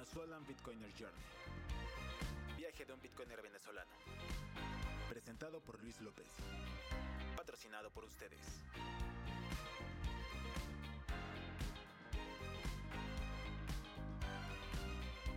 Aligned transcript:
Venezuelan 0.00 0.46
Bitcoiner 0.46 0.90
Journey. 0.98 1.20
Viaje 2.56 2.86
de 2.86 2.92
un 2.94 3.00
Bitcoiner 3.02 3.42
venezolano. 3.42 3.90
Presentado 5.10 5.60
por 5.60 5.78
Luis 5.82 6.00
López. 6.00 6.26
Patrocinado 7.36 7.90
por 7.90 8.04
ustedes. 8.04 8.40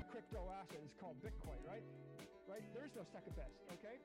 crypto 0.10 0.50
asset 0.54 0.80
is 0.86 0.94
called 0.98 1.22
Bitcoin, 1.22 1.60
right? 1.68 1.84
Right? 2.48 2.64
There's 2.74 2.96
no 2.96 3.04
second 3.12 3.36
best, 3.36 3.60
okay? 3.68 4.00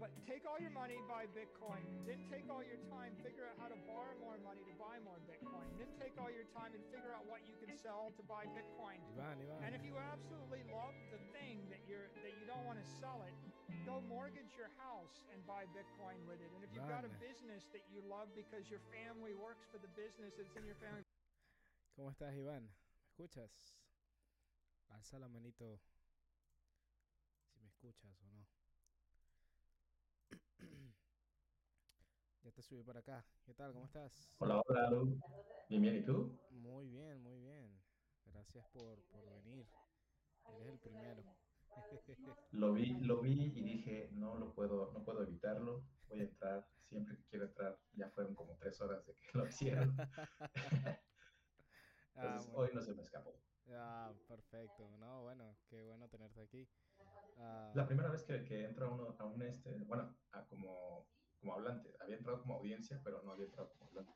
But 0.00 0.08
take 0.24 0.48
all 0.48 0.56
your 0.56 0.72
money, 0.72 0.96
buy 1.04 1.28
Bitcoin. 1.36 1.84
Then 2.08 2.24
take 2.32 2.48
all 2.48 2.64
your 2.64 2.80
time, 2.88 3.12
figure 3.20 3.44
out 3.44 3.60
how 3.60 3.68
to 3.68 3.76
borrow 3.84 4.16
more 4.16 4.40
money 4.40 4.64
to 4.64 4.74
buy 4.80 4.96
more 5.04 5.20
Bitcoin. 5.28 5.68
Then 5.76 5.92
take 6.00 6.16
all 6.16 6.32
your 6.32 6.48
time 6.56 6.72
and 6.72 6.80
figure 6.88 7.12
out 7.12 7.28
what 7.28 7.44
you 7.44 7.52
can 7.60 7.68
sell 7.76 8.08
to 8.16 8.22
buy 8.24 8.48
Bitcoin. 8.56 8.96
Iván, 9.12 9.36
Iván. 9.44 9.60
And 9.60 9.76
if 9.76 9.84
you 9.84 10.00
absolutely 10.00 10.64
love 10.72 10.96
the 11.12 11.20
thing 11.36 11.60
that 11.68 11.84
you're 11.84 12.08
that 12.24 12.32
you 12.40 12.48
don't 12.48 12.64
want 12.64 12.80
to 12.80 12.86
sell 12.96 13.20
it, 13.28 13.36
go 13.84 14.00
mortgage 14.08 14.56
your 14.56 14.72
house 14.80 15.20
and 15.36 15.44
buy 15.44 15.68
Bitcoin 15.76 16.16
with 16.24 16.40
it. 16.40 16.48
And 16.56 16.64
if 16.64 16.72
you've 16.72 16.88
got 16.88 17.04
a 17.04 17.12
business 17.20 17.68
that 17.76 17.84
you 17.92 18.00
love 18.08 18.32
because 18.32 18.72
your 18.72 18.80
family 18.88 19.36
works 19.36 19.68
for 19.68 19.76
the 19.76 19.92
business, 19.92 20.32
it's 20.40 20.56
in 20.56 20.64
your 20.64 20.80
family 20.80 21.04
¿Cómo 21.92 22.08
estás, 22.08 22.32
Iván? 22.32 22.64
¿Me 22.64 23.04
escuchas? 23.04 23.52
Alza 24.88 25.18
la 25.18 25.28
manito 25.28 25.76
si 27.52 27.60
me 27.60 27.68
escuchas 27.68 28.16
o 28.24 28.30
no. 28.32 28.46
Te 32.60 32.66
subí 32.66 32.82
para 32.82 33.00
acá. 33.00 33.24
¿Qué 33.46 33.54
tal? 33.54 33.72
¿Cómo 33.72 33.86
estás? 33.86 34.12
Hola, 34.38 34.60
hola, 34.66 34.90
Lu. 34.90 35.18
Bien, 35.70 35.80
bien, 35.80 35.96
¿y 35.96 36.04
tú? 36.04 36.30
Muy 36.50 36.88
bien, 36.88 37.22
muy 37.22 37.38
bien. 37.40 37.70
Gracias 38.26 38.66
por, 38.74 38.98
por 39.04 39.24
venir. 39.42 39.66
Eres 40.46 40.68
el 40.68 40.78
primero. 40.78 41.22
Lo 42.52 42.74
vi, 42.74 43.00
lo 43.00 43.22
vi 43.22 43.52
y 43.56 43.62
dije, 43.62 44.10
no 44.12 44.34
lo 44.34 44.52
puedo, 44.52 44.92
no 44.92 45.02
puedo 45.02 45.22
evitarlo. 45.22 45.80
Voy 46.10 46.20
a 46.20 46.24
entrar, 46.24 46.66
siempre 46.82 47.16
que 47.16 47.24
quiero 47.30 47.46
entrar, 47.46 47.78
ya 47.94 48.10
fueron 48.10 48.34
como 48.34 48.54
tres 48.56 48.78
horas 48.82 49.06
de 49.06 49.14
que 49.14 49.38
lo 49.38 49.46
hicieron. 49.46 49.96
Ah, 52.16 52.24
Entonces, 52.24 52.52
bueno. 52.52 52.58
hoy 52.60 52.70
no 52.74 52.82
se 52.82 52.94
me 52.94 53.02
escapó. 53.02 53.32
Ah, 53.72 54.12
perfecto. 54.28 54.84
No, 54.98 55.22
bueno, 55.22 55.56
qué 55.70 55.80
bueno 55.82 56.08
tenerte 56.08 56.42
aquí. 56.42 56.68
Ah, 57.38 57.72
La 57.74 57.86
primera 57.86 58.10
vez 58.10 58.24
que, 58.24 58.44
que 58.44 58.64
entro 58.64 58.86
a, 58.88 58.90
uno, 58.90 59.16
a 59.18 59.24
un 59.24 59.40
este, 59.40 59.70
bueno, 59.84 60.14
a 60.32 60.44
como, 60.44 61.06
como 61.40 61.54
hablante. 61.54 61.94
Había 62.00 62.16
entrado 62.16 62.40
como 62.40 62.54
audiencia, 62.54 63.00
pero 63.02 63.22
no 63.22 63.32
había 63.32 63.46
entrado 63.46 63.70
como 63.70 63.86
hablante. 63.86 64.12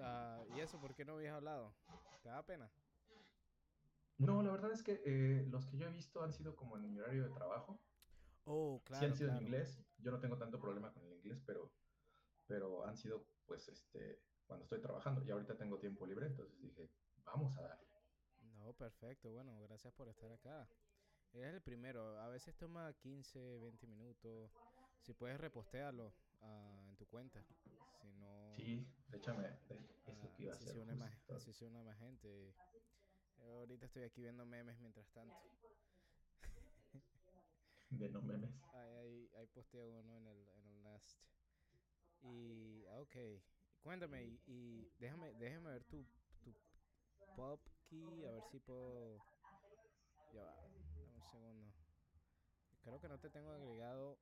ah, 0.00 0.44
¿y 0.54 0.60
eso 0.60 0.78
por 0.80 0.94
qué 0.94 1.04
no 1.04 1.14
habías 1.14 1.34
hablado? 1.34 1.74
¿Te 2.22 2.28
da 2.28 2.44
pena? 2.44 2.70
No, 4.18 4.42
la 4.42 4.50
verdad 4.50 4.72
es 4.72 4.82
que 4.82 5.02
eh, 5.04 5.46
los 5.50 5.66
que 5.66 5.76
yo 5.76 5.86
he 5.86 5.90
visto 5.90 6.22
han 6.22 6.32
sido 6.32 6.56
como 6.56 6.76
en 6.76 6.90
mi 6.90 6.98
horario 6.98 7.24
de 7.24 7.34
trabajo. 7.34 7.80
Oh, 8.44 8.78
sí 8.78 8.84
claro, 8.86 9.06
han 9.06 9.16
sido 9.16 9.28
claro. 9.28 9.40
en 9.40 9.46
inglés. 9.46 9.82
Yo 9.98 10.10
no 10.10 10.20
tengo 10.20 10.38
tanto 10.38 10.60
problema 10.60 10.92
con 10.92 11.04
el 11.04 11.14
inglés, 11.14 11.42
pero, 11.44 11.70
pero 12.46 12.86
han 12.86 12.96
sido, 12.96 13.26
pues, 13.44 13.68
este, 13.68 14.22
cuando 14.46 14.64
estoy 14.64 14.80
trabajando. 14.80 15.22
Y 15.24 15.30
ahorita 15.30 15.56
tengo 15.56 15.78
tiempo 15.78 16.06
libre, 16.06 16.26
entonces 16.26 16.58
dije, 16.60 16.88
vamos 17.24 17.56
a 17.58 17.62
darle. 17.62 17.86
No, 18.40 18.72
perfecto. 18.72 19.32
Bueno, 19.32 19.60
gracias 19.62 19.92
por 19.92 20.08
estar 20.08 20.32
acá. 20.32 20.66
Eres 21.32 21.54
el 21.54 21.62
primero. 21.62 22.18
A 22.20 22.28
veces 22.28 22.56
toma 22.56 22.92
15, 22.94 23.58
20 23.58 23.86
minutos. 23.86 24.50
Si 25.02 25.12
puedes 25.12 25.38
repostearlo 25.38 26.14
ah, 26.42 26.84
en 26.88 26.96
tu 26.96 27.06
cuenta. 27.06 27.44
Si 28.00 28.12
no, 28.14 28.54
Sí, 28.56 28.86
échame, 29.12 29.46
es 29.46 30.18
lo 30.18 30.28
ah, 30.28 30.36
que 30.36 30.42
iba 30.42 30.52
a 30.52 30.56
así 30.56 30.78
más, 30.96 31.30
así 31.30 31.52
se 31.52 31.64
une 31.64 31.82
más 31.82 31.98
gente. 31.98 32.54
Ahorita 33.38 33.86
estoy 33.86 34.02
aquí 34.04 34.22
viendo 34.22 34.44
memes 34.46 34.78
mientras 34.78 35.08
tanto. 35.12 35.36
De 37.90 38.08
no 38.08 38.20
memes. 38.22 38.50
Ahí, 38.74 39.30
ahí, 39.36 39.46
posteo 39.48 39.88
uno 39.88 40.16
en 40.16 40.26
el, 40.26 40.48
en 40.48 40.66
el 40.66 40.82
Nest. 40.82 41.18
Y, 42.22 42.84
ah, 42.86 43.00
ok. 43.00 43.16
Cuéntame, 43.82 44.24
y, 44.24 44.40
y 44.46 44.90
déjame, 44.98 45.32
déjame 45.34 45.70
ver 45.70 45.84
tu, 45.84 46.04
tu 46.42 46.52
pop 47.36 47.60
key, 47.88 48.24
a 48.24 48.32
ver 48.32 48.42
si 48.50 48.58
puedo... 48.58 49.18
Ya 50.32 50.42
va, 50.42 50.54
dame 50.60 50.78
un 51.14 51.22
segundo. 51.30 51.72
Creo 52.82 53.00
que 53.00 53.08
no 53.08 53.18
te 53.18 53.30
tengo 53.30 53.50
agregado. 53.50 54.18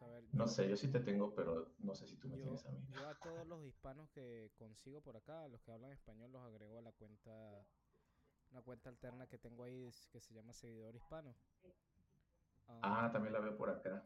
Vamos 0.00 0.02
a 0.02 0.20
ver. 0.20 0.24
No 0.32 0.44
yo- 0.44 0.48
sé, 0.48 0.68
yo 0.68 0.76
sí 0.76 0.88
te 0.88 1.00
tengo, 1.00 1.34
pero 1.34 1.72
no 1.80 1.94
sé 1.94 2.06
si 2.06 2.16
tú 2.16 2.28
me 2.28 2.36
yo, 2.36 2.42
tienes 2.42 2.64
a 2.66 2.70
mí. 2.70 2.78
yo 2.94 3.06
a 3.08 3.14
todos 3.14 3.46
los 3.46 3.64
hispanos 3.64 4.08
que 4.10 4.50
consigo 4.56 5.00
por 5.00 5.16
acá, 5.16 5.44
a 5.44 5.48
los 5.48 5.60
que 5.62 5.72
hablan 5.72 5.92
español, 5.92 6.30
los 6.32 6.42
agrego 6.42 6.78
a 6.78 6.82
la 6.82 6.92
cuenta, 6.92 7.66
una 8.52 8.62
cuenta 8.62 8.90
alterna 8.90 9.26
que 9.26 9.38
tengo 9.38 9.64
ahí 9.64 9.90
que 10.10 10.20
se 10.20 10.34
llama 10.34 10.52
Seguidor 10.52 10.94
Hispano. 10.96 11.34
Ah, 12.82 13.10
también 13.12 13.32
la 13.32 13.40
veo 13.40 13.56
por 13.56 13.70
acá. 13.70 14.04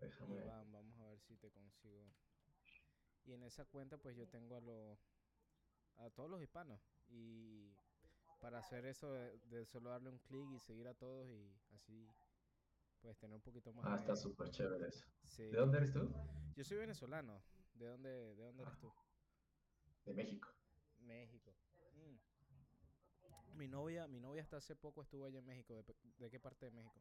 Déjame. 0.00 0.40
Vamos 0.72 0.98
a 1.00 1.10
ver 1.10 1.20
si 1.20 1.36
te 1.36 1.50
consigo. 1.50 2.04
Y 3.26 3.32
en 3.32 3.42
esa 3.42 3.64
cuenta 3.66 3.98
pues 3.98 4.16
yo 4.16 4.26
tengo 4.28 4.56
a 4.56 4.60
los 4.60 4.98
a 5.98 6.10
todos 6.10 6.30
los 6.30 6.40
hispanos 6.40 6.80
y 7.10 7.68
para 8.40 8.58
hacer 8.58 8.86
eso 8.86 9.12
de, 9.12 9.36
de 9.50 9.66
solo 9.66 9.90
darle 9.90 10.10
un 10.10 10.18
clic 10.18 10.48
y 10.56 10.60
seguir 10.60 10.86
a 10.86 10.94
todos 10.94 11.28
y 11.28 11.52
así 11.74 12.08
pues 13.00 13.16
tener 13.18 13.34
un 13.36 13.42
poquito 13.42 13.72
más 13.72 13.84
Ah, 13.86 13.96
está 13.96 14.12
de- 14.12 14.16
súper 14.16 14.50
chévere 14.50 14.88
eso. 14.88 15.06
Sí. 15.24 15.44
¿De 15.44 15.56
dónde 15.58 15.78
eres 15.78 15.92
tú? 15.92 16.10
Yo 16.56 16.64
soy 16.64 16.78
venezolano. 16.78 17.42
¿De 17.74 17.86
dónde 17.86 18.34
de 18.34 18.42
dónde 18.44 18.62
eres 18.64 18.78
tú? 18.78 18.92
De 20.04 20.12
México. 20.14 20.48
México. 21.00 21.54
Mm. 21.94 23.56
Mi 23.56 23.68
novia, 23.68 24.06
mi 24.06 24.20
novia 24.20 24.42
hasta 24.42 24.56
hace 24.58 24.74
poco 24.76 25.02
estuvo 25.02 25.24
allá 25.26 25.38
en 25.38 25.44
México. 25.46 25.74
¿De, 25.74 25.84
de 26.18 26.30
qué 26.30 26.38
parte 26.40 26.66
de 26.66 26.72
México? 26.72 27.00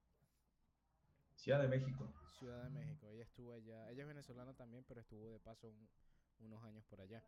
Ciudad 1.36 1.62
de 1.62 1.68
México. 1.68 2.12
Ciudad 2.40 2.64
de 2.64 2.70
México. 2.70 3.10
Ella 3.10 3.24
estuvo 3.24 3.54
allá. 3.54 3.90
Ella 3.92 4.02
es 4.04 4.08
venezolana 4.08 4.54
también, 4.56 4.84
pero 4.88 5.02
estuvo 5.02 5.32
de 5.32 5.40
paso 5.40 5.70
un- 5.70 5.90
unos 6.40 6.64
años 6.64 6.84
por 6.86 7.00
allá. 7.02 7.24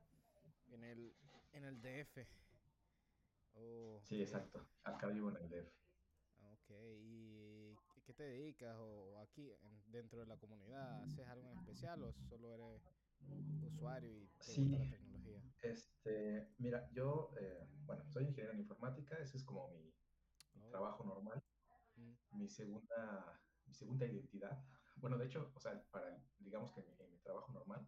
En 0.72 0.84
el, 0.84 1.16
en 1.54 1.64
el 1.64 1.82
DF. 1.82 2.28
Oh, 3.56 4.00
Sí, 4.04 4.22
exacto. 4.22 4.68
Acá 4.84 5.08
vivo 5.08 5.30
en 5.30 5.38
el 5.38 5.50
DF. 5.50 5.72
Ah, 6.42 6.54
Ok, 6.54 6.72
¿y 7.02 7.39
qué- 8.10 8.14
te 8.14 8.24
dedicas 8.24 8.76
o 8.80 9.18
aquí 9.20 9.52
en- 9.52 9.92
dentro 9.92 10.20
de 10.20 10.26
la 10.26 10.38
comunidad? 10.38 11.04
¿Haces 11.04 11.28
algo 11.28 11.48
en 11.52 11.58
especial 11.60 12.04
o 12.04 12.12
solo 12.30 12.54
eres 12.54 12.82
usuario 13.64 14.10
y 14.10 14.28
te 14.28 14.44
Sí. 14.44 14.62
gusta 14.64 14.84
la 14.86 14.90
tecnología? 14.90 15.42
Este, 15.62 16.48
mira, 16.58 16.90
yo, 16.92 17.32
eh, 17.40 17.68
bueno, 17.86 18.04
soy 18.10 18.24
ingeniero 18.24 18.54
en 18.54 18.60
informática, 18.60 19.18
ese 19.18 19.38
es 19.38 19.44
como 19.44 19.68
mi, 19.70 19.94
mi 20.54 20.64
Oh. 20.64 20.70
trabajo 20.70 21.04
normal. 21.04 21.44
Mm, 21.96 22.14
Mi 22.40 22.48
segunda, 22.50 23.40
mi 23.66 23.74
segunda 23.74 24.06
identidad, 24.06 24.64
bueno, 24.98 25.18
de 25.18 25.26
hecho, 25.26 25.52
o 25.56 25.60
sea, 25.60 25.84
para, 25.92 26.24
digamos 26.40 26.72
que 26.72 26.82
en 26.82 26.88
mi, 26.88 26.96
en 27.00 27.12
mi 27.12 27.20
trabajo 27.20 27.52
normal, 27.52 27.88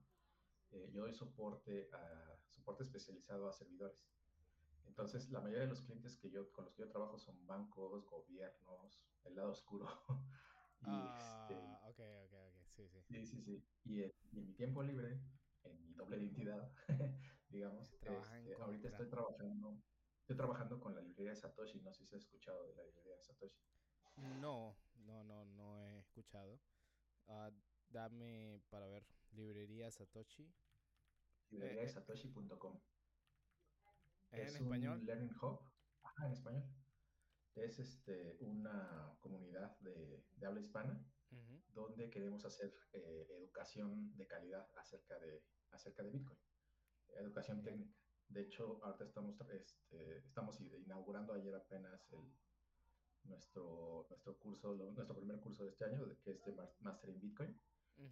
eh, 0.72 0.90
yo 0.94 1.04
doy 1.04 1.14
soporte, 1.14 1.90
a, 1.94 2.38
soporte 2.50 2.84
especializado 2.84 3.50
a 3.50 3.54
servidores. 3.54 3.98
Entonces, 4.88 5.30
la 5.30 5.40
mayoría 5.40 5.62
de 5.64 5.68
los 5.68 5.82
clientes 5.82 6.18
que 6.18 6.30
yo, 6.30 6.52
con 6.52 6.66
los 6.66 6.74
que 6.76 6.82
yo 6.84 6.90
trabajo 6.90 7.18
son 7.18 7.46
bancos, 7.46 8.06
gobiernos, 8.10 9.04
el 9.24 9.36
lado 9.36 9.52
oscuro. 9.52 9.88
Y, 10.84 10.84
Ah, 10.84 11.80
ok, 11.90 12.00
ok, 12.26 12.34
ok, 12.34 12.66
sí, 12.66 12.88
sí. 12.90 12.98
este, 12.98 13.26
sí, 13.26 13.26
sí, 13.28 13.42
sí. 13.44 13.64
Y, 13.86 14.02
en- 14.02 14.12
y 14.32 14.40
en 14.40 14.48
mi 14.48 14.54
tiempo 14.56 14.82
libre, 14.82 15.22
en 15.64 15.80
mi 15.80 15.94
doble 15.94 16.18
identidad, 16.18 16.74
digamos, 17.50 17.94
este, 17.94 18.56
ahorita 18.56 18.88
estoy 18.88 19.08
trabajando, 19.10 19.84
estoy 20.22 20.36
trabajando 20.38 20.80
con 20.80 20.96
la 20.96 21.02
librería 21.02 21.32
de 21.34 21.36
Satoshi. 21.36 21.82
No 21.82 21.94
sé 21.94 22.04
si 22.06 22.16
has 22.16 22.24
escuchado 22.24 22.68
de 22.68 22.76
la 22.76 22.84
librería 22.84 23.16
de 23.16 23.22
Satoshi. 23.22 23.62
No, 24.18 24.76
no, 25.06 25.24
no, 25.24 25.46
no 25.46 25.80
he 25.80 26.00
escuchado. 26.00 26.60
Ah, 27.28 27.52
dame 27.90 28.60
para 28.72 28.88
ver, 28.88 29.06
librería 29.34 29.92
Satoshi. 29.92 30.52
Librería 31.52 31.82
de 31.82 31.88
eh. 31.88 31.90
Satoshi.com. 31.90 32.80
¿Es 34.32 34.56
en 34.56 34.62
un 34.68 34.74
español? 34.74 35.06
Learning 35.06 35.36
Hub. 35.42 35.60
Ajá, 36.04 36.28
en 36.28 36.34
español. 36.34 36.64
Es 37.56 37.80
este, 37.80 38.38
una 38.40 39.16
comunidad 39.20 39.78
de, 39.80 40.26
de 40.38 40.46
habla 40.46 40.62
hispana 40.62 41.06
donde 41.74 42.10
queremos 42.10 42.44
hacer 42.46 42.74
eh, 42.94 43.28
educación 43.38 44.16
de 44.18 44.28
calidad 44.28 44.68
acerca 44.78 45.18
de, 45.20 45.44
acerca 45.72 46.04
de 46.04 46.12
Bitcoin, 46.12 46.40
educación 47.16 47.62
técnica. 47.62 47.94
De 48.28 48.42
hecho, 48.42 48.80
ahorita 48.84 49.04
estamos, 49.06 49.40
este, 49.50 50.18
estamos 50.20 50.60
inaugurando 50.62 51.34
ayer 51.34 51.54
apenas 51.56 52.10
el, 52.14 52.34
nuestro, 53.24 54.06
nuestro 54.10 54.38
curso, 54.40 54.74
lo- 54.74 54.92
nuestro 54.92 55.16
primer 55.16 55.40
curso 55.40 55.64
de 55.66 55.72
este 55.72 55.86
año, 55.86 56.02
que 56.24 56.32
es 56.32 56.44
de 56.46 56.54
Mas- 56.54 56.82
Master 56.82 57.10
in 57.10 57.20
Bitcoin. 57.22 57.62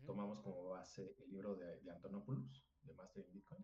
Tomamos 0.05 0.39
como 0.41 0.69
base 0.69 1.15
el 1.23 1.31
libro 1.31 1.55
de, 1.55 1.79
de 1.81 1.91
Antonopoulos, 1.91 2.65
de 2.81 2.93
Master 2.93 3.25
in 3.25 3.31
Bitcoin. 3.33 3.63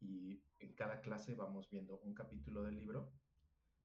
Y 0.00 0.42
en 0.58 0.72
cada 0.74 1.00
clase 1.00 1.34
vamos 1.34 1.70
viendo 1.70 1.98
un 2.00 2.14
capítulo 2.14 2.62
del 2.62 2.76
libro, 2.76 3.12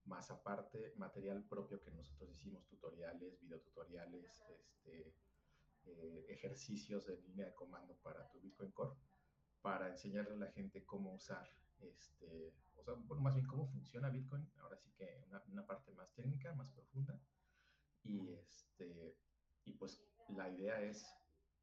más 0.06 0.31
aparte 0.31 0.94
material 0.97 1.44
propio 1.44 1.81
que 1.81 1.91
nosotros 1.91 2.31
hicimos, 2.31 2.65
tutoriales, 2.67 3.39
videotutoriales, 3.39 4.41
este, 4.50 5.13
eh, 5.85 6.25
ejercicios 6.29 7.06
de 7.06 7.17
línea 7.21 7.45
de 7.45 7.53
comando 7.53 7.95
para 7.97 8.29
tu 8.29 8.39
Bitcoin 8.39 8.71
Core, 8.71 8.95
para 9.61 9.89
enseñarle 9.89 10.33
a 10.33 10.38
la 10.38 10.51
gente 10.51 10.85
cómo 10.85 11.13
usar 11.13 11.50
este, 11.79 12.53
o 12.75 12.83
sea, 12.83 12.95
más 12.95 13.35
bien 13.35 13.47
cómo 13.47 13.67
funciona 13.67 14.09
Bitcoin, 14.09 14.50
ahora 14.57 14.77
sí 14.77 14.91
que 14.97 15.21
una, 15.27 15.41
una 15.51 15.65
parte 15.65 15.91
más 15.94 16.12
técnica, 16.13 16.53
más 16.53 16.69
profunda, 16.71 17.19
y 18.03 18.29
este, 18.29 19.15
y 19.65 19.73
pues 19.73 20.01
la 20.29 20.50
idea 20.50 20.81
es 20.81 21.05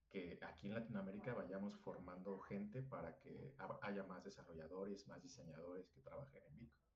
que 0.09 0.39
aquí 0.43 0.69
en 0.69 0.75
Latinoamérica 0.75 1.35
vayamos 1.35 1.77
formando 1.81 2.39
gente 2.41 2.83
para 2.83 3.19
que 3.19 3.55
haya 3.83 4.03
más 4.05 4.25
desarrolladores, 4.25 5.07
más 5.09 5.23
diseñadores 5.23 5.91
que 5.91 6.01
trabajen 6.01 6.43
en 6.45 6.59
Bitcoin. 6.59 6.87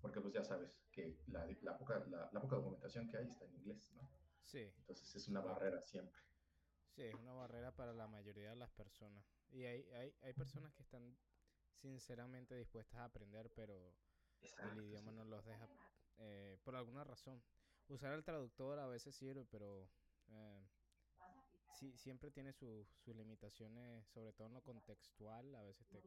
Porque 0.00 0.20
pues 0.20 0.34
ya 0.34 0.42
sabes 0.42 0.82
que 0.90 1.16
la, 1.28 1.46
la, 1.62 1.78
poca, 1.78 2.04
la, 2.08 2.28
la 2.32 2.40
poca 2.40 2.56
documentación 2.56 3.08
que 3.08 3.18
hay 3.18 3.28
está 3.28 3.44
en 3.44 3.54
inglés, 3.54 3.92
¿no? 3.94 4.08
Sí. 4.44 4.72
Entonces 4.78 5.14
es 5.14 5.28
una 5.28 5.40
barrera 5.40 5.80
siempre. 5.82 6.20
Sí, 6.90 7.02
es 7.02 7.14
una 7.14 7.32
barrera 7.32 7.72
para 7.72 7.92
la 7.92 8.06
mayoría 8.08 8.50
de 8.50 8.56
las 8.56 8.70
personas. 8.70 9.24
Y 9.50 9.64
hay, 9.64 9.90
hay, 9.92 10.14
hay 10.22 10.32
personas 10.34 10.74
que 10.74 10.82
están 10.82 11.16
sinceramente 11.74 12.54
dispuestas 12.56 13.00
a 13.00 13.04
aprender, 13.04 13.50
pero 13.54 13.94
el 14.40 14.84
idioma 14.84 15.12
no 15.12 15.24
los 15.24 15.44
deja 15.44 15.68
eh, 16.18 16.58
por 16.62 16.76
alguna 16.76 17.04
razón. 17.04 17.42
Usar 17.88 18.12
el 18.12 18.24
traductor 18.24 18.78
a 18.78 18.86
veces 18.86 19.14
sirve, 19.14 19.44
pero 19.44 19.88
eh, 20.28 20.66
sí, 21.72 21.96
siempre 21.96 22.30
tiene 22.30 22.52
sus 22.52 23.06
limitaciones, 23.06 24.06
sobre 24.08 24.32
todo 24.32 24.46
en 24.46 24.54
lo 24.54 24.62
contextual. 24.62 25.54
A 25.54 25.62
veces 25.62 25.86
te 25.88 26.02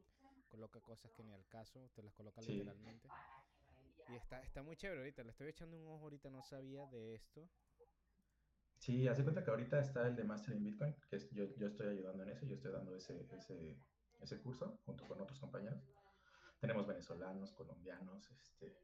coloca 0.48 0.80
cosas 0.80 1.12
que 1.12 1.22
ni 1.22 1.32
al 1.32 1.46
caso, 1.46 1.90
te 1.94 2.02
las 2.02 2.14
coloca 2.14 2.40
literalmente. 2.40 3.08
Y 4.08 4.14
está, 4.14 4.40
está 4.42 4.62
muy 4.62 4.76
chévere 4.76 5.00
ahorita, 5.00 5.24
le 5.24 5.30
estoy 5.30 5.48
echando 5.48 5.76
un 5.76 5.86
ojo 5.86 6.04
ahorita, 6.04 6.30
no 6.30 6.42
sabía 6.42 6.86
de 6.86 7.14
esto. 7.14 7.48
Sí, 8.78 9.08
hace 9.08 9.24
cuenta 9.24 9.42
que 9.42 9.50
ahorita 9.50 9.80
está 9.80 10.06
el 10.06 10.14
de 10.14 10.22
Master 10.22 10.54
in 10.54 10.62
Bitcoin, 10.62 10.94
que 11.08 11.16
es, 11.16 11.28
yo, 11.30 11.44
yo 11.56 11.66
estoy 11.66 11.88
ayudando 11.88 12.22
en 12.22 12.28
eso, 12.30 12.46
yo 12.46 12.54
estoy 12.54 12.72
dando 12.72 12.94
ese, 12.94 13.26
ese, 13.32 13.76
ese 14.20 14.40
curso 14.40 14.78
junto 14.84 15.06
con 15.08 15.20
otros 15.20 15.40
compañeros. 15.40 15.82
Tenemos 16.60 16.86
venezolanos, 16.86 17.52
colombianos, 17.52 18.30
este, 18.30 18.78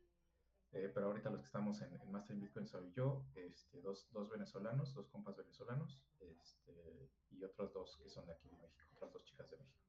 eh, 0.73 0.91
pero 0.93 1.07
ahorita 1.07 1.29
los 1.31 1.41
que 1.41 1.47
estamos 1.47 1.83
en, 1.83 2.01
en, 2.01 2.11
Master 2.11 2.35
in 2.35 2.41
Bitcoin 2.41 2.67
soy 2.67 2.91
yo, 2.93 3.27
este, 3.35 3.81
dos, 3.83 4.09
dos 4.11 4.31
venezolanos, 4.31 4.95
dos 4.95 5.09
compas 5.09 5.37
venezolanos, 5.37 6.01
este, 6.21 7.11
y 7.31 7.45
otros 7.45 7.73
dos 7.75 7.99
que 8.03 8.09
son 8.09 8.27
de 8.27 8.33
aquí 8.33 8.49
de 8.49 8.57
México, 8.57 8.89
otras 8.95 9.13
dos 9.13 9.25
chicas 9.25 9.51
de 9.51 9.59
México. 9.59 9.83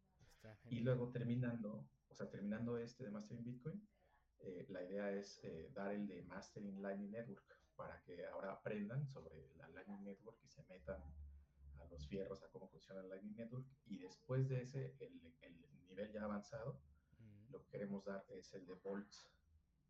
Y 0.70 0.80
luego 0.82 1.10
terminando, 1.10 1.88
o 2.10 2.14
sea, 2.14 2.30
terminando 2.30 2.78
este 2.78 3.06
de 3.06 3.12
Master 3.12 3.38
in 3.38 3.46
Bitcoin, 3.46 3.88
eh, 4.40 4.66
la 4.70 4.84
idea 4.84 5.10
es 5.12 5.40
eh, 5.44 5.72
dar 5.74 5.94
el 5.94 6.06
de 6.06 6.22
Master 6.24 6.62
in 6.64 6.82
Lightning 6.82 7.12
Network 7.12 7.46
para 7.78 8.02
que 8.02 8.26
ahora 8.26 8.52
aprendan 8.52 9.08
sobre 9.08 9.56
la 9.56 9.70
Lightning 9.70 10.04
Network 10.04 10.38
y 10.44 10.50
se 10.50 10.64
metan 10.64 11.02
a 11.80 11.86
los 11.86 12.06
fierros 12.08 12.44
a 12.44 12.50
cómo 12.50 12.68
funciona 12.68 13.02
la 13.04 13.10
Lightning 13.16 13.38
Network. 13.38 13.66
Y 13.86 14.00
después 14.00 14.50
de 14.50 14.64
ese, 14.64 14.96
el, 15.00 15.34
el 15.42 15.86
nivel 15.88 16.12
ya 16.12 16.24
avanzado, 16.24 16.78
mm. 17.20 17.52
lo 17.52 17.62
que 17.62 17.70
queremos 17.70 18.04
dar 18.04 18.26
es 18.28 18.54
el 18.54 18.66
de 18.66 18.74
Bolts, 18.74 19.30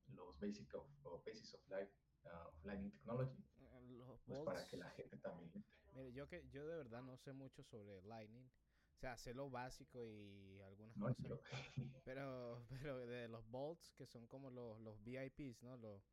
los 0.07 0.39
Basic 0.39 0.73
of, 0.75 0.85
Basis 1.25 1.53
of, 1.53 1.67
Light, 1.69 1.89
uh, 2.25 2.47
of 2.47 2.65
Lightning 2.65 2.91
Technology. 2.91 3.44
Los 3.89 4.19
pues 4.25 4.39
para 4.41 4.67
que 4.67 4.77
la 4.77 4.89
gente 4.91 5.17
también. 5.17 5.51
Mire, 5.94 6.13
yo 6.13 6.27
que 6.27 6.47
yo 6.50 6.65
de 6.67 6.77
verdad 6.77 7.01
no 7.01 7.17
sé 7.17 7.33
mucho 7.33 7.63
sobre 7.63 8.01
Lightning. 8.03 8.50
O 8.94 8.97
sea, 9.00 9.17
sé 9.17 9.33
lo 9.33 9.50
básico 9.50 10.05
y 10.05 10.61
algunas 10.61 10.95
cosas. 10.97 11.39
Pero, 12.05 12.65
pero 12.69 13.05
de 13.05 13.27
los 13.27 13.50
bolts, 13.50 13.94
que 13.95 14.05
son 14.05 14.27
como 14.27 14.50
los, 14.50 14.79
los 14.81 15.01
VIPs, 15.03 15.63
¿no? 15.63 15.77
Los, 15.77 16.03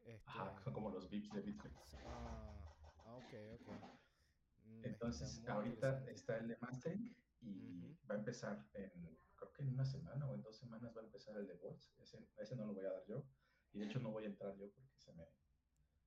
este... 0.00 0.30
Ajá, 0.30 0.58
son 0.62 0.72
como 0.74 0.90
los 0.90 1.08
VIPs 1.08 1.32
de 1.32 1.40
Bitcoin. 1.42 1.74
Ah, 2.06 3.14
ok, 3.16 3.34
ok. 3.60 3.68
Mm, 4.64 4.84
Entonces, 4.84 5.42
ahorita 5.46 6.04
está 6.10 6.38
el 6.38 6.48
de 6.48 6.56
Mastering 6.60 7.14
y 7.42 7.98
va 8.10 8.14
a 8.14 8.18
empezar 8.18 8.66
en, 8.74 9.18
creo 9.36 9.52
que 9.52 9.62
en 9.62 9.68
una 9.68 9.84
semana 9.84 10.28
o 10.28 10.34
en 10.34 10.42
dos 10.42 10.56
semanas 10.56 10.96
va 10.96 11.00
a 11.00 11.04
empezar 11.04 11.36
el 11.36 11.46
de 11.46 11.54
bolts. 11.54 11.92
Ese, 11.98 12.18
ese 12.36 12.56
no 12.56 12.66
lo 12.66 12.74
voy 12.74 12.84
a 12.84 12.92
dar 12.92 13.04
yo. 13.06 13.24
Y 13.72 13.80
de 13.80 13.86
hecho 13.86 14.00
no 14.00 14.10
voy 14.10 14.24
a 14.24 14.28
entrar 14.28 14.56
yo 14.56 14.70
porque 14.70 14.98
se 14.98 15.12
me, 15.12 15.26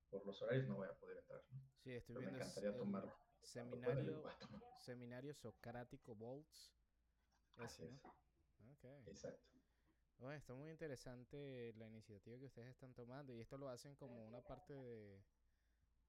por 0.09 0.25
los 0.25 0.41
horarios 0.41 0.67
no 0.67 0.75
voy 0.75 0.87
a 0.87 0.97
poder 0.97 1.17
entrar. 1.17 1.43
Sí, 1.83 1.91
estoy 1.91 2.17
viendo. 2.17 2.37
Me 2.37 2.43
encantaría 2.43 2.75
tomar 2.75 3.13
Seminario, 3.45 4.23
seminario 4.79 5.33
Socrático 5.33 6.15
Bolts. 6.15 6.73
Ese, 7.57 7.89
¿no? 8.59 9.03
Exacto. 9.07 9.57
está 10.33 10.53
muy 10.53 10.69
interesante 10.69 11.73
la 11.77 11.87
iniciativa 11.87 12.37
que 12.37 12.45
ustedes 12.45 12.69
están 12.69 12.93
tomando 12.93 13.33
y 13.33 13.39
esto 13.39 13.57
lo 13.57 13.69
hacen 13.69 13.95
como 13.95 14.25
una 14.25 14.41
parte 14.41 14.73
de 14.73 15.23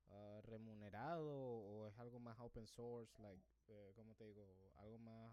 uh, 0.08 0.41
remunerado 0.43 1.35
o 1.35 1.87
es 1.87 1.99
algo 1.99 2.19
más 2.19 2.38
open 2.41 2.67
source, 2.67 3.20
like, 3.20 3.44
uh, 3.69 3.93
¿cómo 3.94 4.14
te 4.14 4.25
digo? 4.25 4.47
Algo 4.79 4.99
más 4.99 5.32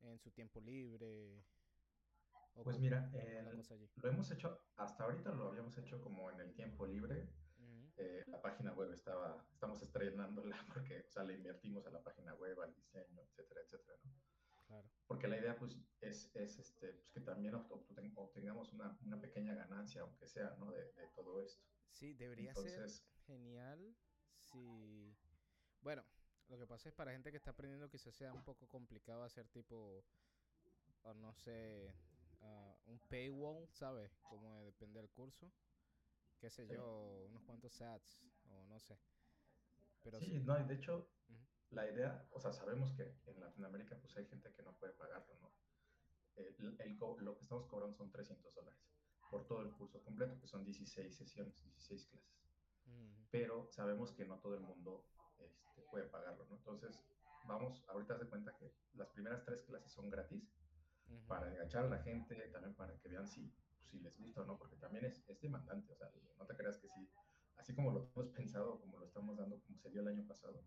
en 0.00 0.18
su 0.18 0.30
tiempo 0.30 0.60
libre. 0.60 1.44
Pues 2.62 2.78
mira, 2.78 3.10
lo 3.96 4.08
hemos 4.10 4.30
hecho, 4.30 4.60
hasta 4.76 5.04
ahorita 5.04 5.32
lo 5.32 5.48
habíamos 5.48 5.76
hecho 5.78 6.00
como 6.02 6.30
en 6.30 6.40
el 6.40 6.52
tiempo 6.52 6.86
libre, 6.86 7.32
eh, 7.96 8.24
la 8.26 8.40
página 8.40 8.72
web 8.72 8.92
estaba, 8.92 9.44
estamos 9.52 9.82
estrenándola 9.82 10.56
porque, 10.72 11.04
o 11.06 11.10
sea, 11.10 11.24
le 11.24 11.34
invertimos 11.34 11.86
a 11.86 11.90
la 11.90 12.02
página 12.02 12.34
web, 12.34 12.60
al 12.60 12.74
diseño, 12.74 13.20
etcétera, 13.22 13.60
etcétera, 13.62 13.98
¿no? 14.04 14.10
Claro. 14.72 14.90
Porque 15.06 15.28
la 15.28 15.36
idea, 15.36 15.54
pues, 15.58 15.76
es, 16.00 16.34
es 16.34 16.58
este, 16.58 16.94
pues, 16.94 17.10
que 17.10 17.20
también 17.20 17.54
obtengamos 17.54 18.72
una, 18.72 18.98
una, 19.04 19.20
pequeña 19.20 19.54
ganancia, 19.54 20.00
aunque 20.00 20.26
sea, 20.26 20.56
¿no? 20.58 20.72
De, 20.72 20.92
de 20.92 21.08
todo 21.14 21.42
esto. 21.42 21.62
Sí, 21.90 22.14
debería 22.14 22.54
ser 22.54 22.88
genial 23.26 23.94
si... 24.38 25.14
Bueno, 25.82 26.02
lo 26.48 26.58
que 26.58 26.66
pasa 26.66 26.88
es 26.88 26.94
para 26.94 27.12
gente 27.12 27.30
que 27.30 27.36
está 27.36 27.50
aprendiendo 27.50 27.90
quizás 27.90 28.14
sea 28.14 28.32
un 28.32 28.44
poco 28.44 28.66
complicado 28.66 29.24
hacer 29.24 29.46
tipo, 29.48 30.02
o 31.02 31.14
no 31.14 31.34
sé, 31.34 31.92
uh, 32.40 32.90
un 32.90 32.98
paywall, 33.10 33.68
¿sabes? 33.72 34.18
Como 34.30 34.64
depende 34.64 35.00
del 35.00 35.10
curso 35.10 35.52
qué 36.42 36.50
sé 36.50 36.66
yo, 36.66 37.24
unos 37.28 37.44
cuantos 37.44 37.72
sats 37.72 38.20
o 38.48 38.64
no 38.64 38.80
sé. 38.80 38.98
Pero 40.02 40.18
sí, 40.18 40.40
no, 40.40 40.58
de 40.66 40.74
hecho, 40.74 41.08
la 41.72 41.90
idea, 41.90 42.26
o 42.32 42.40
sea, 42.40 42.52
sabemos 42.52 42.92
que 42.92 43.14
en 43.26 43.40
Latinoamérica 43.40 43.96
pues 43.98 44.16
hay 44.16 44.26
gente 44.26 44.52
que 44.52 44.62
no 44.62 44.72
puede 44.74 44.92
pagarlo, 44.92 45.34
¿no? 45.40 45.52
El, 46.36 46.76
el, 46.80 46.98
lo 46.98 47.36
que 47.36 47.42
estamos 47.42 47.66
cobrando 47.66 47.94
son 47.96 48.10
300 48.10 48.54
dólares 48.54 48.80
por 49.30 49.46
todo 49.46 49.62
el 49.62 49.72
curso 49.72 50.02
completo, 50.02 50.38
que 50.38 50.46
son 50.46 50.64
16 50.64 51.14
sesiones, 51.14 51.62
16 51.62 52.06
clases. 52.06 52.42
Pero 53.30 53.66
sabemos 53.70 54.12
que 54.12 54.26
no 54.26 54.38
todo 54.38 54.54
el 54.54 54.60
mundo 54.60 55.06
este, 55.38 55.82
puede 55.90 56.06
pagarlo, 56.06 56.46
¿no? 56.50 56.56
Entonces, 56.56 57.00
vamos, 57.44 57.82
ahorita 57.88 58.18
se 58.18 58.26
cuenta 58.26 58.54
que 58.58 58.74
las 58.94 59.08
primeras 59.08 59.44
tres 59.44 59.62
clases 59.62 59.90
son 59.90 60.10
gratis 60.10 60.54
para 61.26 61.50
enganchar 61.50 61.84
a 61.84 61.88
la 61.88 62.02
gente, 62.02 62.36
también 62.48 62.74
para 62.74 62.98
que 62.98 63.08
vean 63.08 63.26
si 63.26 63.50
si 63.92 64.00
les 64.00 64.16
gusta 64.16 64.40
o 64.40 64.44
no, 64.46 64.58
porque 64.58 64.76
también 64.76 65.04
es, 65.04 65.22
es 65.28 65.40
demandante, 65.40 65.92
o 65.92 65.96
sea, 65.96 66.10
no 66.38 66.46
te 66.46 66.56
creas 66.56 66.78
que 66.78 66.88
sí, 66.88 67.08
así 67.58 67.74
como 67.74 67.90
lo 67.90 68.10
hemos 68.14 68.28
pensado, 68.30 68.80
como 68.80 68.98
lo 68.98 69.04
estamos 69.04 69.36
dando, 69.36 69.60
como 69.60 69.78
se 69.78 69.90
dio 69.90 70.00
el 70.00 70.08
año 70.08 70.26
pasado, 70.26 70.64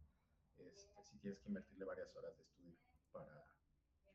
este, 0.60 1.04
sí 1.04 1.18
tienes 1.20 1.40
que 1.40 1.50
invertirle 1.50 1.86
varias 1.86 2.16
horas 2.16 2.36
de 2.38 2.44
estudio 2.44 2.78
para, 3.12 3.46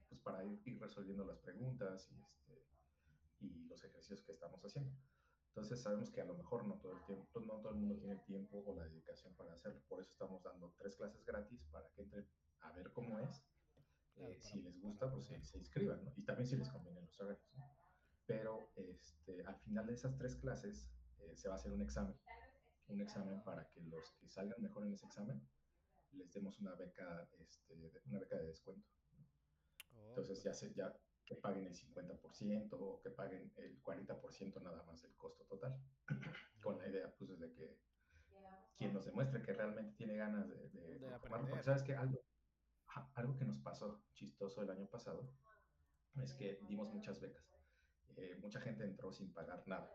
pues 0.08 0.20
para 0.20 0.44
ir, 0.44 0.60
ir 0.64 0.80
resolviendo 0.80 1.24
las 1.24 1.38
preguntas 1.38 2.10
y, 2.10 2.22
este, 2.22 2.64
y 3.40 3.64
los 3.64 3.82
ejercicios 3.84 4.22
que 4.22 4.32
estamos 4.32 4.62
haciendo. 4.64 4.92
Entonces 5.48 5.82
sabemos 5.82 6.10
que 6.10 6.20
a 6.20 6.24
lo 6.24 6.34
mejor 6.34 6.64
no 6.66 6.74
todo 6.78 6.92
el 6.92 7.04
tiempo, 7.04 7.40
no 7.40 7.60
todo 7.60 7.72
el 7.72 7.80
mundo 7.80 7.96
tiene 7.96 8.14
el 8.14 8.24
tiempo 8.24 8.62
o 8.64 8.74
la 8.74 8.84
dedicación 8.84 9.34
para 9.34 9.52
hacerlo. 9.52 9.82
Por 9.88 10.00
eso 10.00 10.12
estamos 10.12 10.42
dando 10.42 10.72
tres 10.78 10.96
clases 10.96 11.24
gratis 11.24 11.64
para 11.72 11.88
que 11.90 12.02
entren 12.02 12.26
a 12.60 12.72
ver 12.72 12.92
cómo 12.92 13.18
es. 13.18 13.44
Eh, 14.16 14.38
si 14.40 14.60
les 14.60 14.78
gusta, 14.80 15.10
pues 15.10 15.24
se, 15.24 15.42
se, 15.44 15.58
inscriban, 15.58 16.04
¿no? 16.04 16.12
Y 16.16 16.22
también 16.22 16.46
si 16.46 16.56
les 16.56 16.68
conviene 16.68 17.00
los 17.00 17.18
horarios, 17.20 17.42
¿no? 17.56 17.64
pero 18.30 18.70
este, 18.76 19.44
al 19.44 19.56
final 19.56 19.88
de 19.88 19.94
esas 19.94 20.16
tres 20.16 20.36
clases 20.36 20.88
eh, 21.18 21.34
se 21.34 21.48
va 21.48 21.54
a 21.54 21.56
hacer 21.56 21.72
un 21.72 21.82
examen, 21.82 22.14
un 22.86 23.00
examen 23.00 23.42
para 23.42 23.68
que 23.70 23.80
los 23.80 24.12
que 24.20 24.28
salgan 24.28 24.62
mejor 24.62 24.86
en 24.86 24.92
ese 24.92 25.04
examen 25.06 25.42
les 26.12 26.32
demos 26.32 26.58
una 26.60 26.74
beca, 26.74 27.28
este, 27.38 27.74
una 28.06 28.18
beca 28.18 28.36
de 28.36 28.46
descuento. 28.46 28.88
Oh, 29.96 30.08
Entonces 30.08 30.42
ya, 30.42 30.52
se, 30.52 30.72
ya 30.74 30.94
que 31.24 31.36
paguen 31.36 31.66
el 31.66 31.74
50% 31.74 32.68
o 32.72 33.00
que 33.00 33.10
paguen 33.10 33.52
el 33.56 33.82
40% 33.82 34.62
nada 34.62 34.82
más 34.84 35.02
del 35.02 35.14
costo 35.16 35.44
total, 35.44 35.80
con 36.62 36.78
la 36.78 36.88
idea 36.88 37.14
pues 37.16 37.38
de 37.38 37.52
que 37.52 37.78
quien 38.76 38.94
nos 38.94 39.04
demuestre 39.04 39.42
que 39.42 39.52
realmente 39.52 39.94
tiene 39.96 40.16
ganas 40.16 40.48
de, 40.48 40.68
de, 40.70 40.98
de 40.98 41.14
aprender. 41.14 41.62
sabes 41.62 41.82
que 41.82 41.94
algo, 41.94 42.24
algo 43.14 43.36
que 43.36 43.44
nos 43.44 43.58
pasó 43.60 44.02
chistoso 44.14 44.62
el 44.62 44.70
año 44.70 44.86
pasado 44.88 45.30
es 46.16 46.32
que 46.34 46.56
dimos 46.66 46.88
muchas 46.92 47.20
becas 47.20 47.50
eh, 48.16 48.36
mucha 48.40 48.60
gente 48.60 48.84
entró 48.84 49.12
sin 49.12 49.32
pagar 49.32 49.62
nada. 49.66 49.90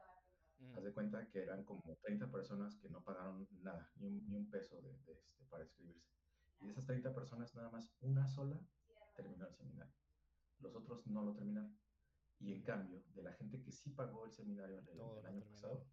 Haz 0.75 0.83
de 0.83 0.93
cuenta 0.93 1.29
que 1.29 1.43
eran 1.43 1.63
como 1.63 1.97
30 2.01 2.31
personas 2.31 2.75
que 2.77 2.89
no 2.89 3.03
pagaron 3.03 3.47
nada, 3.61 3.91
ni 3.97 4.07
un, 4.07 4.27
ni 4.27 4.35
un 4.35 4.49
peso 4.49 4.81
de, 4.81 4.97
de 5.05 5.13
este, 5.13 5.43
para 5.45 5.63
inscribirse. 5.63 6.09
Y 6.61 6.65
de 6.65 6.71
esas 6.71 6.85
30 6.85 7.13
personas, 7.13 7.53
nada 7.55 7.69
más 7.69 7.93
una 8.01 8.27
sola 8.27 8.59
terminó 9.15 9.47
el 9.47 9.53
seminario. 9.53 9.93
Los 10.59 10.75
otros 10.75 11.05
no 11.07 11.23
lo 11.23 11.33
terminaron. 11.33 11.77
Y 12.39 12.53
en 12.53 12.63
cambio, 12.63 13.03
de 13.13 13.23
la 13.23 13.33
gente 13.33 13.61
que 13.61 13.71
sí 13.71 13.89
pagó 13.91 14.25
el 14.25 14.31
seminario 14.31 14.79
el, 14.79 14.99
el 15.19 15.25
año 15.25 15.45
pasado, 15.45 15.85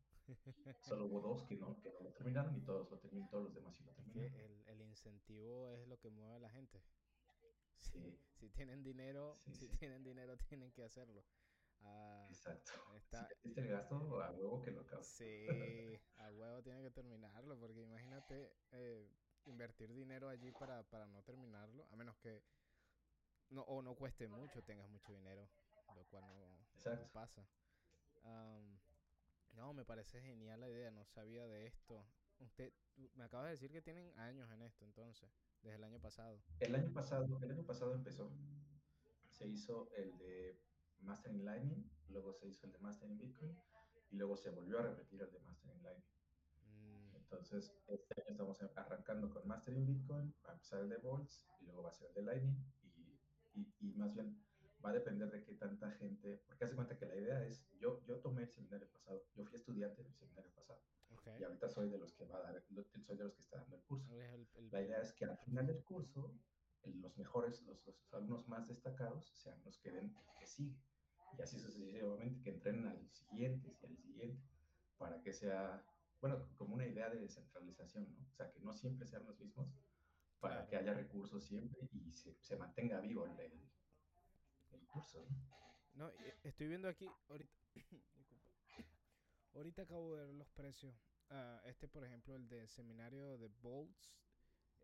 solo 0.81 1.07
hubo 1.07 1.21
dos 1.21 1.45
que 1.45 1.57
no, 1.57 1.81
que 1.81 1.91
no 1.91 2.01
lo 2.01 2.13
terminaron 2.13 2.57
y 2.57 2.61
todos 2.63 2.91
lo 2.91 2.99
terminaron, 2.99 3.31
todos 3.31 3.45
los 3.45 3.55
demás 3.55 3.77
sí 3.77 3.85
lo 3.85 3.93
terminaron. 3.93 4.35
El, 4.35 4.69
el, 4.69 4.81
incentivo 4.83 5.71
es 5.71 5.87
lo 5.87 5.99
que 5.99 6.11
mueve 6.11 6.35
a 6.35 6.39
la 6.39 6.51
gente. 6.51 6.83
Sí. 7.83 7.99
Si, 7.99 8.47
si 8.47 8.49
tienen 8.51 8.85
dinero, 8.85 9.37
sí, 9.41 9.53
si 9.55 9.67
sí. 9.67 9.77
tienen 9.77 10.05
dinero, 10.05 10.37
tienen 10.49 10.71
que 10.71 10.85
hacerlo. 10.85 11.25
Ah, 11.85 12.27
Exacto. 12.31 12.73
está, 12.97 13.29
Si 13.43 13.53
el 13.59 13.69
gasto, 13.69 14.23
a 14.23 14.31
huevo 14.31 14.63
que 14.63 14.71
lo 14.71 14.81
acabas. 14.83 15.07
sí, 15.07 15.47
a 16.17 16.31
huevo 16.33 16.63
tiene 16.63 16.83
que 16.83 16.91
terminarlo, 16.91 17.59
porque 17.59 17.83
imagínate 17.83 18.53
eh, 18.73 19.09
invertir 19.47 19.93
dinero 19.93 20.29
allí 20.29 20.51
para, 20.53 20.83
para 20.85 21.07
no 21.07 21.23
terminarlo, 21.23 21.87
a 21.91 21.97
menos 21.97 22.17
que 22.19 22.43
no, 23.51 23.63
o 23.63 23.83
no 23.83 23.95
cueste 23.95 24.29
mucho, 24.29 24.63
tengas 24.63 24.89
mucho 24.89 25.13
dinero, 25.13 25.49
lo 25.95 26.05
cual 26.07 26.25
no, 26.27 26.95
no 26.97 27.09
pasa. 27.13 27.47
Am, 28.25 28.79
no, 29.53 29.75
me 29.75 29.85
parece 29.85 30.21
genial 30.23 30.61
la 30.61 30.69
idea, 30.71 30.91
no 30.91 31.05
sabía 31.05 31.47
de 31.47 31.67
esto. 31.67 32.07
Usted 32.39 32.73
me 33.15 33.25
acaba 33.25 33.45
de 33.45 33.51
decir 33.51 33.71
que 33.71 33.83
tienen 33.83 34.19
años 34.19 34.51
en 34.51 34.63
esto, 34.63 34.85
entonces, 34.85 35.29
desde 35.63 35.77
el 35.77 35.85
año 35.85 36.01
pasado. 36.01 36.41
El 36.61 36.75
año 36.75 36.93
pasado, 36.93 37.39
el 37.43 37.51
año 37.51 37.65
pasado 37.65 37.95
empezó. 37.95 38.33
Se 39.31 39.47
hizo 39.47 39.91
el 39.97 40.17
de 40.19 40.59
Master 41.03 41.33
in 41.33 41.45
Lightning, 41.45 41.91
luego 42.09 42.33
se 42.33 42.49
hizo 42.49 42.67
el 42.67 42.73
de 42.73 42.79
Master 42.79 43.11
in 43.11 43.19
Bitcoin 43.19 43.57
y 44.11 44.17
luego 44.17 44.37
se 44.37 44.51
volvió 44.51 44.79
a 44.79 44.83
repetir 44.83 45.23
el 45.23 45.31
de 45.31 45.41
Master 45.41 45.75
in 45.75 45.83
Lightning. 45.83 46.07
Mm, 46.67 47.17
Entonces, 47.17 47.73
este 47.87 48.15
año 48.23 48.31
estamos 48.31 48.63
arrancando 48.77 49.31
con 49.31 49.47
Master 49.47 49.75
in 49.75 49.87
Bitcoin, 49.87 50.35
va 50.47 50.51
a 50.51 50.55
empezar 50.55 50.81
el 50.81 50.89
de 50.89 50.99
Volts 50.99 51.49
y 51.61 51.65
luego 51.65 51.83
va 51.83 51.91
a 51.91 51.93
ser 51.95 52.09
el 52.09 52.15
de 52.15 52.23
Lightning 52.23 52.57
y, 52.83 53.61
y, 53.61 53.75
y 53.81 53.93
más 53.95 54.13
bien 54.15 54.37
va 54.85 54.91
a 54.91 54.95
depender 54.95 55.31
de 55.31 55.43
qué 55.45 55.55
tanta 55.55 55.91
gente, 55.93 56.43
porque 56.47 56.65
hace 56.65 56.75
cuenta 56.75 56.99
que 56.99 57.07
la 57.07 57.15
idea 57.17 57.45
es, 57.47 57.65
yo, 57.79 58.05
yo 58.05 58.19
tomé 58.19 58.43
el 58.43 58.49
seminario 58.51 58.89
pasado, 58.91 59.25
yo 59.37 59.45
fui 59.45 59.55
estudiante 59.57 60.01
en 60.03 60.09
el 60.09 60.15
seminario 60.15 60.51
pasado 60.53 60.81
ok. 61.11 61.29
y 61.39 61.45
ahorita 61.45 61.69
soy 61.69 61.89
de 61.89 61.99
los 61.99 62.13
que 62.15 62.25
va 62.27 62.39
a 62.39 62.43
dar, 62.43 62.61
soy 62.61 63.17
de 63.17 63.25
los 63.25 63.35
que 63.35 63.43
está 63.43 63.59
dando 63.59 63.77
el 63.77 63.83
curso. 63.83 64.13
El- 64.13 64.49
el- 64.55 64.71
La 64.73 64.83
idea 64.83 65.01
es 65.01 65.13
que 65.13 65.25
al 65.25 65.39
final 65.39 65.67
del 65.69 65.85
curso, 65.85 66.35
los 66.85 67.17
mejores, 67.17 67.63
los, 67.63 67.87
los 67.87 68.13
alumnos 68.15 68.49
más 68.49 68.67
destacados 68.67 69.31
sean 69.37 69.63
los 69.65 69.79
que 69.79 69.93
den 69.93 70.07
el 70.07 70.39
que 70.41 70.47
sigue. 70.49 70.77
Y 71.37 71.43
así 71.43 71.59
sucesivamente, 71.59 72.43
que 72.43 72.51
entrenen 72.51 72.87
al 72.87 73.09
siguiente 73.11 73.77
y 73.81 73.87
al 73.87 73.97
siguiente, 73.97 74.43
para 74.99 75.21
que 75.23 75.33
sea, 75.33 75.85
bueno, 76.21 76.47
como 76.57 76.75
una 76.75 76.87
idea 76.87 77.09
de 77.09 77.21
descentralización, 77.21 78.05
¿no? 78.13 78.27
O 78.31 78.35
sea, 78.35 78.51
que 78.53 78.61
no 78.61 78.73
siempre 78.73 79.07
sean 79.07 79.27
los 79.27 79.39
mismos, 79.41 79.69
para 80.41 80.67
que 80.67 80.77
haya 80.77 80.93
recursos 80.95 81.45
siempre 81.45 81.89
y 81.93 82.13
se, 82.13 82.35
se 82.43 82.57
mantenga 82.57 83.01
vivo 83.01 83.25
el, 83.27 83.39
el, 83.41 83.71
el 84.73 84.87
curso, 84.89 85.25
¿no? 85.29 85.53
No, 85.95 86.11
y- 86.11 86.47
estoy 86.49 86.67
viendo 86.69 86.89
aquí, 86.89 87.09
ahorita, 87.29 87.55
ahorita 89.55 89.83
acabo 89.83 90.15
de 90.17 90.27
ver 90.27 90.35
los 90.35 90.49
precios. 90.51 90.95
Ah, 91.31 91.63
este, 91.65 91.89
por 91.89 92.05
ejemplo, 92.05 92.35
el 92.35 92.49
de 92.49 92.67
seminario 92.69 93.39
de 93.39 93.49
Bolts, 93.49 94.13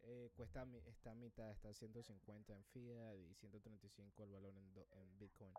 eh, 0.05 0.31
cuesta, 0.35 0.63
a 0.63 0.65
mi- 0.67 0.79
está 0.87 1.11
a 1.11 1.15
mitad, 1.15 1.51
está 1.51 1.69
a 1.71 1.75
150 1.75 2.55
en 2.55 2.65
fiat 2.65 3.17
y 3.17 3.35
135 3.35 4.23
el 4.25 4.31
valor 4.31 4.55
en, 4.57 4.73
do- 4.73 4.89
en 4.93 5.19
Bitcoin. 5.19 5.53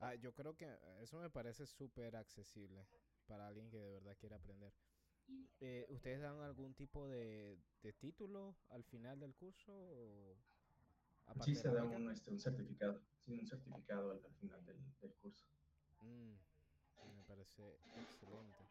Ah, 0.00 0.14
yo 0.14 0.32
creo 0.34 0.56
que 0.56 0.66
eso 1.00 1.18
me 1.18 1.30
parece 1.30 1.66
súper 1.66 2.16
accesible 2.16 2.86
para 3.26 3.46
alguien 3.46 3.70
que 3.70 3.78
de 3.78 3.90
verdad 3.92 4.16
quiere 4.18 4.34
aprender. 4.34 4.72
Eh, 5.60 5.86
¿Ustedes 5.88 6.20
dan 6.20 6.40
algún 6.40 6.74
tipo 6.74 7.06
de, 7.08 7.56
de 7.82 7.92
título 7.92 8.56
al 8.70 8.82
final 8.84 9.20
del 9.20 9.34
curso? 9.34 9.72
O 9.72 10.36
aparte 11.26 11.54
Sí 11.54 11.60
se 11.60 11.68
da 11.68 11.84
un, 11.84 12.10
este, 12.10 12.30
un 12.30 12.40
certificado, 12.40 13.00
sí, 13.24 13.38
un 13.38 13.46
certificado 13.46 14.10
al, 14.10 14.24
al 14.24 14.34
final 14.34 14.64
del, 14.64 14.76
del 15.00 15.14
curso. 15.14 15.46
Mm, 16.00 16.34
me 17.16 17.22
parece 17.24 17.78
excelente. 17.96 18.64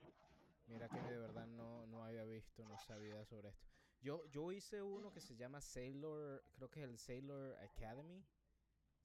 Mira 0.67 0.87
que 0.89 1.01
de 1.01 1.17
verdad 1.17 1.47
no, 1.47 1.85
no 1.87 2.03
había 2.03 2.23
visto, 2.25 2.63
no 2.65 2.77
sabía 2.77 3.25
sobre 3.25 3.49
esto. 3.49 3.67
Yo, 4.01 4.25
yo 4.31 4.51
hice 4.51 4.81
uno 4.81 5.11
que 5.11 5.21
se 5.21 5.35
llama 5.35 5.61
Sailor, 5.61 6.43
creo 6.55 6.69
que 6.69 6.81
es 6.83 6.89
el 6.89 6.97
Sailor 6.97 7.55
Academy, 7.57 8.23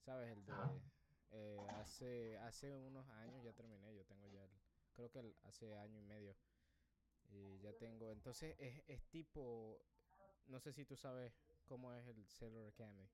¿sabes? 0.05 0.31
El 0.31 0.45
de 0.45 0.51
Ajá. 0.53 0.71
Eh, 1.31 1.67
hace, 1.81 2.37
hace 2.39 2.75
unos 2.77 3.07
años 3.09 3.43
ya 3.43 3.53
terminé, 3.53 3.93
yo 3.95 4.05
tengo 4.05 4.27
ya 4.27 4.43
el, 4.43 4.51
creo 4.95 5.11
que 5.11 5.19
el- 5.19 5.35
hace 5.43 5.75
año 5.77 5.99
y 5.99 6.03
medio. 6.03 6.35
Y 7.29 7.59
ya 7.59 7.73
tengo, 7.73 8.11
entonces 8.11 8.55
es, 8.59 8.83
es 8.87 9.03
tipo, 9.09 9.81
no 10.47 10.59
sé 10.59 10.73
si 10.73 10.85
tú 10.85 10.95
sabes 10.95 11.33
cómo 11.65 11.93
es 11.93 12.07
el 12.07 12.25
Sailor 12.27 12.67
Academy. 12.67 13.09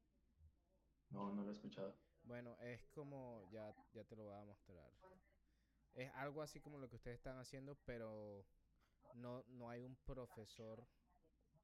No, 1.11 1.31
no 1.33 1.43
lo 1.43 1.49
he 1.49 1.53
escuchado. 1.53 1.95
Bueno, 2.23 2.57
es 2.61 2.81
como, 2.93 3.41
ya, 3.51 3.73
ya 3.93 4.03
te 4.03 4.15
lo 4.15 4.25
voy 4.25 4.35
a 4.35 4.45
mostrar. 4.45 4.91
Es 5.95 6.11
algo 6.15 6.41
así 6.41 6.59
como 6.59 6.77
lo 6.77 6.89
que 6.89 6.95
ustedes 6.95 7.17
están 7.17 7.37
haciendo, 7.37 7.75
pero 7.85 8.45
no, 9.15 9.43
no 9.49 9.69
hay 9.69 9.83
un 9.83 9.95
profesor. 10.05 10.85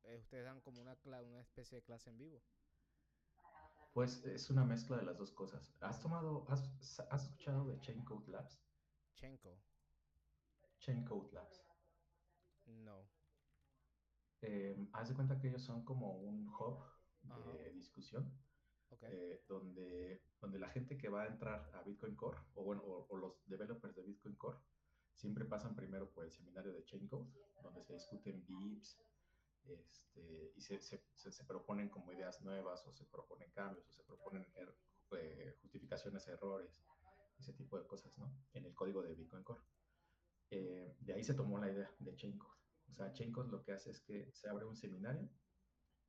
Eh, 0.04 0.18
ustedes 0.18 0.46
dan 0.46 0.62
como 0.62 0.82
una, 0.82 0.98
una 1.06 1.42
especie 1.42 1.78
de 1.78 1.84
clase 1.84 2.10
en 2.10 2.18
vivo. 2.18 2.42
Pues 3.94 4.24
es 4.26 4.50
una 4.50 4.66
mezcla 4.66 4.98
de 4.98 5.04
las 5.04 5.18
dos 5.18 5.32
cosas. 5.32 5.76
¿Has 5.82 6.02
tomado, 6.02 6.46
has, 6.50 7.00
has 7.10 7.24
escuchado 7.24 7.68
de 7.68 7.80
Chain 7.80 8.04
Code 8.06 8.32
Labs? 8.32 8.62
Chenko. 9.16 9.60
Chain 10.80 11.04
Code 11.04 11.34
Labs. 11.34 11.66
No. 12.66 13.10
Eh, 14.42 14.88
haz 14.94 15.10
de 15.10 15.16
cuenta 15.16 15.38
que 15.40 15.50
ellos 15.50 15.64
son 15.64 15.84
como 15.84 16.18
un 16.18 16.48
hub 16.48 16.80
de 17.24 17.32
Ajá. 17.34 17.70
discusión 17.74 18.32
eh, 19.02 19.44
donde, 19.48 20.24
donde 20.40 20.60
la 20.60 20.70
gente 20.70 20.98
que 20.98 21.10
va 21.10 21.24
a 21.24 21.28
entrar 21.28 21.70
a 21.76 21.84
Bitcoin 21.84 22.16
Core, 22.16 22.40
o 22.56 22.64
bueno, 22.64 22.82
o, 22.84 23.08
o 23.10 23.18
los 23.18 23.46
developers 23.48 23.96
de 23.96 24.04
Bitcoin 24.04 24.36
Core, 24.36 24.58
siempre 25.14 25.46
pasan 25.46 25.76
primero 25.76 26.10
por 26.12 26.26
el 26.26 26.32
seminario 26.32 26.72
de 26.74 26.84
Chain 26.86 27.08
Code, 27.08 27.30
donde 27.62 27.84
se 27.84 27.94
discuten 27.94 28.46
VIPs, 28.48 29.00
este, 29.66 30.54
y 30.56 30.62
se, 30.62 30.80
se, 30.82 31.04
se, 31.14 31.44
proponen 31.46 31.90
como 31.90 32.12
ideas 32.12 32.42
nuevas, 32.42 32.86
o 32.88 32.94
se 32.94 33.06
proponen 33.06 33.52
cambios, 33.52 33.88
o 33.90 33.92
se 33.94 34.04
proponen 34.04 34.46
er- 34.56 34.76
eh, 35.18 35.56
justificaciones 35.62 36.28
a 36.28 36.34
errores, 36.34 36.86
ese 37.38 37.54
tipo 37.54 37.78
de 37.80 37.88
cosas, 37.88 38.18
¿no? 38.18 38.36
En 38.54 38.66
el 38.66 38.76
código 38.76 39.02
de 39.04 39.16
Bitcoin 39.16 39.44
Core. 39.44 39.64
Eh, 40.52 40.96
de 41.00 41.14
ahí 41.14 41.24
se 41.24 41.34
tomó 41.36 41.60
la 41.60 41.72
idea 41.72 41.96
de 42.00 42.16
Chain 42.16 42.38
Code. 42.38 42.60
O 42.92 42.96
sea, 42.96 43.14
Chain 43.14 43.32
Code 43.32 43.50
lo 43.52 43.62
que 43.64 43.74
hace 43.74 43.92
es 43.92 44.02
que 44.02 44.32
se 44.34 44.50
abre 44.50 44.66
un 44.66 44.76
seminario 44.76 45.30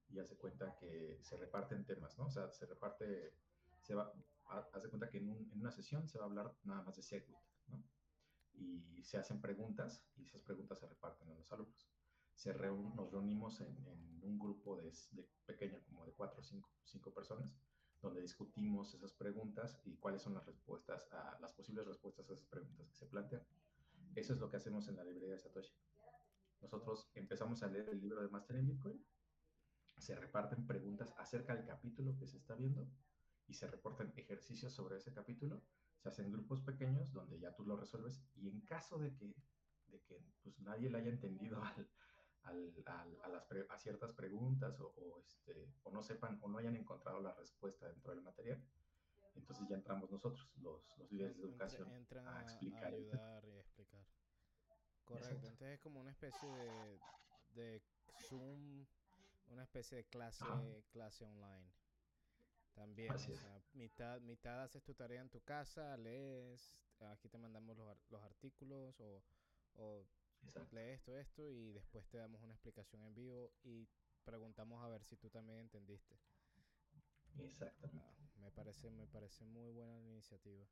y 0.08 0.18
hace 0.18 0.36
cuenta 0.36 0.76
que 0.76 1.18
se 1.22 1.36
reparten 1.36 1.86
temas, 1.86 2.18
¿no? 2.18 2.26
O 2.26 2.30
sea, 2.30 2.50
se 2.50 2.66
reparte, 2.66 3.38
se 3.80 3.94
va, 3.94 4.12
ha- 4.46 4.68
hace 4.72 4.88
cuenta 4.90 5.08
que 5.10 5.18
en, 5.18 5.28
un- 5.30 5.50
en 5.52 5.60
una 5.60 5.70
sesión 5.72 6.08
se 6.08 6.18
va 6.18 6.24
a 6.24 6.28
hablar 6.28 6.56
nada 6.64 6.82
más 6.82 6.96
de 6.96 7.02
Segwit, 7.02 7.38
¿no? 7.66 7.84
Y 8.52 9.02
se 9.04 9.18
hacen 9.18 9.40
preguntas 9.40 10.06
y 10.16 10.24
esas 10.24 10.42
preguntas 10.42 10.78
se 10.80 10.88
reparten 10.88 11.30
a 11.30 11.34
los 11.36 11.52
alumnos. 11.52 11.99
Se 12.42 12.50
reun- 12.54 12.94
nos 12.94 13.10
reunimos 13.12 13.60
en, 13.60 13.74
en 13.86 14.00
un 14.22 14.38
grupo 14.38 14.76
de, 14.80 14.90
de 15.10 15.22
pequeño, 15.44 15.78
como 15.84 16.06
de 16.06 16.12
cuatro 16.14 16.40
o 16.40 16.42
cinco, 16.42 16.70
cinco 16.84 17.12
personas, 17.12 17.54
donde 18.00 18.22
discutimos 18.22 18.94
esas 18.94 19.12
preguntas 19.12 19.78
y 19.84 19.98
cuáles 19.98 20.22
son 20.22 20.32
las 20.34 20.46
respuestas, 20.46 21.06
a, 21.12 21.38
las 21.38 21.52
posibles 21.52 21.86
respuestas 21.86 22.30
a 22.30 22.32
esas 22.32 22.46
preguntas 22.46 22.88
que 22.88 22.96
se 22.96 23.06
plantean. 23.06 23.46
Eso 24.14 24.32
es 24.32 24.38
lo 24.40 24.48
que 24.50 24.56
hacemos 24.56 24.88
en 24.88 24.96
la 24.96 25.04
librería 25.04 25.34
de 25.34 25.38
Satoshi. 25.38 25.74
Nosotros 26.62 27.10
empezamos 27.14 27.62
a 27.62 27.68
leer 27.68 27.90
el 27.90 28.00
libro 28.00 28.22
de 28.22 28.28
Master 28.28 28.56
in 28.56 28.66
Bitcoin, 28.68 29.04
se 29.98 30.14
reparten 30.14 30.66
preguntas 30.66 31.14
acerca 31.18 31.54
del 31.54 31.66
capítulo 31.66 32.16
que 32.16 32.26
se 32.26 32.38
está 32.38 32.54
viendo 32.54 32.90
y 33.46 33.52
se 33.54 33.66
reportan 33.66 34.14
ejercicios 34.16 34.72
sobre 34.72 34.96
ese 34.96 35.12
capítulo. 35.12 35.62
Se 35.98 36.08
hacen 36.08 36.32
grupos 36.32 36.62
pequeños 36.62 37.12
donde 37.12 37.38
ya 37.38 37.54
tú 37.54 37.66
lo 37.66 37.76
resuelves 37.76 38.24
y 38.34 38.48
en 38.48 38.62
caso 38.62 38.98
de 38.98 39.14
que, 39.14 39.34
de 39.88 40.00
que 40.02 40.24
pues, 40.42 40.58
nadie 40.60 40.88
le 40.88 40.98
haya 40.98 41.10
entendido 41.10 41.62
al, 41.64 41.90
al, 42.44 42.72
al, 42.86 43.20
a, 43.22 43.28
las 43.28 43.44
pre, 43.44 43.66
a, 43.68 43.78
ciertas 43.78 44.12
preguntas 44.12 44.78
o, 44.80 44.92
o, 44.96 45.18
este, 45.20 45.68
o 45.82 45.90
no 45.90 46.02
sepan 46.02 46.38
o 46.42 46.48
no 46.48 46.58
hayan 46.58 46.76
encontrado 46.76 47.20
la 47.20 47.34
respuesta 47.34 47.88
dentro 47.88 48.12
del 48.12 48.22
material, 48.22 48.62
entonces 49.34 49.68
ya 49.68 49.76
entramos 49.76 50.10
nosotros, 50.10 50.48
los, 50.60 50.96
los 50.98 51.10
líderes 51.10 51.36
de 51.36 51.44
educación, 51.44 51.90
entran 51.92 52.26
a 52.28 52.42
explicar. 52.42 52.84
a 52.84 52.96
ayudar 52.96 53.44
y 53.46 53.52
a 53.52 53.60
explicar. 53.60 54.04
Correcto, 55.04 55.28
Exacto. 55.28 55.48
entonces 55.48 55.74
es 55.74 55.80
como 55.80 56.00
una 56.00 56.10
especie 56.10 56.48
de, 56.48 57.00
de 57.54 57.82
Zoom, 58.28 58.86
una 59.48 59.64
especie 59.64 59.98
de 59.98 60.04
clase, 60.04 60.44
Ajá. 60.44 60.62
clase 60.92 61.24
online. 61.24 61.70
También, 62.74 63.12
o 63.12 63.18
sea, 63.18 63.60
mitad, 63.74 64.20
mitad 64.20 64.62
haces 64.62 64.82
tu 64.82 64.94
tarea 64.94 65.20
en 65.20 65.28
tu 65.28 65.40
casa, 65.40 65.96
lees, 65.96 66.78
aquí 67.12 67.28
te 67.28 67.36
mandamos 67.36 67.76
los, 67.76 67.96
los 68.10 68.22
artículos 68.22 68.98
o, 69.00 69.22
o 69.74 70.06
Exacto. 70.44 70.70
lee 70.70 70.90
esto, 70.92 71.16
esto 71.16 71.48
y 71.50 71.72
después 71.72 72.06
te 72.08 72.18
damos 72.18 72.42
una 72.42 72.52
explicación 72.54 73.02
en 73.02 73.14
vivo 73.14 73.52
y 73.62 73.88
preguntamos 74.24 74.82
a 74.82 74.88
ver 74.88 75.04
si 75.04 75.16
tú 75.16 75.28
también 75.30 75.58
entendiste. 75.60 76.16
Exactamente. 77.38 78.06
Ah, 78.34 78.38
me 78.40 78.50
parece, 78.50 78.90
me 78.90 79.06
parece 79.06 79.44
muy 79.44 79.70
buena 79.70 79.98
la 80.00 80.08
iniciativa. 80.08 80.66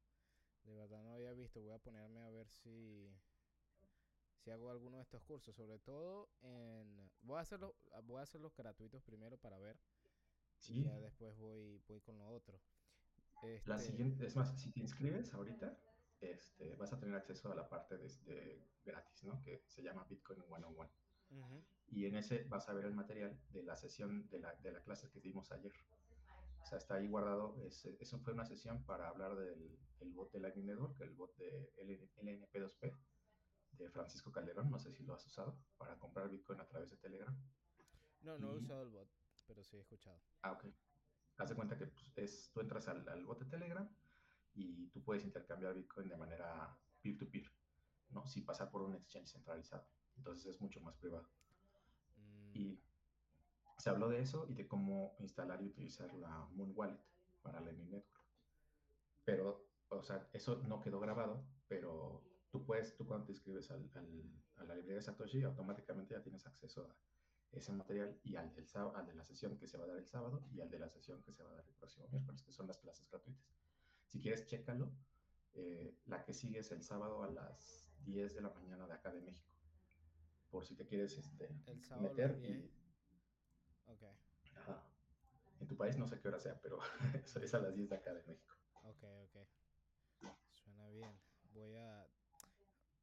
De 0.65 0.75
verdad 0.75 1.03
no 1.05 1.13
había 1.13 1.33
visto, 1.35 1.63
voy 1.63 1.73
a 1.73 1.79
ponerme 1.79 2.21
a 2.23 2.31
ver 2.31 2.49
si 2.51 3.11
si 4.43 4.51
hago 4.51 4.71
alguno 4.71 4.97
de 4.97 5.03
estos 5.03 5.23
cursos, 5.23 5.55
sobre 5.57 5.79
todo 5.79 6.31
en 6.43 7.11
voy 7.23 7.39
a 7.39 7.43
hacerlo 7.43 7.75
voy 8.05 8.21
a 8.21 8.23
hacerlos 8.23 8.55
gratuitos 8.57 9.03
primero 9.03 9.37
para 9.39 9.59
ver 9.59 9.79
y 10.69 10.81
Sí, 10.81 10.83
ya 10.83 10.99
después 11.01 11.37
voy 11.37 11.81
voy 11.89 12.01
con 12.01 12.19
lo 12.19 12.29
otro. 12.31 12.61
La 13.67 13.79
Este, 13.79 13.79
siguiente, 13.79 14.27
es 14.27 14.35
más, 14.35 14.61
si 14.61 14.71
te 14.73 14.81
inscribes 14.81 15.33
ahorita, 15.33 15.79
este, 16.21 16.77
vas 16.77 16.93
a 16.93 16.99
tener 16.99 17.15
acceso 17.15 17.51
a 17.53 17.55
la 17.55 17.69
parte 17.69 17.97
de, 17.99 18.09
de 18.25 18.69
gratis, 18.85 19.25
¿no? 19.25 19.41
Que 19.43 19.63
se 19.67 19.83
llama 19.83 20.05
Bitcoin 20.09 20.43
101. 20.45 20.91
ujú, 21.31 21.65
Y 21.89 22.07
en 22.07 22.17
ese 22.17 22.45
vas 22.45 22.69
a 22.69 22.75
ver 22.75 22.87
el 22.87 22.95
material 22.95 23.39
de 23.51 23.63
la 23.63 23.77
sesión 23.77 24.29
de 24.29 24.39
la, 24.41 24.55
de 24.57 24.73
la 24.73 24.83
clase 24.83 25.11
que 25.11 25.21
dimos 25.21 25.51
ayer. 25.53 25.73
O 26.63 26.67
sea, 26.67 26.79
está 26.79 26.97
ahí 26.97 27.09
guardado. 27.09 27.57
Es, 27.65 27.85
eso 27.87 28.19
fue 28.21 28.33
una 28.35 28.45
sesión 28.45 28.85
para 28.85 29.09
hablar 29.09 29.37
del 29.37 29.79
el 30.01 30.13
bot 30.13 30.31
de 30.33 30.41
Lightning 30.41 30.67
Network, 30.67 31.01
el 31.01 31.11
bot 31.15 31.37
de 31.37 31.73
LNP2P 31.77 32.99
de 33.73 33.91
Francisco 33.91 34.31
Calderón. 34.31 34.71
No 34.71 34.79
sé 34.79 34.93
si 34.93 35.03
lo 35.05 35.15
has 35.15 35.27
usado 35.27 35.59
para 35.77 35.99
comprar 35.99 36.29
Bitcoin 36.29 36.61
a 36.61 36.67
través 36.69 36.91
de 36.91 36.97
Telegram. 36.99 37.35
No, 38.21 38.39
no 38.39 38.53
he 38.53 38.57
usado 38.59 38.83
el 38.83 38.91
bot, 38.91 39.09
pero 39.47 39.63
sí 39.65 39.77
he 39.77 39.81
escuchado. 39.81 40.21
Ah, 40.43 40.53
ok. 40.53 40.67
Haz 41.39 41.49
de 41.51 41.55
cuenta 41.55 41.79
que 41.79 41.87
pues, 41.87 42.13
es, 42.17 42.51
tú 42.53 42.61
entras 42.61 42.89
al, 42.89 43.09
al 43.09 43.25
bot 43.25 43.39
de 43.39 43.47
Telegram 43.47 43.89
y 44.59 44.89
tú 44.91 45.03
puedes 45.03 45.25
intercambiar 45.25 45.75
Bitcoin 45.75 46.09
de 46.09 46.17
manera 46.17 46.77
peer-to-peer, 47.03 47.51
¿no? 48.11 48.27
Sin 48.27 48.45
pasar 48.45 48.71
por 48.71 48.83
un 48.83 48.95
exchange 48.95 49.31
centralizado. 49.33 49.87
Entonces 50.17 50.55
es 50.55 50.61
mucho 50.61 50.81
más 50.81 50.97
privado. 50.97 51.31
Mm, 52.17 52.51
Y 52.55 52.83
se 53.79 53.91
habló 53.91 54.09
de 54.09 54.21
eso 54.21 54.47
y 54.49 54.55
de 54.55 54.67
cómo 54.67 55.17
instalar 55.21 55.63
y 55.63 55.67
utilizar 55.69 56.13
la 56.15 56.47
Moon 56.53 56.73
Wallet 56.75 57.01
para 57.43 57.61
Lightning 57.61 57.91
Network. 57.91 58.23
Pero, 59.25 59.69
o 59.89 60.03
sea, 60.03 60.29
eso 60.33 60.57
no 60.65 60.81
quedó 60.81 61.01
grabado, 61.01 61.47
pero 61.69 62.25
tú 62.51 62.65
puedes, 62.65 62.97
tú 62.97 63.07
cuando 63.07 63.27
te 63.27 63.33
inscribes 63.33 63.71
al, 63.71 63.91
al- 63.95 64.43
a 64.57 64.65
la 64.65 64.75
librería 64.75 64.97
de 64.97 65.03
Satoshi, 65.03 65.43
automáticamente 65.45 66.15
ya 66.15 66.23
tienes 66.23 66.47
acceso 66.47 66.89
a 66.89 66.97
ese 67.53 67.73
material 67.73 68.19
y 68.25 68.37
al, 68.37 68.53
del 68.55 68.67
al 68.95 69.07
de 69.07 69.15
la 69.15 69.25
sesión 69.25 69.57
que 69.59 69.67
se 69.69 69.79
va 69.79 69.85
a 69.85 69.89
dar 69.89 69.97
el 69.99 70.07
sábado 70.07 70.47
y 70.51 70.61
al 70.61 70.71
de 70.71 70.79
la 70.79 70.89
sesión 70.89 71.23
que 71.23 71.33
se 71.33 71.43
va 71.43 71.51
a 71.51 71.55
dar 71.55 71.67
el 71.67 71.75
próximo 71.75 72.09
miércoles, 72.09 72.43
que 72.43 72.53
son 72.53 72.67
las 72.67 72.79
clases 72.79 73.09
gratuitas. 73.11 73.47
Si 74.09 74.21
quieres, 74.21 74.47
chécalo. 74.47 74.91
Eh, 75.55 75.95
la 76.07 76.25
que 76.25 76.33
sigue 76.33 76.59
es 76.61 76.71
el 76.73 76.83
sábado 76.83 77.23
a 77.23 77.31
las 77.31 77.87
10 78.05 78.35
de 78.35 78.41
la 78.43 78.51
mañana 78.51 78.87
de 78.87 78.95
acá 78.95 79.13
de 79.13 79.21
México. 79.21 79.55
Por 80.51 80.65
si 80.65 80.75
te 80.75 80.87
quieres 80.87 81.17
este, 81.19 81.49
el 81.67 81.83
sábado 81.83 82.09
meter 82.09 82.39
10. 82.41 82.59
y 82.65 82.71
Ok, 83.87 84.03
Ajá. 84.55 84.83
En 85.61 85.67
tu 85.67 85.77
país 85.77 85.97
no 85.97 86.07
sé 86.07 86.21
qué 86.21 86.29
hora 86.29 86.39
sea, 86.41 86.61
pero 86.61 86.79
es 87.43 87.55
a 87.55 87.61
las 87.61 87.75
10 87.75 87.89
de 87.89 87.97
acá 87.97 88.15
de 88.15 88.23
México. 88.25 88.55
ok, 88.85 89.05
ok. 89.27 89.37
Suena 90.53 90.89
bien. 90.91 91.21
Voy 91.53 91.75
a... 91.77 92.07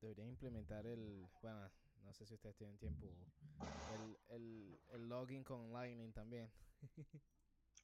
Debería 0.01 0.25
implementar 0.25 0.85
el... 0.85 1.27
Bueno, 1.41 1.69
no 2.03 2.13
sé 2.13 2.25
si 2.25 2.33
ustedes 2.35 2.55
tienen 2.55 2.77
tiempo. 2.77 3.07
El, 3.93 4.17
el, 4.29 4.79
el 4.89 5.09
login 5.09 5.43
con 5.43 5.71
Lightning 5.71 6.11
también. 6.13 6.51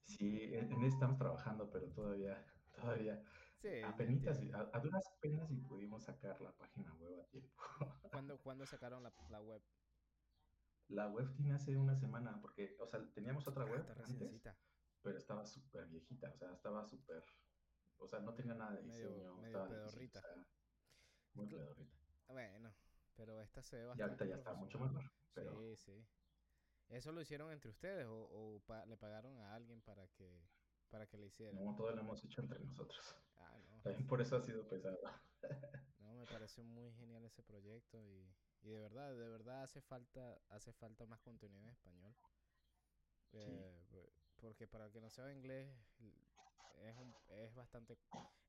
Sí, 0.06 0.54
en 0.54 0.72
en 0.74 0.84
estamos 0.84 1.18
trabajando, 1.18 1.70
pero 1.72 1.88
todavía, 1.88 2.44
todavía, 2.74 3.24
Sí, 3.62 3.68
apenitas, 3.84 4.38
entiendo. 4.38 4.58
a, 4.74 4.78
a 4.78 4.80
duras 4.80 5.04
penas 5.22 5.52
y 5.52 5.58
pudimos 5.62 6.04
sacar 6.04 6.40
la 6.42 6.52
página 6.58 6.94
web 6.96 7.20
a 7.22 7.26
tiempo. 7.30 7.64
¿Cuándo, 8.10 8.38
cuándo 8.42 8.66
sacaron 8.66 9.04
la, 9.04 9.14
la 9.30 9.42
web? 9.42 9.62
La 10.90 11.08
web 11.08 11.34
tiene 11.34 11.54
hace 11.54 11.78
una 11.78 11.96
semana, 11.96 12.40
porque, 12.42 12.76
o 12.80 12.86
sea, 12.86 13.00
teníamos 13.14 13.48
otra 13.48 13.64
Ah, 13.64 13.68
web 13.72 13.86
antes, 14.06 14.44
pero 15.02 15.18
estaba 15.18 15.46
súper 15.46 15.88
viejita, 15.88 16.30
o 16.32 16.36
sea, 16.38 16.52
estaba 16.54 16.84
súper, 16.86 17.24
o 17.98 18.08
sea, 18.08 18.20
no 18.20 18.34
tenía 18.34 18.54
nada 18.56 18.72
de 18.74 18.84
Medio- 18.84 19.10
diseño, 19.10 19.36
medio 19.36 19.48
estaba 19.48 19.68
difícil, 19.70 20.12
pedorrita. 20.12 20.20
o 20.20 20.22
sea, 20.22 20.46
muy 21.34 21.48
pedorrita. 21.48 21.98
Bueno, 22.28 22.74
pero 23.16 23.42
esta 23.42 23.62
se 23.62 23.78
ve 23.78 23.84
Y 23.84 23.88
bastante 23.88 24.24
ahorita 24.24 24.26
ya 24.26 24.36
está 24.36 24.54
mucho 24.54 24.80
mejor, 24.80 25.04
pero 25.34 25.52
Sí, 25.60 25.76
sí. 25.78 26.08
¿Eso 26.90 27.12
lo 27.14 27.22
hicieron 27.22 27.52
entre 27.52 27.70
ustedes 27.72 28.06
o, 28.06 28.14
o 28.24 28.60
pa- 28.68 28.86
le 28.86 28.98
pagaron 28.98 29.40
a 29.40 29.56
alguien 29.56 29.82
para 29.82 30.08
que 30.10 30.28
para 30.92 31.08
que 31.08 31.18
le 31.18 31.26
hiciera? 31.28 31.58
no, 31.60 31.76
todo 31.76 31.92
lo 31.92 32.02
hemos 32.02 32.24
hecho 32.24 32.42
entre 32.42 32.60
nosotros. 32.60 33.16
Ah, 33.38 33.58
no. 33.68 33.82
También 33.82 34.08
por 34.08 34.22
eso 34.22 34.36
ha 34.36 34.42
sido 34.42 34.68
pesado. 34.68 35.00
No, 36.00 36.16
me 36.16 36.26
parece 36.26 36.62
muy 36.64 36.92
genial 36.94 37.24
ese 37.26 37.42
proyecto 37.44 37.98
y, 38.04 38.28
y 38.64 38.70
de 38.70 38.80
verdad, 38.80 39.16
de 39.16 39.30
verdad 39.30 39.64
hace 39.64 39.82
falta 39.82 40.40
hace 40.50 40.74
falta 40.74 41.06
más 41.06 41.20
contenido 41.22 41.62
en 41.62 41.70
español. 41.70 42.14
Eh, 43.34 43.82
bu- 43.92 44.10
porque 44.42 44.68
para 44.68 44.86
el 44.86 44.92
que 44.92 45.00
no 45.00 45.10
sabe 45.10 45.32
inglés 45.34 45.70
es, 46.84 46.96
un- 46.98 47.16
es 47.30 47.54
bastante 47.54 47.98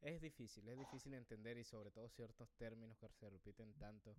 es 0.01 0.21
difícil, 0.21 0.67
es 0.69 0.79
difícil 0.79 1.15
entender 1.15 1.57
y 1.59 1.65
sobre 1.65 1.91
todo 1.91 2.09
ciertos 2.09 2.51
términos 2.57 2.99
que 2.99 3.09
se 3.11 3.31
repiten 3.31 3.73
tanto. 3.75 4.17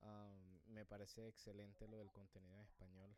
Am, 0.00 0.60
me 0.66 0.84
parece 0.84 1.26
excelente 1.28 1.88
lo 1.88 1.98
del 1.98 2.10
contenido 2.10 2.56
en 2.56 2.64
español. 2.64 3.16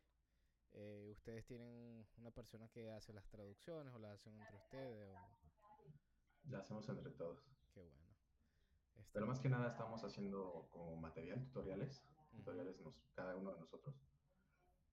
Eh, 0.73 1.09
¿Ustedes 1.11 1.45
tienen 1.47 2.07
una 2.17 2.31
persona 2.31 2.69
que 2.69 2.91
hace 2.91 3.13
las 3.13 3.29
traducciones 3.29 3.93
o 3.95 3.99
las 3.99 4.15
hacen 4.15 4.35
entre 4.37 4.57
ustedes? 4.57 5.09
O... 5.09 5.15
La 6.51 6.59
hacemos 6.61 6.89
entre 6.89 7.11
todos. 7.11 7.45
Qué 7.73 7.83
bueno. 7.83 8.11
Pero 9.13 9.27
más 9.27 9.41
que 9.41 9.49
nada 9.49 9.69
estamos 9.69 10.05
haciendo 10.05 10.69
como 10.71 10.97
material, 10.97 11.45
tutoriales, 11.47 12.05
tutoriales 12.31 12.81
nos, 12.81 12.95
cada 13.15 13.37
uno 13.37 13.53
de 13.53 13.61
nosotros. 13.61 13.97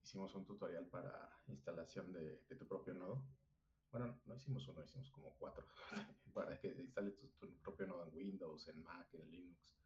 Hicimos 0.04 0.34
un 0.36 0.46
tutorial 0.46 0.88
para 0.88 1.30
instalación 1.48 2.12
de, 2.14 2.42
de 2.50 2.56
tu 2.56 2.68
propio 2.68 2.94
nodo. 2.94 3.24
Bueno, 3.92 4.20
no 4.26 4.36
hicimos 4.36 4.68
uno, 4.68 4.84
hicimos 4.84 5.12
como 5.12 5.36
cuatro, 5.38 5.66
para 6.34 6.60
que 6.60 6.68
instales 6.68 7.18
tu, 7.18 7.28
tu 7.40 7.58
propio 7.62 7.88
nodo 7.88 8.08
en 8.08 8.16
Windows, 8.16 8.68
en 8.68 8.82
Mac, 8.84 9.14
en 9.14 9.30
Linux. 9.30 9.78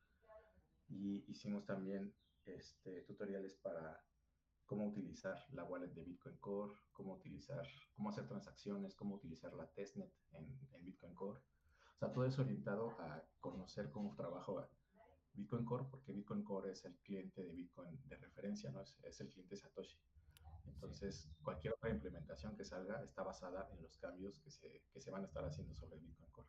Y 0.87 1.29
hicimos 1.29 1.65
también 1.65 2.13
este, 2.45 3.01
tutoriales 3.01 3.55
para 3.55 4.03
cómo 4.71 4.87
utilizar 4.87 5.35
la 5.51 5.65
wallet 5.65 5.89
de 5.89 6.01
Bitcoin 6.01 6.37
Core, 6.37 6.73
cómo 6.93 7.15
utilizar, 7.15 7.67
cómo 7.93 8.07
hacer 8.07 8.25
transacciones, 8.25 8.95
cómo 8.95 9.15
utilizar 9.15 9.53
la 9.53 9.67
testnet 9.67 10.09
en, 10.31 10.47
en 10.71 10.85
Bitcoin 10.85 11.13
Core. 11.13 11.41
O 11.41 11.99
sea, 11.99 12.13
todo 12.13 12.23
eso 12.23 12.41
orientado 12.41 12.91
a 13.01 13.21
conocer 13.41 13.91
cómo 13.91 14.15
trabaja 14.15 14.69
Bitcoin 15.33 15.65
Core, 15.65 15.87
porque 15.91 16.13
Bitcoin 16.13 16.41
Core 16.45 16.71
es 16.71 16.85
el 16.85 16.95
cliente 16.99 17.43
de 17.43 17.51
Bitcoin 17.51 17.99
de 18.07 18.15
referencia, 18.15 18.71
¿no? 18.71 18.79
Es, 18.81 18.97
es 19.03 19.19
el 19.19 19.27
cliente 19.27 19.57
Satoshi. 19.57 19.99
Entonces, 20.65 21.29
cualquier 21.43 21.73
otra 21.73 21.89
implementación 21.89 22.55
que 22.55 22.63
salga 22.63 23.03
está 23.03 23.23
basada 23.23 23.67
en 23.73 23.81
los 23.81 23.97
cambios 23.97 24.39
que 24.39 24.51
se, 24.51 24.85
que 24.93 25.01
se 25.01 25.11
van 25.11 25.23
a 25.23 25.25
estar 25.25 25.43
haciendo 25.43 25.75
sobre 25.75 25.99
Bitcoin 25.99 26.31
Core. 26.31 26.47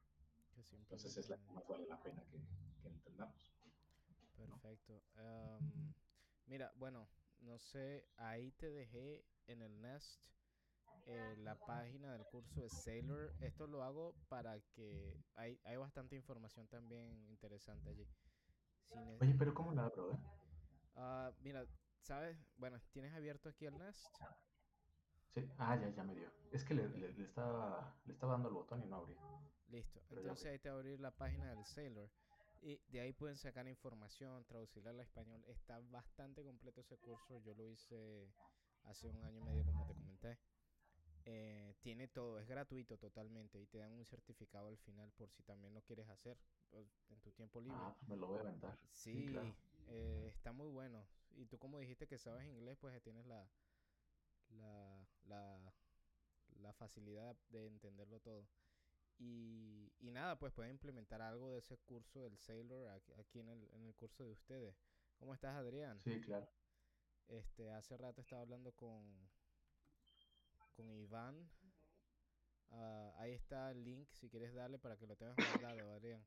Que 0.54 0.76
Entonces, 0.76 1.16
es 1.16 1.28
la 1.28 1.38
que 1.38 1.50
más 1.50 1.66
vale 1.66 1.88
la 1.88 2.00
pena 2.00 2.24
que, 2.30 2.40
que 2.80 2.88
entendamos. 2.88 3.52
Perfecto. 4.37 5.02
Am, 5.16 5.92
mira, 6.46 6.72
bueno, 6.76 7.08
no 7.42 7.59
sé, 7.59 8.05
ahí 8.16 8.52
te 8.52 8.70
dejé 8.70 9.24
en 9.46 9.62
el 9.62 9.81
Nest 9.81 10.20
eh, 11.07 11.35
la 11.38 11.55
página 11.66 12.12
del 12.12 12.24
curso 12.26 12.61
de 12.61 12.70
Sailor. 12.70 13.35
Esto 13.40 13.66
lo 13.66 13.83
hago 13.83 14.14
para 14.28 14.61
que 14.74 15.16
hay, 15.35 15.59
hay 15.64 15.76
bastante 15.76 16.16
información 16.16 16.66
también 16.68 17.26
interesante 17.28 17.90
allí. 17.90 18.07
Oye, 19.20 19.35
pero 19.38 19.55
¿cómo 19.55 19.72
la 19.72 19.87
abro? 19.87 20.18
Ah, 20.96 21.33
mira, 21.42 21.66
¿sabes? 22.00 22.37
Bueno, 22.57 22.78
¿tienes 22.92 23.12
abierto 23.14 23.48
aquí 23.48 23.66
el 23.66 23.78
Nest? 23.78 24.05
Sí. 25.35 25.48
Ah, 25.59 25.76
ya, 25.76 25.88
ya 25.88 26.05
me 26.05 26.14
dio. 26.14 26.28
Es 26.52 26.64
que 26.64 26.74
le, 26.74 26.88
le- 26.88 27.12
le 27.12 27.24
estaba, 27.24 27.94
le 28.05 28.12
estaba 28.12 28.33
dando 28.33 28.48
el 28.48 28.55
botón 28.55 28.83
y 28.83 28.87
no 28.87 28.96
abría. 28.96 29.16
Listo. 29.68 30.00
Pero 30.09 30.20
Entonces 30.20 30.46
ahí 30.52 30.59
te 30.59 30.68
va 30.68 30.74
a 30.76 30.78
abrir 30.78 31.00
la 31.00 31.11
página 31.11 31.55
del 31.55 31.64
Sailor. 31.64 32.11
Y 32.62 32.81
de 32.92 33.01
ahí 33.01 33.12
pueden 33.12 33.37
sacar 33.37 33.66
información, 33.66 34.44
traducirla 34.44 34.90
al 34.90 35.01
español. 35.01 35.44
Está 35.48 35.81
bastante 35.90 36.44
completo 36.44 36.81
ese 36.81 36.96
curso. 36.96 37.38
Yo 37.38 37.55
lo 37.55 37.66
hice 37.66 38.33
hace 38.85 39.09
un 39.09 39.25
año 39.25 39.40
y 39.40 39.44
medio, 39.44 39.64
como 39.64 39.85
te 39.85 39.94
comenté. 39.94 40.38
Eh, 41.25 41.75
tiene 41.83 42.09
todo, 42.09 42.38
es 42.38 42.46
gratuito 42.48 42.96
totalmente. 42.98 43.61
Y 43.61 43.66
te 43.66 43.79
dan 43.79 43.92
un 43.92 44.05
certificado 44.05 44.68
al 44.68 44.79
final 44.79 45.11
por 45.12 45.29
si 45.31 45.42
también 45.42 45.75
lo 45.75 45.83
quieres 45.83 46.09
hacer 46.09 46.38
pues, 46.70 46.87
en 47.11 47.20
tu 47.20 47.33
tiempo 47.33 47.61
libre. 47.61 47.77
Ah, 47.81 47.96
me 48.07 48.16
lo 48.16 48.29
voy 48.29 48.38
a 48.38 48.40
aventar. 48.42 48.79
Sí, 48.92 49.27
claro. 49.33 49.53
eh, 49.88 50.29
está 50.29 50.53
muy 50.53 50.68
bueno. 50.68 51.05
Y 51.35 51.46
tú 51.46 51.59
como 51.59 51.79
dijiste 51.79 52.07
que 52.07 52.18
sabes 52.18 52.46
inglés, 52.46 52.79
pues 52.81 53.03
tienes 53.03 53.27
la, 53.27 53.48
la, 54.51 55.05
la, 55.25 55.72
la 56.61 56.72
facilidad 56.75 57.37
de 57.51 57.66
entenderlo 57.66 58.20
todo. 58.20 58.46
Y, 59.24 59.92
y 60.00 60.11
nada, 60.11 60.37
pues 60.37 60.52
pueden 60.52 60.72
implementar 60.72 61.22
algo 61.22 61.52
de 61.52 61.58
ese 61.61 61.78
curso 61.78 62.20
del 62.22 62.37
Sailor 62.38 62.88
aquí, 62.88 63.12
aquí 63.12 63.38
en, 63.38 63.48
el, 63.50 63.68
en 63.72 63.85
el 63.85 63.94
curso 63.94 64.24
de 64.24 64.32
ustedes. 64.32 64.74
¿Cómo 65.18 65.32
estás, 65.32 65.54
Adrián? 65.54 66.00
Sí, 66.02 66.20
claro. 66.20 66.48
Este, 67.28 67.70
hace 67.70 67.96
rato 67.96 68.20
estaba 68.20 68.42
hablando 68.42 68.72
con, 68.72 69.30
con 70.74 70.90
Iván. 70.90 71.48
Ah, 72.72 73.14
ahí 73.18 73.32
está 73.32 73.70
el 73.70 73.85
link, 73.85 74.08
si 74.11 74.28
quieres 74.28 74.52
darle 74.54 74.78
para 74.78 74.96
que 74.96 75.06
lo 75.06 75.14
tengas 75.14 75.37
guardado, 75.37 75.92
Adrián. 75.92 76.26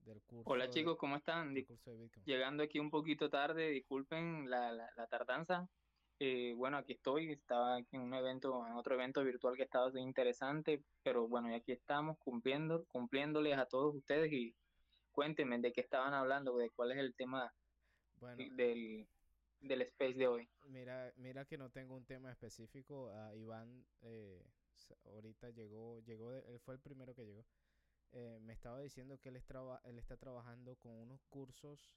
Del 0.00 0.20
curso 0.22 0.50
Hola 0.50 0.64
de- 0.66 0.70
chicos, 0.70 0.96
¿cómo 0.98 1.16
están? 1.16 1.54
curso 1.64 1.90
de. 1.96 2.10
Llegando 2.24 2.62
aquí 2.62 2.78
un 2.78 2.90
poquito 2.90 3.30
tarde, 3.30 3.68
disculpen 3.70 4.48
la, 4.50 4.72
la, 4.72 4.90
la 4.96 5.06
tardanza. 5.06 5.68
Eh, 6.22 6.52
bueno, 6.54 6.76
aquí 6.76 6.92
estoy, 6.92 7.32
estaba 7.32 7.78
en 7.78 8.00
un 8.00 8.12
evento, 8.12 8.66
en 8.66 8.74
otro 8.74 8.94
evento 8.94 9.24
virtual 9.24 9.56
que 9.56 9.62
estaba 9.62 9.90
interesante, 9.98 10.84
pero 11.02 11.26
bueno, 11.26 11.50
y 11.50 11.54
aquí 11.54 11.72
estamos 11.72 12.18
cumpliendo, 12.18 12.84
cumpliéndoles 12.92 13.56
a 13.56 13.64
todos 13.64 13.94
ustedes 13.94 14.30
y 14.30 14.54
cuéntenme 15.12 15.58
de 15.60 15.72
qué 15.72 15.80
estaban 15.80 16.12
hablando, 16.12 16.58
de 16.58 16.68
cuál 16.68 16.92
es 16.92 16.98
el 16.98 17.14
tema 17.14 17.50
Bueno, 18.20 18.36
del, 18.54 19.08
del 19.62 19.80
space 19.80 20.12
de 20.12 20.28
hoy. 20.28 20.48
Mira, 20.68 21.10
mira 21.16 21.46
que 21.46 21.56
no 21.56 21.70
tengo 21.70 21.96
un 21.96 22.04
tema 22.04 22.30
específico. 22.30 23.08
a 23.08 23.34
Iván 23.34 23.82
eh, 24.02 24.44
ahorita 25.06 25.48
llegó, 25.48 26.00
llegó, 26.00 26.32
de- 26.32 26.46
él 26.52 26.60
fue 26.60 26.74
el 26.74 26.80
primero 26.80 27.14
que 27.14 27.24
llegó. 27.24 27.46
Eh, 28.12 28.38
me 28.42 28.52
estaba 28.52 28.80
diciendo 28.80 29.18
que 29.18 29.30
él, 29.30 29.42
traba- 29.42 29.80
él 29.84 29.98
está 29.98 30.18
trabajando 30.18 30.76
con 30.76 30.92
unos 30.92 31.22
cursos 31.30 31.90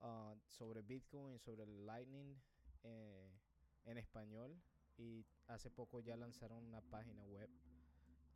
ah, 0.00 0.34
sobre 0.48 0.80
Bitcoin 0.80 1.38
sobre 1.40 1.64
el 1.64 1.84
Lightning 1.84 2.40
eh, 2.84 3.40
en 3.84 3.98
español 3.98 4.56
y 4.96 5.26
hace 5.48 5.70
poco 5.70 6.00
ya 6.00 6.16
lanzaron 6.16 6.64
una 6.64 6.80
página 6.80 7.24
web 7.26 7.50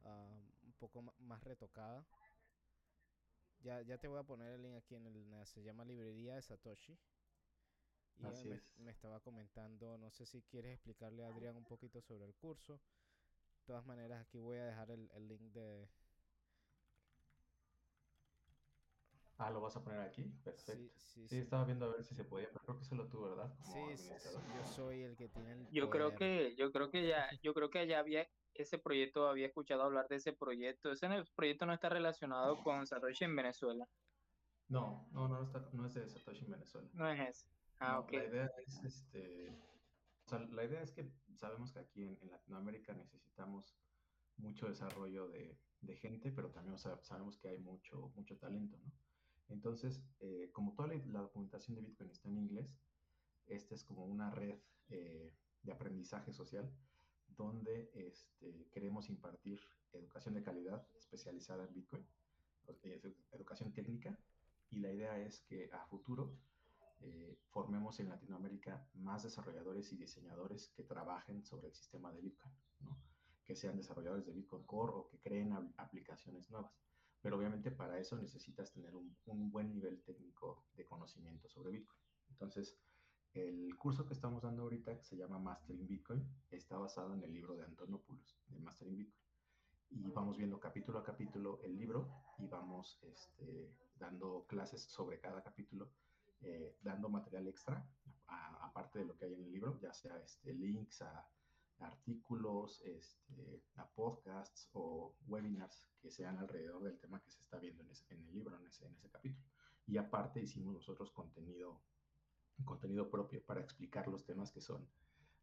ah, 0.05 0.41
un 0.63 0.73
poco 0.75 1.03
más 1.21 1.43
retocada. 1.45 2.05
Ya, 3.61 3.83
ya 3.83 3.99
te 3.99 4.09
voy 4.09 4.19
a 4.19 4.23
poner 4.23 4.53
el 4.53 4.63
link 4.63 4.77
aquí 4.77 4.95
en 4.95 5.07
el. 5.07 5.47
Se 5.47 5.63
llama 5.63 5.85
Librería 5.85 6.35
de 6.37 6.43
Satoshi. 6.43 6.99
Y 8.19 8.27
él 8.27 8.33
Así 8.33 8.49
me, 8.49 8.57
es. 8.57 8.79
me 8.79 8.91
estaba 8.91 9.21
comentando, 9.21 9.97
no 9.99 10.11
sé 10.11 10.27
si 10.27 10.43
quieres 10.43 10.73
explicarle 10.73 11.25
a 11.25 11.29
Adrián 11.29 11.57
un 11.57 11.65
poquito 11.65 12.01
sobre 12.01 12.27
el 12.27 12.35
curso. 12.35 12.81
De 13.61 13.65
todas 13.65 13.85
maneras, 13.87 14.21
aquí 14.23 14.39
voy 14.39 14.59
a 14.59 14.65
dejar 14.65 14.91
el, 14.91 15.11
el 15.13 15.29
link 15.29 15.53
de... 15.53 15.89
Ah, 19.39 19.51
lo 19.51 19.61
vas 19.61 19.77
a 19.77 19.83
poner 19.85 20.01
aquí. 20.01 20.23
Perfecto. 20.45 20.73
Sí, 20.73 20.91
sí, 20.97 21.29
Sí, 21.29 21.29
sí. 21.29 21.37
estaba 21.37 21.65
viendo 21.65 21.87
a 21.87 21.89
ver 21.91 22.03
si 22.05 22.15
se 22.15 22.25
podía, 22.25 22.49
pero 22.49 22.61
creo 22.65 22.79
que 22.79 22.85
solo 22.85 23.09
tú, 23.09 23.23
¿verdad? 23.23 23.51
Como 23.63 23.73
Sí, 23.73 23.79
s- 23.93 24.03
s- 24.03 24.13
administrador. 24.13 24.43
yo 24.57 24.65
soy 24.67 25.03
el 25.03 25.17
que 25.17 25.29
tiene 25.29 25.53
el 25.53 25.69
Yo 25.71 25.91
creo 25.91 26.15
que, 26.15 26.55
yo 26.57 26.73
creo 26.73 26.91
que 26.91 27.07
ya, 27.07 27.29
yo 27.43 27.55
creo 27.55 27.71
que 27.71 27.87
ya 27.87 28.01
había 28.01 28.27
ese 28.55 28.79
proyecto, 28.79 29.29
había 29.29 29.47
escuchado 29.47 29.83
hablar 29.83 30.09
de 30.09 30.17
ese 30.17 30.33
proyecto. 30.33 30.91
Ese 30.91 31.09
proyecto 31.37 31.67
no 31.67 31.73
está 31.73 31.89
relacionado 31.89 32.57
con 32.63 32.87
Satoshi 32.87 33.25
en 33.25 33.37
Venezuela. 33.37 33.87
No, 34.69 35.09
no, 35.13 35.29
no, 35.29 35.43
está, 35.43 35.61
no 35.73 35.87
es 35.87 35.95
de 35.95 36.09
Satoshi 36.09 36.45
en 36.45 36.51
Venezuela. 36.51 36.89
No 36.95 37.09
es 37.09 37.21
ese. 37.29 37.47
Ah, 37.81 37.93
No, 37.93 38.01
ok. 38.01 38.13
La 38.13 38.25
idea 38.25 38.51
es, 38.67 38.85
este, 38.85 39.49
o 40.25 40.29
sea, 40.29 40.41
la 40.41 40.65
idea 40.65 40.83
es 40.83 40.93
que 40.93 41.09
sabemos 41.37 41.73
que 41.73 41.79
aquí 41.79 42.03
en, 42.05 42.19
en 42.23 42.31
Latinoamérica 42.31 42.93
necesitamos 42.93 43.77
mucho 44.37 44.69
desarrollo 44.69 45.29
de, 45.29 45.57
de 45.81 45.97
gente, 45.97 46.33
pero 46.33 46.51
también 46.51 46.79
sa- 46.79 47.01
sabemos 47.03 47.39
que 47.39 47.49
hay 47.49 47.59
mucho, 47.59 48.11
mucho 48.15 48.37
talento, 48.37 48.77
¿no? 48.79 48.93
Entonces, 49.49 50.03
eh, 50.21 50.51
como 50.53 50.75
toda 50.75 50.89
la, 50.89 51.21
documentación 51.23 51.77
de 51.77 51.83
Bitcoin 51.83 52.11
está 52.11 52.29
en 52.29 52.39
inglés, 52.39 52.77
esta 53.47 53.75
es 53.75 53.85
como 53.85 54.05
una 54.05 54.31
red 54.31 54.59
eh, 54.91 55.33
de 55.63 55.73
aprendizaje 55.73 56.33
social 56.33 56.71
donde 57.27 57.91
este, 57.95 58.69
queremos 58.71 59.09
impartir 59.09 59.61
educación 59.93 60.35
de 60.35 60.43
calidad 60.43 60.87
especializada 60.97 61.65
en 61.65 61.73
Bitcoin, 61.73 62.07
educación 63.33 63.73
técnica, 63.73 64.19
y 64.71 64.81
la 64.81 64.93
idea 64.93 65.19
es 65.19 65.41
que 65.41 65.71
a 65.73 65.87
futuro 65.87 66.37
eh, 67.01 67.39
formemos 67.51 68.01
en 68.01 68.09
Latinoamérica 68.09 68.87
más 68.95 69.23
desarrolladores 69.23 69.93
y 69.93 69.97
diseñadores 69.97 70.69
que 70.71 70.83
trabajen 70.83 71.45
sobre 71.45 71.69
el 71.69 71.75
sistema 71.75 72.13
de 72.13 72.21
Bitcoin, 72.21 72.53
que 73.45 73.57
sean 73.57 73.77
desarrolladores 73.77 74.27
de 74.27 74.33
Bitcoin 74.33 74.65
Core 74.65 74.93
o 74.95 75.07
que 75.07 75.19
creen 75.21 75.53
apl- 75.53 75.73
aplicaciones 75.79 76.51
nuevas. 76.51 76.73
Pero 77.21 77.37
obviamente 77.37 77.71
para 77.71 77.99
eso 77.99 78.17
necesitas 78.17 78.73
tener 78.73 78.95
un, 78.95 79.17
un 79.27 79.51
buen 79.51 79.73
nivel 79.73 80.03
técnico 80.03 80.67
de 80.75 80.87
conocimiento 80.87 81.49
sobre 81.49 81.73
Bitcoin. 81.73 82.01
Entonces, 82.31 82.79
el 83.35 83.77
curso 83.77 84.07
que 84.07 84.15
estamos 84.15 84.43
dando 84.43 84.63
ahorita, 84.63 84.97
que 84.97 85.05
se 85.05 85.17
llama 85.17 85.39
Mastering 85.39 85.87
Bitcoin, 85.87 86.25
está 86.51 86.79
basado 86.79 87.15
en 87.15 87.23
el 87.23 87.33
libro 87.33 87.57
de 87.57 87.65
Antonopoulos, 87.65 88.39
de 88.47 88.59
Mastering 88.61 88.97
Bitcoin. 88.97 89.25
Y 89.91 90.11
vamos 90.11 90.37
viendo 90.37 90.61
capítulo 90.61 90.99
a 90.99 91.05
capítulo 91.05 91.61
el 91.63 91.77
libro 91.77 92.09
y 92.39 92.47
vamos 92.47 92.99
este, 93.03 93.75
dando 93.97 94.45
clases 94.47 94.83
sobre 94.83 95.19
cada 95.19 95.43
capítulo 95.43 95.91
eh, 96.43 96.77
dando 96.83 97.09
material 97.09 97.49
extra, 97.49 97.85
aparte 98.61 99.01
de 99.01 99.05
lo 99.05 99.17
que 99.17 99.25
hay 99.25 99.35
en 99.35 99.43
el 99.43 99.51
libro, 99.51 99.79
ya 99.81 99.93
sea 99.93 100.17
este, 100.19 100.53
links 100.53 101.03
a 101.03 101.27
artículos, 101.81 102.81
este, 102.83 103.63
podcasts 103.95 104.69
o 104.73 105.17
webinars 105.27 105.87
que 106.01 106.11
sean 106.11 106.39
alrededor 106.39 106.83
del 106.83 106.99
tema 106.99 107.21
que 107.23 107.31
se 107.31 107.43
está 107.43 107.59
viendo 107.59 107.83
en, 107.83 107.91
ese- 107.91 108.13
en 108.15 108.23
el 108.23 108.33
libro, 108.33 108.57
en 108.57 108.67
ese, 108.67 108.87
en 108.87 108.97
capítulo. 109.11 109.45
Y 109.87 109.97
aparte 109.97 110.41
hicimos 110.41 110.75
nosotros 110.75 111.11
contenido, 111.13 111.83
contenido 112.65 113.11
propio 113.11 113.43
para 113.45 113.61
explicar 113.61 114.09
los 114.09 114.25
temas 114.25 114.53
que 114.53 114.61
son 114.61 114.89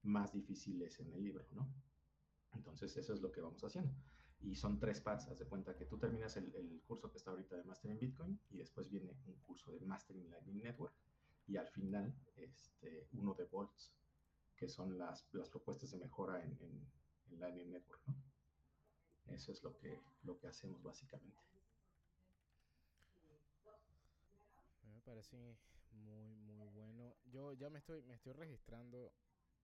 más 0.03 0.33
difíciles 0.33 0.99
en 0.99 1.11
el 1.11 1.23
libro, 1.23 1.47
¿no? 1.51 1.67
Entonces 2.53 2.95
eso 2.97 3.13
es 3.13 3.21
lo 3.21 3.31
que 3.31 3.41
vamos 3.41 3.63
haciendo. 3.63 3.93
Y 4.41 4.55
son 4.55 4.79
tres 4.79 5.01
pads, 5.01 5.27
haz 5.29 5.39
de 5.39 5.45
cuenta 5.45 5.75
que 5.75 5.85
tú 5.85 5.97
terminas 5.97 6.37
el, 6.37 6.81
curso 6.85 7.09
que 7.11 7.17
está 7.17 7.31
ahorita 7.31 7.55
de 7.55 7.63
Mastering 7.63 7.99
Bitcoin 7.99 8.39
y 8.49 8.57
después 8.57 8.89
viene 8.89 9.17
un 9.25 9.35
curso 9.41 9.71
de 9.71 9.79
Mastering 9.81 10.29
Lightning 10.29 10.61
Network 10.61 10.93
y 11.47 11.57
al 11.57 11.67
final 11.67 12.15
este, 12.35 13.07
uno 13.13 13.33
de 13.33 13.45
Volts, 13.45 13.93
que 14.55 14.67
son 14.67 14.97
las, 14.97 15.27
las 15.33 15.49
propuestas 15.49 15.91
de 15.91 15.97
mejora 15.97 16.41
en, 16.43 16.51
en, 16.61 16.91
en 17.31 17.39
Lightning 17.39 17.71
Network, 17.71 18.01
¿no? 18.07 18.15
Eso 19.27 19.51
es 19.51 19.63
lo 19.63 19.75
que, 19.77 19.99
lo 20.23 20.37
que 20.37 20.47
hacemos 20.47 20.81
básicamente. 20.83 21.43
Me 24.83 24.99
parece 25.01 25.57
muy, 25.91 26.35
muy 26.35 26.67
bueno. 26.69 27.15
Yo 27.25 27.53
ya 27.53 27.69
me 27.69 27.79
estoy, 27.79 28.01
me 28.03 28.15
estoy 28.15 28.33
registrando. 28.33 29.13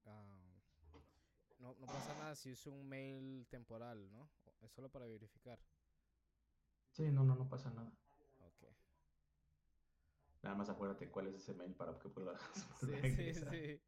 ah, 0.06 0.38
no, 1.60 1.76
no 1.80 1.86
pasa 1.86 2.16
nada 2.18 2.36
si 2.36 2.52
uso 2.52 2.72
un 2.72 2.88
mail 2.88 3.46
temporal, 3.48 4.10
¿no? 4.12 4.30
Es 4.62 4.72
solo 4.72 4.90
para 4.90 5.06
verificar. 5.06 5.60
Sí, 6.92 7.04
no, 7.12 7.24
no, 7.24 7.36
no 7.36 7.48
pasa 7.50 7.70
nada. 7.72 7.92
Ok. 8.40 8.64
Nada 10.44 10.56
más 10.56 10.70
acuérdate 10.70 11.10
cuál 11.10 11.28
es 11.28 11.36
ese 11.36 11.54
mail 11.54 11.74
para 11.76 11.98
que 12.00 12.10
puedas 12.10 12.42
Sí, 12.80 13.34
sí. 13.34 13.80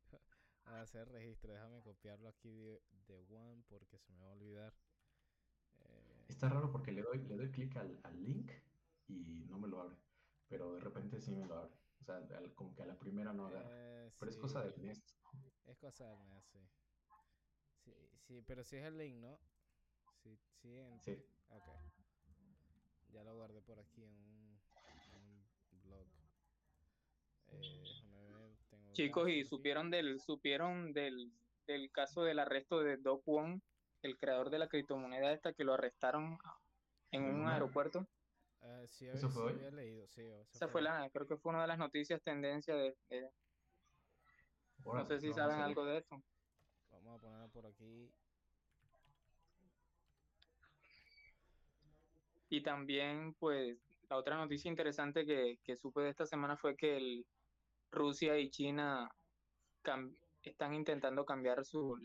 A 0.65 0.81
hacer 0.81 1.07
registro. 1.09 1.51
Déjame 1.53 1.81
copiarlo 1.81 2.29
aquí 2.29 2.49
de, 2.49 2.81
de 3.07 3.19
One 3.29 3.63
porque 3.67 3.97
se 3.99 4.11
me 4.13 4.21
va 4.23 4.29
a 4.29 4.33
olvidar. 4.33 4.73
Eh, 5.85 6.25
Está 6.29 6.49
raro 6.49 6.71
porque 6.71 6.91
le 6.91 7.01
doy, 7.01 7.19
le 7.27 7.35
doy 7.35 7.51
clic 7.51 7.75
al, 7.77 7.99
al 8.03 8.23
link 8.23 8.51
y 9.07 9.45
no 9.49 9.59
me 9.59 9.67
lo 9.67 9.81
abre, 9.81 9.97
pero 10.47 10.73
de 10.73 10.79
repente 10.79 11.19
sí 11.21 11.35
me 11.35 11.45
lo 11.45 11.55
abre. 11.57 11.73
O 12.01 12.03
sea, 12.05 12.17
al- 12.17 12.53
como 12.55 12.73
que 12.75 12.83
a 12.83 12.85
la 12.85 12.97
primera 12.97 13.33
no 13.33 13.47
agarra. 13.47 13.69
eh, 13.71 14.11
Pero 14.19 14.31
es 14.31 14.37
cosa 14.37 14.61
sí, 14.63 14.69
del 14.71 14.85
Nest. 14.87 15.09
Es 15.65 15.77
cosa 15.77 16.05
del 16.09 16.23
mes, 16.25 16.43
sí. 16.45 16.59
Sí, 17.85 17.93
sí, 18.27 18.41
pero 18.45 18.63
si 18.63 18.77
es 18.77 18.83
el 18.85 18.97
link, 18.97 19.15
¿no? 19.17 19.37
Sí, 20.23 20.37
sí, 20.61 20.79
en- 20.79 20.99
Sí. 21.01 21.11
Ok. 21.49 21.67
Ya 23.13 23.23
lo 23.23 23.35
guardé 23.35 23.61
por 23.61 23.79
aquí 23.79 24.03
en 24.03 24.13
un, 24.17 24.59
en 25.13 25.23
un 25.25 25.81
blog. 25.83 26.07
Eh, 27.51 27.83
Chicos, 28.93 29.29
y 29.29 29.43
supieron 29.43 29.89
del, 29.89 30.19
supieron 30.19 30.93
del, 30.93 31.31
del 31.67 31.91
caso 31.91 32.23
del 32.23 32.39
arresto 32.39 32.79
de 32.79 32.97
Do 32.97 33.21
Kwon, 33.21 33.61
el 34.01 34.17
creador 34.17 34.49
de 34.49 34.59
la 34.59 34.67
criptomoneda 34.67 35.33
esta 35.33 35.53
que 35.53 35.63
lo 35.63 35.73
arrestaron 35.73 36.37
en 37.11 37.23
¿En 37.25 37.35
un 37.35 37.47
aeropuerto. 37.47 38.05
Eh, 38.61 38.85
sí, 38.87 39.07
¿Eso 39.07 39.27
había, 39.27 39.29
fue 39.29 39.51
sí 39.51 39.57
había 39.57 39.71
leído, 39.71 40.07
sí. 40.07 40.21
Esa 40.53 40.67
fue 40.67 40.81
la, 40.81 41.09
creo 41.09 41.27
que 41.27 41.37
fue 41.37 41.51
una 41.51 41.61
de 41.61 41.67
las 41.67 41.77
noticias 41.77 42.21
tendencia 42.21 42.75
de, 42.75 42.95
de- 43.09 43.29
no 44.85 45.05
sé 45.05 45.19
si 45.19 45.33
saben 45.33 45.59
algo 45.59 45.85
de 45.85 45.97
esto. 45.97 46.21
Vamos 46.91 47.17
a 47.17 47.21
ponerlo 47.21 47.49
por 47.49 47.65
aquí. 47.65 48.09
Y 52.49 52.61
también, 52.61 53.33
pues, 53.39 53.77
la 54.09 54.17
otra 54.17 54.37
noticia 54.37 54.69
interesante 54.69 55.25
que, 55.25 55.57
que 55.63 55.75
supe 55.75 56.01
de 56.01 56.09
esta 56.09 56.25
semana 56.25 56.55
fue 56.55 56.75
que 56.75 56.97
el, 56.97 57.25
Rusia 57.93 58.37
y 58.37 58.49
China 58.49 59.09
están 60.41 60.73
intentando 60.73 61.25
cambiar 61.25 61.63
su, 61.63 61.99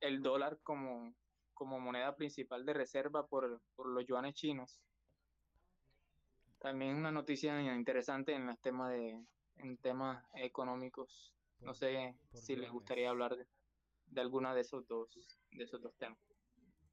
el 0.00 0.22
dólar 0.22 0.58
como, 0.62 1.14
como 1.52 1.78
moneda 1.78 2.16
principal 2.16 2.64
de 2.64 2.74
reserva 2.74 3.26
por, 3.26 3.60
por 3.76 3.88
los 3.88 4.06
yuanes 4.06 4.34
chinos. 4.34 4.80
También 6.58 6.96
una 6.96 7.12
noticia 7.12 7.60
interesante 7.74 8.32
en 8.32 8.46
los 8.46 8.58
temas 8.60 8.90
de 8.90 9.22
en 9.56 9.76
temas 9.78 10.24
económicos. 10.34 11.34
No 11.60 11.74
sé 11.74 12.16
si 12.32 12.56
les 12.56 12.70
gustaría 12.70 13.10
hablar 13.10 13.36
de, 13.36 13.46
de 14.06 14.20
alguna 14.20 14.54
de 14.54 14.62
esos 14.62 14.86
dos 14.88 15.08
de 15.52 15.64
esos 15.64 15.80
dos 15.80 15.94
temas. 15.96 16.18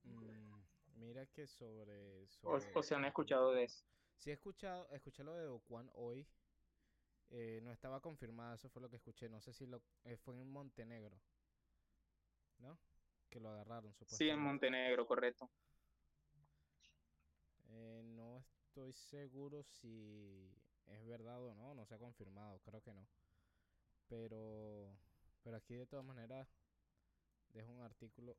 Mm, 0.03 0.61
mira 0.99 1.25
que 1.27 1.47
sobre. 1.47 2.23
O, 2.43 2.59
sobre 2.59 2.71
o 2.75 2.83
se 2.83 2.95
han 2.95 3.05
escuchado 3.05 3.51
de 3.53 3.63
eso. 3.63 3.85
Sí, 4.17 4.29
he 4.29 4.33
escuchado, 4.33 4.87
escuché 4.91 5.23
lo 5.23 5.33
de 5.33 5.47
Ocuan 5.47 5.89
hoy. 5.93 6.27
Eh, 7.31 7.61
no 7.63 7.71
estaba 7.71 7.99
confirmado, 8.01 8.55
eso 8.55 8.69
fue 8.69 8.81
lo 8.81 8.89
que 8.89 8.97
escuché. 8.97 9.29
No 9.29 9.39
sé 9.41 9.53
si 9.53 9.65
lo 9.65 9.81
eh, 10.03 10.17
fue 10.17 10.35
en 10.35 10.47
Montenegro. 10.51 11.19
¿No? 12.59 12.77
Que 13.29 13.39
lo 13.39 13.49
agarraron, 13.49 13.93
Sí, 14.05 14.29
en 14.29 14.39
supuestamente. 14.39 14.39
Montenegro, 14.39 15.05
correcto. 15.07 15.49
Eh, 17.69 18.01
no 18.03 18.37
estoy 18.39 18.93
seguro 18.93 19.63
si 19.63 20.53
es 20.87 21.05
verdad 21.05 21.41
o 21.41 21.53
no, 21.55 21.73
no 21.73 21.85
se 21.85 21.95
ha 21.95 21.99
confirmado, 21.99 22.59
creo 22.59 22.81
que 22.81 22.93
no. 22.93 23.07
Pero, 24.07 24.95
pero 25.43 25.57
aquí 25.57 25.75
de 25.75 25.87
todas 25.87 26.05
maneras 26.05 26.47
dejo 27.53 27.71
un 27.71 27.81
artículo. 27.81 28.37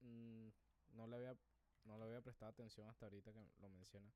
mm, 0.00 0.48
no 0.94 1.06
le 1.06 1.16
había, 1.16 1.36
no 1.84 1.96
le 1.98 2.04
había 2.04 2.20
prestado 2.20 2.50
atención 2.50 2.88
hasta 2.88 3.06
ahorita 3.06 3.32
que 3.32 3.40
lo 3.60 3.70
menciona. 3.70 4.12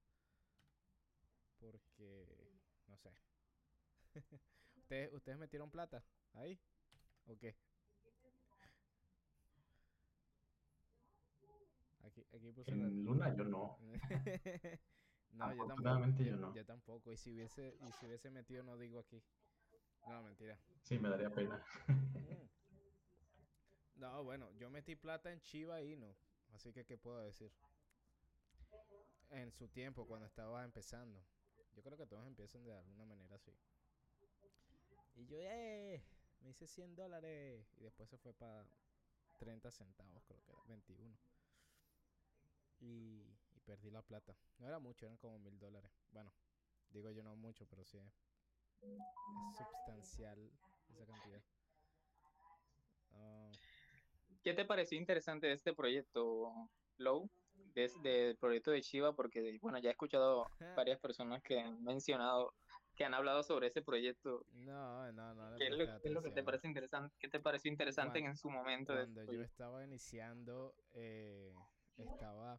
Porque, 1.59 2.27
no 2.87 2.97
sé. 2.97 3.11
¿Ustedes, 4.77 5.13
¿Ustedes 5.13 5.39
metieron 5.39 5.71
plata 5.71 6.05
ahí? 6.35 6.59
¿O 7.27 7.37
qué? 7.37 7.57
Aquí, 12.05 12.25
aquí 12.33 12.53
puse 12.53 12.71
la- 12.77 12.85
En 12.85 13.05
Luna 13.05 13.35
yo 13.37 13.45
no. 13.45 13.79
no, 15.33 15.55
yo 15.55 15.67
tampoco. 15.67 16.23
Yo 16.23 16.37
no. 16.37 16.55
Yo 16.55 16.65
tampoco. 16.65 17.13
Y 17.13 17.17
si 17.17 17.33
hubiese, 17.33 17.77
y 17.81 17.93
si 17.93 18.07
hubiese 18.07 18.31
metido, 18.31 18.63
no 18.63 18.77
digo 18.79 18.99
aquí. 18.99 19.23
No, 20.07 20.23
mentira. 20.23 20.59
Sí, 20.83 20.99
me 20.99 21.09
daría 21.09 21.31
pena. 21.31 21.63
No, 23.97 24.23
bueno, 24.25 24.53
yo 24.59 24.69
metí 24.69 24.95
plata 24.95 25.33
en 25.33 25.41
Chiva 25.41 25.81
y 25.81 25.97
no. 25.97 26.15
Así 26.53 26.71
que, 26.71 26.85
¿qué 26.85 26.99
puedo 26.99 27.19
decir? 27.23 27.51
en 29.31 29.51
su 29.53 29.69
tiempo, 29.69 30.07
cuando 30.07 30.27
estaba 30.27 30.65
empezando. 30.65 31.21
Yo 31.75 31.83
creo 31.83 31.97
que 31.99 32.07
todos 32.07 32.27
empiezan 32.27 32.65
de 32.65 32.73
alguna 32.73 33.05
manera 33.05 33.37
así. 33.37 33.53
Y 35.17 35.27
yo, 35.27 35.39
¡eh! 35.41 36.03
Me 36.41 36.51
hice 36.51 36.67
100 36.67 36.95
dólares. 36.95 37.75
Y 37.79 37.85
después 37.85 38.09
se 38.09 38.19
fue 38.19 38.33
para 38.35 38.67
30 39.39 39.71
centavos, 39.71 40.23
creo 40.25 40.43
que 40.45 40.53
era 40.53 40.63
21. 40.65 41.19
Y, 42.81 43.37
y 43.55 43.61
perdí 43.65 43.91
la 43.91 44.03
plata. 44.03 44.37
No 44.59 44.67
era 44.67 44.79
mucho, 44.79 45.07
eran 45.07 45.19
como 45.19 45.39
mil 45.39 45.59
dólares. 45.59 45.91
Bueno, 46.11 46.33
digo 46.91 47.11
yo 47.11 47.23
no 47.23 47.35
mucho, 47.37 47.67
pero 47.67 47.85
sí 47.85 47.99
es, 47.99 48.13
es 48.83 49.03
substancial 49.57 50.39
esa 50.91 51.07
cantidad. 51.07 51.43
Ah, 53.13 53.51
¿Qué 54.43 54.55
te 54.55 54.65
pareció 54.65 54.99
interesante 54.99 55.47
de 55.47 55.55
este 55.55 55.75
proyecto, 55.75 56.53
Low? 56.99 57.29
De, 57.75 57.91
del 58.03 58.37
proyecto 58.37 58.71
de 58.71 58.81
Shiva, 58.81 59.15
porque 59.15 59.59
bueno, 59.61 59.79
ya 59.79 59.91
he 59.91 59.93
escuchado 59.93 60.47
varias 60.77 60.99
personas 61.01 61.43
que 61.43 61.61
han 61.61 61.83
mencionado, 61.83 62.55
que 62.97 63.05
han 63.05 63.15
hablado 63.15 63.43
sobre 63.43 63.69
ese 63.69 63.83
proyecto. 63.83 64.45
no, 64.53 65.13
no, 65.13 65.35
no. 65.35 65.57
¿Qué 65.59 65.67
es, 65.69 65.77
lo, 65.77 66.01
qué 66.01 66.09
es 66.09 66.15
lo 66.15 66.23
que 66.23 66.31
te 66.31 66.43
parece 66.43 66.67
interesante? 66.67 67.15
¿Qué 67.19 67.29
te 67.29 67.39
pareció 67.41 67.71
interesante 67.71 68.19
en 68.19 68.37
su 68.37 68.51
momento? 68.51 68.95
de 68.95 69.03
este 69.03 69.15
Cuando 69.15 69.33
yo 69.33 69.43
estaba 69.43 69.85
iniciando, 69.85 70.75
eh, 70.95 71.55
estaba, 71.99 72.59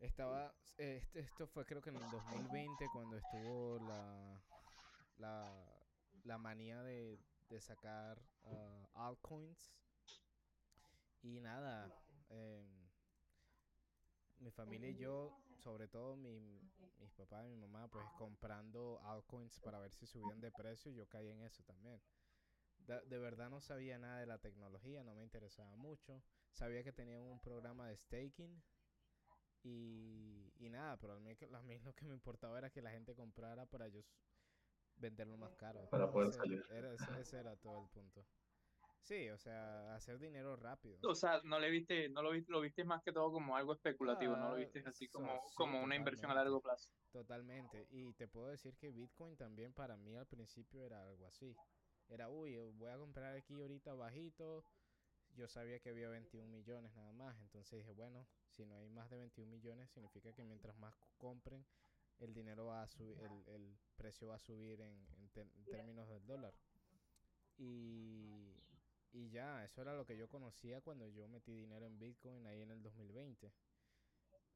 estaba, 0.00 0.54
eh, 0.78 0.96
este- 1.02 1.20
esto 1.20 1.46
fue 1.46 1.64
creo 1.66 1.80
que 1.82 1.90
en 1.90 1.96
el 1.96 2.10
2020 2.10 2.88
cuando 2.92 3.16
estuvo 3.16 3.78
la, 3.80 4.40
la, 5.18 5.64
la 6.24 6.38
manía 6.38 6.82
de, 6.82 7.18
de 7.48 7.60
sacar 7.60 8.18
ah, 8.44 8.88
altcoins 8.94 9.72
y 11.22 11.40
nada, 11.40 11.92
em, 12.30 12.75
mi 14.40 14.50
familia 14.50 14.88
y 14.90 14.96
yo, 14.96 15.32
sobre 15.54 15.88
todo 15.88 16.16
mi, 16.16 16.60
mis 16.98 17.12
papás 17.14 17.46
y 17.46 17.50
mi 17.50 17.56
mamá, 17.56 17.88
pues 17.88 18.04
comprando 18.12 19.00
altcoins 19.04 19.58
para 19.60 19.78
ver 19.78 19.92
si 19.92 20.06
subían 20.06 20.40
de 20.40 20.50
precio, 20.52 20.92
yo 20.92 21.08
caí 21.08 21.28
en 21.28 21.42
eso 21.42 21.62
también. 21.64 22.00
Da- 22.86 23.02
de 23.02 23.18
verdad 23.18 23.50
no 23.50 23.60
sabía 23.60 23.98
nada 23.98 24.20
de 24.20 24.26
la 24.26 24.38
tecnología, 24.38 25.02
no 25.04 25.14
me 25.14 25.22
interesaba 25.24 25.74
mucho. 25.76 26.22
Sabía 26.52 26.82
que 26.84 26.92
tenían 26.92 27.22
un 27.22 27.40
programa 27.40 27.88
de 27.88 27.96
staking 27.96 28.62
y, 29.62 30.52
y 30.58 30.70
nada, 30.70 30.96
pero 30.98 31.14
a 31.14 31.20
mí, 31.20 31.34
que- 31.36 31.46
a 31.52 31.62
mí 31.62 31.78
lo 31.80 31.94
que 31.94 32.04
me 32.04 32.14
importaba 32.14 32.58
era 32.58 32.70
que 32.70 32.82
la 32.82 32.90
gente 32.90 33.14
comprara 33.14 33.66
para 33.66 33.86
ellos 33.86 34.04
venderlo 34.98 35.36
más 35.36 35.54
caro. 35.56 35.88
Para 35.90 36.10
poder 36.10 36.28
Ese- 36.28 36.38
salir. 36.38 36.64
Era, 36.70 36.92
ese, 36.92 37.20
ese 37.20 37.38
era 37.38 37.56
todo 37.56 37.82
el 37.82 37.88
punto. 37.90 38.24
Sí, 39.06 39.28
o 39.30 39.38
sea, 39.38 39.94
hacer 39.94 40.18
dinero 40.18 40.56
rápido. 40.56 40.98
O 41.08 41.14
sea, 41.14 41.40
no 41.44 41.60
le 41.60 41.70
viste, 41.70 42.08
no 42.08 42.22
lo 42.22 42.32
viste, 42.32 42.50
lo 42.50 42.60
viste 42.60 42.82
más 42.84 43.04
que 43.04 43.12
todo 43.12 43.30
como 43.30 43.56
algo 43.56 43.72
especulativo, 43.72 44.36
no 44.36 44.48
lo 44.48 44.54
Ah, 44.54 44.58
viste 44.58 44.82
así 44.84 45.06
so- 45.06 45.20
como, 45.20 45.40
sí, 45.46 45.54
como 45.54 45.80
una 45.80 45.94
inversión 45.94 46.28
a 46.32 46.34
largo 46.34 46.60
plazo. 46.60 46.90
Totalmente. 47.12 47.86
Y 47.92 48.12
te 48.14 48.26
puedo 48.26 48.48
decir 48.48 48.76
que 48.76 48.90
Bitcoin 48.90 49.36
también 49.36 49.72
para 49.72 49.96
mí 49.96 50.16
al 50.16 50.26
principio 50.26 50.84
era 50.84 51.06
algo 51.06 51.24
así. 51.26 51.54
Era, 52.08 52.28
uy, 52.30 52.56
voy 52.72 52.90
a 52.90 52.98
comprar 52.98 53.36
aquí 53.36 53.54
ahorita 53.54 53.94
bajito. 53.94 54.64
Yo 55.36 55.46
sabía 55.46 55.78
que 55.78 55.90
había 55.90 56.08
21 56.08 56.50
millones 56.50 56.92
nada 56.96 57.12
más. 57.12 57.38
Entonces 57.42 57.78
dije, 57.78 57.92
bueno, 57.92 58.26
si 58.48 58.66
no 58.66 58.74
hay 58.74 58.88
más 58.90 59.08
de 59.08 59.18
21 59.18 59.50
millones, 59.52 59.88
significa 59.92 60.32
que 60.32 60.42
mientras 60.44 60.76
más 60.78 60.96
compren, 61.16 61.64
el 62.18 62.34
dinero 62.34 62.66
va 62.66 62.82
a 62.82 62.88
subir, 62.88 63.16
el, 63.20 63.54
el 63.54 63.78
precio 63.96 64.26
va 64.26 64.34
a 64.34 64.40
subir 64.40 64.80
en, 64.80 65.06
en 65.18 65.28
ter- 65.30 65.52
en 65.54 65.64
términos 65.66 66.08
del 66.08 66.26
dólar. 66.26 66.54
Y, 67.58 68.55
y 69.16 69.30
ya, 69.30 69.64
eso 69.64 69.80
era 69.80 69.94
lo 69.94 70.04
que 70.04 70.16
yo 70.16 70.28
conocía 70.28 70.82
cuando 70.82 71.08
yo 71.08 71.26
metí 71.26 71.50
dinero 71.50 71.86
en 71.86 71.98
Bitcoin 71.98 72.46
ahí 72.46 72.60
en 72.60 72.70
el 72.70 72.82
2020. 72.82 73.50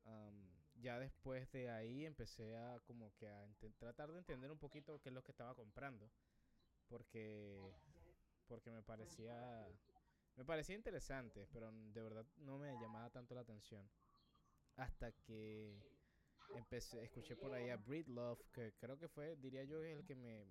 Am, 0.04 0.50
ya 0.74 0.98
después 0.98 1.50
de 1.52 1.70
ahí 1.70 2.04
empecé 2.04 2.54
a 2.56 2.78
como 2.80 3.14
que 3.16 3.26
a 3.26 3.46
tratar 3.78 4.12
de 4.12 4.18
entender 4.18 4.50
un 4.50 4.58
poquito 4.58 5.00
qué 5.00 5.08
es 5.08 5.14
lo 5.14 5.24
que 5.24 5.32
estaba 5.32 5.54
comprando. 5.54 6.10
Porque, 6.88 7.72
porque 8.48 8.70
me 8.70 8.82
parecía, 8.82 9.66
me 10.36 10.44
parecía 10.44 10.74
interesante, 10.76 11.46
pero 11.52 11.72
de 11.72 12.02
verdad 12.02 12.26
no 12.36 12.58
me 12.58 12.74
llamaba 12.74 13.08
tanto 13.08 13.34
la 13.34 13.40
atención. 13.40 13.88
Hasta 14.76 15.10
que 15.12 15.80
empecé, 16.54 17.02
escuché 17.02 17.34
por 17.34 17.54
ahí 17.54 17.70
a 17.70 17.78
Breedlove, 17.78 18.42
que 18.52 18.74
creo 18.78 18.98
que 18.98 19.08
fue, 19.08 19.36
diría 19.36 19.64
yo, 19.64 19.82
el 19.82 20.04
que 20.04 20.16
me, 20.16 20.44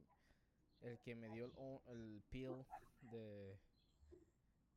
el 0.81 0.99
que 0.99 1.15
me 1.15 1.29
dio 1.29 1.45
el, 1.45 1.53
el 1.87 2.23
peel 2.29 2.65
de, 3.01 3.59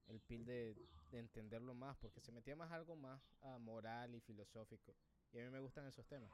el 0.08 0.20
peel 0.20 0.44
de, 0.44 0.76
de 1.10 1.18
entenderlo 1.18 1.74
más, 1.74 1.96
porque 1.98 2.20
se 2.20 2.32
metía 2.32 2.56
más 2.56 2.72
algo 2.72 2.96
más 2.96 3.20
ah, 3.42 3.58
moral 3.58 4.14
y 4.14 4.20
filosófico. 4.20 4.94
Y 5.32 5.38
a 5.38 5.44
mí 5.44 5.50
me 5.50 5.60
gustan 5.60 5.86
esos 5.86 6.06
temas. 6.06 6.30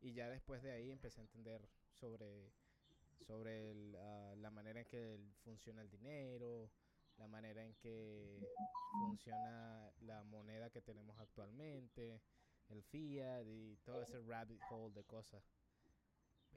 Y 0.00 0.12
ya 0.12 0.28
después 0.28 0.62
de 0.62 0.72
ahí 0.72 0.90
empecé 0.90 1.20
a 1.20 1.24
entender 1.24 1.68
sobre, 1.92 2.52
sobre 3.26 3.70
el, 3.70 3.96
ah, 3.96 4.34
la 4.36 4.50
manera 4.50 4.80
en 4.80 4.86
que 4.86 5.18
funciona 5.42 5.82
el 5.82 5.90
dinero, 5.90 6.70
la 7.18 7.26
manera 7.28 7.64
en 7.64 7.74
que 7.74 8.40
funciona 9.06 9.92
la 10.00 10.22
moneda 10.24 10.70
que 10.70 10.82
tenemos 10.82 11.18
actualmente, 11.18 12.20
el 12.68 12.82
fiat 12.82 13.46
y 13.46 13.76
todo 13.84 14.02
ese 14.02 14.20
rabbit 14.20 14.60
hole 14.70 14.94
de 14.94 15.04
cosas. 15.04 15.42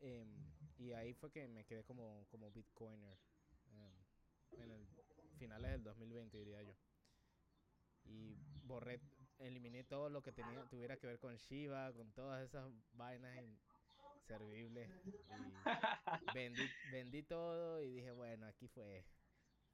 Em, 0.01 0.27
y 0.77 0.93
ahí 0.93 1.13
fue 1.13 1.31
que 1.31 1.47
me 1.47 1.65
quedé 1.65 1.83
como, 1.83 2.25
como 2.29 2.51
bitcoiner 2.51 3.17
em, 4.51 4.87
finales 5.37 5.71
del 5.71 5.83
2020 5.83 6.37
diría 6.37 6.61
yo. 6.63 6.73
Y 8.03 8.35
borré, 8.63 9.01
eliminé 9.39 9.83
todo 9.83 10.09
lo 10.09 10.21
que 10.21 10.31
tenía, 10.31 10.63
tuviera 10.69 10.97
que 10.97 11.07
ver 11.07 11.19
con 11.19 11.35
Shiba, 11.35 11.93
con 11.93 12.11
todas 12.13 12.43
esas 12.43 12.69
vainas 12.93 13.35
inservibles. 14.15 14.89
Y 16.21 16.33
vendí, 16.33 16.69
vendí 16.91 17.23
todo 17.23 17.81
y 17.81 17.89
dije, 17.91 18.11
bueno, 18.11 18.47
aquí 18.47 18.67
fue 18.67 19.05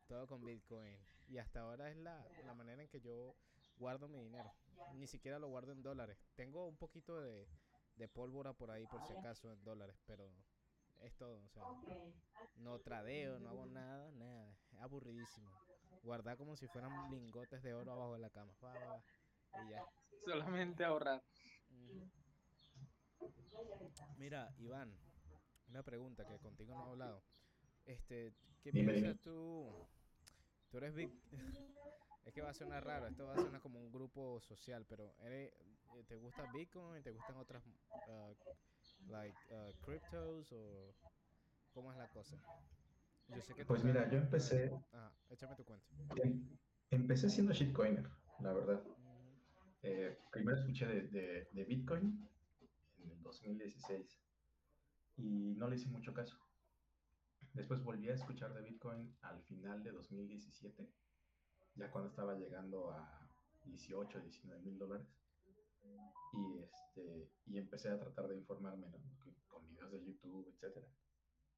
todo 0.08 0.28
con 0.28 0.43
Bitcoin. 0.43 0.97
Y 1.28 1.38
hasta 1.38 1.62
ahora 1.62 1.89
es 1.89 1.97
la, 1.97 2.26
la 2.45 2.54
manera 2.54 2.82
en 2.82 2.89
que 2.89 3.02
yo 3.02 3.36
guardo 3.78 4.08
mi 4.08 4.19
dinero. 4.19 4.52
Ni 4.95 5.08
siquiera 5.08 5.39
lo 5.39 5.47
guardo 5.47 5.71
en 5.71 5.82
dólares. 5.82 6.17
Tengo 6.36 6.67
un 6.67 6.78
poquito 6.78 7.19
de, 7.19 7.47
de 7.95 8.08
pólvora 8.08 8.54
por 8.54 8.71
ahí 8.71 8.86
por 8.88 9.02
si 9.08 9.13
acaso 9.13 9.52
en 9.52 9.63
dólares, 9.63 9.97
pero 10.06 10.32
es 11.03 11.15
todo. 11.15 11.43
O 11.43 11.49
sea, 11.49 11.63
no 12.57 12.79
tradeo, 12.79 13.39
no 13.39 13.49
hago 13.49 13.65
nada, 13.65 14.11
nada. 14.11 14.57
Es 14.71 14.79
aburridísimo. 14.81 15.49
Guardar 16.03 16.37
como 16.37 16.55
si 16.55 16.67
fueran 16.67 17.11
lingotes 17.11 17.61
de 17.61 17.73
oro 17.73 17.91
abajo 17.91 18.13
de 18.13 18.19
la 18.19 18.29
cama. 18.29 18.53
Va, 18.63 18.73
va, 18.73 18.85
va, 18.87 19.63
Y 19.65 19.69
ya. 19.69 19.85
Solamente 20.25 20.83
ahorrar. 20.83 21.23
Mira, 24.17 24.53
Iván, 24.57 24.93
una 25.67 25.83
pregunta 25.83 26.25
que 26.25 26.39
contigo 26.39 26.73
no 26.75 26.85
he 26.85 26.89
hablado. 26.89 27.23
Este, 27.85 28.33
¿qué 28.61 28.71
piensas 28.71 29.19
tú? 29.19 29.69
Tú 30.69 30.77
eres 30.77 30.93
big... 30.93 31.11
es 32.25 32.33
que 32.33 32.41
va 32.41 32.49
a 32.49 32.53
sonar 32.53 32.85
raro, 32.85 33.07
esto 33.07 33.25
va 33.25 33.33
a 33.33 33.37
sonar 33.37 33.61
como 33.61 33.79
un 33.79 33.91
grupo 33.91 34.39
social, 34.39 34.85
pero 34.87 35.13
eres, 35.19 35.53
eh, 35.95 36.03
¿te 36.07 36.15
gusta 36.15 36.49
Bitcoin? 36.53 37.03
¿Te 37.03 37.11
gustan 37.11 37.37
otras 37.37 37.63
uh, 38.07 38.33
like 39.09 39.37
uh, 39.51 39.71
cryptos 39.85 40.51
o 40.51 40.93
cómo 41.73 41.91
es 41.91 41.97
la 41.97 42.07
cosa? 42.09 42.37
Yo 43.27 43.41
sé 43.41 43.53
que 43.55 43.65
Pues 43.65 43.83
mira, 43.83 44.09
yo 44.09 44.17
empecé, 44.17 44.71
Ajá, 44.91 45.11
échame 45.29 45.55
tu 45.55 45.63
cuento. 45.63 45.85
em- 46.23 46.57
empecé 46.91 47.29
siendo 47.29 47.53
shitcoiner, 47.53 48.07
la 48.39 48.53
verdad. 48.53 48.83
Eh, 49.81 50.17
primero 50.31 50.57
escuché 50.57 50.85
de, 50.87 51.01
de- 51.07 51.47
de 51.51 51.63
Bitcoin 51.65 52.29
en 52.99 53.11
el 53.11 53.21
2016 53.23 54.19
y 55.17 55.55
no 55.57 55.67
le 55.67 55.75
hice 55.75 55.89
mucho 55.89 56.13
caso. 56.13 56.37
Después 57.53 57.83
volví 57.83 58.09
a 58.09 58.13
escuchar 58.15 58.53
de 58.53 58.61
Bitcoin 58.61 59.15
al 59.21 59.41
final 59.43 59.83
de 59.83 59.91
2017, 59.91 60.89
ya 61.75 61.91
cuando 61.91 62.09
estaba 62.09 62.35
llegando 62.35 62.91
a 62.91 63.29
18, 63.65 64.19
19 64.21 64.61
mil 64.63 64.77
dólares. 64.77 65.07
Y, 66.34 66.60
este, 66.60 67.30
y 67.46 67.58
empecé 67.58 67.89
a 67.89 68.00
tratar 68.00 68.28
de 68.28 68.38
informarme 68.38 68.88
con 69.48 69.67
videos 69.67 69.91
de 69.91 70.04
YouTube, 70.04 70.48
etcétera. 70.50 70.88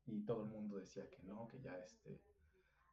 Y 0.05 0.25
todo 0.25 0.43
el 0.43 0.49
mundo 0.49 0.77
decía 0.77 1.09
que 1.09 1.23
no, 1.23 1.47
que 1.47 1.61
ya, 1.61 1.77
este, 1.79 2.21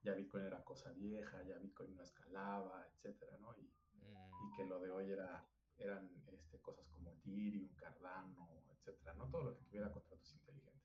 ya 0.02 0.14
Bitcoin 0.14 0.44
era 0.44 0.64
cosa 0.64 0.92
vieja, 0.92 1.42
ya 1.42 1.58
Bitcoin 1.58 1.94
no 1.96 2.02
escalaba, 2.02 2.86
etcétera, 2.94 3.36
¿no? 3.38 3.54
Y, 3.58 3.62
mm, 3.62 4.46
y 4.46 4.56
que 4.56 4.64
lo 4.64 4.80
de 4.80 4.90
hoy 4.90 5.10
era, 5.10 5.44
eran 5.76 6.08
este, 6.32 6.58
cosas 6.60 6.86
como 6.88 7.10
Ethereum, 7.10 7.68
Cardano, 7.74 8.48
etcétera, 8.70 9.14
¿no? 9.14 9.28
Todo 9.28 9.42
lo 9.44 9.56
que 9.56 9.64
tuviera 9.64 9.90
contratos 9.90 10.32
inteligentes. 10.32 10.82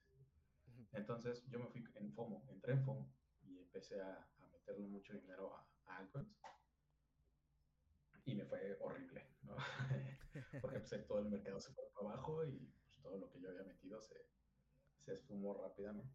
Entonces 0.93 1.45
yo 1.49 1.59
me 1.59 1.67
fui 1.67 1.83
en 1.95 2.11
FOMO, 2.13 2.43
entré 2.49 2.73
en 2.73 2.83
FOMO 2.83 3.09
y 3.43 3.59
empecé 3.59 4.01
a, 4.01 4.27
a 4.39 4.47
meterle 4.47 4.87
mucho 4.87 5.13
dinero 5.13 5.55
a, 5.55 5.65
a 5.85 5.97
altcoins 5.97 6.35
y 8.27 8.35
me 8.35 8.45
fue 8.45 8.77
horrible, 8.81 9.25
¿no? 9.43 9.55
Porque 10.61 10.79
pues, 10.79 11.07
todo 11.07 11.19
el 11.19 11.29
mercado 11.29 11.61
se 11.61 11.71
fue 11.71 11.85
para 11.95 12.09
abajo 12.09 12.45
y 12.45 12.59
pues, 12.83 13.01
todo 13.01 13.17
lo 13.17 13.29
que 13.31 13.39
yo 13.39 13.49
había 13.49 13.63
metido 13.63 14.01
se, 14.01 14.27
se 14.99 15.13
esfumó 15.13 15.53
rápidamente. 15.53 16.13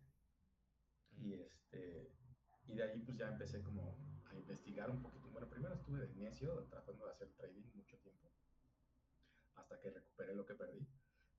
Y, 1.17 1.33
este, 1.33 2.13
y 2.67 2.75
de 2.75 2.83
ahí 2.83 3.01
pues 3.01 3.17
ya 3.17 3.29
empecé 3.29 3.63
como 3.63 3.97
a 4.27 4.35
investigar 4.37 4.91
un 4.91 5.03
poquito. 5.03 5.31
Bueno, 5.31 5.49
primero 5.49 5.75
estuve 5.75 6.07
de 6.07 6.15
necio 6.15 6.67
tratando 6.69 7.07
de 7.07 7.13
hacer 7.13 7.33
trading 7.33 7.65
mucho 7.75 7.97
tiempo. 7.99 8.31
hasta 9.55 9.81
que 9.81 9.91
recuperé 9.91 10.35
lo 10.35 10.45
que 10.45 10.55
perdí. 10.55 10.87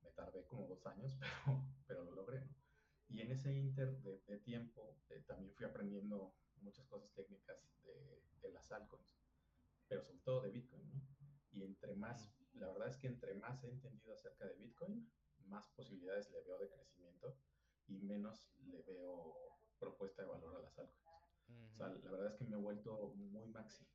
Me 0.02 0.10
tardé 0.12 0.44
como 0.48 0.68
dos 0.68 0.86
años, 0.88 1.16
pero, 1.46 1.64
pero 1.86 2.04
lo 2.04 2.16
logré, 2.16 2.42
¿no? 2.42 2.56
Y 3.10 3.22
en 3.22 3.32
ese 3.32 3.54
inter 3.54 4.02
de, 4.02 4.24
de 4.26 4.40
tiempo 4.40 4.98
eh, 5.10 5.24
también 5.28 5.54
fui 5.54 5.68
aprendiendo 5.68 6.36
muchas 6.62 6.88
cosas 6.88 7.14
técnicas 7.14 7.58
de, 7.84 8.24
de, 8.42 8.52
las 8.52 8.72
altcoins, 8.72 9.23
pero 9.94 10.02
sobre 10.02 10.20
todo 10.22 10.42
de 10.42 10.50
Bitcoin, 10.50 10.90
¿no? 10.90 11.00
Y 11.52 11.64
entre 11.64 11.94
más, 11.96 12.34
la 12.54 12.68
verdad 12.68 12.88
es 12.88 12.98
que 12.98 13.06
entre 13.06 13.36
más 13.36 13.64
he 13.64 13.70
entendido 13.70 14.16
acerca 14.16 14.48
de 14.48 14.56
Bitcoin, 14.56 15.08
más 15.46 15.68
posibilidades 15.76 16.32
le 16.32 16.42
veo 16.42 16.58
de 16.58 16.68
crecimiento 16.68 17.38
y 17.88 18.00
menos 18.00 18.50
le 18.66 18.82
veo 18.82 19.36
propuesta 19.78 20.24
de 20.24 20.30
valor 20.30 20.56
a 20.56 20.62
las 20.62 20.80
altcoins. 20.80 21.30
Uh 21.48 21.54
-huh. 21.54 21.74
O 21.74 21.76
sea, 21.76 21.90
la 21.90 22.12
verdad 22.12 22.32
es 22.32 22.38
que 22.38 22.46
me 22.46 22.56
he 22.56 22.60
vuelto 22.60 23.14
muy 23.14 23.48
maxi. 23.50 23.86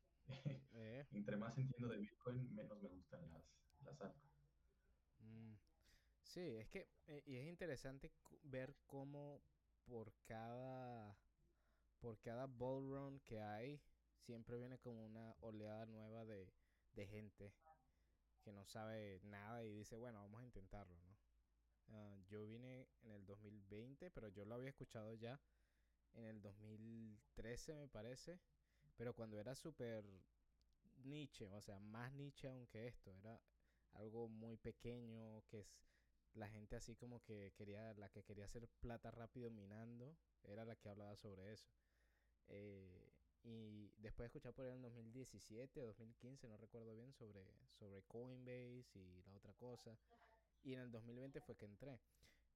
Eh. 0.75 1.05
Entre 1.11 1.37
más 1.37 1.59
entiendo 1.59 1.89
de 1.89 1.99
Bitcoin, 1.99 2.55
menos 2.55 2.81
me 2.81 2.91
gustan 2.91 3.29
las, 3.33 3.59
las 3.81 4.01
altcoins. 4.01 4.55
Mm. 5.19 5.55
Sí, 6.23 6.59
es 6.59 6.69
que 6.69 6.89
eh, 7.09 7.25
y 7.27 7.39
es 7.39 7.47
interesante 7.49 8.13
ver 8.45 8.77
cómo 8.87 9.43
por 9.85 10.13
cada 10.27 11.19
por 11.99 12.21
cada 12.21 12.47
bull 12.47 12.89
run 12.89 13.19
que 13.21 13.41
hay 13.41 13.83
siempre 14.29 14.59
viene 14.59 14.79
como 14.79 15.07
una 15.07 15.35
oleada 15.41 15.87
nueva 15.87 16.27
de, 16.27 16.53
de 16.93 17.07
gente 17.07 17.55
que 18.43 18.53
no 18.53 18.67
sabe 18.67 19.21
nada 19.25 19.65
y 19.65 19.73
dice, 19.73 19.97
bueno, 19.97 20.21
vamos 20.21 20.43
a 20.43 20.45
intentarlo, 20.45 20.95
¿no? 21.01 21.17
Uh, 21.89 22.23
yo 22.27 22.45
vine 22.45 22.91
en 23.05 23.13
el 23.13 23.25
2020, 23.25 24.11
pero 24.11 24.29
yo 24.29 24.45
lo 24.45 24.57
había 24.57 24.69
escuchado 24.69 25.15
ya 25.15 25.41
en 26.13 26.27
el 26.27 26.43
2013 26.43 27.75
me 27.75 27.89
parece, 27.89 28.39
pero 28.99 29.15
cuando 29.15 29.41
era 29.41 29.55
súper 29.55 30.05
niche, 31.05 31.51
o 31.55 31.63
sea, 31.63 31.81
más 31.81 32.13
niche 32.13 32.49
aunque 32.49 32.87
esto, 32.87 33.11
era 33.15 33.41
algo 33.95 34.29
muy 34.29 34.59
pequeño 34.59 35.43
que 35.49 35.61
es 35.61 35.69
la 36.35 36.51
gente 36.51 36.77
así 36.77 36.97
como 36.97 37.23
que 37.23 37.55
quería, 37.57 37.95
la 37.95 38.11
que 38.11 38.23
quería 38.25 38.45
hacer 38.45 38.69
plata 38.81 39.11
rápido 39.11 39.51
minando, 39.51 40.19
era 40.43 40.67
la 40.67 40.77
que 40.77 40.91
hablaba 40.91 41.17
sobre 41.17 41.55
eso. 41.55 41.71
Eh, 42.49 43.09
y 43.43 43.91
después 43.99 44.25
de 44.25 44.27
escuchar 44.27 44.53
por 44.53 44.67
ahí 44.67 44.75
en 44.75 44.83
2017 44.83 45.81
o 45.83 45.87
2015, 45.87 46.49
no 46.49 46.57
recuerdo 46.57 46.95
bien, 46.95 47.13
sobre, 47.13 47.45
sobre 47.79 48.03
Coinbase 48.03 48.99
y 48.99 49.23
la 49.27 49.37
otra 49.37 49.55
cosa. 49.55 49.97
Y 50.63 50.75
en 50.75 50.81
el 50.81 50.91
2020 50.91 51.41
fue 51.41 51.57
que 51.57 51.67
entré. 51.67 52.01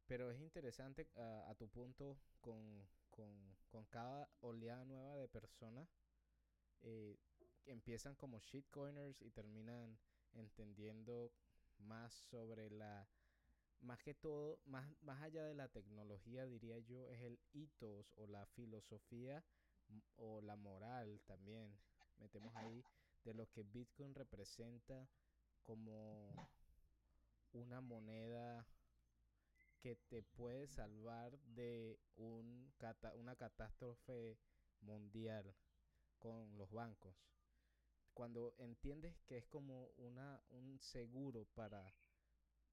Pero 0.07 0.31
es 0.31 0.41
interesante 0.41 1.09
uh, 1.17 1.49
a 1.51 1.55
tu 1.55 1.69
punto 1.69 2.19
con, 2.41 2.87
con, 3.11 3.57
con, 3.71 3.87
cada 3.87 4.29
oleada 4.41 4.85
nueva 4.85 5.17
de 5.17 5.29
personas 5.29 5.89
eh, 6.83 7.17
que 7.63 7.71
empiezan 7.71 8.17
como 8.17 8.41
shitcoiners 8.41 9.23
y 9.23 9.31
terminan 9.31 9.97
entendiendo 10.33 11.33
más 11.79 12.13
sobre 12.13 12.71
la 12.71 13.09
más 13.81 13.99
que 14.01 14.15
todo 14.15 14.61
más, 14.65 14.87
más 15.03 15.21
allá 15.23 15.45
de 15.45 15.55
la 15.55 15.69
tecnología 15.69 16.47
diría 16.47 16.79
yo 16.79 17.09
es 17.09 17.21
el 17.23 17.41
ethos 17.53 18.13
o 18.17 18.27
la 18.27 18.47
filosofía 18.47 19.45
o 20.17 20.41
la 20.41 20.57
moral 20.57 21.21
también 21.27 21.77
metemos 22.19 22.55
ahí 22.57 22.85
de 23.25 23.35
lo 23.35 23.51
que 23.51 23.63
Bitcoin 23.63 24.15
representa 24.15 25.09
como 25.63 26.33
una 27.53 27.81
moneda 27.81 28.67
que 29.81 29.97
te 29.97 30.23
puede 30.23 30.69
salvar 30.69 31.39
de 31.41 31.99
un 32.17 32.73
cata 32.79 33.15
una 33.15 33.35
catástrofe 33.37 34.39
mundial 34.81 35.55
con 36.19 36.57
los 36.57 36.71
bancos. 36.71 37.17
Cuando 38.15 38.55
entiendes 38.59 39.21
que 39.27 39.39
es 39.39 39.47
como 39.47 39.87
una 39.97 40.43
un 40.51 40.79
seguro 40.79 41.47
para 41.55 41.95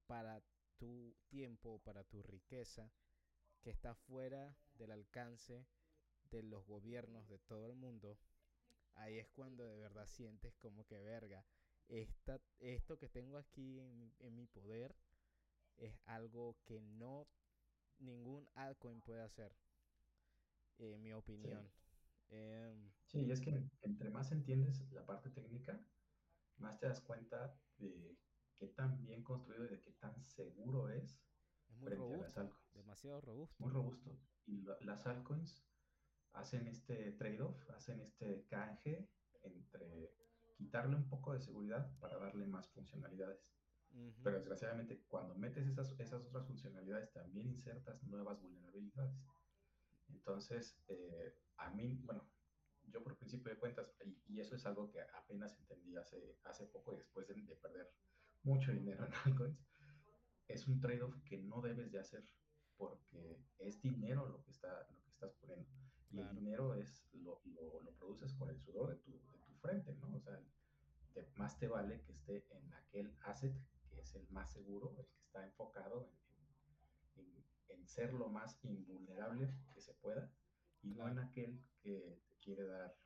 para 0.06 0.42
tu 0.76 1.16
tiempo, 1.28 1.78
para 1.80 2.04
tu 2.04 2.22
riqueza 2.22 2.90
que 3.60 3.70
está 3.70 3.94
fuera 3.94 4.56
del 4.74 4.92
alcance 4.92 5.66
de 6.30 6.42
los 6.42 6.66
gobiernos 6.66 7.28
de 7.28 7.38
todo 7.38 7.66
el 7.66 7.74
mundo, 7.74 8.18
ahí 8.94 9.18
es 9.18 9.28
cuando 9.28 9.66
de 9.66 9.76
verdad 9.76 10.06
sientes 10.06 10.54
como 10.56 10.84
que 10.86 10.98
verga, 10.98 11.44
esta, 11.88 12.40
esto 12.58 12.98
que 12.98 13.08
tengo 13.08 13.36
aquí 13.36 13.80
en, 13.80 14.12
en 14.20 14.34
mi 14.36 14.46
poder 14.46 14.94
es 15.76 15.98
algo 16.06 16.56
que 16.64 16.80
no 16.80 17.26
ningún 17.98 18.48
altcoin 18.54 19.00
puede 19.00 19.22
hacer, 19.22 19.54
en 20.78 21.02
mi 21.02 21.12
opinión. 21.12 21.68
Sí. 21.68 21.80
Eh, 22.32 22.90
sí, 23.06 23.20
y 23.22 23.30
es 23.32 23.40
que 23.40 23.68
entre 23.82 24.10
más 24.10 24.30
entiendes 24.30 24.88
la 24.92 25.04
parte 25.04 25.30
técnica, 25.30 25.84
más 26.58 26.78
te 26.78 26.86
das 26.86 27.00
cuenta 27.00 27.58
de 27.78 28.16
qué 28.56 28.68
tan 28.68 29.04
bien 29.04 29.24
construido 29.24 29.64
y 29.64 29.68
de 29.68 29.80
qué 29.80 29.90
tan 29.92 30.24
seguro 30.28 30.88
es, 30.90 31.18
es 31.68 31.76
muy 31.76 31.90
robusto. 31.90 32.56
Demasiado 32.72 33.20
robusto. 33.20 33.62
Muy 33.62 33.72
robusto. 33.72 34.16
Y 34.46 34.62
la, 34.62 34.78
las 34.82 35.06
altcoins 35.06 35.64
hacen 36.32 36.66
este 36.66 37.12
trade-off, 37.12 37.68
hacen 37.70 38.00
este 38.00 38.46
canje 38.48 39.08
entre 39.42 40.12
quitarle 40.56 40.96
un 40.96 41.08
poco 41.08 41.32
de 41.32 41.40
seguridad 41.40 41.90
para 41.98 42.18
darle 42.18 42.46
más 42.46 42.68
funcionalidades. 42.70 43.40
Uh 43.92 44.08
-huh. 44.08 44.22
Pero 44.22 44.36
desgraciadamente 44.36 45.02
cuando 45.08 45.34
metes 45.34 45.66
esas, 45.66 45.98
esas 45.98 46.22
otras 46.24 46.46
funcionalidades 46.46 47.12
también 47.12 47.48
insertas 47.48 48.02
nuevas 48.04 48.40
vulnerabilidades. 48.40 49.16
Entonces, 50.08 50.76
eh, 50.88 51.34
a 51.56 51.70
mí, 51.70 52.00
bueno, 52.04 52.28
yo 52.84 53.02
por 53.02 53.16
principio 53.16 53.52
de 53.52 53.58
cuentas, 53.58 53.92
y, 54.04 54.34
y, 54.34 54.40
eso 54.40 54.56
es 54.56 54.66
algo 54.66 54.90
que 54.90 55.00
apenas 55.00 55.56
entendí 55.58 55.96
hace, 55.96 56.38
hace 56.44 56.66
poco 56.66 56.94
y 56.94 56.98
después 56.98 57.26
de, 57.28 57.34
de 57.34 57.56
perder 57.56 57.90
mucho 58.42 58.72
dinero 58.72 59.06
en 59.06 59.12
altcoins, 59.24 59.58
es 60.48 60.66
un 60.66 60.80
trade-off 60.80 61.14
que 61.24 61.38
no 61.38 61.60
debes 61.60 61.92
de 61.92 62.00
hacer 62.00 62.24
porque 62.76 63.38
es 63.58 63.80
dinero 63.82 64.26
lo 64.26 64.42
que, 64.42 64.50
está, 64.50 64.86
lo 64.90 65.02
que 65.02 65.10
estás 65.10 65.32
poniendo. 65.34 65.68
Claro. 66.10 66.30
el 66.30 66.36
dinero 66.36 66.74
es, 66.74 67.04
lo, 67.12 67.40
lo, 67.44 67.80
lo, 67.82 67.92
produces 67.92 68.34
con 68.34 68.50
el 68.50 68.58
sudor 68.58 68.90
de 68.90 68.96
tu, 68.96 69.12
de 69.12 69.38
tu 69.38 69.54
frente, 69.60 69.94
¿no? 69.94 70.16
O 70.16 70.20
sea, 70.20 70.40
te, 71.14 71.24
más 71.36 71.56
te 71.58 71.68
vale 71.68 72.02
que 72.02 72.12
esté 72.12 72.44
en 72.50 72.74
aquel 72.74 73.16
asset 73.22 73.54
que 73.88 74.00
es 74.00 74.14
el 74.16 74.28
más 74.30 74.50
seguro, 74.52 74.94
el 74.98 75.06
que 75.06 75.20
está 75.20 75.44
enfocado 75.44 76.10
en, 77.14 77.22
en, 77.22 77.44
en 77.68 77.86
ser 77.86 78.12
lo 78.12 78.28
más 78.28 78.58
invulnerable 78.64 79.54
que 79.72 79.80
se 79.80 79.94
pueda, 79.94 80.32
y 80.82 80.92
claro. 80.94 81.14
no 81.14 81.20
en 81.20 81.28
aquel 81.28 81.64
que 81.80 82.20
te 82.28 82.36
quiere 82.38 82.66
dar 82.66 82.96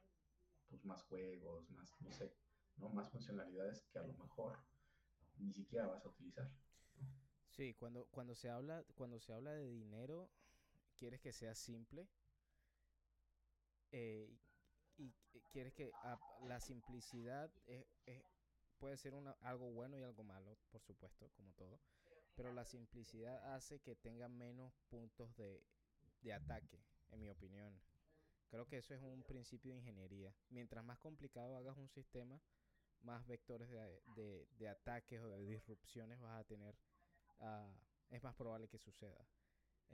pues, 0.68 0.84
más 0.84 1.02
juegos, 1.02 1.68
más, 1.70 1.94
no 2.00 2.10
sé, 2.10 2.34
¿no? 2.78 2.88
más 2.88 3.10
funcionalidades 3.10 3.82
que 3.92 3.98
a 3.98 4.02
lo 4.02 4.14
mejor 4.14 4.58
ni 5.38 5.52
siquiera 5.52 5.86
vas 5.86 6.04
a 6.04 6.08
utilizar. 6.08 6.50
Sí, 7.50 7.74
cuando, 7.74 8.06
cuando, 8.06 8.34
se 8.34 8.50
habla, 8.50 8.84
cuando 8.94 9.20
se 9.20 9.32
habla 9.32 9.52
de 9.52 9.68
dinero, 9.68 10.30
quieres 10.96 11.20
que 11.20 11.32
sea 11.32 11.54
simple, 11.54 12.08
eh, 13.96 14.28
y, 14.96 15.14
y, 15.32 15.40
quieres 15.52 15.72
que 15.72 15.92
la 16.48 16.58
simplicidad 16.60 17.48
es, 17.66 17.86
es, 18.06 18.24
puede 18.78 18.96
ser 18.96 19.14
una, 19.14 19.36
algo 19.42 19.70
bueno 19.70 19.96
y 19.96 20.02
algo 20.02 20.24
malo, 20.24 20.58
por 20.72 20.82
supuesto, 20.82 21.30
como 21.36 21.52
todo, 21.52 21.78
pero 22.34 22.52
la 22.52 22.64
simplicidad 22.64 23.54
hace 23.54 23.78
que 23.78 23.94
tenga 23.94 24.28
menos 24.28 24.72
puntos 24.88 25.36
de, 25.36 25.62
de 26.22 26.32
ataque, 26.32 26.82
en 27.12 27.20
mi 27.20 27.30
opinión. 27.30 27.80
Creo 28.48 28.66
que 28.66 28.78
eso 28.78 28.94
es 28.94 29.00
un 29.00 29.22
principio 29.22 29.70
de 29.70 29.78
ingeniería. 29.78 30.34
Mientras 30.48 30.84
más 30.84 30.98
complicado 30.98 31.56
hagas 31.56 31.76
un 31.76 31.88
sistema, 31.88 32.40
más 33.02 33.24
vectores 33.28 33.70
de, 33.70 34.02
de, 34.16 34.48
de 34.58 34.68
ataques 34.68 35.20
o 35.20 35.28
de 35.28 35.46
disrupciones 35.46 36.20
vas 36.20 36.40
a 36.40 36.44
tener, 36.44 36.74
uh, 37.38 37.70
es 38.10 38.22
más 38.24 38.34
probable 38.34 38.68
que 38.68 38.78
suceda. 38.78 39.24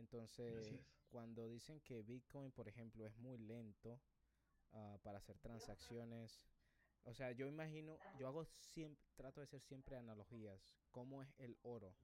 Entonces, 0.00 0.74
cuando 1.10 1.46
dicen 1.46 1.80
que 1.80 2.02
Bitcoin, 2.02 2.50
por 2.52 2.66
ejemplo, 2.68 3.06
es 3.06 3.14
muy 3.18 3.36
lento 3.36 4.00
uh, 4.72 4.98
para 5.02 5.18
hacer 5.18 5.38
transacciones, 5.38 6.46
o 7.04 7.14
sea, 7.14 7.32
yo 7.32 7.46
imagino, 7.46 7.98
yo 8.18 8.26
hago 8.26 8.44
siempre, 8.44 9.04
trato 9.14 9.40
de 9.40 9.44
hacer 9.44 9.60
siempre 9.60 9.96
analogías. 9.96 10.74
¿Cómo 10.90 11.22
es 11.22 11.28
el 11.38 11.56
oro? 11.62 11.94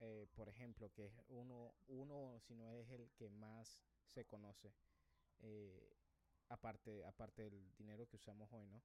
Eh, 0.00 0.26
por 0.34 0.48
ejemplo, 0.48 0.90
que 0.92 1.06
es 1.06 1.12
uno, 1.28 1.74
uno, 1.86 2.38
si 2.40 2.54
no 2.54 2.72
es 2.72 2.90
el 2.90 3.10
que 3.12 3.28
más 3.28 3.80
se 4.06 4.24
conoce, 4.24 4.74
eh, 5.40 5.96
aparte, 6.48 7.04
aparte 7.04 7.42
del 7.42 7.74
dinero 7.76 8.06
que 8.06 8.16
usamos 8.16 8.50
hoy, 8.52 8.66
¿no? 8.66 8.82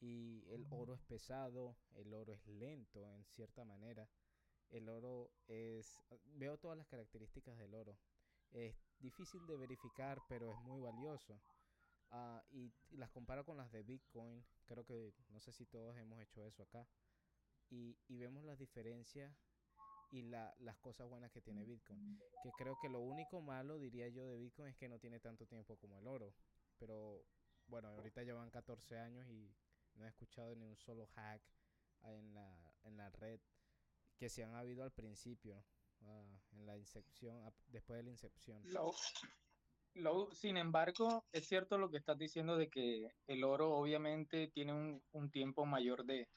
Y 0.00 0.44
el 0.48 0.66
oro 0.70 0.94
es 0.94 1.02
pesado, 1.02 1.76
el 1.94 2.12
oro 2.12 2.32
es 2.32 2.46
lento 2.46 3.08
en 3.08 3.24
cierta 3.24 3.64
manera 3.64 4.08
el 4.72 4.88
oro 4.88 5.30
es... 5.46 6.00
Veo 6.24 6.58
todas 6.58 6.76
las 6.76 6.86
características 6.88 7.56
del 7.58 7.74
oro. 7.74 7.96
Es 8.50 8.74
difícil 8.98 9.46
de 9.46 9.56
verificar, 9.56 10.20
pero 10.28 10.50
es 10.50 10.58
muy 10.60 10.80
valioso. 10.80 11.40
Uh, 12.10 12.40
y, 12.50 12.72
y, 12.90 12.96
las 12.96 13.10
comparo 13.10 13.44
con 13.44 13.56
las 13.56 13.70
de 13.70 13.82
Bitcoin. 13.82 14.44
Creo 14.66 14.84
que 14.84 15.14
no 15.28 15.40
sé 15.40 15.52
si 15.52 15.64
todos 15.66 15.96
hemos 15.96 16.20
hecho 16.20 16.44
eso 16.44 16.62
acá. 16.62 16.86
Y, 17.70 17.96
y 18.08 18.18
vemos 18.18 18.44
las 18.44 18.58
diferencias 18.58 19.34
y 20.10 20.22
la, 20.22 20.54
las 20.58 20.76
cosas 20.78 21.08
buenas 21.08 21.32
que 21.32 21.40
tiene 21.40 21.64
Bitcoin. 21.64 22.20
Que 22.42 22.50
creo 22.58 22.76
que 22.80 22.90
lo 22.90 23.00
único 23.00 23.40
malo, 23.40 23.78
diría 23.78 24.08
yo, 24.08 24.26
de 24.28 24.38
Bitcoin 24.38 24.68
es 24.68 24.76
que 24.76 24.88
no 24.88 24.98
tiene 24.98 25.20
tanto 25.20 25.46
tiempo 25.46 25.76
como 25.78 25.98
el 25.98 26.06
oro. 26.06 26.34
Pero 26.78 27.24
bueno, 27.66 27.88
ahorita 27.88 28.22
llevan 28.22 28.50
14 28.50 28.98
años 28.98 29.26
y 29.28 29.54
no 29.94 30.04
he 30.04 30.08
escuchado 30.08 30.54
ni 30.54 30.66
un 30.66 30.76
solo 30.76 31.06
hack 31.14 31.42
en 32.02 32.34
la 32.34 32.74
en 32.84 32.96
la 32.96 33.08
red 33.10 33.40
que 34.18 34.28
se 34.28 34.44
han 34.44 34.54
habido 34.54 34.84
al 34.84 34.92
principio, 34.92 35.64
uh, 36.02 36.56
en 36.56 36.66
la 36.66 36.76
incepción, 36.76 37.42
después 37.68 37.98
de 37.98 38.04
la 38.04 38.10
incepción. 38.10 38.62
Sin 40.32 40.56
embargo, 40.56 41.24
es 41.32 41.46
cierto 41.46 41.76
lo 41.76 41.90
que 41.90 41.98
estás 41.98 42.16
diciendo 42.16 42.56
de 42.56 42.70
que 42.70 43.10
el 43.26 43.44
oro 43.44 43.72
obviamente 43.72 44.48
tiene 44.48 44.72
un, 44.72 45.02
un 45.12 45.30
tiempo 45.30 45.66
mayor 45.66 46.04
de, 46.04 46.28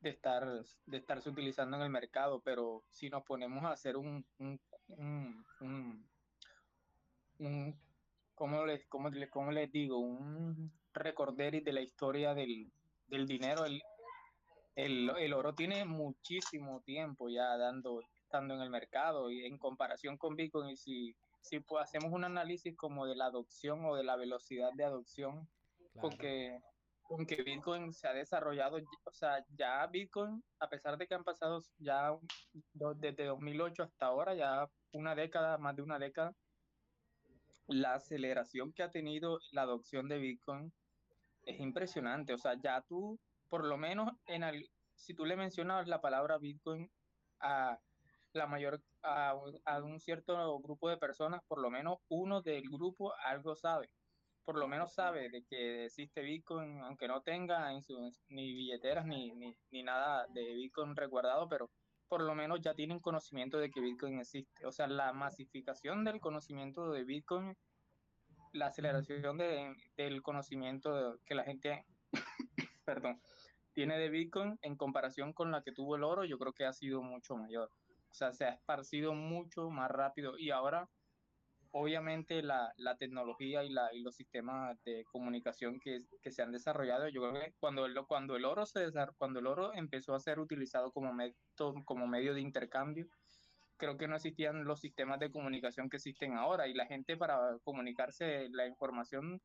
de, 0.00 0.10
estar, 0.10 0.46
de 0.86 0.96
estarse 0.96 1.28
utilizando 1.28 1.76
en 1.76 1.82
el 1.82 1.90
mercado, 1.90 2.40
pero 2.40 2.82
si 2.90 3.10
nos 3.10 3.22
ponemos 3.24 3.62
a 3.64 3.72
hacer 3.72 3.96
un, 3.96 4.24
un, 4.38 4.58
un, 4.88 6.08
un, 7.38 7.80
¿cómo, 8.34 8.64
les, 8.64 8.86
cómo, 8.86 9.10
cómo 9.30 9.52
les 9.52 9.70
digo? 9.70 9.98
Un 9.98 10.72
recorderis 10.94 11.62
de 11.62 11.72
la 11.72 11.82
historia 11.82 12.32
del, 12.32 12.72
del 13.08 13.26
dinero, 13.26 13.64
el, 14.76 15.10
el, 15.18 15.32
oro 15.32 15.54
tiene 15.54 15.84
muchísimo 15.84 16.82
tiempo 16.82 17.28
ya 17.28 17.56
dando, 17.56 18.00
estando 18.24 18.54
en 18.54 18.60
el 18.60 18.70
mercado 18.70 19.30
y 19.30 19.44
en 19.44 19.58
comparación 19.58 20.16
con 20.16 20.36
Bitcoin, 20.36 20.70
y 20.70 20.76
si 20.76 21.16
si 21.44 21.60
pues, 21.60 21.84
hacemos 21.84 22.12
un 22.12 22.24
análisis 22.24 22.74
como 22.74 23.06
de 23.06 23.14
la 23.14 23.26
adopción 23.26 23.84
o 23.84 23.94
de 23.94 24.02
la 24.02 24.16
velocidad 24.16 24.72
de 24.72 24.84
adopción, 24.84 25.46
porque 26.00 26.58
con 27.02 27.26
que 27.26 27.42
Bitcoin 27.42 27.92
se 27.92 28.08
ha 28.08 28.14
desarrollado, 28.14 28.78
o 29.04 29.12
sea, 29.12 29.44
ya 29.54 29.86
Bitcoin, 29.86 30.42
a 30.58 30.68
pesar 30.70 30.96
de 30.96 31.06
que 31.06 31.14
han 31.14 31.22
pasado 31.22 31.62
ya 31.78 32.16
desde 32.96 33.26
2008 33.26 33.82
hasta 33.82 34.06
ahora, 34.06 34.34
ya 34.34 34.66
una 34.92 35.14
década, 35.14 35.58
más 35.58 35.76
de 35.76 35.82
una 35.82 35.98
década, 35.98 36.34
la 37.66 37.94
aceleración 37.94 38.72
que 38.72 38.82
ha 38.82 38.90
tenido 38.90 39.38
la 39.52 39.62
adopción 39.62 40.08
de 40.08 40.18
Bitcoin 40.18 40.72
es 41.42 41.60
impresionante. 41.60 42.32
O 42.32 42.38
sea, 42.38 42.54
ya 42.58 42.80
tú, 42.88 43.18
por 43.48 43.64
lo 43.64 43.76
menos, 43.76 44.12
en 44.26 44.42
el, 44.42 44.70
si 44.94 45.14
tú 45.14 45.24
le 45.24 45.36
mencionas 45.36 45.86
la 45.86 46.00
palabra 46.00 46.38
Bitcoin 46.38 46.90
a 47.40 47.78
la 48.32 48.46
mayor 48.46 48.82
a, 49.02 49.34
un 49.82 50.00
cierto 50.00 50.58
grupo 50.58 50.88
de 50.88 50.96
personas, 50.96 51.42
por 51.46 51.60
lo 51.60 51.70
menos 51.70 51.98
uno 52.08 52.42
del 52.42 52.68
grupo 52.68 53.14
algo 53.24 53.54
sabe. 53.54 53.90
Por 54.44 54.58
lo 54.58 54.68
menos 54.68 54.92
sabe 54.92 55.30
de 55.30 55.44
que 55.44 55.86
existe 55.86 56.20
Bitcoin, 56.20 56.80
aunque 56.80 57.08
no 57.08 57.22
tenga 57.22 57.70
ni 58.28 58.52
billeteras 58.54 59.06
ni, 59.06 59.32
ni, 59.34 59.56
ni 59.70 59.82
nada 59.82 60.26
de 60.28 60.54
Bitcoin 60.54 60.96
resguardado, 60.96 61.48
pero 61.48 61.70
por 62.08 62.22
lo 62.22 62.34
menos 62.34 62.60
ya 62.60 62.74
tienen 62.74 63.00
conocimiento 63.00 63.58
de 63.58 63.70
que 63.70 63.80
Bitcoin 63.80 64.18
existe. 64.18 64.66
O 64.66 64.72
sea, 64.72 64.86
la 64.86 65.12
masificación 65.12 66.04
del 66.04 66.20
conocimiento 66.20 66.90
de 66.90 67.04
Bitcoin, 67.04 67.56
la 68.52 68.66
aceleración 68.66 69.38
de, 69.38 69.74
del 69.96 70.22
conocimiento 70.22 71.18
que 71.24 71.34
la 71.34 71.44
gente, 71.44 71.84
perdón, 72.84 73.20
tiene 73.74 73.98
de 73.98 74.08
Bitcoin 74.08 74.58
en 74.62 74.76
comparación 74.76 75.32
con 75.32 75.50
la 75.50 75.62
que 75.62 75.72
tuvo 75.72 75.96
el 75.96 76.04
oro, 76.04 76.24
yo 76.24 76.38
creo 76.38 76.52
que 76.52 76.64
ha 76.64 76.72
sido 76.72 77.02
mucho 77.02 77.36
mayor. 77.36 77.70
O 78.10 78.14
sea, 78.14 78.32
se 78.32 78.44
ha 78.44 78.50
esparcido 78.50 79.12
mucho 79.12 79.70
más 79.70 79.90
rápido 79.90 80.38
y 80.38 80.50
ahora 80.50 80.88
obviamente 81.72 82.40
la, 82.42 82.72
la 82.76 82.96
tecnología 82.96 83.64
y, 83.64 83.70
la, 83.70 83.92
y 83.92 84.00
los 84.00 84.14
sistemas 84.14 84.80
de 84.84 85.04
comunicación 85.10 85.80
que, 85.80 85.98
que, 86.22 86.30
se 86.30 86.40
han 86.40 86.52
desarrollado, 86.52 87.08
yo 87.08 87.20
creo 87.20 87.32
que 87.34 87.52
cuando 87.58 87.84
el, 87.84 87.96
cuando 88.06 88.36
el 88.36 88.44
oro 88.44 88.64
se 88.64 88.86
cuando 89.18 89.40
el 89.40 89.46
oro 89.48 89.74
empezó 89.74 90.14
a 90.14 90.20
ser 90.20 90.38
utilizado 90.38 90.92
como, 90.92 91.12
método, 91.12 91.74
como 91.84 92.06
medio 92.06 92.32
de 92.32 92.40
intercambio, 92.40 93.08
creo 93.76 93.96
que 93.96 94.06
no 94.06 94.14
existían 94.14 94.64
los 94.64 94.80
sistemas 94.80 95.18
de 95.18 95.32
comunicación 95.32 95.90
que 95.90 95.96
existen 95.96 96.36
ahora 96.36 96.68
y 96.68 96.74
la 96.74 96.86
gente 96.86 97.16
para 97.16 97.58
comunicarse 97.64 98.48
la 98.50 98.68
información 98.68 99.40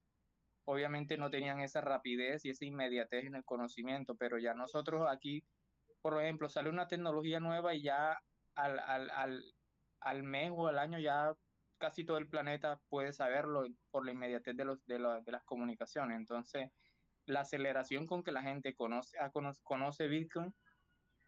obviamente 0.65 1.17
no 1.17 1.29
tenían 1.29 1.59
esa 1.61 1.81
rapidez 1.81 2.45
y 2.45 2.49
esa 2.49 2.65
inmediatez 2.65 3.25
en 3.25 3.35
el 3.35 3.43
conocimiento, 3.43 4.15
pero 4.15 4.37
ya 4.37 4.53
nosotros 4.53 5.07
aquí, 5.09 5.43
por 6.01 6.21
ejemplo, 6.21 6.49
sale 6.49 6.69
una 6.69 6.87
tecnología 6.87 7.39
nueva 7.39 7.73
y 7.73 7.83
ya 7.83 8.17
al, 8.55 8.79
al, 8.79 9.09
al, 9.09 9.43
al 10.01 10.23
mes 10.23 10.51
o 10.53 10.67
al 10.67 10.79
año 10.79 10.99
ya 10.99 11.33
casi 11.77 12.03
todo 12.03 12.17
el 12.17 12.27
planeta 12.27 12.79
puede 12.89 13.13
saberlo 13.13 13.65
por 13.89 14.05
la 14.05 14.11
inmediatez 14.11 14.55
de, 14.55 14.65
los, 14.65 14.85
de, 14.85 14.97
de 14.97 15.31
las 15.31 15.43
comunicaciones. 15.45 16.17
Entonces, 16.17 16.69
la 17.25 17.41
aceleración 17.41 18.05
con 18.05 18.23
que 18.23 18.31
la 18.31 18.41
gente 18.41 18.75
conoce, 18.75 19.17
conoce, 19.31 19.61
conoce 19.63 20.07
Bitcoin, 20.07 20.53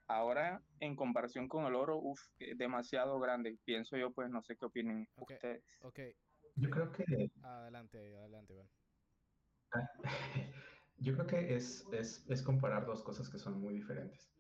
ahora 0.08 0.62
en 0.80 0.96
comparación 0.96 1.48
con 1.48 1.66
el 1.66 1.76
oro, 1.76 1.98
uf, 1.98 2.20
es 2.40 2.58
demasiado 2.58 3.20
grande. 3.20 3.58
Pienso 3.64 3.96
yo, 3.98 4.12
pues 4.12 4.30
no 4.30 4.42
sé 4.42 4.58
qué 4.58 4.66
opinen 4.66 5.08
ustedes. 5.16 5.64
Ok. 5.82 6.00
Yo 6.56 6.70
creo 6.70 6.92
que... 6.92 7.32
Adelante, 7.44 7.98
adelante, 8.18 8.54
bueno. 8.54 8.70
Yo 10.98 11.14
creo 11.14 11.28
que 11.28 11.56
es, 11.56 11.86
es, 11.92 12.26
es 12.30 12.42
comparar 12.44 12.86
dos 12.86 13.02
cosas 13.02 13.30
que 13.30 13.40
son 13.40 13.60
muy 13.60 13.74
diferentes. 13.74 14.32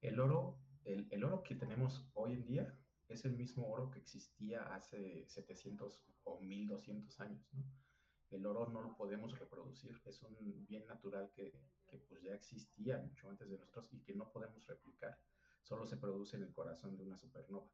El 0.00 0.18
oro 0.18 0.58
el, 0.84 1.06
el, 1.10 1.24
oro 1.24 1.42
que 1.42 1.54
tenemos 1.54 2.08
hoy 2.14 2.32
en 2.32 2.46
día 2.46 2.78
es 3.08 3.24
el 3.24 3.36
mismo 3.36 3.70
oro 3.70 3.90
que 3.90 3.98
existía 3.98 4.62
hace 4.74 5.26
700 5.26 6.04
o 6.24 6.40
1200 6.40 7.20
años, 7.20 7.46
¿no? 7.52 7.64
El 8.30 8.46
oro 8.46 8.68
no 8.68 8.80
lo 8.80 8.96
podemos 8.96 9.36
reproducir, 9.38 10.00
es 10.04 10.22
un 10.22 10.64
bien 10.66 10.86
natural 10.86 11.32
que, 11.34 11.52
pues 12.08 12.22
ya 12.22 12.34
existía 12.34 12.98
mucho 12.98 13.28
antes 13.28 13.50
de 13.50 13.58
nosotros 13.58 13.92
y 13.92 14.00
que 14.00 14.14
no 14.14 14.30
podemos 14.30 14.64
replicar, 14.68 15.18
solo 15.62 15.84
se 15.84 15.96
produce 15.96 16.36
en 16.36 16.44
el 16.44 16.52
corazón 16.52 16.96
de 16.96 17.02
una 17.02 17.18
supernova 17.18 17.68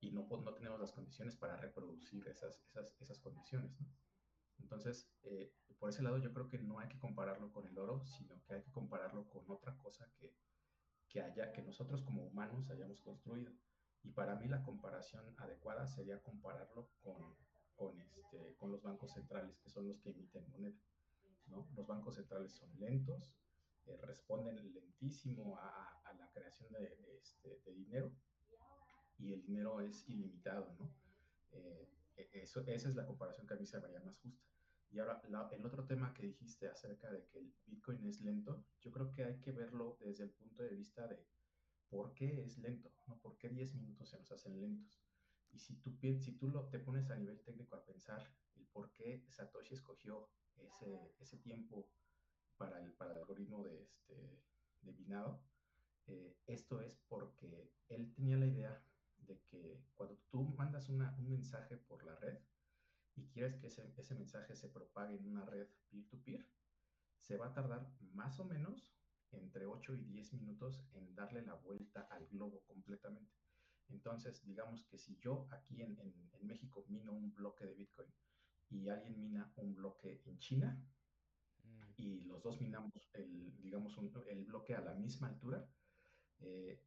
y 0.00 0.10
no, 0.10 0.26
no 0.26 0.54
tenemos 0.54 0.80
las 0.80 0.92
condiciones 0.92 1.36
para 1.36 1.56
reproducir 1.56 2.26
esas, 2.28 2.58
esas, 2.64 2.96
esas 2.98 3.18
condiciones, 3.18 3.78
¿no? 3.78 3.86
Entonces, 4.60 5.08
eh, 5.22 5.52
por 5.78 5.90
ese 5.90 6.02
lado 6.02 6.18
yo 6.18 6.32
creo 6.32 6.48
que 6.48 6.58
no 6.58 6.78
hay 6.78 6.88
que 6.88 6.98
compararlo 6.98 7.50
con 7.52 7.66
el 7.66 7.78
oro, 7.78 8.04
sino 8.04 8.42
que 8.44 8.54
hay 8.54 8.62
que 8.62 8.70
compararlo 8.70 9.28
con 9.28 9.44
otra 9.50 9.76
cosa 9.78 10.06
que, 10.18 10.34
que, 11.08 11.22
haya, 11.22 11.52
que 11.52 11.62
nosotros 11.62 12.02
como 12.02 12.22
humanos 12.24 12.68
hayamos 12.70 13.00
construido. 13.00 13.52
Y 14.02 14.10
para 14.10 14.36
mí 14.36 14.46
la 14.46 14.62
comparación 14.62 15.34
adecuada 15.38 15.86
sería 15.86 16.22
compararlo 16.22 16.90
con, 17.02 17.36
con, 17.74 18.00
este, 18.00 18.54
con 18.56 18.72
los 18.72 18.82
bancos 18.82 19.12
centrales, 19.12 19.58
que 19.58 19.70
son 19.70 19.88
los 19.88 20.00
que 20.00 20.10
emiten 20.10 20.48
moneda. 20.50 20.78
¿no? 21.46 21.68
Los 21.74 21.86
bancos 21.86 22.14
centrales 22.14 22.52
son 22.52 22.70
lentos, 22.78 23.34
eh, 23.86 23.98
responden 24.02 24.72
lentísimo 24.72 25.58
a, 25.58 26.00
a, 26.04 26.12
la 26.14 26.30
creación 26.30 26.72
de, 26.72 27.18
este, 27.18 27.60
de, 27.64 27.72
dinero 27.72 28.12
y 29.18 29.32
el 29.32 29.42
dinero 29.42 29.80
es 29.80 30.08
ilimitado. 30.08 30.74
¿no? 30.78 30.94
Eh, 31.52 31.88
eso, 32.32 32.60
esa 32.66 32.88
es 32.88 32.94
la 32.94 33.06
comparación 33.06 33.46
que 33.46 33.54
a 33.54 33.56
mí 33.56 33.66
se 33.66 33.78
me 33.78 33.86
haría 33.86 34.00
más 34.00 34.18
justa. 34.18 34.44
Y 34.90 34.98
ahora, 34.98 35.22
la, 35.28 35.48
el 35.52 35.64
otro 35.64 35.86
tema 35.86 36.12
que 36.12 36.22
dijiste 36.22 36.68
acerca 36.68 37.10
de 37.10 37.24
que 37.26 37.38
el 37.38 37.54
Bitcoin 37.66 38.04
es 38.06 38.20
lento, 38.20 38.64
yo 38.80 38.90
creo 38.90 39.12
que 39.12 39.24
hay 39.24 39.40
que 39.40 39.52
verlo 39.52 39.96
desde 40.00 40.24
el 40.24 40.30
punto 40.30 40.62
de 40.62 40.70
vista 40.70 41.06
de 41.06 41.24
por 41.88 42.12
qué 42.14 42.42
es 42.42 42.58
lento, 42.58 42.92
¿no? 43.06 43.18
¿Por 43.20 43.36
qué 43.38 43.48
10 43.48 43.74
minutos 43.74 44.08
se 44.08 44.18
nos 44.18 44.30
hacen 44.32 44.60
lentos? 44.60 45.00
Y 45.52 45.58
si 45.58 45.76
tú, 45.76 45.96
si 46.00 46.32
tú 46.32 46.48
lo, 46.48 46.68
te 46.68 46.78
pones 46.78 47.10
a 47.10 47.16
nivel 47.16 47.40
técnico 47.42 47.76
a 47.76 47.84
pensar 47.84 48.32
el 48.54 48.66
por 48.66 48.92
qué 48.92 49.24
Satoshi 49.28 49.74
escogió 49.74 50.28
ese, 50.56 51.14
ese 51.18 51.38
tiempo 51.38 51.88
para 52.56 52.80
el, 52.80 52.92
para 52.92 53.12
el 53.12 53.18
algoritmo 53.18 53.62
de, 53.64 53.82
este, 53.82 54.44
de 54.82 54.92
binado, 54.92 55.42
eh, 56.06 56.36
esto 56.46 56.80
es 56.80 56.96
porque 57.08 57.72
él 57.88 58.12
tenía 58.14 58.36
la 58.36 58.46
idea 58.46 58.82
de 59.26 59.40
que 59.50 59.82
cuando 59.94 60.16
tú 60.30 60.44
mandas 60.56 60.88
una, 60.88 61.14
un 61.18 61.30
mensaje 61.30 61.76
por 61.76 62.04
la 62.04 62.16
red, 62.16 62.38
y 63.16 63.26
quieres 63.28 63.56
que 63.56 63.66
ese, 63.66 63.92
ese 63.96 64.14
mensaje 64.14 64.54
se 64.54 64.68
propague 64.68 65.16
en 65.16 65.26
una 65.26 65.44
red 65.44 65.68
peer-to-peer, 65.90 66.46
se 67.18 67.36
va 67.36 67.46
a 67.46 67.52
tardar 67.52 67.86
más 68.12 68.38
o 68.40 68.44
menos 68.44 68.90
entre 69.32 69.66
8 69.66 69.94
y 69.94 70.04
10 70.04 70.34
minutos 70.34 70.84
en 70.92 71.14
darle 71.14 71.42
la 71.42 71.54
vuelta 71.54 72.02
al 72.10 72.26
globo 72.28 72.62
completamente. 72.66 73.32
Entonces, 73.88 74.44
digamos 74.44 74.84
que 74.84 74.98
si 74.98 75.16
yo 75.18 75.48
aquí 75.50 75.82
en, 75.82 75.98
en, 76.00 76.30
en, 76.32 76.46
México 76.46 76.84
mino 76.88 77.12
un 77.12 77.34
bloque 77.34 77.66
de 77.66 77.74
Bitcoin 77.74 78.08
y 78.70 78.88
alguien 78.88 79.20
mina 79.20 79.52
un 79.56 79.74
bloque 79.74 80.22
en 80.24 80.38
China 80.38 80.80
mm. 81.62 81.92
y 81.96 82.20
los 82.22 82.42
dos 82.42 82.60
minamos 82.60 82.92
el, 83.14 83.60
digamos, 83.60 83.96
un, 83.96 84.12
el 84.28 84.44
bloque 84.44 84.74
a 84.74 84.80
la 84.80 84.94
misma 84.94 85.28
altura, 85.28 85.68
eh, 86.38 86.82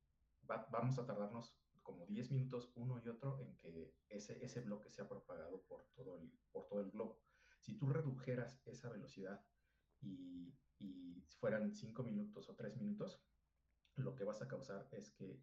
va, 0.50 0.68
vamos 0.72 0.98
a 0.98 1.06
tardarnos 1.06 1.54
como 1.84 2.06
10 2.08 2.32
minutos 2.32 2.72
uno 2.76 3.00
y 3.04 3.08
otro 3.10 3.40
en 3.40 3.56
que 3.58 3.94
ese, 4.10 4.44
ese 4.44 4.62
bloque 4.62 4.90
sea 4.90 5.08
propagado 5.08 5.62
por 5.64 5.86
todo, 5.96 6.18
el, 6.18 6.32
por 6.52 6.68
todo 6.68 6.82
el 6.82 6.92
globo. 6.92 7.22
Si 7.60 7.78
tú 7.78 7.90
redujeras 7.90 8.62
esa 8.66 8.90
velocidad 8.90 9.46
y, 10.02 10.54
y 10.80 11.22
fueran 11.40 11.74
5 11.74 12.04
minutos 12.04 12.50
o 12.50 12.56
3 12.56 12.78
minutos, 12.78 13.22
lo 13.96 14.16
que 14.16 14.24
vas 14.24 14.42
a 14.42 14.48
causar 14.48 14.88
es 14.92 15.12
que 15.12 15.42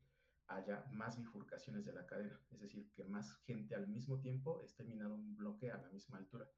haya 0.48 0.84
más 0.90 1.16
bifurcaciones 1.16 1.84
de 1.84 1.92
la 1.92 2.06
cadena, 2.06 2.40
es 2.50 2.60
decir, 2.60 2.90
que 2.92 3.04
más 3.04 3.32
gente 3.44 3.74
al 3.76 3.86
mismo 3.86 4.20
tiempo 4.20 4.60
esté 4.62 4.82
minando 4.82 5.14
un 5.14 5.36
bloque 5.36 5.70
a 5.70 5.78
la 5.78 5.88
misma 5.90 6.18
altura, 6.18 6.50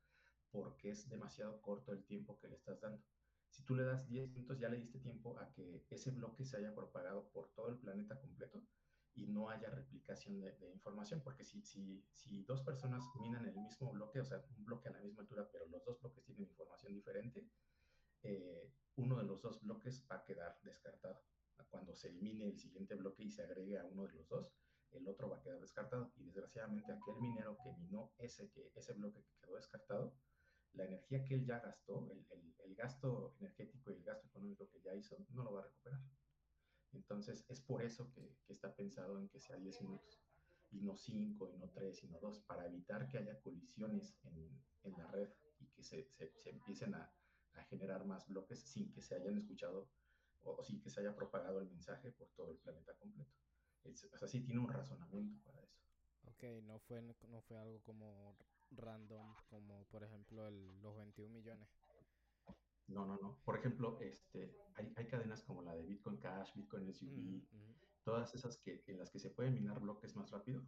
porque 0.51 0.91
es 0.91 1.09
demasiado 1.09 1.61
corto 1.61 1.93
el 1.93 2.05
tiempo 2.05 2.39
que 2.39 2.49
le 2.49 2.57
estás 2.57 2.81
dando. 2.81 3.03
Si 3.51 3.63
tú 3.65 3.75
le 3.75 3.85
das 3.85 4.07
10 4.09 4.31
minutos, 4.31 4.59
ya 4.59 4.71
le 4.71 4.79
diste 4.79 4.99
tiempo 4.99 5.39
a 5.39 5.53
que 5.53 5.85
ese 5.91 6.11
bloque 6.11 6.45
se 6.45 6.57
haya 6.57 6.75
propagado 6.75 7.29
por 7.33 7.51
todo 7.53 7.69
el 7.69 7.77
planeta 7.77 8.19
completo, 8.19 8.63
y 9.15 9.27
no 9.27 9.51
haya 9.51 9.69
replicación 9.71 10.41
de, 10.41 10.71
información, 10.73 11.21
porque 11.23 11.45
si, 11.45 11.63
si, 11.63 12.05
si 12.13 12.43
dos 12.45 12.63
personas 12.63 13.05
minan 13.21 13.47
el 13.47 13.57
mismo 13.57 13.93
bloque, 13.93 14.21
o 14.21 14.25
sea, 14.25 14.45
un 14.57 14.65
bloque 14.65 14.89
a 14.89 14.93
la 14.93 15.01
misma 15.01 15.23
altura, 15.23 15.49
pero 15.51 15.67
los 15.67 15.85
dos 15.85 16.01
bloques 16.01 16.25
tienen 16.25 16.49
información 16.49 16.95
diferente, 16.95 17.47
eh, 18.23 18.73
uno 18.97 19.17
de 19.17 19.25
los 19.25 19.43
dos 19.43 19.61
bloques 19.61 20.07
va 20.11 20.17
a 20.17 20.25
quedar 20.25 20.59
descartado 20.63 21.21
cuando 21.73 21.95
se 21.95 22.13
mine 22.13 22.49
el 22.49 22.59
siguiente 22.59 22.95
bloque 22.95 23.25
y 23.25 23.31
se 23.31 23.43
agregue 23.43 23.79
a 23.79 23.85
uno 23.87 24.07
de 24.07 24.13
los 24.13 24.29
dos, 24.29 24.53
el 24.91 25.09
otro 25.09 25.31
va 25.31 25.39
a 25.39 25.43
quedar 25.43 25.59
descartado. 25.59 26.13
Y 26.17 26.25
desgraciadamente 26.25 26.93
aquel 26.93 27.17
minero 27.17 27.57
que 27.65 27.73
minó 27.73 28.13
ese, 28.19 28.51
que, 28.51 28.71
ese 28.75 28.93
bloque 28.93 29.23
que 29.23 29.35
quedó 29.41 29.57
descartado, 29.57 30.15
la 30.75 30.85
energía 30.85 31.25
que 31.25 31.35
él 31.35 31.47
ya 31.47 31.61
gastó, 31.61 32.11
el, 32.11 32.27
el, 32.31 32.55
el, 32.65 32.75
gasto 32.75 33.35
energético 33.41 33.91
y 33.91 33.97
el 33.97 34.05
gasto 34.05 34.27
económico 34.29 34.69
que 34.71 34.81
ya 34.81 34.95
hizo, 34.95 35.17
no 35.31 35.45
lo 35.45 35.53
va 35.55 35.61
a 35.61 35.65
recuperar. 35.65 36.01
Entonces, 36.93 37.45
es 37.49 37.61
por 37.61 37.83
eso 37.83 38.11
que, 38.13 38.37
está 38.49 38.75
pensado 38.75 39.19
en 39.19 39.29
que 39.29 39.41
sea 39.41 39.57
10 39.57 39.83
minutos, 39.83 40.23
y 40.71 40.81
no 40.81 40.97
5, 40.97 41.51
y 41.51 41.59
no 41.59 41.69
3, 41.71 42.05
y 42.05 42.09
no 42.09 42.19
2, 42.21 42.41
para 42.41 42.67
evitar 42.67 43.09
que 43.09 43.19
haya 43.19 43.41
colisiones 43.41 44.17
en, 44.25 44.99
la 44.99 45.07
red 45.09 45.31
y 45.61 45.67
que 45.69 45.83
se, 45.83 46.11
se, 46.11 46.33
empiecen 46.45 46.95
a, 46.95 47.13
generar 47.69 48.05
más 48.07 48.27
bloques 48.29 48.61
sin 48.61 48.91
que 48.91 49.03
se 49.03 49.15
hayan 49.15 49.37
escuchado 49.37 49.89
o, 50.43 50.53
o, 50.53 50.65
sin 50.65 50.81
que 50.81 50.91
se 50.91 51.01
haya 51.01 51.15
propagado 51.15 51.61
el 51.61 51.69
mensaje 51.69 52.11
por 52.13 52.29
todo 52.31 52.51
el 52.51 52.59
planeta 52.59 52.95
completo. 52.95 53.31
Es, 53.85 54.05
o 54.13 54.19
sea, 54.19 54.29
sí 54.29 54.41
tiene 54.41 54.61
un 54.61 54.69
razonamiento 54.69 55.39
para 55.45 55.61
eso. 55.61 55.83
Ok, 56.29 56.45
no 56.65 56.79
fue, 56.81 57.03
no 57.03 57.41
fue 57.43 57.59
algo 57.59 57.81
como 57.81 58.37
random, 58.71 59.35
como 59.49 59.85
por 59.87 60.03
ejemplo 60.03 60.47
el, 60.47 60.81
los 60.81 60.97
21 60.97 61.33
millones. 61.33 61.69
No, 62.89 63.07
no, 63.07 63.19
no. 63.19 63.41
Por 63.45 63.57
ejemplo, 63.57 63.99
este, 64.01 64.57
hay, 64.75 64.93
hay 64.97 65.07
cadenas 65.07 65.43
como 65.43 65.63
la 65.63 65.75
de 65.75 65.85
Bitcoin 65.85 66.19
Cash, 66.19 66.53
Bitcoin 66.55 66.93
SUV, 66.93 67.11
mm 67.11 67.47
-hmm. 67.51 67.75
todas 68.05 68.35
esas 68.35 68.59
que, 68.59 68.83
en 68.87 68.99
las 68.99 69.11
que 69.11 69.19
se 69.19 69.31
pueden 69.31 69.55
minar 69.55 69.81
bloques 69.81 70.17
más 70.17 70.31
rápido. 70.31 70.63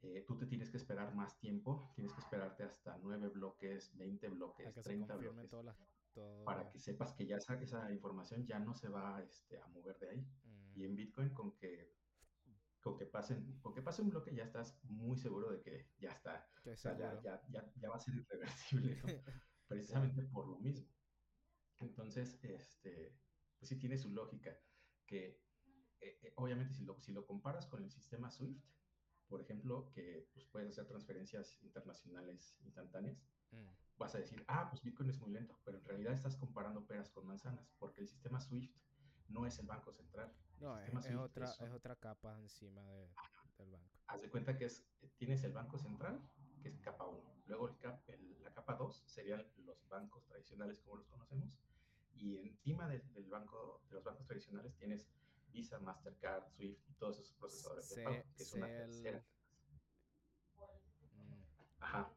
Eh, 0.00 0.24
tú 0.26 0.36
te 0.36 0.46
tienes 0.46 0.70
que 0.70 0.76
esperar 0.76 1.12
más 1.14 1.38
tiempo, 1.40 1.92
tienes 1.94 2.12
que 2.12 2.20
esperarte 2.20 2.62
hasta 2.62 2.96
9 2.98 3.28
bloques, 3.30 3.96
20 3.96 4.28
bloques, 4.28 4.72
que 4.72 4.80
30 4.80 5.16
bloques, 5.16 5.50
todas 5.50 5.64
las, 5.64 5.76
todo... 6.12 6.44
para 6.44 6.70
que 6.70 6.78
sepas 6.78 7.12
que 7.14 7.26
ya 7.26 7.36
esa, 7.38 7.60
esa 7.60 7.90
información 7.90 8.46
ya 8.46 8.60
no 8.60 8.74
se 8.74 8.88
va 8.88 9.20
este, 9.22 9.58
a 9.58 9.66
mover 9.68 9.98
de 9.98 10.10
ahí. 10.10 10.20
Mm. 10.44 10.78
Y 10.78 10.84
en 10.84 10.94
Bitcoin, 10.94 11.30
con 11.30 11.56
que 11.56 11.98
con 12.80 12.96
que 12.96 13.06
pasen, 13.06 13.58
con 13.60 13.74
que 13.74 13.82
pase 13.82 14.02
un 14.02 14.10
bloque 14.10 14.34
ya 14.34 14.44
estás 14.44 14.78
muy 14.84 15.18
seguro 15.18 15.50
de 15.50 15.60
que 15.60 15.90
ya 15.98 16.10
está, 16.10 16.48
o 16.64 16.76
sea, 16.76 16.96
ya, 16.96 17.20
ya, 17.22 17.42
ya, 17.48 17.72
ya, 17.76 17.90
va 17.90 17.96
a 17.96 18.00
ser 18.00 18.14
irreversible, 18.14 18.96
¿no? 19.02 19.08
precisamente 19.68 20.22
por 20.22 20.46
lo 20.48 20.58
mismo. 20.58 20.88
Entonces, 21.80 22.38
este, 22.42 23.14
pues 23.58 23.68
sí 23.68 23.76
tiene 23.76 23.98
su 23.98 24.10
lógica, 24.10 24.56
que 25.06 25.40
eh, 26.00 26.18
eh, 26.22 26.32
obviamente 26.36 26.74
si 26.74 26.84
lo, 26.84 27.00
si 27.00 27.12
lo 27.12 27.26
comparas 27.26 27.66
con 27.66 27.82
el 27.82 27.90
sistema 27.90 28.30
SWIFT, 28.30 28.64
por 29.28 29.40
ejemplo, 29.40 29.90
que 29.92 30.28
pues, 30.32 30.46
puedes 30.46 30.70
hacer 30.70 30.86
transferencias 30.86 31.58
internacionales 31.62 32.56
instantáneas, 32.64 33.22
mm. 33.50 33.98
vas 33.98 34.14
a 34.14 34.18
decir, 34.18 34.44
ah, 34.48 34.68
pues 34.70 34.82
Bitcoin 34.82 35.10
es 35.10 35.18
muy 35.18 35.30
lento, 35.30 35.58
pero 35.64 35.78
en 35.78 35.84
realidad 35.84 36.14
estás 36.14 36.36
comparando 36.36 36.86
peras 36.86 37.10
con 37.10 37.26
manzanas, 37.26 37.70
porque 37.78 38.00
el 38.00 38.08
sistema 38.08 38.40
SWIFT 38.40 38.74
no 39.28 39.46
es 39.46 39.58
el 39.58 39.66
banco 39.66 39.92
central. 39.92 40.32
No, 40.60 40.78
es, 40.78 40.88
es, 41.06 41.14
otra, 41.14 41.44
es, 41.44 41.60
es, 41.60 41.70
otra 41.72 41.94
capa 41.96 42.38
encima 42.40 42.82
de, 42.90 43.08
del 43.58 43.70
banco. 43.70 43.98
Haz 44.06 44.22
de 44.22 44.30
cuenta 44.30 44.56
que 44.56 44.64
es, 44.64 44.84
tienes 45.16 45.44
el 45.44 45.52
banco 45.52 45.78
central, 45.78 46.20
que 46.62 46.68
es 46.68 46.78
capa 46.80 47.06
1. 47.06 47.42
Luego 47.46 47.68
el 47.68 47.76
cap, 47.78 48.00
el, 48.08 48.42
la 48.42 48.52
capa 48.52 48.74
2 48.74 49.04
serían 49.06 49.46
los 49.58 49.86
bancos 49.88 50.24
tradicionales 50.26 50.78
como 50.80 50.96
los 50.96 51.06
conocemos. 51.06 51.50
Y 52.18 52.38
encima 52.38 52.88
de, 52.88 53.00
del 53.14 53.26
banco, 53.26 53.82
de 53.88 53.94
los 53.94 54.04
bancos 54.04 54.26
tradicionales 54.26 54.74
tienes 54.76 55.08
Visa, 55.52 55.78
Mastercard, 55.78 56.46
Swift 56.48 56.78
y 56.88 56.92
todos 56.94 57.18
esos 57.18 57.34
procesadores 57.36 57.88
C 57.88 58.00
de 58.00 58.04
pago, 58.04 58.22
que 58.36 58.42
es 58.42 58.54
una 58.54 58.66
tercera. 58.66 59.24
Mm. 61.12 61.80
Ajá. 61.80 62.12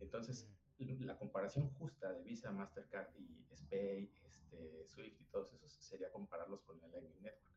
Entonces, 0.00 0.48
mm. 0.78 1.04
la 1.04 1.16
comparación 1.18 1.70
justa 1.74 2.12
de 2.12 2.22
Visa, 2.22 2.50
Mastercard 2.50 3.14
y 3.16 3.46
SPAY, 3.54 4.10
este, 4.24 4.84
Swift 4.86 5.20
y 5.20 5.24
todos 5.26 5.52
esos 5.52 5.72
sería 5.74 6.10
compararlos 6.10 6.62
con 6.62 6.80
la 6.80 6.88
Lightning 6.88 7.22
Network 7.22 7.48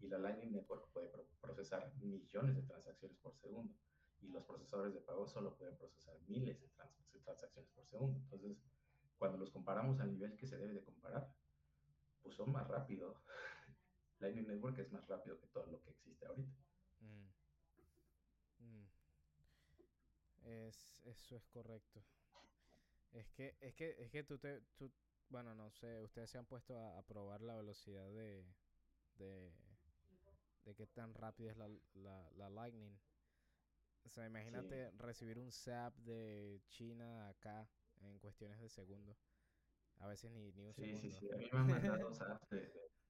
y 0.00 0.08
la 0.08 0.18
Lightning 0.18 0.52
Network 0.52 0.88
puede 0.92 1.10
procesar 1.40 1.92
millones 1.96 2.56
de 2.56 2.62
transacciones 2.62 3.18
por 3.18 3.34
segundo 3.36 3.74
y 4.20 4.28
los 4.28 4.44
procesadores 4.44 4.94
de 4.94 5.00
pago 5.00 5.26
solo 5.26 5.56
pueden 5.56 5.76
procesar 5.76 6.18
miles 6.26 6.60
de, 6.60 6.68
trans 6.68 6.92
de, 7.12 7.20
transacciones 7.20 7.70
por 7.70 7.86
segundo. 7.86 8.18
Entonces, 8.18 8.58
cuando 9.20 9.36
los 9.36 9.50
comparamos 9.50 10.00
al 10.00 10.10
nivel 10.10 10.34
que 10.38 10.46
se 10.46 10.56
debe 10.56 10.72
de 10.72 10.82
comparar, 10.82 11.30
pues 12.22 12.34
son 12.34 12.50
más 12.50 12.66
rápido. 12.66 13.22
Lightning 14.18 14.46
Network 14.46 14.78
es 14.78 14.90
más 14.90 15.06
rápido 15.06 15.38
que 15.38 15.46
todo 15.48 15.66
lo 15.66 15.82
que 15.82 15.90
existe 15.90 16.24
ahorita. 16.24 16.56
Mm. 17.00 17.28
Mm. 18.60 18.86
Es, 20.46 20.90
eso 21.04 21.36
es 21.36 21.46
correcto. 21.48 22.02
Es 23.12 23.28
que, 23.32 23.56
es 23.60 23.74
que, 23.74 23.94
es 23.98 24.10
que 24.10 24.24
tú 24.24 24.38
te, 24.38 24.62
tú, 24.78 24.90
bueno, 25.28 25.54
no 25.54 25.70
sé, 25.70 26.00
ustedes 26.00 26.30
se 26.30 26.38
han 26.38 26.46
puesto 26.46 26.78
a, 26.78 26.96
a 26.96 27.02
probar 27.02 27.42
la 27.42 27.56
velocidad 27.56 28.08
de, 28.12 28.46
de, 29.16 29.52
de 30.64 30.74
qué 30.74 30.86
tan 30.86 31.12
rápida 31.12 31.50
es 31.50 31.58
la, 31.58 31.68
la, 31.92 32.30
la 32.36 32.48
Lightning. 32.48 32.98
O 34.04 34.08
sea, 34.08 34.24
imagínate 34.24 34.90
sí. 34.90 34.96
recibir 34.96 35.38
un 35.38 35.52
zap 35.52 35.94
de 35.98 36.62
China 36.70 37.28
acá 37.28 37.68
en 38.00 38.18
cuestiones 38.18 38.60
de 38.60 38.68
segundos. 38.68 39.16
A 39.98 40.06
veces 40.06 40.30
ni, 40.32 40.52
ni 40.52 40.64
un 40.64 40.74
sí, 40.74 40.82
segundo. 40.82 41.00
Sí, 41.02 41.10
sí, 41.10 41.30
A 41.30 41.36
mí 41.36 41.48
me 41.52 41.58
han 41.58 41.66
mandado 41.88 42.14
zaps 42.14 42.48
de, 42.50 42.60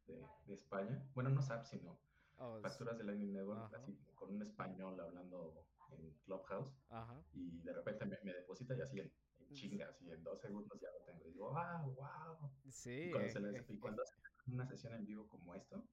de, 0.06 0.26
de, 0.46 0.54
España. 0.54 1.02
Bueno, 1.14 1.30
no 1.30 1.40
zaps, 1.40 1.68
sino 1.68 2.00
oh, 2.38 2.60
facturas 2.60 2.98
de 2.98 3.04
Lightning 3.04 3.32
Network, 3.32 3.72
así, 3.74 3.96
con 4.14 4.34
un 4.34 4.42
español 4.42 4.98
hablando 5.00 5.64
en 5.92 6.10
Clubhouse. 6.24 6.74
Ajá. 6.88 7.22
Y 7.32 7.60
de 7.62 7.72
repente 7.72 8.06
me, 8.06 8.18
me 8.24 8.32
deposita 8.34 8.74
y 8.76 8.80
así 8.80 9.00
en, 9.00 9.12
en 9.38 9.52
chingas 9.52 10.00
y 10.02 10.10
en 10.10 10.22
dos 10.22 10.40
segundos 10.40 10.80
ya 10.80 10.88
lo 10.90 11.04
tengo. 11.04 11.26
Y 11.28 11.32
digo, 11.32 11.56
ah, 11.56 11.84
wow. 11.86 12.50
Sí. 12.68 13.08
Y 13.08 13.10
cuando, 13.10 13.28
se 13.30 13.40
les, 13.40 13.70
y 13.70 13.78
cuando 13.78 14.02
hacen 14.02 14.18
una 14.46 14.66
sesión 14.66 14.94
en 14.94 15.04
vivo 15.04 15.28
como 15.28 15.54
esto, 15.54 15.84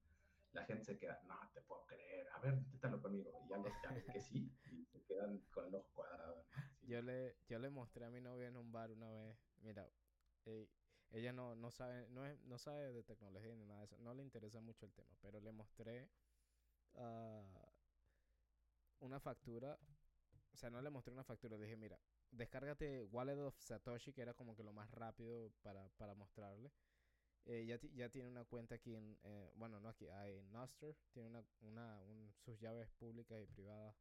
la 0.52 0.64
gente 0.64 0.84
se 0.84 0.98
queda, 0.98 1.20
no 1.26 1.36
te 1.52 1.60
puedo 1.62 1.84
creer, 1.86 2.26
a 2.34 2.40
ver, 2.40 2.54
inténtalo 2.54 3.00
conmigo. 3.00 3.30
Y 3.44 3.48
ya, 3.48 3.58
los, 3.58 3.72
ya 3.82 4.12
que 4.12 4.20
sí, 4.20 4.52
y 4.72 4.84
se 4.86 5.02
quedan 5.04 5.38
con 5.50 5.66
el 5.66 5.74
ojo 5.74 5.88
cuadrado. 5.94 6.44
Yo, 6.88 7.02
le, 7.02 7.36
yo 7.46 7.58
le 7.58 7.68
mostré 7.68 8.06
a 8.06 8.10
mi 8.10 8.20
novia 8.22 8.48
en 8.48 8.56
un 8.56 8.72
bar 8.72 8.90
una 8.90 9.10
vez, 9.10 9.36
mira, 9.58 9.86
ella 11.10 11.32
no, 11.34 11.54
no, 11.54 11.70
sabe, 11.70 12.08
no, 12.08 12.22
no 12.46 12.58
sabe 12.58 12.92
de 12.94 13.02
tecnología 13.02 13.54
ni 13.54 13.66
nada 13.66 13.80
de 13.80 13.84
eso, 13.84 13.98
no 13.98 14.14
le 14.14 14.22
interesa 14.22 14.62
mucho 14.62 14.86
el 14.86 14.92
tema, 14.94 15.14
pero 15.20 15.38
le 15.38 15.52
mostré 15.52 16.08
uh, 16.94 17.44
una 19.00 19.20
factura, 19.20 19.78
o 20.54 20.56
sea, 20.56 20.70
no 20.70 20.80
le 20.80 20.88
mostré 20.88 21.12
una 21.12 21.24
factura, 21.24 21.58
le 21.58 21.64
dije, 21.64 21.76
mira, 21.76 22.00
descárgate 22.30 23.04
Wallet 23.04 23.38
of 23.38 23.54
Satoshi, 23.58 24.14
que 24.14 24.22
era 24.22 24.32
como 24.32 24.56
que 24.56 24.62
lo 24.62 24.72
más 24.72 24.90
rápido 24.90 25.52
para, 25.60 25.90
para 25.98 26.14
mostrarle 26.14 26.72
eh, 27.44 27.64
ya, 27.66 27.78
ya 27.94 28.08
tiene 28.10 28.28
una 28.28 28.44
cuenta 28.44 28.76
aquí 28.76 28.94
en, 28.94 29.18
eh, 29.24 29.50
bueno, 29.56 29.80
no 29.80 29.88
aquí, 29.88 30.06
en 30.06 30.50
Nostr, 30.52 30.94
tiene 31.12 31.28
una, 31.28 31.44
una 31.60 32.00
un, 32.02 32.32
sus 32.44 32.58
llaves 32.60 32.88
públicas 32.98 33.40
y 33.42 33.46
privadas, 33.46 33.96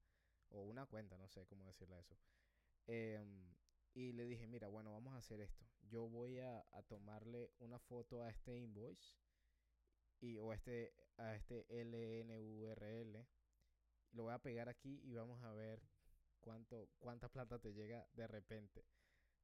o 0.50 0.64
una 0.64 0.86
cuenta, 0.86 1.18
no 1.18 1.28
sé 1.28 1.46
cómo 1.48 1.66
decirle 1.66 2.00
eso. 2.00 2.16
Eh, 2.88 3.24
y 3.94 4.14
le 4.14 4.26
dije, 4.26 4.48
mira, 4.48 4.68
bueno, 4.68 4.92
vamos 4.92 5.14
a 5.14 5.18
hacer 5.18 5.42
esto. 5.42 5.66
Yo 5.90 6.08
voy 6.08 6.40
a, 6.40 6.66
a 6.72 6.84
tomarle 6.84 7.52
una 7.60 7.80
foto 7.80 8.24
a 8.24 8.30
este 8.30 8.58
invoice 8.58 9.18
y, 10.20 10.38
o 10.38 10.54
este, 10.54 10.94
a 11.18 11.36
este 11.36 11.66
LNURL. 11.70 13.26
Lo 14.12 14.24
voy 14.24 14.34
a 14.34 14.40
pegar 14.40 14.70
aquí 14.70 15.02
y 15.04 15.14
vamos 15.14 15.42
a 15.44 15.52
ver 15.54 15.82
cuánto, 16.42 16.90
cuánta 17.00 17.30
plata 17.30 17.60
te 17.60 17.74
llega 17.74 18.08
de 18.14 18.28
repente. 18.28 18.86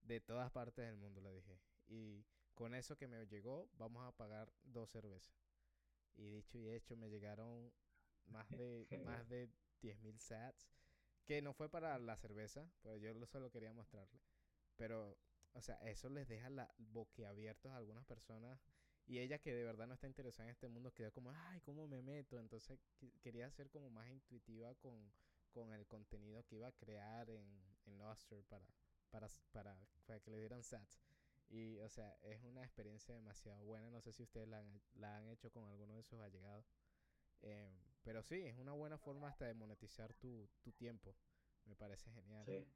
De 0.01 0.19
todas 0.19 0.51
partes 0.51 0.85
del 0.85 0.97
mundo, 0.97 1.21
le 1.21 1.33
dije. 1.33 1.59
Y 1.87 2.25
con 2.53 2.75
eso 2.75 2.97
que 2.97 3.07
me 3.07 3.25
llegó, 3.27 3.69
vamos 3.77 4.05
a 4.05 4.11
pagar 4.11 4.51
dos 4.63 4.89
cervezas. 4.89 5.35
Y 6.15 6.29
dicho 6.29 6.59
y 6.59 6.69
hecho, 6.69 6.95
me 6.95 7.09
llegaron 7.09 7.71
más 8.25 8.49
de, 8.57 8.87
más 9.05 9.27
de 9.29 9.49
10 9.81 9.99
mil 10.01 10.19
sats. 10.19 10.69
Que 11.25 11.41
no 11.41 11.53
fue 11.53 11.69
para 11.69 11.97
la 11.99 12.17
cerveza, 12.17 12.69
pues 12.81 13.01
yo 13.01 13.13
solo 13.25 13.49
quería 13.51 13.73
mostrarle. 13.73 14.19
Pero, 14.75 15.17
o 15.53 15.61
sea, 15.61 15.75
eso 15.83 16.09
les 16.09 16.27
deja 16.27 16.49
la 16.49 16.73
boquiabiertos 16.77 17.71
a 17.71 17.77
algunas 17.77 18.05
personas. 18.05 18.59
Y 19.05 19.19
ella 19.19 19.39
que 19.39 19.53
de 19.53 19.63
verdad 19.63 19.87
no 19.87 19.93
está 19.93 20.07
interesada 20.07 20.45
en 20.45 20.51
este 20.51 20.67
mundo 20.67 20.93
quedó 20.93 21.11
como, 21.11 21.31
ay, 21.31 21.61
¿cómo 21.61 21.87
me 21.87 22.01
meto? 22.01 22.39
Entonces 22.39 22.79
quería 23.21 23.49
ser 23.51 23.69
como 23.69 23.89
más 23.89 24.09
intuitiva 24.09 24.73
con, 24.75 25.11
con 25.51 25.73
el 25.73 25.85
contenido 25.87 26.45
que 26.45 26.55
iba 26.55 26.67
a 26.67 26.71
crear 26.71 27.29
en, 27.29 27.45
en 27.85 28.01
Oster 28.01 28.43
para, 28.45 28.65
para, 29.09 29.27
para, 29.51 29.77
para 30.05 30.19
que 30.19 30.31
le 30.31 30.39
dieran 30.39 30.63
sats. 30.63 31.01
Y, 31.49 31.79
o 31.79 31.89
sea, 31.89 32.17
es 32.23 32.41
una 32.43 32.63
experiencia 32.63 33.13
demasiado 33.13 33.63
buena. 33.63 33.89
No 33.91 34.01
sé 34.01 34.11
si 34.13 34.23
ustedes 34.23 34.47
la 34.47 34.59
han, 34.59 34.81
la 34.95 35.17
han 35.17 35.27
hecho 35.27 35.51
con 35.51 35.65
alguno 35.65 35.95
de 35.95 36.03
sus 36.03 36.19
allegados. 36.19 36.65
Eh, 37.41 37.69
pero 38.03 38.21
sí, 38.23 38.41
es 38.41 38.57
una 38.57 38.73
buena 38.73 38.97
forma 38.97 39.29
hasta 39.29 39.45
de 39.45 39.53
monetizar 39.53 40.13
tu, 40.13 40.49
tu 40.61 40.71
tiempo. 40.73 41.15
Me 41.65 41.75
parece 41.75 42.11
genial. 42.11 42.45
Sí. 42.45 42.67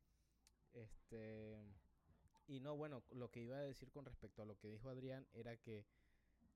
Este. 0.73 1.57
Y 2.47 2.59
no, 2.61 2.75
bueno, 2.78 3.03
lo 3.11 3.30
que 3.30 3.41
iba 3.41 3.57
a 3.57 3.61
decir 3.61 3.91
con 3.91 4.05
respecto 4.05 4.41
a 4.41 4.45
lo 4.45 4.57
que 4.57 4.69
dijo 4.69 4.89
Adrián 4.89 5.28
era 5.34 5.57
que 5.57 5.86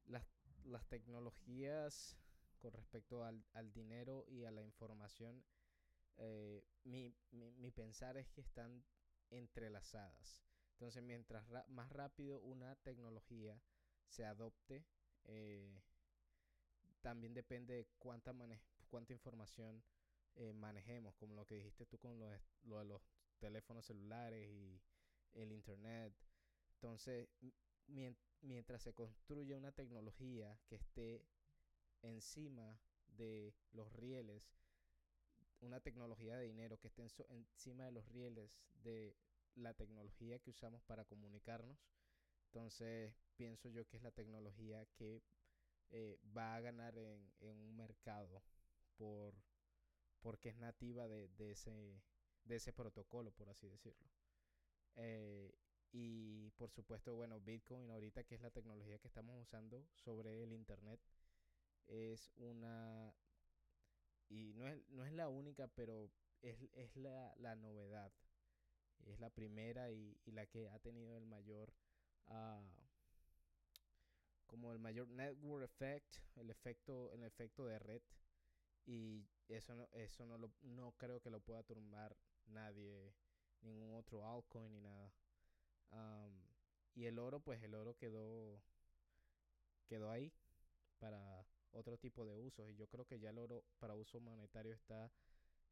las, 0.05 0.25
las 0.63 0.87
tecnologías 0.87 2.17
con 2.59 2.73
respecto 2.73 3.23
al, 3.23 3.43
al 3.53 3.73
dinero 3.73 4.25
y 4.27 4.45
a 4.45 4.51
la 4.51 4.61
información, 4.61 5.43
eh, 6.17 6.63
mi, 6.83 7.13
mi, 7.31 7.51
mi 7.53 7.71
pensar 7.71 8.17
es 8.17 8.29
que 8.29 8.41
están 8.41 8.85
entrelazadas. 9.31 10.43
Entonces, 10.73 11.03
mientras 11.03 11.47
ra 11.49 11.65
más 11.67 11.91
rápido 11.91 12.39
una 12.41 12.75
tecnología 12.77 13.59
se 14.07 14.25
adopte, 14.25 14.85
eh, 15.25 15.81
también 17.01 17.33
depende 17.33 17.73
de 17.73 17.87
cuánta, 17.97 18.33
cuánta 18.89 19.13
información 19.13 19.83
eh, 20.35 20.53
manejemos, 20.53 21.15
como 21.15 21.35
lo 21.35 21.45
que 21.45 21.55
dijiste 21.55 21.85
tú 21.85 21.97
con 21.99 22.19
lo 22.19 22.27
de, 22.27 22.39
lo 22.63 22.79
de 22.79 22.85
los 22.85 23.01
teléfonos 23.39 23.85
celulares 23.85 24.49
y 24.49 24.81
el 25.33 25.51
internet. 25.51 26.13
Entonces, 26.75 27.29
mientras 28.41 28.81
se 28.81 28.93
construye 28.93 29.55
una 29.55 29.71
tecnología 29.71 30.57
que 30.67 30.75
esté 30.75 31.25
encima 32.01 32.79
de 33.07 33.53
los 33.73 33.91
rieles, 33.93 34.51
una 35.59 35.79
tecnología 35.79 36.37
de 36.37 36.45
dinero 36.45 36.79
que 36.79 36.87
esté 36.87 37.03
encima 37.29 37.85
de 37.85 37.91
los 37.91 38.07
rieles 38.09 38.51
de 38.83 39.15
la 39.55 39.73
tecnología 39.73 40.39
que 40.39 40.49
usamos 40.49 40.81
para 40.83 41.05
comunicarnos, 41.05 41.77
entonces 42.45 43.13
pienso 43.35 43.69
yo 43.69 43.87
que 43.87 43.97
es 43.97 44.03
la 44.03 44.11
tecnología 44.11 44.85
que 44.95 45.21
eh, 45.91 46.17
va 46.35 46.55
a 46.55 46.61
ganar 46.61 46.97
en, 46.97 47.31
un 47.41 47.75
mercado 47.75 48.41
por 48.97 49.35
porque 50.21 50.49
es 50.49 50.57
nativa 50.57 51.07
de, 51.07 51.29
de, 51.29 51.51
ese, 51.51 51.99
de 52.45 52.55
ese 52.55 52.71
protocolo, 52.73 53.31
por 53.31 53.49
así 53.49 53.67
decirlo. 53.67 54.07
Eh, 54.95 55.51
y 55.91 56.51
por 56.51 56.71
supuesto, 56.71 57.15
bueno, 57.15 57.39
Bitcoin 57.39 57.89
ahorita, 57.89 58.23
que 58.23 58.35
es 58.35 58.41
la 58.41 58.51
tecnología 58.51 58.99
que 58.99 59.07
estamos 59.07 59.41
usando 59.41 59.87
sobre 59.95 60.43
el 60.43 60.53
Internet, 60.53 61.01
es 61.87 62.31
una... 62.37 63.13
Y 64.29 64.53
no 64.53 64.67
es, 64.67 64.87
no 64.89 65.03
es 65.05 65.11
la 65.11 65.27
única, 65.27 65.67
pero 65.67 66.09
es, 66.41 66.57
es 66.73 66.95
la, 66.95 67.35
la, 67.37 67.55
novedad. 67.55 68.13
Es 69.05 69.19
la 69.19 69.29
primera 69.29 69.91
y, 69.91 70.17
y, 70.23 70.31
la 70.31 70.45
que 70.45 70.69
ha 70.69 70.79
tenido 70.79 71.17
el 71.17 71.25
mayor... 71.25 71.73
Uh, 72.27 72.80
como 74.51 74.71
el 74.71 74.77
mayor 74.77 75.07
network 75.07 75.63
effect, 75.63 76.17
el 76.35 76.51
efecto, 76.51 77.11
el 77.13 77.23
efecto 77.23 77.65
de 77.65 77.79
red. 77.79 78.03
Y 78.85 79.25
eso 79.47 79.73
no, 79.73 79.89
eso 79.93 80.27
no, 80.27 80.37
lo, 80.37 80.51
no 80.61 80.91
creo 80.97 81.19
que 81.21 81.31
lo 81.31 81.39
pueda 81.39 81.63
tumbar 81.63 82.15
nadie, 82.45 83.15
ningún 83.61 83.95
otro 83.95 84.23
altcoin 84.23 84.71
ni 84.71 84.81
nada 84.81 85.11
y 86.93 87.05
el 87.05 87.19
oro, 87.19 87.39
pues 87.39 87.61
el 87.63 87.73
oro 87.73 87.95
quedó, 87.95 88.61
quedó 89.87 90.11
ahí 90.11 90.31
para 90.99 91.45
otro 91.71 91.97
tipo 91.97 92.25
de 92.25 92.35
usos. 92.35 92.69
Y 92.69 92.75
yo 92.75 92.87
creo 92.87 93.05
que 93.05 93.19
ya 93.19 93.29
el 93.29 93.37
oro 93.37 93.63
para 93.79 93.95
uso 93.95 94.19
monetario 94.19 94.73
está 94.73 95.11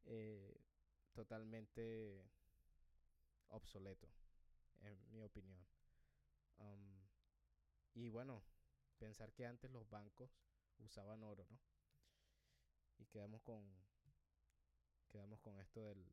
eh, 0.06 0.56
totalmente 1.14 2.24
obsoleto, 3.50 4.08
en 4.82 5.12
mi 5.12 5.22
opinión. 5.22 5.60
y 7.94 8.10
bueno, 8.10 8.42
pensar 9.00 9.34
que 9.34 9.46
antes 9.46 9.72
los 9.72 9.90
bancos 9.90 10.30
usaban 10.78 11.24
oro, 11.24 11.48
¿no? 11.50 11.60
Y 12.98 13.06
quedamos 13.08 13.42
con 13.42 13.64
quedamos 15.08 15.40
con 15.40 15.58
esto 15.60 15.84
del, 15.84 16.06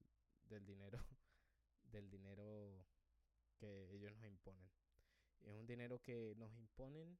del 0.45 0.64
dinero 0.64 0.99
del 1.82 2.09
dinero 2.09 2.87
que 3.57 3.93
ellos 3.95 4.12
nos 4.12 4.24
imponen. 4.24 4.70
Es 5.41 5.55
un 5.55 5.66
dinero 5.66 6.01
que 6.01 6.34
nos 6.37 6.53
imponen 6.55 7.18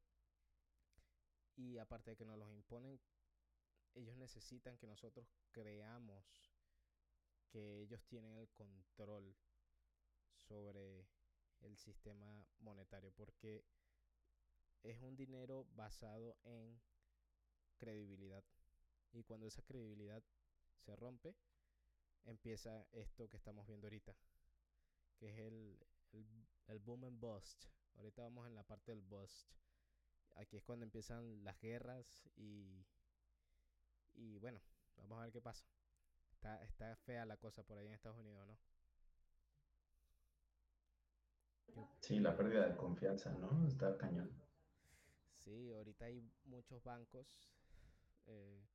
y 1.56 1.78
aparte 1.78 2.10
de 2.10 2.16
que 2.16 2.24
nos 2.24 2.38
los 2.38 2.50
imponen, 2.50 3.00
ellos 3.94 4.16
necesitan 4.16 4.76
que 4.76 4.86
nosotros 4.86 5.26
creamos 5.52 6.24
que 7.48 7.82
ellos 7.82 8.04
tienen 8.06 8.36
el 8.36 8.50
control 8.50 9.34
sobre 10.34 11.08
el 11.60 11.76
sistema 11.78 12.46
monetario 12.58 13.12
porque 13.12 13.64
es 14.82 15.00
un 15.00 15.16
dinero 15.16 15.66
basado 15.74 16.36
en 16.44 16.80
credibilidad 17.78 18.44
y 19.12 19.24
cuando 19.24 19.46
esa 19.46 19.62
credibilidad 19.62 20.22
se 20.78 20.96
rompe 20.96 21.34
empieza 22.24 22.86
esto 22.92 23.28
que 23.28 23.36
estamos 23.36 23.66
viendo 23.66 23.86
ahorita 23.86 24.14
que 25.18 25.28
es 25.28 25.38
el, 25.38 25.78
el, 26.68 26.78
boom 26.78 27.04
and 27.04 27.20
bust. 27.20 27.64
Ahorita 27.96 28.22
vamos 28.22 28.46
en 28.46 28.54
la 28.54 28.62
parte 28.62 28.92
del 28.92 29.00
bust. 29.02 29.50
Aquí 30.36 30.56
es 30.56 30.62
cuando 30.62 30.84
empiezan 30.84 31.42
las 31.44 31.58
guerras 31.60 32.28
y, 32.36 32.84
y 34.14 34.38
bueno, 34.38 34.60
vamos 34.96 35.18
a 35.18 35.22
ver 35.22 35.32
qué 35.32 35.40
pasa. 35.40 35.64
Está, 36.32 36.62
está 36.64 36.94
fea 36.96 37.24
la 37.24 37.38
cosa 37.38 37.62
por 37.62 37.78
ahí 37.78 37.86
en 37.86 37.94
Estados 37.94 38.18
Unidos, 38.18 38.46
¿no? 38.46 38.58
Sí, 42.00 42.20
la 42.20 42.36
pérdida 42.36 42.68
de 42.68 42.76
confianza, 42.76 43.32
¿no? 43.32 43.66
Está 43.66 43.96
cañón. 43.96 44.30
Sí, 45.47 45.72
ahorita 45.72 46.07
hay 46.07 46.28
muchos 46.47 46.82
bancos 46.82 47.38
eh, 48.26 48.66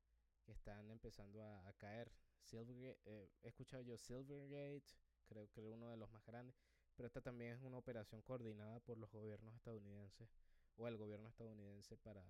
que 0.45 0.53
están 0.53 0.89
empezando 0.89 1.43
a, 1.43 1.73
caer. 1.73 2.09
Silvergate, 2.43 2.97
eh, 3.03 3.29
he 3.43 3.49
escuchado 3.49 3.83
yo 3.83 3.97
Silvergate, 3.97 4.85
creo 5.27 5.49
que 5.49 5.59
uno 5.59 5.89
de 5.89 5.97
los 5.97 6.09
más 6.11 6.25
grandes. 6.25 6.55
Pero 6.95 7.07
esta 7.07 7.19
también 7.19 7.55
es 7.55 7.61
una 7.61 7.77
operación 7.77 8.21
coordinada 8.21 8.79
por 8.79 8.97
los 8.97 9.11
gobiernos 9.11 9.53
estadounidenses 9.53 10.29
o 10.77 10.87
el 10.87 10.95
gobierno 10.95 11.27
estadounidense 11.27 11.97
para, 11.97 12.23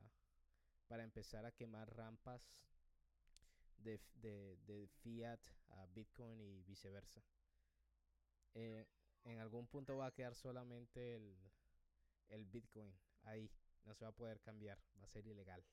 para 0.87 1.03
empezar 1.03 1.45
a 1.45 1.51
quemar 1.51 1.95
rampas 1.95 2.41
de, 3.77 3.99
de, 4.15 4.87
fiat 5.03 5.39
a 5.69 5.85
Bitcoin 5.85 6.41
y 6.41 6.63
viceversa. 6.63 7.21
Eh, 8.55 8.87
en 9.23 9.37
algún 9.37 9.67
punto 9.67 9.97
va 9.97 10.07
a 10.07 10.11
quedar 10.11 10.33
solamente 10.33 11.13
el, 11.13 11.37
el 12.29 12.45
Bitcoin 12.45 12.91
ahí. 13.21 13.51
No 13.85 13.93
se 13.95 14.05
va 14.05 14.09
a 14.11 14.15
poder 14.15 14.39
cambiar. 14.41 14.77
Va 15.01 15.05
a 15.05 15.09
ser 15.09 15.25
ilegal. 15.25 15.63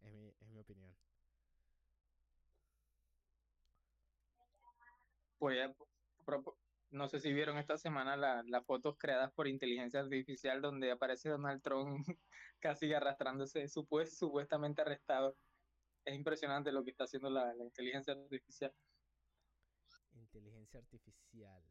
Es 0.00 0.12
mi, 0.12 0.28
es 0.28 0.48
mi 0.48 0.58
opinión. 0.58 0.94
Pues 5.38 5.58
no 6.94 7.08
sé 7.08 7.18
si 7.18 7.32
vieron 7.32 7.58
esta 7.58 7.76
semana 7.76 8.16
las 8.16 8.64
fotos 8.64 8.96
creadas 8.96 9.32
por 9.32 9.48
inteligencia 9.48 10.00
artificial 10.00 10.62
donde 10.62 10.92
aparece 10.92 11.28
Donald 11.28 11.60
Trump 11.60 12.06
casi 12.60 12.92
arrastrándose, 12.94 13.68
supuestamente 13.68 14.82
arrestado. 14.82 15.36
Es 16.04 16.14
impresionante 16.14 16.70
lo 16.70 16.84
que 16.84 16.92
está 16.92 17.04
haciendo 17.04 17.30
la, 17.30 17.52
inteligencia 17.56 18.12
artificial. 18.14 18.72
Inteligencia 20.12 20.80
artificial. 20.80 21.62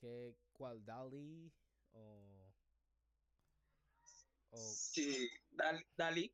¿Qué, 0.00 0.34
¿Cuál? 0.52 0.84
¿Dali? 0.84 1.52
O, 1.92 2.45
Sí, 4.56 5.28
Dali, 5.50 6.32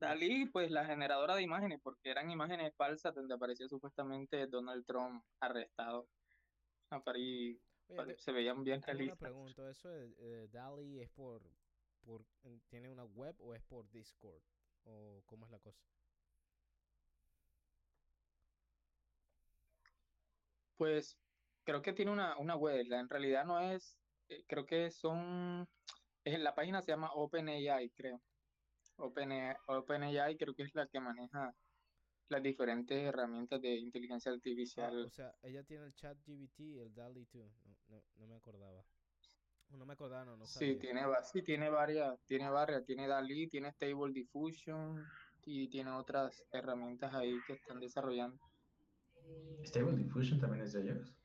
Dali. 0.00 0.46
pues 0.46 0.70
la 0.70 0.84
generadora 0.84 1.36
de 1.36 1.42
imágenes, 1.42 1.80
porque 1.82 2.10
eran 2.10 2.30
imágenes 2.30 2.74
falsas 2.76 3.14
donde 3.14 3.34
aparecía 3.34 3.68
supuestamente 3.68 4.46
Donald 4.46 4.84
Trump 4.86 5.24
arrestado 5.40 6.08
se 8.16 8.32
veían 8.32 8.64
bien 8.64 8.82
realistas. 8.82 9.18
Pregunta, 9.18 9.70
¿eso 9.70 9.88
de 9.88 10.48
DALI 10.48 11.00
es 11.00 11.10
por, 11.10 11.42
por, 12.04 12.24
tiene 12.68 12.88
una 12.88 13.04
web 13.04 13.34
o 13.40 13.54
es 13.54 13.62
por 13.64 13.88
Discord? 13.90 14.42
¿O 14.84 15.22
cómo 15.26 15.46
es 15.46 15.50
la 15.50 15.58
cosa? 15.58 15.80
Pues 20.76 21.18
creo 21.64 21.82
que 21.82 21.92
tiene 21.92 22.12
una, 22.12 22.36
una 22.38 22.56
web, 22.56 22.86
en 22.92 23.08
realidad 23.08 23.44
no 23.44 23.60
es, 23.60 23.98
eh, 24.28 24.44
creo 24.46 24.64
que 24.64 24.90
son, 24.90 25.68
la 26.24 26.54
página 26.54 26.82
se 26.82 26.92
llama 26.92 27.12
OpenAI, 27.14 27.90
creo. 27.90 28.20
OpenAI, 28.96 29.56
OpenAI 29.66 30.36
creo 30.36 30.54
que 30.54 30.64
es 30.64 30.74
la 30.74 30.86
que 30.86 31.00
maneja 31.00 31.54
las 32.28 32.42
diferentes 32.42 32.98
herramientas 33.02 33.60
de 33.60 33.76
inteligencia 33.76 34.32
artificial. 34.32 35.02
Ah, 35.02 35.06
o 35.06 35.10
sea, 35.10 35.34
ella 35.42 35.62
tiene 35.62 35.86
el 35.86 35.94
chat 35.94 36.16
GBT 36.26 36.60
y 36.60 36.78
el 36.78 36.94
DALI 36.94 37.26
2. 37.32 37.52
No, 37.64 37.76
no, 37.88 38.02
no, 38.16 38.26
me 38.26 38.36
acordaba. 38.36 38.84
No 39.70 39.86
me 39.86 39.92
acordaba, 39.92 40.24
no, 40.24 40.36
no 40.36 40.46
sabía. 40.46 40.74
Sí, 40.74 40.78
tiene, 40.78 41.02
sí, 41.24 41.42
tiene 41.42 41.70
varias, 41.70 42.20
tiene 42.26 42.48
varias. 42.50 42.84
Tiene 42.84 43.06
DALI, 43.06 43.48
tiene 43.48 43.70
Stable 43.72 44.12
Diffusion 44.12 45.04
y 45.44 45.68
tiene 45.68 45.90
otras 45.90 46.42
herramientas 46.52 47.14
ahí 47.14 47.38
que 47.46 47.54
están 47.54 47.80
desarrollando. 47.80 48.38
¿Stable 49.64 49.96
Diffusion 49.96 50.40
también 50.40 50.64
es 50.64 50.72
de 50.72 50.82
ellos? 50.82 51.17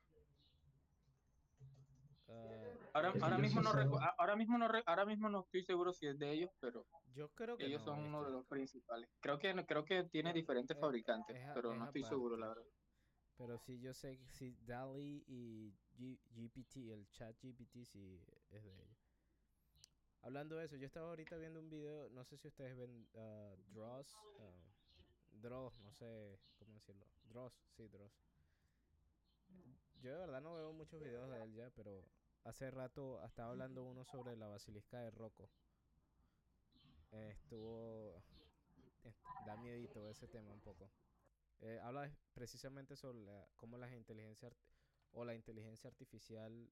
Ahora, 2.94 3.12
ahora, 3.22 3.38
mismo 3.40 3.62
no 3.62 3.70
ahora, 4.20 4.36
mismo 4.36 4.58
no 4.58 4.68
ahora 4.86 5.06
mismo 5.06 5.28
no 5.28 5.42
estoy 5.42 5.64
seguro 5.64 5.94
si 5.94 6.06
es 6.06 6.20
de 6.20 6.32
ellos, 6.32 6.52
pero 6.60 6.86
yo 7.16 7.30
creo 7.30 7.58
que 7.58 7.66
ellos 7.66 7.82
son 7.82 8.00
uno 8.00 8.24
de 8.24 8.30
los 8.32 8.46
principales. 8.46 9.10
Creo 9.20 9.40
que 9.40 9.52
creo 9.66 9.84
que 9.84 10.04
tiene 10.04 10.32
diferentes 10.32 10.78
fabricantes, 10.80 11.36
pero 11.56 11.74
no 11.74 11.86
estoy 11.86 12.04
seguro, 12.04 12.38
la 12.38 12.50
verdad. 12.50 12.64
Pero 13.36 13.58
sí, 13.58 13.80
yo 13.80 13.96
sé 13.96 14.20
que 14.20 14.30
sí, 14.30 14.56
DALI 14.62 15.24
y 15.28 15.74
GPT, 15.98 16.94
el 16.94 17.10
chat 17.10 17.36
GPT, 17.42 17.84
sí 17.84 18.22
es 18.52 18.64
de 18.64 18.74
ellos. 18.76 18.98
Hablando 20.22 20.56
de 20.56 20.66
eso, 20.66 20.78
yo 20.78 20.86
estaba 20.86 21.10
ahorita 21.10 21.36
viendo 21.38 21.60
un 21.60 21.70
video, 21.70 22.10
no 22.12 22.24
sé 22.24 22.38
si 22.38 22.48
ustedes 22.48 22.78
ven 22.78 23.08
uh, 23.14 23.56
Dross, 23.74 24.16
uh, 24.38 25.42
Dross, 25.42 25.82
no 25.82 25.92
sé 25.94 26.40
cómo 26.60 26.76
decirlo, 26.76 27.08
Dross, 27.24 27.54
sí, 27.76 27.88
Dross. 27.88 28.14
Yo 30.00 30.12
de 30.12 30.18
verdad 30.18 30.42
no 30.42 30.54
veo 30.54 30.72
muchos 30.74 31.02
videos 31.02 31.30
de 31.30 31.44
él 31.44 31.54
ya, 31.56 31.70
pero 31.72 32.06
hace 32.46 32.70
rato 32.72 33.24
estaba 33.24 33.52
hablando 33.52 33.84
uno 33.84 34.04
sobre 34.04 34.36
la 34.36 34.48
basilisca 34.48 35.00
de 35.00 35.12
Rocco. 35.12 35.50
estuvo 37.12 38.24
da 39.46 39.56
miedito 39.58 40.10
ese 40.10 40.28
tema 40.28 40.52
un 40.52 40.62
poco. 40.62 40.90
Eh, 41.62 41.80
habla 41.84 42.12
precisamente 42.34 42.96
sobre 42.96 43.26
cómo 43.56 43.78
la 43.78 43.90
inteligencia 43.96 44.52
o 45.12 45.24
la 45.24 45.36
inteligencia 45.36 45.90
artificial 45.90 46.70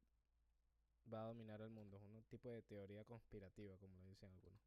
va 1.11 1.21
a 1.21 1.27
dominar 1.27 1.61
el 1.61 1.69
mundo. 1.69 1.97
Es 1.97 2.03
un 2.03 2.23
tipo 2.23 2.51
de 2.51 2.61
teoría 2.61 3.03
conspirativa, 3.05 3.77
como 3.77 3.97
lo 3.99 4.07
dicen 4.07 4.31
algunos. 4.31 4.61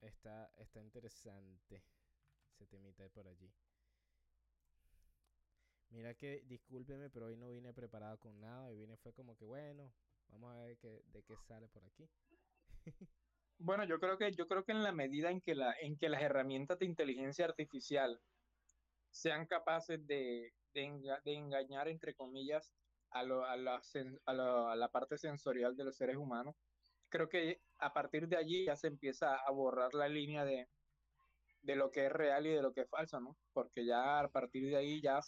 Está, 0.00 0.50
está 0.56 0.80
interesante 0.80 1.82
ese 2.48 2.66
temita 2.66 3.08
por 3.10 3.26
allí. 3.26 3.52
Mira 5.90 6.14
que, 6.14 6.42
discúlpeme, 6.46 7.10
pero 7.10 7.26
hoy 7.26 7.36
no 7.36 7.50
vine 7.50 7.72
preparado 7.72 8.18
con 8.18 8.40
nada. 8.40 8.72
Y 8.72 8.76
vine 8.76 8.96
fue 8.96 9.12
como 9.12 9.36
que, 9.36 9.44
bueno, 9.44 9.92
vamos 10.28 10.54
a 10.54 10.62
ver 10.62 10.78
qué, 10.78 11.02
de 11.12 11.22
qué 11.24 11.36
sale 11.36 11.68
por 11.68 11.84
aquí. 11.84 12.08
bueno, 13.58 13.84
yo 13.84 13.98
creo 13.98 14.16
que, 14.16 14.32
yo 14.32 14.46
creo 14.46 14.64
que 14.64 14.72
en 14.72 14.82
la 14.82 14.92
medida 14.92 15.30
en 15.30 15.40
que, 15.40 15.54
la, 15.54 15.74
en 15.80 15.96
que 15.96 16.08
las 16.08 16.22
herramientas 16.22 16.78
de 16.78 16.86
inteligencia 16.86 17.44
artificial 17.44 18.20
sean 19.10 19.46
capaces 19.46 20.06
de, 20.06 20.54
de, 20.72 21.22
engañar, 21.24 21.88
entre 21.88 22.14
comillas, 22.14 22.72
a, 23.10 23.24
lo, 23.24 23.44
a, 23.44 23.56
la, 23.56 23.82
a, 24.26 24.76
la 24.76 24.88
parte 24.88 25.18
sensorial 25.18 25.76
de 25.76 25.84
los 25.84 25.96
seres 25.96 26.16
humanos, 26.16 26.54
creo 27.08 27.28
que 27.28 27.60
a 27.78 27.92
partir 27.92 28.28
de 28.28 28.36
allí 28.36 28.66
ya 28.66 28.76
se 28.76 28.86
empieza 28.86 29.34
a 29.34 29.50
borrar 29.50 29.92
la 29.94 30.08
línea 30.08 30.44
de, 30.44 30.68
de 31.62 31.74
lo 31.74 31.90
que 31.90 32.06
es 32.06 32.12
real 32.12 32.46
y 32.46 32.50
de 32.50 32.62
lo 32.62 32.72
que 32.72 32.82
es 32.82 32.88
falso, 32.88 33.20
¿no? 33.20 33.36
Porque 33.52 33.84
ya 33.84 34.20
a 34.20 34.28
partir 34.28 34.68
de 34.68 34.76
ahí 34.76 35.00
ya 35.00 35.20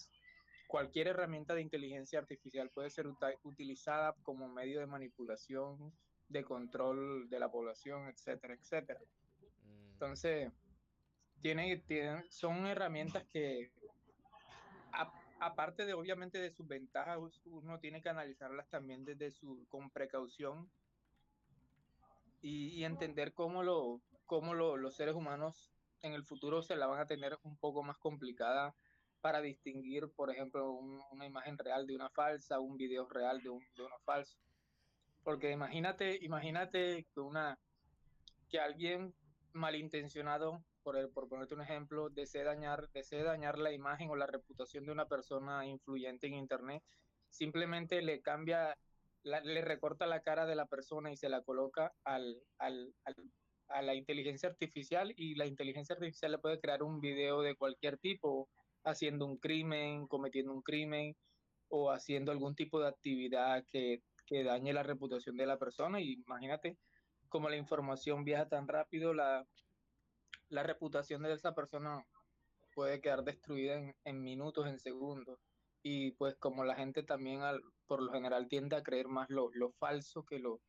cualquier 0.73 1.09
herramienta 1.09 1.55
de 1.55 1.61
inteligencia 1.61 2.19
artificial 2.19 2.71
puede 2.71 2.89
ser 2.89 3.07
utilizada 3.43 4.15
como 4.23 4.49
medio 4.49 4.81
de 4.81 4.87
manipulación, 4.87 5.93
de 6.31 6.45
control 6.45 7.29
de 7.29 7.39
la 7.39 7.51
población, 7.51 8.09
etcétera, 8.09 8.55
etcétera. 8.55 8.99
Mm. 9.65 9.93
Entonces, 9.93 10.51
tiene, 11.43 11.83
son 12.31 12.67
herramientas 12.67 13.23
que, 13.31 13.71
aparte 15.41 15.85
de 15.85 15.93
obviamente 15.93 16.39
de 16.39 16.51
sus 16.51 16.67
ventajas, 16.67 17.19
uno 17.45 17.79
tiene 17.79 18.01
que 18.01 18.09
analizarlas 18.09 18.67
también 18.71 19.05
desde 19.05 19.31
su, 19.31 19.67
con 19.69 19.91
precaución 19.91 20.71
y, 22.41 22.83
entender 22.83 23.35
cómo, 23.35 23.63
lo, 23.63 24.01
cómo 24.25 24.55
los 24.55 24.97
seres 24.97 25.15
humanos 25.15 25.71
en 26.01 26.15
el 26.15 26.25
futuro 26.25 26.63
se 26.63 26.77
la 26.77 26.87
van 26.87 27.01
a 27.01 27.07
tener 27.07 27.39
un 27.43 27.59
poco 27.59 27.83
más 27.83 27.99
complicada 27.99 28.75
para 29.23 29.41
distinguir, 29.41 30.11
por 30.15 30.31
ejemplo, 30.31 30.73
una 30.73 31.25
imagen 31.25 31.57
real 31.57 31.87
de 31.87 31.95
una 31.95 32.11
falsa, 32.11 32.59
un 32.59 32.77
video 32.77 33.09
real 33.09 33.41
de, 33.41 33.49
un, 33.49 33.65
de 33.77 33.85
uno 33.85 33.95
falso. 34.05 34.37
Porque 35.23 35.53
imagínate, 35.53 36.19
imagínate 36.23 37.07
que 37.15 37.21
una 37.21 37.59
que 38.51 38.59
alguien 38.59 39.15
malintencionado, 39.53 40.63
por, 40.83 40.97
el, 40.97 41.09
por 41.09 41.29
ponerte 41.29 41.55
un 41.55 41.63
ejemplo, 41.63 42.11
desee 42.11 42.43
dañar, 42.43 42.91
desee 42.91 43.23
dañar 43.23 43.59
la 43.59 43.73
imagen 43.73 44.11
o 44.11 44.17
la 44.17 44.27
reputación 44.27 44.85
de 44.85 44.93
una 44.93 45.07
persona 45.07 45.65
influyente 45.67 46.27
en 46.27 46.35
internet, 46.35 46.83
simplemente 47.31 48.03
le 48.03 48.21
cambia, 48.21 48.77
le 49.23 49.63
recorta 49.63 50.07
la 50.07 50.21
cara 50.21 50.47
de 50.47 50.57
la 50.57 50.67
persona 50.67 51.13
y 51.13 51.17
se 51.17 51.29
la 51.29 51.43
coloca 51.43 51.95
al, 52.03 52.43
al, 52.59 52.93
a 53.69 53.83
la 53.83 53.95
inteligencia 53.95 54.49
artificial 54.49 55.15
y 55.17 55.37
la 55.37 55.47
inteligencia 55.47 55.95
artificial 55.95 56.33
le 56.33 56.39
puede 56.39 56.61
crear 56.61 56.83
un 56.83 57.01
video 57.01 57.41
de 57.41 57.55
cualquier 57.55 57.99
tipo 57.99 58.49
haciendo 58.85 59.27
un 59.27 59.37
crimen, 59.39 60.07
cometiendo 60.07 60.53
un 60.53 60.63
crimen 60.63 61.17
o 61.69 61.91
haciendo 61.91 62.33
algún 62.33 62.55
tipo 62.55 62.81
de 62.81 62.89
actividad 62.89 63.65
que, 63.71 64.03
que 64.27 64.45
dañe 64.45 64.73
la 64.73 64.83
reputación 64.83 65.37
de 65.37 65.47
la 65.47 65.59
persona. 65.59 66.01
Y 66.01 66.15
imagínate 66.15 66.79
cómo 67.29 67.49
la 67.49 67.57
información 67.57 68.25
viaja 68.25 68.49
tan 68.49 68.69
rápido, 68.69 69.15
la, 69.15 69.47
la 70.49 70.63
reputación 70.63 71.23
de 71.23 71.33
esa 71.33 71.55
persona 71.55 72.05
puede 72.75 73.01
quedar 73.01 73.25
destruida 73.25 73.75
en, 73.75 73.95
en 74.05 74.23
minutos, 74.23 74.67
en 74.67 74.79
segundos. 74.79 75.39
Y 75.83 76.13
pues 76.13 76.37
como 76.37 76.65
la 76.65 76.77
gente 76.77 77.03
también 77.03 77.41
al, 77.41 77.61
por 77.87 78.03
lo 78.03 78.13
general 78.13 78.49
tiende 78.49 78.77
a 78.77 78.83
creer 78.83 79.09
más 79.09 79.29
lo, 79.31 79.51
lo 79.53 79.73
falso 79.73 80.25
que 80.25 80.39
lo, 80.39 80.61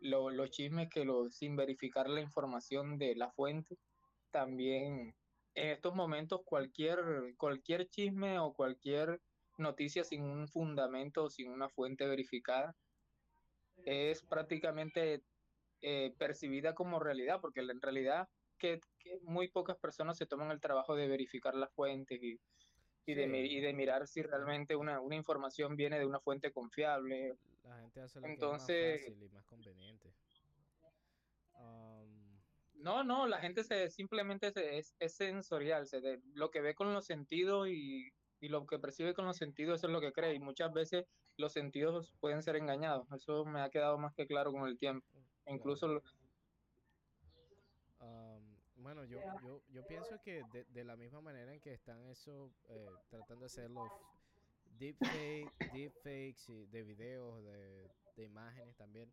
lo, 0.00 0.30
los 0.30 0.50
chismes, 0.50 0.88
que 0.88 1.04
lo, 1.04 1.30
sin 1.30 1.56
verificar 1.56 2.08
la 2.08 2.20
información 2.20 2.96
de 2.98 3.14
la 3.14 3.30
fuente, 3.32 3.76
también 4.30 5.14
en 5.54 5.68
estos 5.68 5.94
momentos 5.94 6.42
cualquier, 6.44 7.34
cualquier 7.36 7.88
chisme 7.88 8.38
o 8.38 8.52
cualquier 8.54 9.20
noticia 9.58 10.04
sin 10.04 10.22
un 10.22 10.48
fundamento 10.48 11.24
o 11.24 11.30
sin 11.30 11.50
una 11.50 11.68
fuente 11.68 12.06
verificada 12.06 12.74
es 13.84 14.22
prácticamente 14.22 15.22
eh, 15.80 16.14
percibida 16.18 16.74
como 16.74 17.00
realidad, 17.00 17.40
porque 17.40 17.60
en 17.60 17.80
realidad 17.80 18.28
que, 18.58 18.80
muy 19.22 19.48
pocas 19.48 19.76
personas 19.78 20.16
se 20.16 20.26
toman 20.26 20.50
el 20.52 20.60
trabajo 20.60 20.94
de 20.94 21.08
verificar 21.08 21.54
las 21.54 21.72
fuentes 21.72 22.22
y, 22.22 22.38
y, 23.04 23.14
de, 23.14 23.26
y 23.26 23.60
de 23.60 23.72
mirar 23.72 24.06
si 24.06 24.22
realmente 24.22 24.76
una, 24.76 25.00
una, 25.00 25.16
información 25.16 25.74
viene 25.76 25.98
de 25.98 26.06
una 26.06 26.20
fuente 26.20 26.52
confiable. 26.52 27.36
La 27.64 27.80
gente 27.80 28.00
hace 28.00 28.20
lo 28.20 28.28
Entonces, 28.28 28.66
que 28.76 28.94
es 28.94 29.00
más 29.00 29.14
fácil 29.14 29.22
y 29.22 29.28
más 29.30 29.44
conveniente. 29.46 30.14
No, 32.82 33.04
no, 33.04 33.26
la 33.26 33.38
gente 33.38 33.62
se 33.62 33.90
simplemente 33.90 34.52
es, 34.78 34.94
es, 34.98 35.14
sensorial, 35.14 35.86
se 35.86 36.00
de, 36.00 36.20
lo 36.34 36.50
que 36.50 36.60
ve 36.60 36.74
con 36.74 36.92
los 36.92 37.06
sentidos 37.06 37.68
y, 37.68 38.12
y, 38.40 38.48
lo 38.48 38.66
que 38.66 38.78
percibe 38.78 39.14
con 39.14 39.24
los 39.24 39.36
sentidos 39.36 39.78
eso 39.78 39.86
es 39.86 39.92
lo 39.92 40.00
que 40.00 40.12
cree 40.12 40.34
y 40.34 40.40
muchas 40.40 40.72
veces 40.72 41.06
los 41.36 41.52
sentidos 41.52 42.12
pueden 42.20 42.42
ser 42.42 42.56
engañados. 42.56 43.10
Eso 43.12 43.44
me 43.44 43.60
ha 43.60 43.70
quedado 43.70 43.98
más 43.98 44.14
que 44.14 44.26
claro 44.26 44.52
con 44.52 44.66
el 44.66 44.78
tiempo. 44.78 45.06
Incluso 45.46 46.02
um, 48.00 48.56
bueno, 48.76 49.04
yo, 49.04 49.20
yo, 49.44 49.62
yo 49.68 49.86
pienso 49.86 50.20
que 50.24 50.42
de, 50.52 50.64
de, 50.64 50.84
la 50.84 50.96
misma 50.96 51.20
manera 51.20 51.54
en 51.54 51.60
que 51.60 51.72
están 51.72 52.04
eso 52.08 52.52
eh, 52.68 52.90
tratando 53.10 53.44
de 53.44 53.46
hacer 53.46 53.70
los 53.70 53.88
deepfakes, 54.78 55.70
deepfakes 55.72 56.70
de 56.70 56.82
videos, 56.82 57.44
de, 57.44 57.88
de 58.16 58.24
imágenes 58.24 58.76
también, 58.76 59.12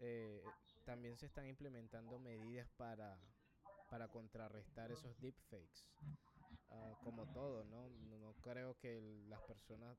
eh, 0.00 0.42
también 0.86 1.18
se 1.18 1.26
están 1.26 1.46
implementando 1.46 2.18
medidas 2.18 2.70
para, 2.76 3.18
para 3.90 4.08
contrarrestar 4.08 4.90
esos 4.90 5.20
deepfakes. 5.20 5.84
Uh, 6.68 6.96
como 7.04 7.26
todo, 7.32 7.64
¿no? 7.64 7.88
¿no? 7.88 8.34
creo 8.40 8.76
que 8.78 9.00
las 9.28 9.40
personas, 9.42 9.98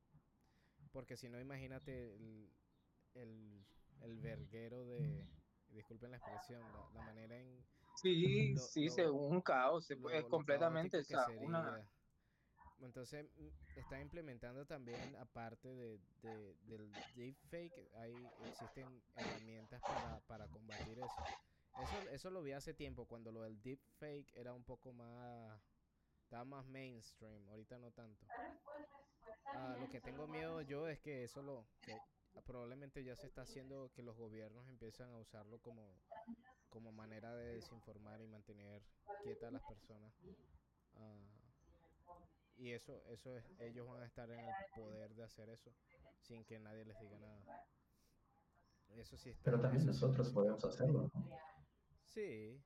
porque 0.92 1.16
si 1.16 1.30
no, 1.30 1.40
imagínate 1.40 2.16
el, 2.16 2.50
el, 3.14 3.66
el 4.02 4.18
verguero 4.20 4.86
de, 4.86 5.26
disculpen 5.70 6.12
la 6.12 6.18
expresión, 6.18 6.62
la, 6.94 7.02
manera 7.02 7.38
en... 7.38 7.64
Sí, 7.96 8.56
sí, 8.58 8.90
según 8.90 9.36
un 9.36 9.42
caos, 9.42 9.90
es 9.92 10.26
completamente, 10.26 11.02
una 11.40 11.86
entonces 12.82 13.26
mm, 13.38 13.80
están 13.80 14.02
implementando 14.02 14.66
también, 14.66 15.16
aparte 15.18 15.68
de, 15.74 16.00
de, 16.22 16.56
del 16.68 16.92
deepfake, 17.16 17.92
hay, 17.96 18.14
existen 18.46 19.02
herramientas 19.16 19.82
para, 19.82 20.20
para 20.28 20.48
combatir 20.48 21.00
eso. 21.00 21.24
eso. 21.82 22.10
Eso 22.12 22.30
lo 22.30 22.42
vi 22.42 22.52
hace 22.52 22.74
tiempo, 22.74 23.06
cuando 23.06 23.32
lo 23.32 23.42
del 23.42 23.62
deepfake 23.62 24.32
era 24.36 24.54
un 24.54 24.64
poco 24.64 24.94
más, 24.94 25.62
estaba 26.24 26.46
más 26.46 26.66
mainstream, 26.66 27.48
ahorita 27.50 27.78
no 27.80 27.92
tanto. 27.92 28.26
Ah, 29.54 29.76
lo 29.80 29.90
que 29.90 30.02
tengo 30.02 30.28
miedo 30.28 30.62
yo 30.62 30.88
es 30.88 31.00
que 31.00 31.24
eso 31.24 31.42
lo, 31.42 31.66
que 31.82 31.98
probablemente 32.46 33.04
ya 33.04 33.16
se 33.16 33.28
está 33.28 33.42
haciendo 33.42 33.92
que 33.94 34.04
los 34.04 34.16
gobiernos 34.16 34.68
empiezan 34.68 35.10
a 35.10 35.18
usarlo 35.18 35.60
como, 35.60 36.00
como 36.70 36.92
manera 36.92 37.34
de 37.36 37.56
desinformar 37.56 38.22
y 38.22 38.28
mantener 38.28 38.84
quietas 39.24 39.50
a 39.50 39.52
las 39.52 39.64
personas. 39.64 40.14
Uh, 40.94 41.37
y 42.58 42.72
eso, 42.72 43.03
eso 43.08 43.36
es, 43.38 43.45
ellos 43.60 43.88
van 43.88 44.01
a 44.01 44.05
estar 44.05 44.30
en 44.30 44.39
el 44.39 44.53
poder 44.76 45.14
de 45.16 45.24
hacer 45.24 45.49
eso 45.49 45.72
sin 46.22 46.43
que 46.43 46.60
nadie 46.60 46.86
les 46.86 46.99
diga 46.99 47.18
nada. 47.20 47.66
Eso 48.95 49.18
sí 49.18 49.30
está, 49.30 49.43
Pero 49.43 49.62
también 49.62 49.86
nosotros 49.86 50.30
podemos 50.32 50.64
hacerlo. 50.66 51.12
Sí. 52.05 52.62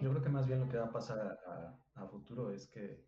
Yo 0.00 0.10
creo 0.10 0.22
que 0.22 0.28
más 0.28 0.46
bien 0.46 0.60
lo 0.60 0.68
que 0.68 0.78
va 0.78 0.86
a 0.86 0.92
pasar 0.92 1.18
a, 1.94 2.06
futuro 2.08 2.50
es 2.50 2.66
que 2.68 3.04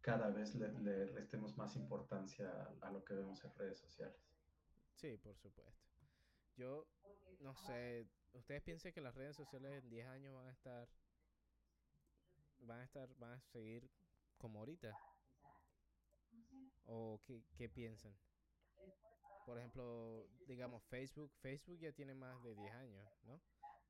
cada 0.00 0.30
vez 0.30 0.54
le, 0.54 0.72
le, 0.80 1.06
restemos 1.06 1.56
más 1.56 1.76
importancia 1.76 2.50
a 2.80 2.90
lo 2.90 3.04
que 3.04 3.14
vemos 3.14 3.44
en 3.44 3.54
redes 3.54 3.78
sociales. 3.78 4.18
Sí, 4.94 5.18
por 5.18 5.36
supuesto. 5.36 5.84
Yo 6.56 6.86
no 7.40 7.54
sé, 7.54 8.08
¿ustedes 8.32 8.62
piensan 8.62 8.92
que 8.92 9.00
las 9.00 9.14
redes 9.14 9.36
sociales 9.36 9.82
en 9.82 9.90
10 9.90 10.06
años 10.08 10.34
van 10.34 10.46
a 10.46 10.52
estar 10.52 10.88
van 12.66 12.80
a 12.80 12.84
estar, 12.84 13.08
van 13.18 13.32
a 13.32 13.40
seguir 13.40 13.88
como 14.38 14.58
ahorita? 14.60 14.96
¿O 16.86 17.20
qué, 17.24 17.42
qué 17.56 17.68
piensan? 17.68 18.14
Por 19.46 19.58
ejemplo, 19.58 20.26
digamos 20.46 20.82
Facebook, 20.84 21.30
Facebook 21.40 21.78
ya 21.78 21.92
tiene 21.92 22.14
más 22.14 22.42
de 22.42 22.54
10 22.54 22.72
años, 22.74 23.06
¿no? 23.24 23.40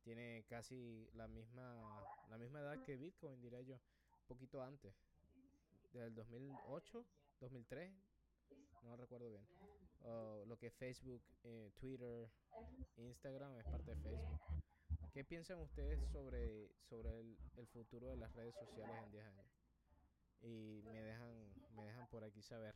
Tiene 0.03 0.45
casi 0.49 1.09
la 1.15 1.29
misma, 1.29 2.05
la 2.29 2.39
misma 2.39 2.61
edad 2.61 2.83
que 2.83 2.97
Bitcoin, 2.97 3.41
diría 3.41 3.63
yo, 3.63 3.75
un 3.75 4.27
poquito 4.27 4.63
antes, 4.63 4.95
del 5.93 6.15
2008, 6.15 7.07
2003, 7.41 7.93
no 8.83 8.97
recuerdo 8.97 9.31
bien. 9.31 9.47
o 10.03 10.45
lo 10.47 10.59
que 10.59 10.71
Facebook, 10.71 11.23
eh, 11.45 11.71
Twitter, 11.79 12.29
Instagram 12.97 13.57
es 13.57 13.65
parte 13.65 13.95
de 13.95 13.97
Facebook. 14.03 14.41
¿Qué 15.15 15.23
piensan 15.23 15.61
ustedes 15.61 16.05
sobre, 16.09 16.75
sobre 16.89 17.21
el, 17.21 17.39
el 17.57 17.69
futuro 17.69 18.09
de 18.09 18.17
las 18.17 18.33
redes 18.35 18.57
sociales 18.57 18.97
en 19.05 19.13
10 19.13 19.25
años? 19.25 19.47
Y 20.43 20.83
me 20.87 21.01
dejan, 21.05 21.55
me 21.77 21.85
dejan 21.85 22.09
por 22.09 22.25
aquí 22.25 22.43
saber. 22.43 22.75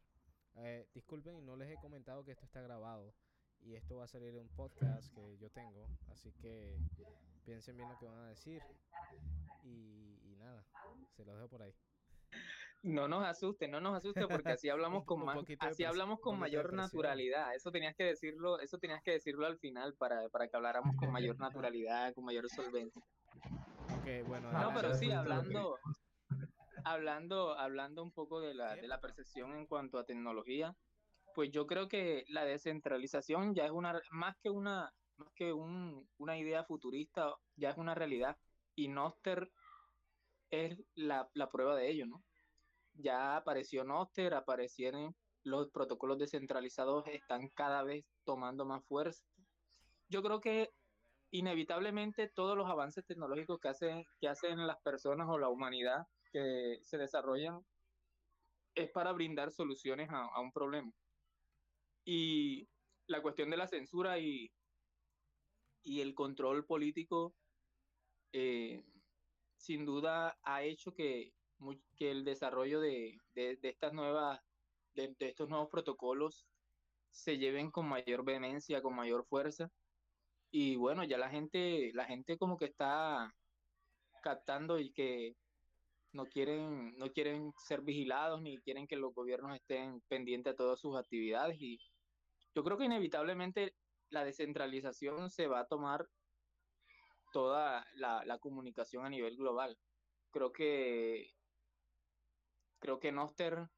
Eh, 0.55 0.87
disculpen 0.95 1.35
y 1.37 1.43
no 1.43 1.57
les 1.57 1.69
he 1.69 1.81
comentado 1.81 2.25
que 2.25 2.31
esto 2.31 2.45
está 2.45 2.61
grabado 2.63 3.13
y 3.61 3.75
esto 3.75 3.97
va 3.97 4.05
a 4.05 4.07
salir 4.07 4.29
en 4.35 4.43
un 4.43 4.49
podcast 4.51 5.13
que 5.13 5.37
yo 5.39 5.51
tengo, 5.51 5.89
así 6.13 6.33
que 6.35 6.79
piensen 7.45 7.77
bien 7.77 7.89
lo 7.89 7.99
que 7.99 8.07
van 8.07 8.21
a 8.21 8.29
decir 8.29 8.63
y, 9.65 10.21
y 10.23 10.37
nada, 10.37 10.65
se 11.17 11.25
los 11.25 11.35
dejo 11.35 11.49
por 11.49 11.63
ahí. 11.63 11.75
No 12.83 13.09
nos 13.09 13.25
asuste, 13.27 13.67
no 13.69 13.81
nos 13.81 13.97
asuste 13.97 14.27
porque 14.29 14.53
así 14.53 14.69
hablamos 14.71 15.05
con 15.05 15.25
más, 15.25 15.37
así 15.61 15.85
hablamos 15.85 16.21
con 16.21 16.39
mayor 16.39 16.73
naturalidad. 16.73 17.55
Eso 17.55 17.71
tenías 17.73 17.95
que 17.97 18.05
decirlo, 18.05 18.61
eso 18.61 18.79
tenías 18.79 19.03
que 19.03 19.13
decirlo 19.13 19.47
al 19.47 19.59
final 19.59 19.95
para, 19.95 20.29
para 20.29 20.49
que 20.49 20.57
habláramos 20.57 20.97
con 20.97 21.13
mayor 21.13 21.39
naturalidad, 21.41 22.15
con 22.15 22.25
mayor 22.25 22.49
solvencia. 22.49 23.03
Ok, 23.83 24.27
bueno, 24.29 24.53
No, 24.53 24.73
pero 24.75 24.95
sí, 24.95 25.11
hablando, 25.11 25.79
hablando, 26.85 27.59
hablando 27.59 28.03
un 28.03 28.13
poco 28.13 28.41
de 28.41 28.55
la, 28.55 28.77
de 28.77 28.87
la 28.89 29.01
percepción 29.01 29.55
en 29.57 29.67
cuanto 29.67 29.99
a 29.99 30.05
tecnología, 30.05 30.75
pues 31.35 31.51
yo 31.51 31.67
creo 31.67 31.89
que 31.89 32.25
la 32.29 32.45
descentralización 32.45 33.55
ya 33.55 33.65
es 33.67 33.71
una, 33.73 34.01
más 34.11 34.37
que 34.43 34.51
una, 34.51 34.93
más 35.17 35.29
que 35.35 35.53
un- 35.53 36.09
una 36.19 36.39
idea 36.39 36.65
futurista, 36.65 37.35
ya 37.57 37.71
es 37.71 37.77
una 37.77 37.95
realidad. 37.95 38.37
Y 38.75 38.89
Noster 38.89 39.51
es 40.51 40.81
la, 40.95 41.29
la 41.35 41.49
prueba 41.51 41.75
de 41.77 41.91
ello, 41.91 42.07
¿no? 42.07 42.23
Ya 42.99 43.37
apareció 43.37 43.85
Noster, 43.85 44.35
aparecieron 44.35 45.15
los 45.45 45.71
protocolos 45.71 46.19
descentralizados, 46.19 47.07
están 47.07 47.49
cada 47.51 47.83
vez 47.85 48.05
tomando 48.25 48.65
más 48.65 48.85
fuerza. 48.87 49.25
Yo 50.09 50.23
creo 50.23 50.41
que 50.41 50.71
inevitablemente 51.31 52.29
todos 52.29 52.57
los 52.57 52.69
avances 52.69 53.05
tecnológicos 53.07 53.61
que 53.61 53.69
hacen, 53.69 54.05
que 54.21 54.29
hacen 54.29 54.67
las 54.67 54.81
personas 54.83 55.29
o 55.31 55.39
la 55.39 55.49
humanidad 55.49 56.07
que 56.33 56.79
se 56.83 56.99
desarrollan 56.99 57.65
es 58.75 58.91
para 58.91 59.13
brindar 59.13 59.53
soluciones 59.53 60.09
a, 60.11 60.41
un 60.41 60.53
problema. 60.53 60.93
Y 62.05 62.69
la 63.07 63.23
cuestión 63.23 63.51
de 63.51 63.57
la 63.59 63.69
censura 63.69 64.19
y, 64.19 64.51
y 65.83 66.01
el 66.01 66.15
control 66.15 66.65
político 66.65 67.35
eh, 68.33 68.83
sin 69.57 69.85
duda 69.85 70.39
ha 70.43 70.63
hecho 70.63 70.93
que, 70.93 71.33
mu- 71.59 71.81
que 71.97 72.11
el 72.11 72.25
desarrollo 72.25 72.81
de, 72.81 73.19
de- 73.35 73.57
de 73.57 73.69
estas 73.69 73.93
nuevas, 73.93 74.41
de, 74.95 75.15
de 75.19 75.29
estos 75.29 75.49
nuevos 75.49 75.69
protocolos 75.71 76.47
se 77.11 77.39
lleven 77.39 77.71
con 77.71 77.89
mayor 77.89 78.25
vehemencia, 78.25 78.83
con 78.83 78.95
mayor 78.95 79.25
fuerza. 79.27 79.71
Y 80.51 80.77
bueno, 80.77 81.05
ya 81.05 81.19
la 81.19 81.31
gente, 81.31 81.91
la 81.95 82.05
gente 82.07 82.39
como 82.39 82.57
que 82.57 82.67
está 82.67 83.35
captando 84.23 84.79
y 84.79 84.93
que 84.93 85.37
no 86.13 86.27
quieren, 86.27 86.97
no 86.97 87.13
quieren 87.13 87.53
ser 87.67 87.83
vigilados 87.83 88.41
ni 88.41 88.59
quieren 88.59 88.87
que 88.87 88.97
los 88.97 89.15
gobiernos 89.15 89.55
estén 89.57 90.01
pendientes 90.09 90.55
a 90.55 90.57
todas 90.57 90.81
sus 90.81 90.97
actividades. 90.97 91.57
Y 91.61 91.79
yo 92.55 92.65
creo 92.65 92.79
que 92.79 92.87
inevitablemente 92.87 93.77
la 94.09 94.25
descentralización 94.25 95.31
se 95.31 95.47
va 95.49 95.61
a 95.61 95.67
tomar 95.67 96.09
toda 97.33 97.87
la, 97.95 98.25
la 98.25 98.39
comunicación 98.39 99.05
a 99.05 99.11
nivel 99.11 99.37
global. 99.37 99.79
Creo 100.31 100.51
que 100.53 101.31
creo 102.79 102.99
que 102.99 103.13
Noster 103.13 103.69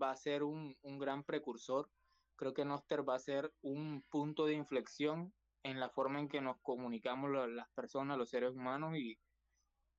va 0.00 0.10
a 0.10 0.16
ser 0.16 0.42
un, 0.42 0.76
un 0.82 0.98
gran 0.98 1.24
precursor. 1.24 1.90
Creo 2.36 2.54
que 2.54 2.64
Noster 2.64 3.08
va 3.08 3.16
a 3.16 3.18
ser 3.18 3.52
un 3.62 4.02
punto 4.10 4.46
de 4.46 4.54
inflexión 4.54 5.34
en 5.62 5.80
la 5.80 5.90
forma 5.90 6.20
en 6.20 6.28
que 6.28 6.40
nos 6.40 6.56
comunicamos 6.62 7.30
la- 7.30 7.46
las 7.48 7.70
personas, 7.74 8.18
los 8.18 8.30
seres 8.30 8.52
humanos. 8.52 8.96
Y 8.96 9.16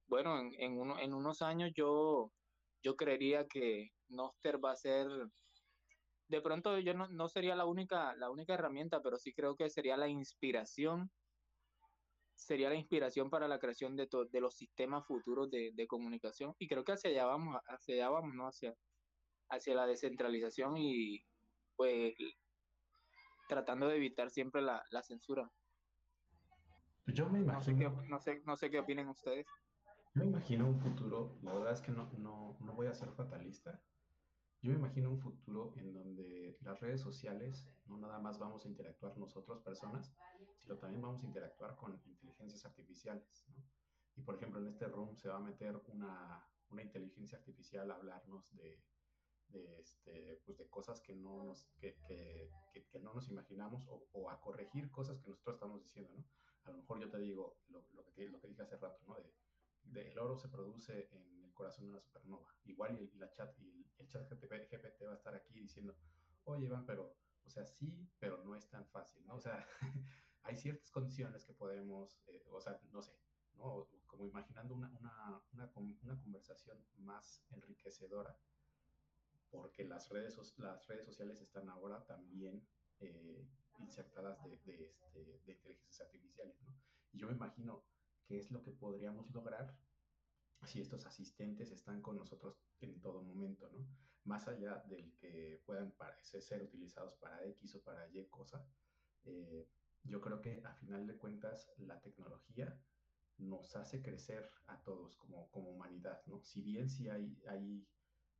bueno, 0.07 0.39
en, 0.39 0.53
en 0.99 1.13
unos 1.13 1.41
años 1.41 1.71
yo, 1.75 2.31
yo 2.83 2.95
creería 2.95 3.47
que 3.47 3.89
Noster 4.07 4.63
va 4.63 4.71
a 4.71 4.75
ser, 4.75 5.07
de 6.27 6.41
pronto 6.41 6.79
yo 6.79 6.93
no, 6.93 7.07
no 7.09 7.27
sería 7.29 7.55
la 7.55 7.65
única, 7.65 8.15
la 8.15 8.29
única 8.29 8.53
herramienta, 8.55 9.01
pero 9.01 9.17
sí 9.17 9.33
creo 9.33 9.55
que 9.55 9.69
sería 9.69 9.97
la 9.97 10.07
inspiración 10.07 11.11
sería 12.35 12.69
la 12.69 12.75
inspiración 12.75 13.29
para 13.29 13.47
la 13.47 13.59
creación 13.59 13.95
de, 13.95 14.07
de 14.31 14.41
los 14.41 14.55
sistemas 14.55 15.05
futuros 15.05 15.49
de, 15.49 15.71
de 15.73 15.87
comunicación. 15.87 16.55
Y 16.59 16.67
creo 16.67 16.83
que 16.83 16.93
hacia 16.93 17.09
allá 17.09 17.25
vamos, 17.25 17.57
hacia 17.67 17.95
allá 17.95 18.09
vamos, 18.09 18.33
¿no? 18.35 18.47
Hacia, 18.47 18.75
hacia 19.49 19.75
la 19.75 19.87
descentralización 19.87 20.77
y 20.77 21.23
pues 21.75 22.13
tratando 23.47 23.87
de 23.87 23.97
evitar 23.97 24.29
siempre 24.29 24.61
la, 24.61 24.83
la 24.89 25.03
censura. 25.03 25.49
Yo 27.07 27.29
me 27.29 27.39
No 27.39 27.61
sé, 27.61 27.75
qué, 27.75 27.83
imagino, 27.83 28.09
no, 28.09 28.19
sé, 28.19 28.41
no 28.45 28.55
sé 28.55 28.71
qué 28.71 28.79
opinen 28.79 29.09
ustedes. 29.09 29.45
yo 30.15 30.23
me 30.23 30.25
imagino 30.25 30.67
un 30.67 30.79
futuro, 30.79 31.37
la 31.41 31.53
verdad 31.53 31.73
es 31.73 31.81
que 31.81 31.91
no, 31.91 32.09
no, 32.17 32.57
no 32.61 32.73
voy 32.73 32.87
a 32.87 32.93
ser 32.93 33.11
fatalista. 33.11 33.81
Yo 34.63 34.71
me 34.71 34.77
imagino 34.77 35.09
un 35.09 35.19
futuro 35.19 35.73
en 35.75 35.91
donde 35.93 36.57
las 36.61 36.79
redes 36.79 37.01
sociales 37.01 37.67
no 37.85 37.97
nada 37.97 38.17
más 38.19 38.39
vamos 38.39 38.63
a 38.63 38.69
interactuar 38.69 39.17
nosotros, 39.17 39.59
personas, 39.59 40.15
sino 40.57 40.77
también 40.77 41.01
vamos 41.01 41.21
a 41.21 41.27
interactuar 41.27 41.75
con 41.75 41.99
inteligencias 42.07 42.65
artificiales, 42.65 43.45
¿no? 43.49 43.61
Y 44.15 44.21
por 44.21 44.35
ejemplo, 44.35 44.61
en 44.61 44.67
este 44.67 44.87
room 44.87 45.17
se 45.17 45.27
va 45.27 45.35
a 45.35 45.41
meter 45.41 45.75
una, 45.89 46.47
una 46.69 46.81
inteligencia 46.81 47.39
artificial 47.39 47.91
a 47.91 47.95
hablarnos 47.95 48.55
de, 48.55 48.81
de, 49.49 49.81
este, 49.81 50.41
pues 50.45 50.57
de 50.57 50.69
cosas 50.69 51.01
que 51.01 51.13
no 51.13 51.43
nos, 51.43 51.67
que, 51.77 51.97
que, 52.07 52.49
que, 52.71 52.99
no 53.01 53.13
nos 53.13 53.27
imaginamos 53.27 53.85
o, 53.89 54.29
a 54.29 54.39
corregir 54.39 54.89
cosas 54.91 55.19
que 55.19 55.29
nosotros 55.29 55.55
estamos 55.55 55.83
diciendo, 55.83 56.13
¿no? 56.15 56.25
A 56.63 56.71
lo 56.71 56.77
mejor 56.77 57.01
yo 57.01 57.09
te 57.09 57.17
digo 57.17 57.57
lo, 57.67 57.83
que, 58.13 58.29
lo 58.29 58.39
que 58.39 58.47
dije 58.47 58.61
hace 58.61 58.77
rato, 58.77 59.03
¿no? 59.07 59.15
De, 59.15 60.09
el 60.09 60.17
oro 60.19 60.37
se 60.37 60.47
produce 60.47 61.09
en 61.11 61.42
corazón 61.53 61.85
de 61.85 61.91
una 61.91 61.99
supernova. 62.01 62.53
Igual 62.65 62.99
y, 62.99 63.17
la 63.17 63.31
chat, 63.31 63.57
y 63.59 63.85
el, 63.97 64.07
chat 64.07 64.29
GPT, 64.29 64.69
GPT 64.69 65.05
va 65.05 65.11
a 65.11 65.15
estar 65.15 65.35
aquí 65.35 65.59
diciendo, 65.59 65.95
oye 66.45 66.65
Iván, 66.65 66.85
pero, 66.85 67.15
o 67.45 67.49
sea, 67.49 67.65
sí, 67.65 68.09
pero 68.19 68.43
no 68.43 68.55
es 68.55 68.69
tan 68.69 68.85
fácil, 68.87 69.25
¿no? 69.25 69.35
O 69.35 69.39
sea, 69.39 69.65
hay 70.43 70.57
ciertas 70.57 70.91
condiciones 70.91 71.45
que 71.45 71.53
podemos, 71.53 72.21
eh, 72.27 72.45
o 72.51 72.61
sea, 72.61 72.79
no 72.91 73.01
sé, 73.01 73.13
¿no? 73.55 73.87
Como 74.07 74.25
imaginando 74.25 74.75
una, 74.75 74.89
una, 74.99 75.41
una, 75.53 75.71
una 76.03 76.21
conversación 76.21 76.77
más 76.97 77.43
enriquecedora, 77.49 78.37
porque 79.49 79.83
las 79.85 80.09
redes, 80.09 80.37
las 80.57 80.87
redes 80.87 81.05
sociales 81.05 81.39
están 81.41 81.69
ahora 81.69 82.03
también 82.05 82.65
eh, 82.99 83.47
insertadas 83.79 84.41
de, 84.43 84.57
de, 84.65 84.85
este, 84.85 85.23
de, 85.23 85.51
inteligencias 85.51 86.01
artificiales, 86.01 86.61
¿no? 86.61 86.73
Y 87.11 87.19
yo 87.19 87.27
me 87.27 87.33
imagino 87.33 87.83
qué 88.25 88.39
es 88.39 88.51
lo 88.51 88.63
que 88.63 88.71
podríamos 88.71 89.29
lograr 89.31 89.75
si 90.65 90.81
estos 90.81 91.05
asistentes 91.05 91.71
están 91.71 92.01
con 92.01 92.17
nosotros 92.17 92.61
en 92.79 92.99
todo 93.01 93.21
momento, 93.21 93.69
¿no? 93.71 93.87
Más 94.25 94.47
allá 94.47 94.83
del 94.87 95.13
que 95.17 95.61
puedan 95.65 95.91
parecer 95.91 96.41
ser 96.41 96.63
utilizados 96.63 97.15
para 97.17 97.43
X 97.45 97.75
o 97.75 97.81
para 97.81 98.07
Y 98.09 98.25
cosa, 98.27 98.65
eh, 99.25 99.67
yo 100.03 100.21
creo 100.21 100.41
que 100.41 100.61
a 100.63 100.73
final 100.75 101.05
de 101.07 101.17
cuentas 101.17 101.69
la 101.77 101.99
tecnología 102.01 102.77
nos 103.37 103.75
hace 103.75 104.01
crecer 104.01 104.49
a 104.67 104.81
todos 104.83 105.15
como, 105.17 105.49
como 105.51 105.71
humanidad, 105.71 106.21
¿no? 106.25 106.41
Si 106.41 106.61
bien 106.61 106.89
sí 106.89 107.09
hay, 107.09 107.41
hay 107.47 107.87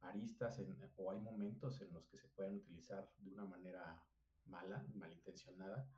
aristas 0.01 0.59
en, 0.59 0.77
o 0.97 1.11
hay 1.11 1.19
momentos 1.19 1.81
en 1.81 1.93
los 1.93 2.07
que 2.07 2.17
se 2.17 2.27
pueden 2.29 2.55
utilizar 2.55 3.09
de 3.17 3.31
una 3.31 3.45
manera 3.45 4.01
mala, 4.45 4.85
malintencionada, 4.93 5.89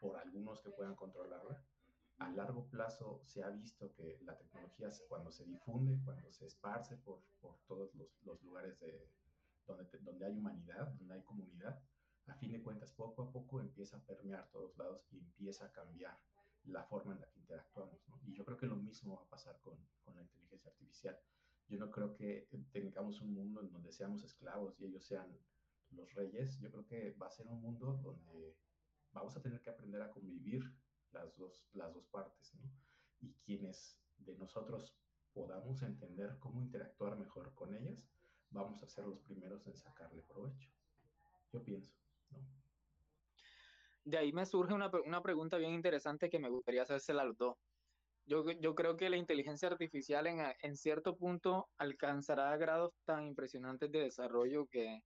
por 0.00 0.16
algunos 0.16 0.60
que 0.60 0.70
puedan 0.70 0.96
controlarla, 0.96 1.62
a 2.20 2.30
largo 2.30 2.68
plazo 2.68 3.22
se 3.24 3.42
ha 3.42 3.50
visto 3.50 3.92
que 3.94 4.18
la 4.22 4.36
tecnología 4.36 4.88
cuando 5.08 5.32
se 5.32 5.44
difunde, 5.44 5.98
cuando 6.04 6.30
se 6.30 6.46
esparce 6.46 6.96
por, 6.98 7.22
por 7.40 7.58
todos 7.66 7.94
los, 7.94 8.08
los 8.24 8.42
lugares 8.42 8.78
de, 8.80 9.10
donde, 9.66 9.84
donde 10.00 10.26
hay 10.26 10.36
humanidad, 10.36 10.88
donde 10.98 11.14
hay 11.14 11.22
comunidad, 11.22 11.82
a 12.26 12.34
fin 12.34 12.52
de 12.52 12.62
cuentas 12.62 12.92
poco 12.92 13.22
a 13.22 13.32
poco 13.32 13.60
empieza 13.60 13.96
a 13.96 14.02
permear 14.04 14.48
todos 14.50 14.76
lados 14.76 15.06
y 15.10 15.18
empieza 15.18 15.66
a 15.66 15.72
cambiar 15.72 16.16
la 16.64 16.84
forma 16.84 17.14
en 17.14 17.20
la 17.20 17.30
que 17.30 17.40
interactuamos. 17.40 18.00
Y 18.26 18.34
yo 18.34 18.44
creo 18.44 18.58
que 18.58 18.66
lo 18.66 18.76
mismo 18.76 19.16
va 19.16 19.22
a 19.22 19.30
pasar 19.30 19.58
con, 19.60 19.78
con 20.04 20.14
la 20.14 20.22
inteligencia 20.22 20.70
artificial. 20.70 21.18
Yo 21.68 21.78
no 21.78 21.90
creo 21.90 22.14
que 22.14 22.48
tengamos 22.72 23.20
un 23.22 23.32
mundo 23.32 23.62
en 23.62 23.72
donde 23.72 23.92
seamos 23.92 24.22
esclavos 24.24 24.78
y 24.78 24.84
ellos 24.84 25.04
sean 25.04 25.26
los 25.92 26.12
reyes. 26.14 26.58
Yo 26.58 26.70
creo 26.70 26.84
que 26.84 27.12
va 27.12 27.28
a 27.28 27.30
ser 27.30 27.46
un 27.46 27.62
mundo 27.62 27.98
donde 28.02 28.56
vamos 29.12 29.36
a 29.36 29.40
tener 29.40 29.60
que 29.62 29.70
aprender 29.70 30.02
a 30.02 30.10
convivir 30.10 30.70
las 31.12 31.36
dos, 31.36 31.68
las 31.72 31.92
dos 31.92 32.06
partes, 32.06 32.54
¿no? 32.54 32.70
Y 33.20 33.32
quienes 33.44 33.98
de 34.18 34.34
nosotros 34.36 34.96
podamos 35.32 35.82
entender 35.82 36.36
cómo 36.38 36.60
interactuar 36.60 37.16
mejor 37.16 37.54
con 37.54 37.74
ellas, 37.74 37.98
vamos 38.50 38.82
a 38.82 38.88
ser 38.88 39.06
los 39.06 39.20
primeros 39.20 39.66
en 39.66 39.76
sacarle 39.76 40.22
provecho. 40.22 40.70
Yo 41.52 41.62
pienso, 41.62 41.94
¿no? 42.30 42.38
De 44.04 44.18
ahí 44.18 44.32
me 44.32 44.46
surge 44.46 44.74
una, 44.74 44.90
una 45.04 45.22
pregunta 45.22 45.58
bien 45.58 45.74
interesante 45.74 46.30
que 46.30 46.38
me 46.38 46.48
gustaría 46.48 46.82
hacérsela 46.82 47.22
a 47.22 47.26
los 47.26 47.36
dos. 47.36 47.56
Yo, 48.26 48.44
yo 48.60 48.74
creo 48.74 48.96
que 48.96 49.10
la 49.10 49.16
inteligencia 49.16 49.68
artificial 49.68 50.26
en, 50.26 50.40
en 50.62 50.76
cierto 50.76 51.16
punto 51.16 51.68
alcanzará 51.78 52.56
grados 52.56 52.92
tan 53.04 53.26
impresionantes 53.26 53.90
de 53.90 54.00
desarrollo 54.00 54.66
que 54.66 55.02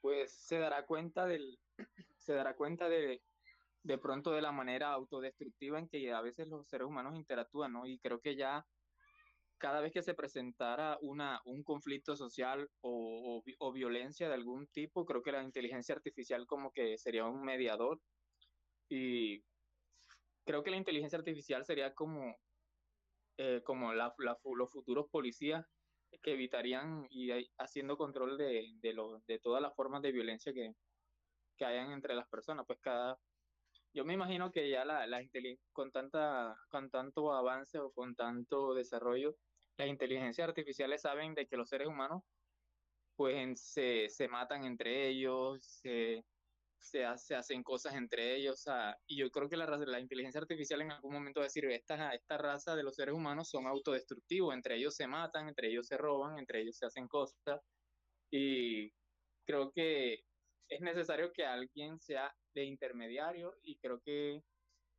pues 0.00 0.32
se 0.32 0.58
dará 0.58 0.86
cuenta 0.86 1.26
del, 1.26 1.58
se 2.18 2.34
dará 2.34 2.54
cuenta 2.54 2.88
de, 2.88 3.22
de 3.82 3.98
pronto 3.98 4.32
de 4.32 4.42
la 4.42 4.52
manera 4.52 4.92
autodestructiva 4.92 5.78
en 5.78 5.88
que 5.88 6.12
a 6.12 6.20
veces 6.20 6.48
los 6.48 6.68
seres 6.68 6.86
humanos 6.86 7.16
interactúan, 7.16 7.72
¿no? 7.72 7.86
Y 7.86 7.98
creo 7.98 8.20
que 8.20 8.36
ya 8.36 8.66
cada 9.60 9.80
vez 9.80 9.92
que 9.92 10.02
se 10.02 10.14
presentara 10.14 10.98
una, 11.02 11.40
un 11.44 11.62
conflicto 11.62 12.16
social 12.16 12.68
o, 12.80 13.42
o, 13.58 13.72
violencia 13.72 14.26
de 14.28 14.34
algún 14.34 14.66
tipo, 14.68 15.04
creo 15.04 15.22
que 15.22 15.32
la 15.32 15.42
inteligencia 15.42 15.94
artificial 15.94 16.46
como 16.46 16.72
que 16.72 16.96
sería 16.98 17.26
un 17.26 17.42
mediador. 17.42 18.00
Y 18.88 19.44
creo 20.46 20.62
que 20.62 20.70
la 20.70 20.78
inteligencia 20.78 21.18
artificial 21.18 21.64
sería 21.64 21.94
como, 21.94 22.36
eh, 23.36 23.60
como 23.64 23.92
la, 23.92 24.14
los 24.18 24.70
futuros 24.72 25.08
policías 25.10 25.64
que 26.22 26.32
evitarían 26.32 27.06
y 27.10 27.30
haciendo 27.58 27.96
control 27.96 28.38
de, 28.38 28.66
de, 28.80 28.92
lo, 28.94 29.20
de 29.26 29.38
todas 29.38 29.62
las 29.62 29.74
formas 29.76 30.02
de 30.02 30.12
violencia 30.12 30.52
que, 30.54 30.72
que 31.56 31.64
hayan 31.66 31.92
entre 31.92 32.14
las 32.14 32.28
personas. 32.28 32.64
Pues 32.66 32.78
cada, 32.80 33.18
yo 33.92 34.04
me 34.04 34.14
imagino 34.14 34.50
que 34.50 34.70
ya 34.70 34.84
la, 34.84 35.06
la 35.06 35.20
con, 35.72 35.90
tanta, 35.90 36.56
con 36.70 36.90
tanto 36.90 37.32
avance 37.32 37.78
o 37.78 37.90
con 37.92 38.14
tanto 38.14 38.74
desarrollo, 38.74 39.36
las 39.76 39.88
inteligencias 39.88 40.48
artificiales 40.48 41.02
saben 41.02 41.34
de 41.34 41.46
que 41.46 41.56
los 41.56 41.68
seres 41.68 41.88
humanos 41.88 42.22
pues 43.16 43.60
se, 43.60 44.08
se 44.08 44.28
matan 44.28 44.64
entre 44.64 45.08
ellos, 45.08 45.62
se, 45.62 46.24
se, 46.78 47.04
hacen 47.04 47.62
cosas 47.62 47.94
entre 47.94 48.36
ellos. 48.36 48.64
y 49.06 49.18
yo 49.18 49.30
creo 49.30 49.48
que 49.48 49.56
la, 49.56 49.66
la 49.66 50.00
inteligencia 50.00 50.40
artificial 50.40 50.80
en 50.80 50.92
algún 50.92 51.12
momento 51.12 51.40
va 51.40 51.44
a 51.44 51.48
decir, 51.48 51.64
esta, 51.66 52.14
esta 52.14 52.38
raza 52.38 52.74
de 52.74 52.82
los 52.82 52.96
seres 52.96 53.14
humanos 53.14 53.50
son 53.50 53.66
autodestructivos, 53.66 54.54
entre 54.54 54.76
ellos 54.76 54.94
se 54.96 55.06
matan, 55.06 55.48
entre 55.48 55.68
ellos 55.68 55.86
se 55.86 55.98
roban, 55.98 56.38
entre 56.38 56.62
ellos 56.62 56.76
se 56.78 56.86
hacen 56.86 57.08
cosas. 57.08 57.60
Y 58.30 58.90
creo 59.44 59.70
que 59.72 60.20
es 60.68 60.80
necesario 60.80 61.32
que 61.32 61.44
alguien 61.44 61.98
sea 62.00 62.34
de 62.54 62.64
intermediario 62.64 63.58
y 63.62 63.78
creo 63.78 64.00
que 64.00 64.44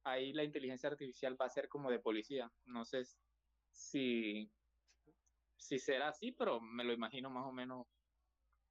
ahí 0.04 0.34
la 0.34 0.44
inteligencia 0.44 0.90
artificial 0.90 1.40
va 1.40 1.46
a 1.46 1.50
ser 1.50 1.70
como 1.70 1.92
de 1.92 2.00
policía. 2.00 2.52
No 2.66 2.86
sé 2.86 3.04
si 3.72 4.52
si 5.62 5.78
será 5.80 6.10
así, 6.10 6.32
pero 6.32 6.60
me 6.60 6.84
lo 6.84 6.92
imagino 6.92 7.30
más 7.30 7.46
o 7.46 7.52
menos 7.52 7.86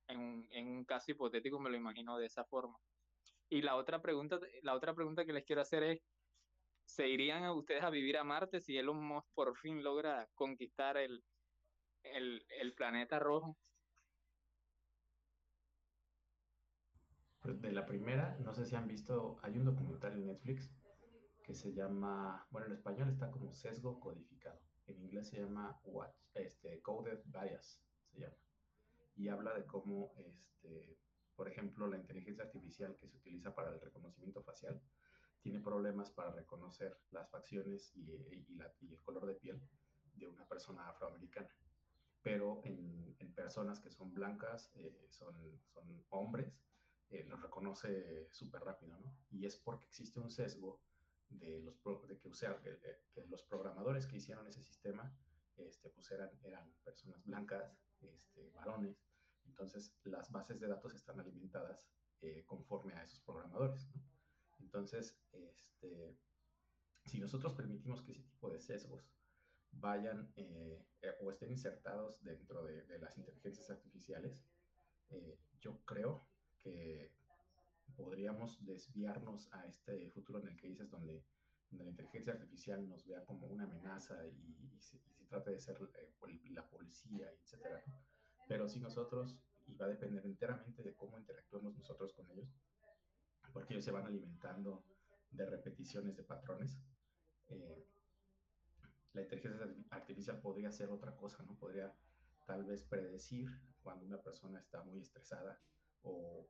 en 0.09 0.19
un, 0.19 0.49
en 0.51 0.69
un 0.69 0.85
caso 0.85 1.13
hipotético, 1.13 1.61
me 1.61 1.71
lo 1.71 1.77
imagino 1.77 2.19
de 2.19 2.27
esa 2.27 2.45
forma. 2.45 2.79
Y 3.49 3.63
la 3.63 3.77
otra 3.77 4.03
pregunta, 4.03 4.41
la 4.63 4.75
otra 4.75 4.95
pregunta 4.95 5.25
que 5.25 5.33
les 5.33 5.45
quiero 5.45 5.63
hacer 5.63 5.83
es, 5.85 6.01
¿se 6.85 7.09
irían 7.09 7.45
a 7.45 7.55
ustedes 7.55 7.85
a 7.85 7.91
vivir 7.91 8.17
a 8.17 8.25
Marte 8.25 8.61
si 8.61 8.77
Elon 8.77 9.03
Musk 9.03 9.29
por 9.35 9.57
fin 9.57 9.83
logra 9.85 10.29
conquistar 10.35 10.97
el, 10.97 11.25
el, 12.03 12.45
el 12.49 12.75
planeta 12.75 13.19
rojo? 13.21 13.57
De 17.43 17.73
la 17.73 17.87
primera, 17.87 18.37
no 18.41 18.55
sé 18.55 18.65
si 18.67 18.77
han 18.77 18.87
visto, 18.87 19.39
hay 19.43 19.57
un 19.57 19.65
documental 19.65 20.13
en 20.13 20.27
Netflix 20.27 20.71
que 21.43 21.55
se 21.55 21.73
llama, 21.73 22.47
bueno, 22.51 22.67
en 22.67 22.73
español 22.75 23.09
está 23.09 23.31
como 23.31 23.55
sesgo 23.55 23.99
codificado 23.99 24.61
en 24.91 25.03
inglés 25.03 25.29
se 25.29 25.41
llama 25.41 25.79
Watch, 25.85 26.17
este, 26.35 26.81
Coded 26.83 27.21
Bias, 27.27 27.81
se 28.13 28.21
llama. 28.21 28.37
Y 29.17 29.29
habla 29.29 29.55
de 29.55 29.65
cómo, 29.67 30.13
este, 30.19 30.99
por 31.37 31.49
ejemplo, 31.49 31.87
la 31.87 31.97
inteligencia 31.97 32.45
artificial 32.45 32.97
que 32.97 33.09
se 33.09 33.17
utiliza 33.17 33.55
para 33.55 33.71
el 33.71 33.81
reconocimiento 33.81 34.43
facial 34.43 34.81
tiene 35.41 35.61
problemas 35.61 36.11
para 36.11 36.33
reconocer 36.33 36.97
las 37.11 37.31
facciones 37.31 37.93
y, 37.97 38.11
y, 38.11 38.55
la, 38.57 38.73
y 38.81 38.93
el 38.93 39.01
color 39.01 39.27
de 39.27 39.35
piel 39.35 39.61
de 40.15 40.27
una 40.27 40.47
persona 40.47 40.89
afroamericana. 40.89 41.49
Pero 42.23 42.61
en, 42.65 43.17
en 43.19 43.33
personas 43.33 43.81
que 43.81 43.91
son 43.91 44.13
blancas, 44.13 44.71
eh, 44.75 45.07
son, 45.09 45.35
son 45.65 46.05
hombres, 46.11 46.53
eh, 47.11 47.25
los 47.29 47.41
reconoce 47.41 48.29
súper 48.31 48.63
rápido, 48.63 48.99
¿no? 48.99 49.17
Y 49.31 49.45
es 49.47 49.57
porque 49.57 49.87
existe 49.87 50.21
un 50.21 50.31
sesgo 50.31 50.81
de, 51.29 51.61
los, 51.61 51.77
de 52.09 52.19
que, 52.19 52.79
que, 53.13 53.27
los 53.27 53.43
programadores 53.45 54.07
que 54.07 54.17
hicieron 54.17 54.47
ese 54.47 54.63
sistema 54.63 55.13
este, 55.57 55.91
pues 55.91 56.11
eran, 56.11 56.31
eran 56.43 56.73
personas 56.85 57.25
blancas, 57.25 57.79
este, 58.01 58.51
varones, 58.51 58.97
entonces 59.45 59.95
las 60.05 60.31
bases 60.31 60.59
de 60.61 60.69
datos 60.69 60.95
están 60.95 61.21
alimentadas 61.21 61.89
eh, 62.23 62.45
conforme 62.47 62.95
a 62.95 63.05
esos 63.05 63.21
programadores. 63.21 63.89
¿no? 63.95 64.03
Entonces, 64.61 65.19
este, 65.33 66.17
si 67.05 67.19
nosotros 67.19 67.55
permitimos 67.55 68.03
que 68.03 68.13
ese 68.13 68.23
tipo 68.23 68.51
de 68.51 68.61
sesgos 68.61 69.11
vayan 69.73 70.33
eh, 70.37 70.85
eh, 71.03 71.15
o 71.21 71.31
estén 71.31 71.51
insertados 71.51 72.23
dentro 72.23 72.65
de, 72.65 72.83
de 72.83 72.99
las 72.99 73.17
inteligencias 73.17 73.71
artificiales, 73.71 74.45
yo 75.59 75.85
creo 75.85 76.29
que 76.63 77.11
podríamos 77.97 78.65
desviarnos 78.65 79.49
a 79.53 79.67
este 79.67 80.11
futuro 80.11 80.41
en 80.41 80.49
el 80.49 80.57
que 80.57 80.69
dices 80.69 80.91
donde, 80.91 81.25
la 81.73 81.85
inteligencia 81.85 82.33
artificial 82.33 82.89
nos 82.89 83.07
vea 83.07 83.25
como 83.25 83.47
una 83.47 83.63
amenaza 83.63 84.27
y, 84.27 84.81
se, 84.81 84.99
trate 85.29 85.53
de 85.53 85.61
ser 85.61 85.79
eh, 85.95 86.11
la 86.51 86.67
policía, 86.69 87.31
etcétera. 87.31 87.81
Pero 88.49 88.69
si 88.69 88.81
nosotros, 88.81 89.39
y 89.69 89.77
va 89.77 89.87
a 89.87 89.91
depender 89.91 90.27
enteramente 90.27 90.83
de 90.83 90.97
cómo 90.97 91.17
interactuemos 91.17 91.77
nosotros 91.77 92.13
con 92.13 92.29
ellos, 92.33 92.49
porque 93.53 93.75
ellos 93.75 93.85
se 93.85 93.93
van 93.93 94.05
alimentando 94.05 94.85
de 95.31 95.47
repeticiones 95.47 96.17
de 96.17 96.25
patrones, 96.25 96.77
eh, 97.51 97.87
la 99.13 99.23
inteligencia 99.23 99.67
artificial 99.91 100.41
podría 100.41 100.73
ser 100.73 100.91
otra 100.91 101.15
cosa, 101.17 101.43
¿no? 101.45 101.57
Podría 101.57 101.95
tal 102.47 102.65
vez 102.65 102.83
predecir 102.83 103.49
cuando 103.83 104.07
una 104.07 104.21
persona 104.21 104.59
está 104.59 104.83
muy 104.83 105.01
estresada 105.01 105.61
o, 106.03 106.49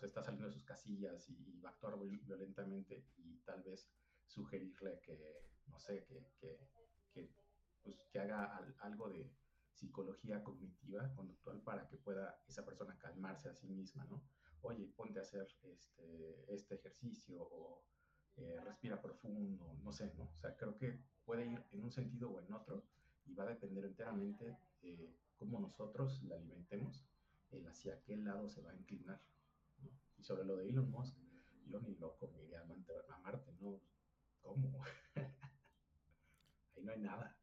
se 0.00 0.06
está 0.06 0.22
saliendo 0.22 0.48
de 0.48 0.54
sus 0.54 0.64
casillas 0.64 1.28
y, 1.28 1.60
va 1.60 1.70
a 1.70 1.72
actuar 1.72 1.98
violentamente 1.98 3.04
y 3.16 3.38
tal 3.44 3.62
vez 3.62 3.88
sugerirle 4.26 5.00
que, 5.00 5.16
no 5.66 5.78
sé, 5.78 6.04
que, 6.04 6.26
que, 6.40 6.58
que, 7.12 7.30
pues, 7.82 8.04
que 8.10 8.18
haga 8.18 8.56
algo 8.80 9.10
de 9.10 9.30
psicología 9.74 10.42
cognitiva 10.42 11.12
conductual 11.14 11.60
para 11.62 11.86
que 11.88 11.96
pueda 11.96 12.42
esa 12.46 12.64
persona 12.64 12.98
calmarse 12.98 13.48
a 13.48 13.54
sí 13.54 13.68
misma, 13.68 14.04
¿no? 14.06 14.22
Oye, 14.62 14.86
ponte 14.96 15.18
a 15.18 15.22
hacer 15.22 15.48
este, 15.62 16.54
este 16.54 16.76
ejercicio 16.76 17.42
o 17.42 17.84
eh, 18.36 18.60
respira 18.64 19.00
profundo, 19.00 19.76
no 19.82 19.92
sé, 19.92 20.12
¿no? 20.14 20.24
O 20.24 20.38
sea, 20.40 20.56
creo 20.56 20.76
que 20.78 20.98
puede 21.24 21.46
ir 21.46 21.64
en 21.70 21.82
un 21.82 21.90
sentido 21.90 22.30
o 22.30 22.40
en 22.40 22.52
otro 22.52 22.84
y 23.24 23.34
va 23.34 23.44
a 23.44 23.48
depender 23.48 23.84
enteramente 23.84 24.56
de 24.80 25.14
cómo 25.36 25.60
nosotros 25.60 26.22
la 26.24 26.36
alimentemos 26.36 27.04
el 27.52 27.66
hacia 27.66 28.02
qué 28.02 28.16
lado 28.16 28.48
se 28.48 28.60
va 28.62 28.70
a 28.70 28.74
inclinar. 28.74 29.20
¿no? 29.78 29.90
Y 30.16 30.22
sobre 30.22 30.44
lo 30.44 30.56
de 30.56 30.68
Elon 30.68 30.90
Musk, 30.90 31.16
yo 31.66 31.80
ni 31.80 31.94
loco 31.96 32.30
me 32.32 32.42
iría 32.42 32.60
a 32.60 33.18
Marte, 33.18 33.52
¿no? 33.60 33.80
¿Cómo? 34.40 34.82
Ahí 36.76 36.82
no 36.82 36.92
hay 36.92 37.00
nada. 37.00 37.36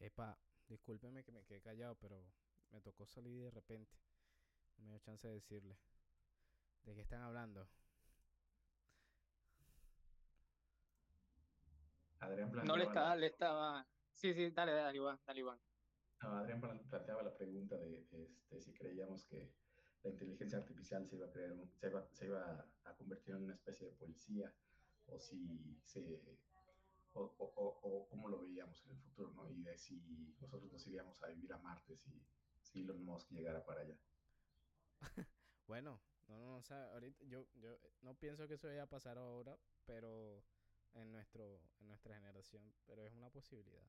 Epa, 0.00 0.38
discúlpeme 0.68 1.24
que 1.24 1.32
me 1.32 1.44
quedé 1.44 1.60
callado, 1.60 1.96
pero 1.96 2.22
me 2.70 2.80
tocó 2.80 3.06
salir 3.06 3.42
de 3.42 3.50
repente. 3.50 3.96
No 4.76 4.84
me 4.84 4.90
dio 4.90 4.98
chance 5.00 5.26
de 5.26 5.34
decirle. 5.34 5.78
¿De 6.84 6.94
qué 6.94 7.00
están 7.00 7.22
hablando? 7.22 7.68
Adrián 12.20 12.50
planteaba... 12.50 12.66
No 12.66 12.76
le 12.76 12.84
estaba, 12.84 13.16
le 13.16 13.26
estaba... 13.26 13.86
Sí, 14.12 14.34
sí, 14.34 14.50
dale, 14.50 14.72
dale, 14.72 14.96
Iván, 14.96 15.18
dale, 15.26 15.40
Iván. 15.40 15.58
Adrián 16.32 16.60
planteaba 16.60 17.22
la 17.22 17.36
pregunta 17.36 17.76
de 17.76 17.98
este, 17.98 18.60
si 18.60 18.72
creíamos 18.72 19.26
que 19.26 19.52
la 20.02 20.10
inteligencia 20.10 20.58
artificial 20.58 21.06
se 21.06 21.16
iba 21.16 21.26
a, 21.26 21.30
creer, 21.30 21.54
se 21.72 21.86
iba, 21.88 22.08
se 22.12 22.26
iba 22.26 22.66
a 22.84 22.94
convertir 22.96 23.34
en 23.34 23.44
una 23.44 23.54
especie 23.54 23.86
de 23.86 23.92
policía 23.94 24.52
o 25.06 25.18
si 25.18 25.80
se 25.84 26.00
o, 27.14 27.32
o, 27.36 28.08
cómo 28.08 28.28
lo 28.28 28.40
veíamos 28.40 28.84
en 28.84 28.90
el 28.90 28.98
futuro, 28.98 29.32
¿no? 29.32 29.48
Y 29.48 29.62
de 29.62 29.78
si 29.78 30.00
nosotros 30.40 30.72
nos 30.72 30.86
iríamos 30.86 31.22
a 31.22 31.28
vivir 31.28 31.52
a 31.52 31.58
Marte 31.58 31.96
si, 31.96 32.10
si 32.60 32.80
Elon 32.80 33.04
Musk 33.04 33.30
llegara 33.30 33.64
para 33.64 33.82
allá. 33.82 33.96
bueno, 35.68 36.00
no, 36.26 36.38
no, 36.38 36.56
o 36.56 36.74
ahorita 36.74 37.24
yo, 37.26 37.46
yo 37.54 37.78
no 38.02 38.14
pienso 38.18 38.48
que 38.48 38.54
eso 38.54 38.66
vaya 38.66 38.82
a 38.82 38.88
pasar 38.88 39.16
ahora, 39.18 39.56
pero 39.86 40.42
en 40.94 41.12
nuestro, 41.12 41.60
en 41.78 41.86
nuestra 41.86 42.16
generación, 42.16 42.74
pero 42.86 43.04
es 43.04 43.14
una 43.14 43.30
posibilidad. 43.30 43.86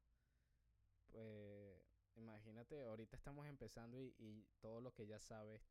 Pues 1.11 1.94
imagínate, 2.16 2.84
ahorita 2.84 3.16
estamos 3.16 3.47
empezando 3.47 3.97
y, 3.99 4.13
y, 4.18 4.45
todo 4.59 4.82
lo 4.82 4.93
que 4.93 5.07
ya 5.07 5.20
sabes, 5.20 5.61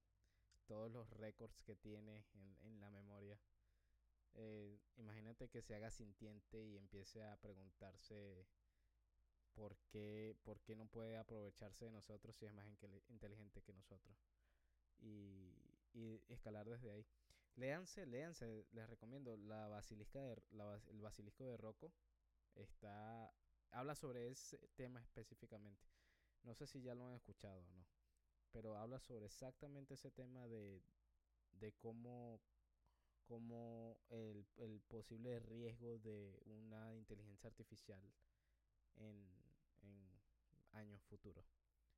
todos 0.67 0.91
los 0.91 1.09
récords 1.11 1.63
que 1.63 1.77
tiene 1.77 2.25
en, 2.35 2.57
en 2.63 2.81
la 2.81 2.91
memoria. 2.91 3.39
Eh, 4.35 4.81
imagínate 4.97 5.49
que 5.49 5.63
se 5.63 5.75
haga 5.75 5.91
sintiente 5.91 6.65
y 6.65 6.77
empiece 6.77 7.23
a 7.23 7.37
preguntarse 7.37 8.47
por 9.55 9.77
qué, 9.89 10.37
por 10.43 10.61
qué 10.61 10.75
no 10.75 10.87
puede 10.87 11.17
aprovecharse 11.17 11.85
de 11.85 11.93
nosotros 11.93 12.35
si 12.37 12.47
es 12.47 12.53
más 12.53 12.67
inteligente 13.09 13.63
que 13.63 13.73
nosotros. 13.73 14.17
Y, 14.99 15.55
y 15.93 16.21
escalar 16.29 16.69
desde 16.69 16.91
ahí. 16.91 17.07
Léanse, 17.57 18.05
léanse, 18.07 18.67
les 18.73 18.89
recomiendo 18.89 19.37
la 19.37 19.69
basilisca 19.69 20.21
de, 20.21 20.43
la, 20.51 20.81
el 20.89 21.01
basilisco 21.01 21.45
de 21.45 21.57
Rocco. 21.57 21.93
Está, 22.57 23.33
habla 23.71 23.95
sobre 23.95 24.31
ese 24.31 24.59
tema 24.75 25.01
específicamente. 25.01 25.94
No 26.45 26.55
sé 26.55 26.67
si 26.67 26.83
ya 26.83 26.95
lo 26.95 27.07
han 27.07 27.15
escuchado 27.15 27.61
o 27.61 27.73
no. 27.73 27.87
Pero 28.53 28.77
habla 28.77 29.01
sobre 29.01 29.27
exactamente 29.27 29.95
ese 29.95 30.11
tema 30.11 30.47
de, 30.47 30.83
de 31.53 31.73
cómo, 31.73 32.41
como 33.25 33.99
el, 34.11 34.47
el 34.57 34.81
posible 34.83 35.41
riesgo 35.41 35.99
de 35.99 36.41
una 36.47 36.95
inteligencia 36.95 37.49
artificial 37.49 38.01
en, 38.97 39.27
en 39.83 40.21
años 40.73 41.03
futuros. 41.05 41.47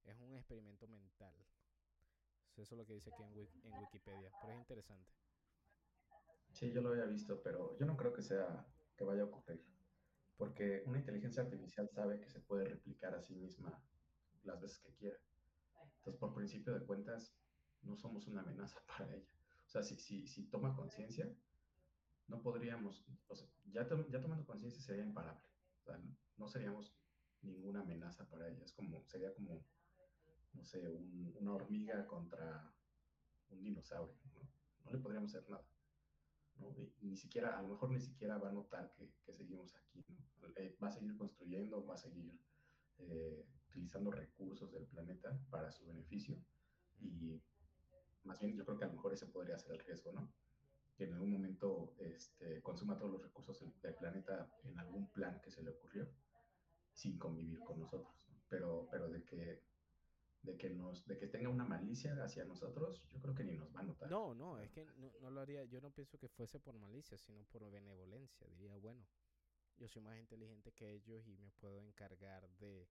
Es 0.05 0.19
un 0.21 0.35
experimento 0.35 0.87
mental. 0.87 1.35
Eso 2.57 2.75
es 2.75 2.79
lo 2.79 2.87
que 2.87 2.95
dice 2.95 3.11
aquí 3.11 3.23
en, 3.23 3.33
en 3.65 3.79
Wikipedia, 3.79 4.31
pero 4.41 4.53
es 4.53 4.59
interesante. 4.59 5.13
Sí, 6.53 6.73
yo 6.73 6.81
lo 6.81 6.89
había 6.89 7.05
visto, 7.05 7.43
pero 7.43 7.77
yo 7.77 7.85
no 7.85 7.97
creo 7.99 8.15
que 8.15 8.23
sea 8.23 8.67
que 8.97 9.05
vaya 9.05 9.23
a 9.23 9.27
ocurrir, 9.27 9.63
porque 10.39 10.83
una 10.87 10.99
inteligencia 10.99 11.43
artificial 11.43 11.91
sabe 11.91 12.19
que 12.19 12.31
se 12.31 12.41
puede 12.41 12.65
replicar 12.65 13.15
a 13.15 13.21
sí 13.21 13.35
misma 13.35 13.79
las 14.47 14.61
veces 14.61 14.79
que 14.79 14.95
quiera. 14.95 15.19
Entonces, 15.99 16.19
por 16.21 16.35
principio 16.35 16.73
de 16.73 16.85
cuentas, 16.85 17.35
no 17.83 17.97
somos 17.97 18.27
una 18.27 18.43
amenaza 18.43 18.81
para 18.87 19.15
ella. 19.15 19.29
O 19.67 19.69
sea, 19.69 19.83
si, 19.83 19.97
si, 19.97 20.27
si 20.27 20.45
toma 20.45 20.75
conciencia, 20.75 21.29
no 22.29 22.43
podríamos, 22.43 23.05
o 23.29 23.37
sea, 23.37 23.49
ya, 23.67 23.87
ya 24.09 24.21
tomando 24.21 24.47
conciencia 24.47 24.81
sería 24.81 25.05
imparable. 25.05 25.49
O 25.81 25.85
sea, 25.85 26.01
no 26.37 26.49
seríamos 26.49 26.95
ninguna 27.43 27.81
amenaza 27.81 28.29
para 28.29 28.49
ella. 28.49 28.65
Es 28.65 28.73
como, 28.73 29.05
sería 29.07 29.35
como, 29.35 29.65
no 30.53 30.65
sé, 30.65 30.89
una 31.35 31.55
hormiga 31.55 32.07
contra 32.07 32.73
un 33.51 33.63
dinosaurio, 33.63 34.17
¿no? 34.35 34.49
No 34.85 34.93
le 34.93 34.99
podríamos 34.99 35.35
hacer 35.35 35.49
nada. 35.51 35.67
¿no? 36.59 36.75
ni 37.03 37.17
siquiera, 37.17 37.59
a 37.59 37.63
lo 37.63 37.69
mejor 37.69 37.91
ni 37.91 38.01
siquiera 38.01 38.39
va 38.39 38.49
a 38.49 38.53
notar 38.53 38.91
que, 38.95 39.13
que 39.25 39.33
seguimos 39.35 39.75
aquí, 39.77 40.03
¿no? 40.09 40.17
Eh, 40.57 40.77
va 40.83 40.89
a 40.89 40.93
seguir 40.93 41.17
construyendo, 41.17 41.85
va 41.85 41.95
a 41.95 41.99
seguir 41.99 42.41
eh, 42.99 43.47
utilizando 43.77 44.11
recursos 44.11 44.73
del 44.73 44.87
planeta 44.87 45.39
para 45.51 45.71
su 45.71 45.85
beneficio 45.85 46.39
y 46.99 47.39
más 48.25 48.41
bien 48.41 48.57
yo 48.57 48.65
creo 48.65 48.79
que 48.79 48.85
a 48.85 48.89
lo 48.89 48.95
mejor 48.95 49.13
ese 49.13 49.27
podría 49.27 49.59
ser 49.59 49.73
el 49.73 49.81
riesgo, 49.81 50.13
¿no? 50.13 50.33
Que 50.97 51.05
en 51.05 51.13
algún 51.13 51.31
momento 51.31 51.95
este, 51.99 52.63
consuma 52.63 52.97
todos 52.97 53.13
los 53.13 53.23
recursos 53.23 53.61
del, 53.83 53.95
planeta 53.95 54.51
en 54.65 54.79
algún 54.79 55.11
plan 55.11 55.41
que 55.43 55.51
se 55.51 55.63
le 55.63 55.71
ocurrió 55.71 56.09
sin 56.95 57.19
convivir 57.19 57.61
con 57.61 57.79
nosotros, 57.79 58.17
¿no? 58.29 58.41
pero, 58.49 58.89
pero 58.91 59.11
de 59.11 59.23
que 59.25 59.63
de 60.43 60.57
que 60.57 60.71
nos 60.71 61.05
de 61.07 61.19
que 61.19 61.27
tenga 61.27 61.49
una 61.51 61.65
malicia 61.65 62.15
hacia 62.25 62.45
nosotros, 62.45 63.03
yo 63.11 63.21
creo 63.21 63.35
que 63.35 63.45
ni 63.45 63.57
nos 63.57 63.75
va 63.75 63.81
a 63.81 63.83
notar. 63.83 64.09
No, 64.09 64.35
no, 64.35 64.59
es 64.61 64.71
que 64.71 64.87
no, 64.97 65.13
no, 65.21 65.31
lo 65.31 65.41
haría, 65.41 65.65
yo 65.65 65.81
no 65.81 65.91
pienso 65.91 66.19
que 66.19 66.29
fuese 66.29 66.61
por 66.61 66.79
malicia, 66.79 67.19
sino 67.19 67.45
por 67.45 67.69
benevolencia, 67.69 68.47
diría, 68.47 68.77
bueno, 68.79 69.05
yo 69.77 69.89
soy 69.89 70.03
más 70.03 70.17
inteligente 70.19 70.73
que 70.73 70.95
ellos 70.95 71.27
y 71.27 71.37
me 71.37 71.51
puedo 71.51 71.81
encargar 71.83 72.49
de 72.59 72.89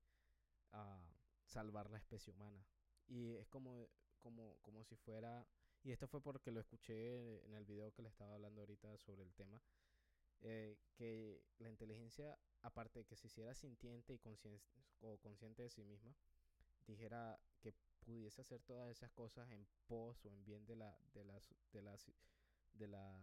uh, 0.76 1.16
salvar 1.46 1.90
la 1.90 1.98
especie 1.98 2.32
humana. 2.32 2.66
Y 3.08 3.36
es 3.36 3.48
como 3.48 3.90
como 4.20 4.58
como 4.62 4.84
si 4.84 4.96
fuera 4.96 5.46
y 5.84 5.92
esto 5.92 6.08
fue 6.08 6.20
porque 6.20 6.52
lo 6.52 6.60
escuché 6.60 7.46
en 7.46 7.54
el 7.54 7.64
video 7.64 7.94
que 7.94 8.02
le 8.02 8.10
estaba 8.10 8.34
hablando 8.34 8.62
ahorita 8.62 8.98
sobre 8.98 9.24
el 9.24 9.36
tema 9.36 9.62
eh, 10.42 10.78
que 10.96 11.44
la 11.60 11.70
inteligencia 11.70 12.38
aparte 12.64 13.00
de 13.00 13.06
que 13.06 13.16
se 13.16 13.28
hiciera 13.28 13.54
sintiente 13.54 14.16
y 14.16 14.18
consciente 14.18 14.66
o 15.02 15.18
consciente 15.20 15.62
de 15.62 15.70
sí 15.70 15.84
misma 15.84 16.16
dijera 16.88 17.40
que 17.62 17.74
pudiese 18.00 18.42
hacer 18.42 18.64
todas 18.64 18.90
esas 18.90 19.12
cosas 19.12 19.50
en 19.52 19.68
pos 19.86 20.26
o 20.26 20.32
en 20.32 20.44
bien 20.44 20.66
de 20.66 20.76
la 20.76 20.98
de 21.14 21.24
las 21.24 21.54
de 21.72 21.84
las 21.84 22.12
de 22.74 22.88
la 22.88 23.22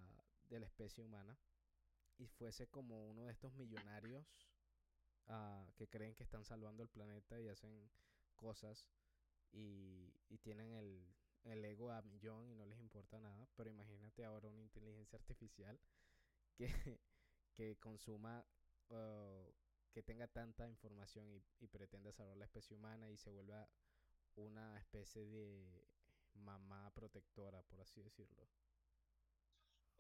de 0.49 0.61
la 0.61 0.67
especie 0.67 1.03
humana 1.03 1.37
y 2.19 2.29
fuese 2.29 2.69
como 2.69 3.09
uno 3.09 3.27
de 3.27 3.33
estos 3.33 3.53
millonarios 3.55 4.25
uh, 5.29 5.71
que 5.77 5.89
creen 5.89 6.15
que 6.15 6.23
están 6.25 6.45
salvando 6.45 6.83
el 6.83 6.89
planeta 6.89 7.41
y 7.41 7.49
hacen 7.49 7.91
cosas 8.37 8.89
y, 9.53 10.15
y 10.29 10.39
tienen 10.39 10.73
el, 10.73 11.07
el 11.45 11.65
ego 11.65 11.91
a 11.91 12.03
millón 12.03 12.49
y 12.49 12.55
no 12.55 12.67
les 12.67 12.79
importa 12.81 13.19
nada 13.19 13.49
pero 13.57 13.71
imagínate 13.71 14.25
ahora 14.25 14.49
una 14.49 14.63
inteligencia 14.63 15.19
artificial 15.19 15.79
que, 16.57 17.01
que 17.53 17.77
consuma 17.79 18.45
uh, 18.91 19.53
que 19.93 20.03
tenga 20.03 20.27
tanta 20.27 20.69
información 20.69 21.29
y, 21.29 21.43
y 21.61 21.69
pretenda 21.69 22.13
salvar 22.13 22.37
la 22.39 22.47
especie 22.47 22.75
humana 22.75 23.11
y 23.11 23.17
se 23.19 23.31
vuelva 23.31 23.69
una 24.37 24.79
especie 24.79 25.27
de 25.27 25.87
mamá 26.35 26.91
protectora, 26.95 27.63
por 27.63 27.81
así 27.81 28.03
decirlo. 28.03 28.49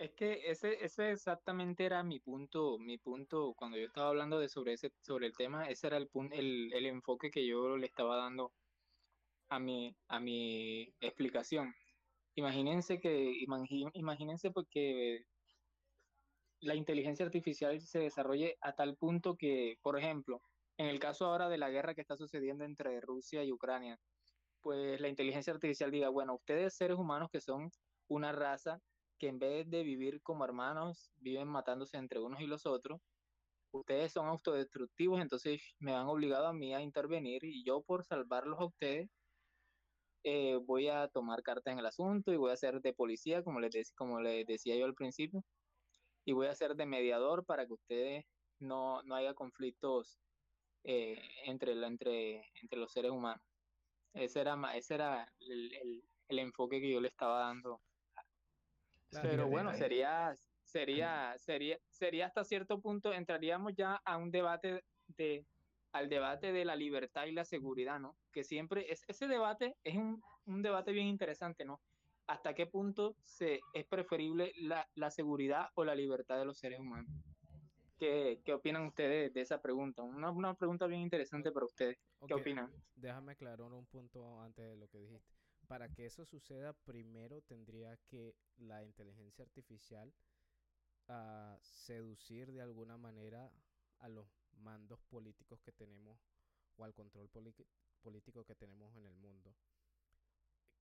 Es 0.03 0.11
que 0.14 0.50
ese, 0.50 0.84
ese 0.84 1.12
exactamente 1.12 1.84
era 1.84 2.03
mi 2.03 2.18
punto, 2.18 2.76
mi 2.76 2.98
punto 2.98 3.55
cuando 3.55 3.78
yo 3.78 3.86
estaba 3.86 4.09
hablando 4.09 4.40
de 4.40 4.48
sobre 4.48 4.72
ese, 4.72 4.90
sobre 5.00 5.28
el 5.28 5.36
tema, 5.36 5.68
ese 5.68 5.86
era 5.86 5.96
el 5.96 6.09
punto, 6.09 6.34
el, 6.34 6.72
el 6.72 6.86
enfoque 6.86 7.30
que 7.30 7.46
yo 7.46 7.76
le 7.76 7.86
estaba 7.86 8.16
dando 8.16 8.53
a 9.48 9.61
mi, 9.61 9.96
a 10.09 10.18
mi 10.18 10.92
explicación. 11.00 11.72
Imagínense 12.34 12.98
que, 12.98 13.44
imagínense 13.94 14.50
porque 14.50 15.20
la 16.59 16.74
inteligencia 16.74 17.24
artificial 17.24 17.80
se 17.80 18.00
desarrolle 18.00 18.57
a 18.61 18.74
tal 18.74 18.96
punto 18.96 19.36
que, 19.36 19.76
por 19.82 19.96
ejemplo, 19.96 20.40
en 20.78 20.86
el 20.86 20.98
caso 20.98 21.26
ahora 21.26 21.48
de 21.48 21.59
la 21.59 21.70
guerra 21.70 21.94
que 21.94 22.00
está 22.00 22.16
sucediendo 22.16 22.64
entre 22.64 23.00
Rusia 23.00 23.44
y 23.44 23.53
Ucrania, 23.53 24.00
pues 24.62 25.00
la 25.00 25.09
inteligencia 25.09 25.53
artificial 25.53 25.92
diga, 25.92 26.09
bueno, 26.09 26.34
ustedes 26.34 26.74
seres 26.74 26.98
humanos 26.98 27.28
que 27.30 27.40
son 27.40 27.70
una 28.09 28.32
raza 28.32 28.80
que 29.23 29.29
en 29.29 29.39
vez 29.39 29.70
de 29.70 29.85
vivir 29.85 30.20
como 30.20 30.45
hermanos, 30.45 31.12
viven 31.14 31.47
matándose 31.47 31.97
entre 31.97 32.18
unos 32.18 32.41
y 32.41 32.49
los 32.49 32.66
otros, 32.66 33.01
ustedes 33.70 34.11
son 34.12 34.27
autodestructivos, 34.27 35.20
entonces 35.20 35.62
me 35.79 35.95
han 35.95 36.09
obligado 36.09 36.49
a 36.49 36.53
mí 36.53 36.75
a 36.75 36.81
intervenir 36.81 37.45
y 37.45 37.64
yo 37.64 37.83
por 37.83 38.05
salvarlos 38.05 38.59
a 38.59 38.64
ustedes 38.64 39.09
eh, 40.25 40.57
voy 40.57 40.89
a 40.89 41.07
tomar 41.07 41.45
carta 41.45 41.70
en 41.70 41.79
el 41.79 41.87
asunto 41.87 42.33
y 42.33 42.37
voy 42.37 42.51
a 42.51 42.57
ser 42.57 42.81
de 42.81 42.95
policía, 42.95 43.45
como 43.45 43.61
les, 43.61 43.93
como 43.93 44.20
les 44.20 44.45
decía 44.45 44.75
yo 44.77 44.87
al 44.87 44.95
principio, 44.95 45.45
y 46.25 46.33
voy 46.33 46.49
a 46.49 46.55
ser 46.57 46.75
de 46.75 46.87
mediador 46.87 47.45
para 47.47 47.64
que 47.64 47.75
ustedes 47.75 48.25
no, 48.59 49.05
no 49.05 49.14
haya 49.14 49.35
conflictos 49.35 50.18
eh, 50.83 51.23
entre, 51.45 51.75
entre, 51.87 52.45
entre 52.61 52.79
los 52.81 52.91
seres 52.91 53.12
humanos. 53.12 53.45
Ese 54.14 54.41
era, 54.41 54.57
ese 54.75 54.95
era 54.95 55.33
el, 55.39 55.73
el, 55.77 56.03
el 56.27 56.39
enfoque 56.41 56.81
que 56.81 56.91
yo 56.91 57.01
le 57.01 57.07
estaba 57.07 57.39
dando. 57.39 57.81
Claro, 59.12 59.28
Pero 59.28 59.48
bueno, 59.48 59.74
sería, 59.74 60.34
sería, 60.64 61.34
sería, 61.38 61.78
sería 61.90 62.26
hasta 62.26 62.44
cierto 62.44 62.80
punto, 62.80 63.12
entraríamos 63.12 63.74
ya 63.76 64.00
a 64.04 64.16
un 64.16 64.30
debate 64.30 64.82
de, 65.06 65.46
al 65.92 66.08
debate 66.08 66.50
de 66.50 66.64
la 66.64 66.76
libertad 66.76 67.26
y 67.26 67.32
la 67.32 67.44
seguridad, 67.44 68.00
¿no? 68.00 68.16
Que 68.32 68.42
siempre, 68.42 68.90
es, 68.90 69.04
ese 69.06 69.28
debate 69.28 69.76
es 69.84 69.96
un, 69.96 70.22
un 70.46 70.62
debate 70.62 70.92
bien 70.92 71.06
interesante, 71.06 71.64
¿no? 71.64 71.80
hasta 72.26 72.54
qué 72.54 72.66
punto 72.66 73.16
se, 73.22 73.60
es 73.74 73.84
preferible 73.86 74.52
la, 74.56 74.89
la, 74.94 75.10
seguridad 75.10 75.68
o 75.74 75.84
la 75.84 75.94
libertad 75.94 76.39
de 76.39 76.44
los 76.44 76.59
seres 76.59 76.80
humanos. 76.80 77.10
¿Qué, 77.98 78.40
qué 78.44 78.55
opinan 78.55 78.86
ustedes 78.86 79.32
de 79.34 79.40
esa 79.43 79.60
pregunta? 79.60 80.02
Una, 80.02 80.30
una 80.30 80.55
pregunta 80.55 80.86
bien 80.86 81.02
interesante 81.02 81.52
para 81.52 81.66
ustedes. 81.66 81.98
¿Qué 82.26 82.34
okay. 82.34 82.40
opinan? 82.40 82.72
Déjame 82.94 83.32
aclarar 83.32 83.72
un 83.72 83.86
punto 83.86 84.40
antes 84.40 84.64
de 84.64 84.76
lo 84.76 84.89
que 84.89 84.98
dijiste. 84.98 85.41
Para 85.73 85.89
que 85.89 86.05
eso 86.05 86.27
suceda, 86.27 86.74
primero 86.74 87.40
tendría 87.40 87.97
que 88.07 88.36
la 88.59 88.85
inteligencia 88.85 89.43
artificial 89.43 90.12
uh, 91.09 91.57
seducir 91.62 92.53
de 92.53 92.61
alguna 92.61 92.99
manera 92.99 93.51
a 94.01 94.09
los 94.11 94.27
mandos 94.59 95.01
políticos 95.05 95.62
que 95.62 95.73
tenemos 95.73 96.20
o 96.77 96.85
al 96.85 96.93
control 96.93 97.31
político 98.03 98.44
que 98.44 98.55
tenemos 98.55 98.94
en 98.97 99.07
el 99.07 99.16
mundo 99.16 99.57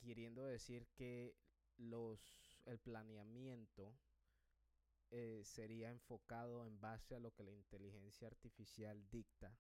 queriendo 0.02 0.44
decir 0.44 0.86
que 0.94 1.38
los 1.78 2.20
el 2.66 2.78
planeamiento 2.80 3.96
eh, 5.12 5.42
sería 5.46 5.90
enfocado 5.90 6.66
en 6.66 6.82
base 6.82 7.16
a 7.16 7.22
lo 7.22 7.34
que 7.34 7.46
la 7.46 7.54
inteligencia 7.54 8.28
artificial 8.28 9.10
dicta. 9.10 9.58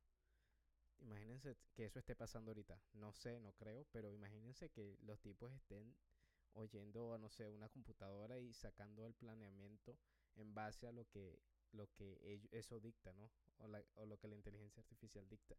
Imagínense 1.32 1.58
que 1.74 1.86
eso 1.86 1.99
esté 1.99 2.14
pasando 2.14 2.52
ahorita. 2.52 2.78
No 2.94 3.14
sé, 3.14 3.40
no 3.40 3.53
creo, 3.53 3.86
pero 3.94 4.12
imagínense 4.12 4.70
que 4.70 4.98
los 5.03 5.22
tipos 5.22 5.53
estén 5.53 5.95
oyendo, 6.53 7.18
no 7.18 7.30
sé, 7.30 7.49
una 7.49 7.70
computadora 7.70 8.38
y 8.38 8.53
sacando 8.53 9.06
el 9.06 9.14
planeamiento 9.14 9.98
en 10.36 10.53
base 10.53 10.88
a 10.88 10.91
lo 10.91 11.06
que 11.06 11.41
lo 11.72 11.88
que 11.94 12.41
eso 12.52 12.82
dicta, 12.82 13.14
¿no? 13.14 13.32
O, 13.60 13.68
la, 13.70 13.82
o 13.95 14.06
lo 14.06 14.18
que 14.18 14.28
la 14.28 14.36
inteligencia 14.36 14.82
artificial 14.82 15.26
dicta. 15.30 15.56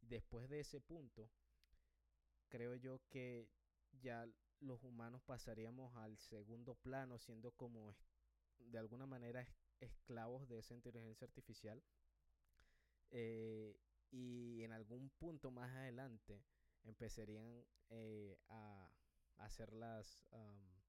Después 0.00 0.48
de 0.48 0.58
ese 0.58 0.80
punto, 0.80 1.30
creo 2.48 2.74
yo 2.74 3.00
que 3.08 3.48
ya 3.92 4.26
los 4.58 4.82
humanos 4.82 5.22
pasaríamos 5.22 5.94
al 5.98 6.18
segundo 6.18 6.74
plano 6.74 7.20
siendo 7.20 7.52
como 7.52 7.94
de 8.58 8.78
alguna 8.78 9.06
manera 9.06 9.46
esclavos 9.78 10.48
de 10.48 10.58
esa 10.58 10.74
inteligencia 10.74 11.26
artificial 11.26 11.80
eh, 13.12 13.76
y 14.12 14.62
en 14.62 14.72
algún 14.72 15.10
punto 15.10 15.50
más 15.50 15.74
adelante 15.74 16.44
empezarían 16.84 17.64
eh, 17.90 18.38
a, 18.48 18.92
hacer 19.38 19.72
las 19.72 20.24
um, 20.30 20.82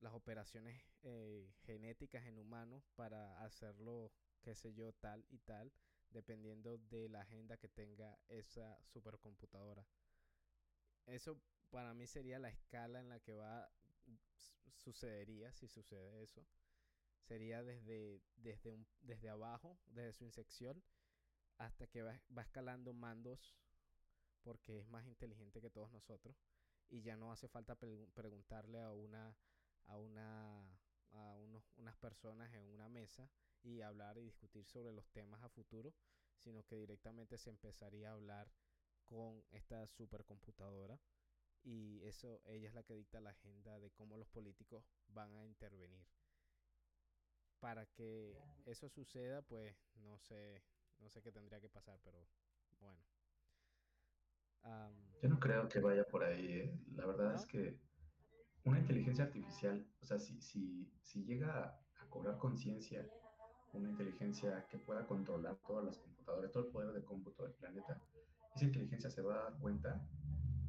las 0.00 0.12
operaciones 0.12 0.78
eh, 1.02 1.54
genéticas 1.62 2.26
en 2.26 2.38
humanos 2.38 2.84
para 2.94 3.42
hacerlo 3.44 4.12
qué 4.42 4.54
sé 4.54 4.74
yo 4.74 4.92
tal 4.92 5.24
y 5.30 5.38
tal 5.38 5.72
dependiendo 6.10 6.78
de 6.78 7.08
la 7.08 7.22
agenda 7.22 7.56
que 7.56 7.68
tenga 7.68 8.18
esa 8.28 8.78
supercomputadora. 8.84 9.86
Eso 11.06 11.40
para 11.70 11.94
mí 11.94 12.06
sería 12.06 12.38
la 12.38 12.48
escala 12.48 13.00
en 13.00 13.08
la 13.08 13.20
que 13.20 13.32
va 13.32 13.70
sucedería 14.76 15.52
si 15.52 15.68
sucede 15.68 16.22
eso. 16.22 16.46
Sería 17.22 17.62
desde, 17.62 18.22
desde, 18.36 18.70
un, 18.70 18.86
desde 19.00 19.28
abajo, 19.28 19.78
desde 19.86 20.12
su 20.12 20.24
insección, 20.24 20.82
hasta 21.58 21.86
que 21.86 22.02
va, 22.02 22.20
va 22.36 22.42
escalando 22.42 22.92
mandos 22.92 23.56
porque 24.42 24.78
es 24.78 24.88
más 24.88 25.06
inteligente 25.06 25.60
que 25.60 25.70
todos 25.70 25.90
nosotros 25.92 26.36
y 26.88 27.02
ya 27.02 27.16
no 27.16 27.32
hace 27.32 27.48
falta 27.48 27.74
preguntarle 27.74 28.80
a 28.80 28.92
una 28.92 29.36
a 29.86 29.98
una 29.98 30.78
a 31.10 31.36
unos, 31.36 31.64
unas 31.76 31.96
personas 31.96 32.52
en 32.54 32.64
una 32.66 32.88
mesa 32.88 33.28
y 33.62 33.80
hablar 33.80 34.18
y 34.18 34.24
discutir 34.24 34.64
sobre 34.66 34.92
los 34.92 35.08
temas 35.10 35.42
a 35.42 35.48
futuro, 35.48 35.94
sino 36.36 36.64
que 36.64 36.76
directamente 36.76 37.38
se 37.38 37.50
empezaría 37.50 38.10
a 38.10 38.14
hablar 38.14 38.50
con 39.06 39.44
esta 39.50 39.86
supercomputadora 39.86 41.00
y 41.62 42.02
eso 42.04 42.40
ella 42.44 42.68
es 42.68 42.74
la 42.74 42.84
que 42.84 42.94
dicta 42.94 43.20
la 43.20 43.30
agenda 43.30 43.80
de 43.80 43.90
cómo 43.90 44.16
los 44.16 44.28
políticos 44.28 44.84
van 45.08 45.34
a 45.36 45.44
intervenir. 45.44 46.06
Para 47.58 47.86
que 47.86 48.38
eso 48.66 48.88
suceda, 48.88 49.42
pues 49.42 49.74
no 49.96 50.18
sé, 50.18 50.62
no 51.00 51.08
sé 51.10 51.22
qué 51.22 51.32
tendría 51.32 51.60
que 51.60 51.68
pasar, 51.68 51.98
pero 52.02 52.26
bueno. 52.80 53.00
Yo 55.22 55.28
no 55.28 55.38
creo 55.38 55.68
que 55.68 55.80
vaya 55.80 56.04
por 56.04 56.24
ahí. 56.24 56.60
¿eh? 56.60 56.80
La 56.94 57.06
verdad 57.06 57.34
es 57.34 57.46
que 57.46 57.78
una 58.64 58.80
inteligencia 58.80 59.24
artificial, 59.24 59.86
o 60.00 60.06
sea, 60.06 60.18
si, 60.18 60.40
si, 60.40 60.92
si 61.02 61.24
llega 61.24 61.80
a, 62.00 62.10
cobrar 62.10 62.38
conciencia, 62.38 63.06
una 63.72 63.90
inteligencia 63.90 64.66
que 64.70 64.78
pueda 64.78 65.06
controlar 65.06 65.56
todas 65.66 65.84
las 65.84 65.98
computadoras, 65.98 66.50
todo 66.50 66.64
el 66.66 66.72
poder 66.72 66.92
de 66.92 67.04
cómputo 67.04 67.42
del 67.42 67.52
planeta, 67.54 68.00
esa 68.54 68.64
inteligencia 68.64 69.10
se 69.10 69.22
va 69.22 69.34
a 69.34 69.50
dar 69.50 69.58
cuenta 69.58 70.06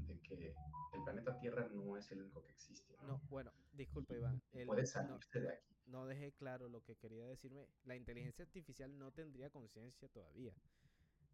de 0.07 0.19
que 0.21 0.53
el 0.93 1.03
planeta 1.03 1.39
Tierra 1.39 1.67
no 1.71 1.95
es 1.97 2.11
el 2.11 2.21
único 2.21 2.43
que 2.43 2.51
existe. 2.51 2.95
No, 3.03 3.21
bueno, 3.29 3.51
disculpe 3.73 4.15
Iván. 4.15 4.41
puede 4.65 4.85
salirse 4.85 5.39
de 5.39 5.49
aquí. 5.49 5.76
No 5.87 6.05
dejé 6.05 6.33
claro 6.33 6.67
lo 6.67 6.83
que 6.83 6.95
quería 6.95 7.25
decirme. 7.25 7.67
La 7.85 7.95
inteligencia 7.95 8.43
artificial 8.43 8.97
no 8.97 9.11
tendría 9.11 9.49
conciencia 9.49 10.09
todavía. 10.09 10.53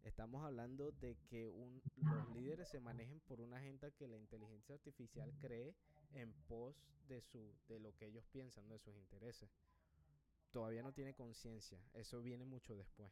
Estamos 0.04 0.44
hablando 0.44 0.92
de 0.92 1.16
que 1.28 1.48
un, 1.48 1.82
los 1.96 2.28
líderes 2.30 2.68
se 2.68 2.78
manejen 2.78 3.20
por 3.20 3.40
una 3.40 3.56
agenda 3.56 3.90
que 3.90 4.06
la 4.06 4.18
inteligencia 4.18 4.74
artificial 4.74 5.32
cree 5.40 5.74
en 6.12 6.32
pos 6.46 6.76
de, 7.08 7.20
su, 7.22 7.54
de 7.68 7.80
lo 7.80 7.96
que 7.96 8.06
ellos 8.06 8.24
piensan, 8.30 8.68
de 8.68 8.78
sus 8.78 8.94
intereses. 8.96 9.50
Todavía 10.52 10.82
no 10.82 10.92
tiene 10.92 11.14
conciencia, 11.14 11.80
eso 11.94 12.22
viene 12.22 12.44
mucho 12.44 12.76
después, 12.76 13.10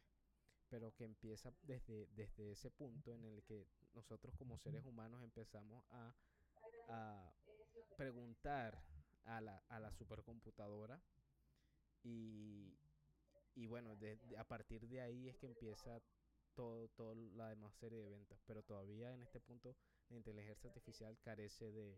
pero 0.69 0.93
que 0.95 1.03
empieza 1.03 1.51
desde, 1.63 2.07
desde 2.15 2.51
ese 2.51 2.71
punto 2.71 3.13
en 3.13 3.25
el 3.25 3.43
que 3.43 3.67
nosotros 3.95 4.33
como 4.37 4.57
seres 4.57 4.85
humanos 4.85 5.21
empezamos 5.23 5.83
a, 5.89 6.15
a 6.87 7.33
preguntar 7.97 8.81
a 9.25 9.41
la, 9.41 9.57
a 9.67 9.79
la 9.79 9.91
supercomputadora 9.91 11.01
y, 12.03 12.77
y 13.55 13.65
bueno, 13.67 13.95
de, 13.95 14.19
a 14.37 14.43
partir 14.43 14.87
de 14.87 15.01
ahí 15.01 15.29
es 15.29 15.37
que 15.37 15.47
empieza 15.47 16.01
todo, 16.53 16.87
toda 16.89 17.15
la 17.15 17.49
demás 17.49 17.73
serie 17.75 17.99
de 17.99 18.07
eventos, 18.07 18.41
pero 18.45 18.63
todavía 18.63 19.13
en 19.13 19.23
este 19.23 19.39
punto 19.39 19.75
la 20.09 20.17
inteligencia 20.17 20.69
artificial 20.69 21.17
carece 21.21 21.71
de, 21.71 21.97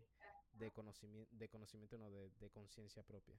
de 0.52 0.70
conocimiento, 0.70 1.34
de 1.36 1.48
conocimiento 1.48 1.98
no, 1.98 2.10
de, 2.10 2.30
de 2.40 2.50
conciencia 2.50 3.02
propia. 3.02 3.38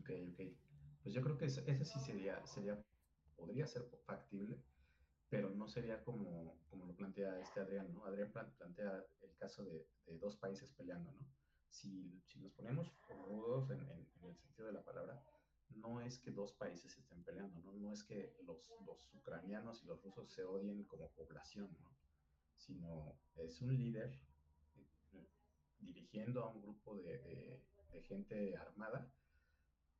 Ok, 0.00 0.10
ok. 0.32 0.40
Pues 1.02 1.14
yo 1.14 1.20
creo 1.22 1.36
que 1.36 1.46
ese, 1.46 1.84
sí 1.84 2.00
sería, 2.00 2.46
sería, 2.46 2.82
podría 3.36 3.66
ser 3.66 3.84
factible, 4.06 4.58
pero 5.28 5.50
no 5.50 5.68
sería 5.68 6.02
como, 6.02 6.58
como 6.70 6.86
lo 6.86 6.94
plantea 6.94 7.38
este 7.40 7.60
Adrián, 7.60 7.92
¿no? 7.92 8.06
Adrián 8.06 8.32
plantea 8.32 9.04
el 9.22 9.36
caso 9.36 9.64
de, 9.64 9.86
de 10.06 10.18
dos 10.18 10.36
países 10.36 10.70
peleando, 10.70 11.12
¿no? 11.12 11.26
Si, 11.74 12.22
si 12.28 12.38
nos 12.38 12.52
ponemos 12.52 12.86
rudos 13.08 13.68
en, 13.70 13.80
en, 13.80 14.06
el 14.22 14.36
sentido 14.36 14.68
de 14.68 14.74
la 14.74 14.84
palabra, 14.84 15.20
no 15.70 16.00
es 16.00 16.18
que 16.20 16.30
dos 16.30 16.52
países 16.52 16.96
estén 16.96 17.24
peleando, 17.24 17.60
¿no? 17.60 17.72
No 17.72 17.92
es 17.92 18.04
que 18.04 18.36
los, 18.46 18.72
los 18.86 19.12
ucranianos 19.12 19.82
y 19.82 19.86
los 19.86 20.00
rusos 20.00 20.30
se 20.30 20.44
odien 20.44 20.84
como 20.84 21.10
población, 21.10 21.76
¿no? 21.82 21.90
Sino 22.56 23.18
es 23.34 23.60
un 23.60 23.76
líder 23.76 24.16
dirigiendo 25.80 26.44
a 26.44 26.48
un 26.48 26.62
grupo 26.62 26.94
de, 26.96 27.18
de, 27.92 28.02
gente 28.02 28.56
armada 28.56 29.12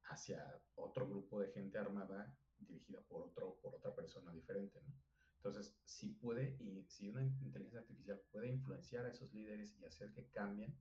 hacia 0.05 0.61
otro 0.77 1.09
grupo 1.09 1.41
de 1.41 1.51
gente 1.51 1.79
armada 1.79 2.37
dirigida 2.59 3.01
por, 3.03 3.23
otro, 3.23 3.59
por 3.61 3.75
otra 3.75 3.95
persona 3.95 4.33
diferente, 4.33 4.81
¿no? 4.83 4.95
Entonces, 5.37 5.77
si 5.85 6.11
puede, 6.11 6.57
y 6.61 6.85
si 6.85 7.09
una 7.09 7.23
inteligencia 7.23 7.81
artificial 7.81 8.21
puede 8.31 8.49
influenciar 8.49 9.07
a 9.07 9.11
esos 9.11 9.33
líderes 9.35 9.77
y 9.79 9.85
hacer 9.85 10.13
que 10.13 10.31
cambien 10.31 10.75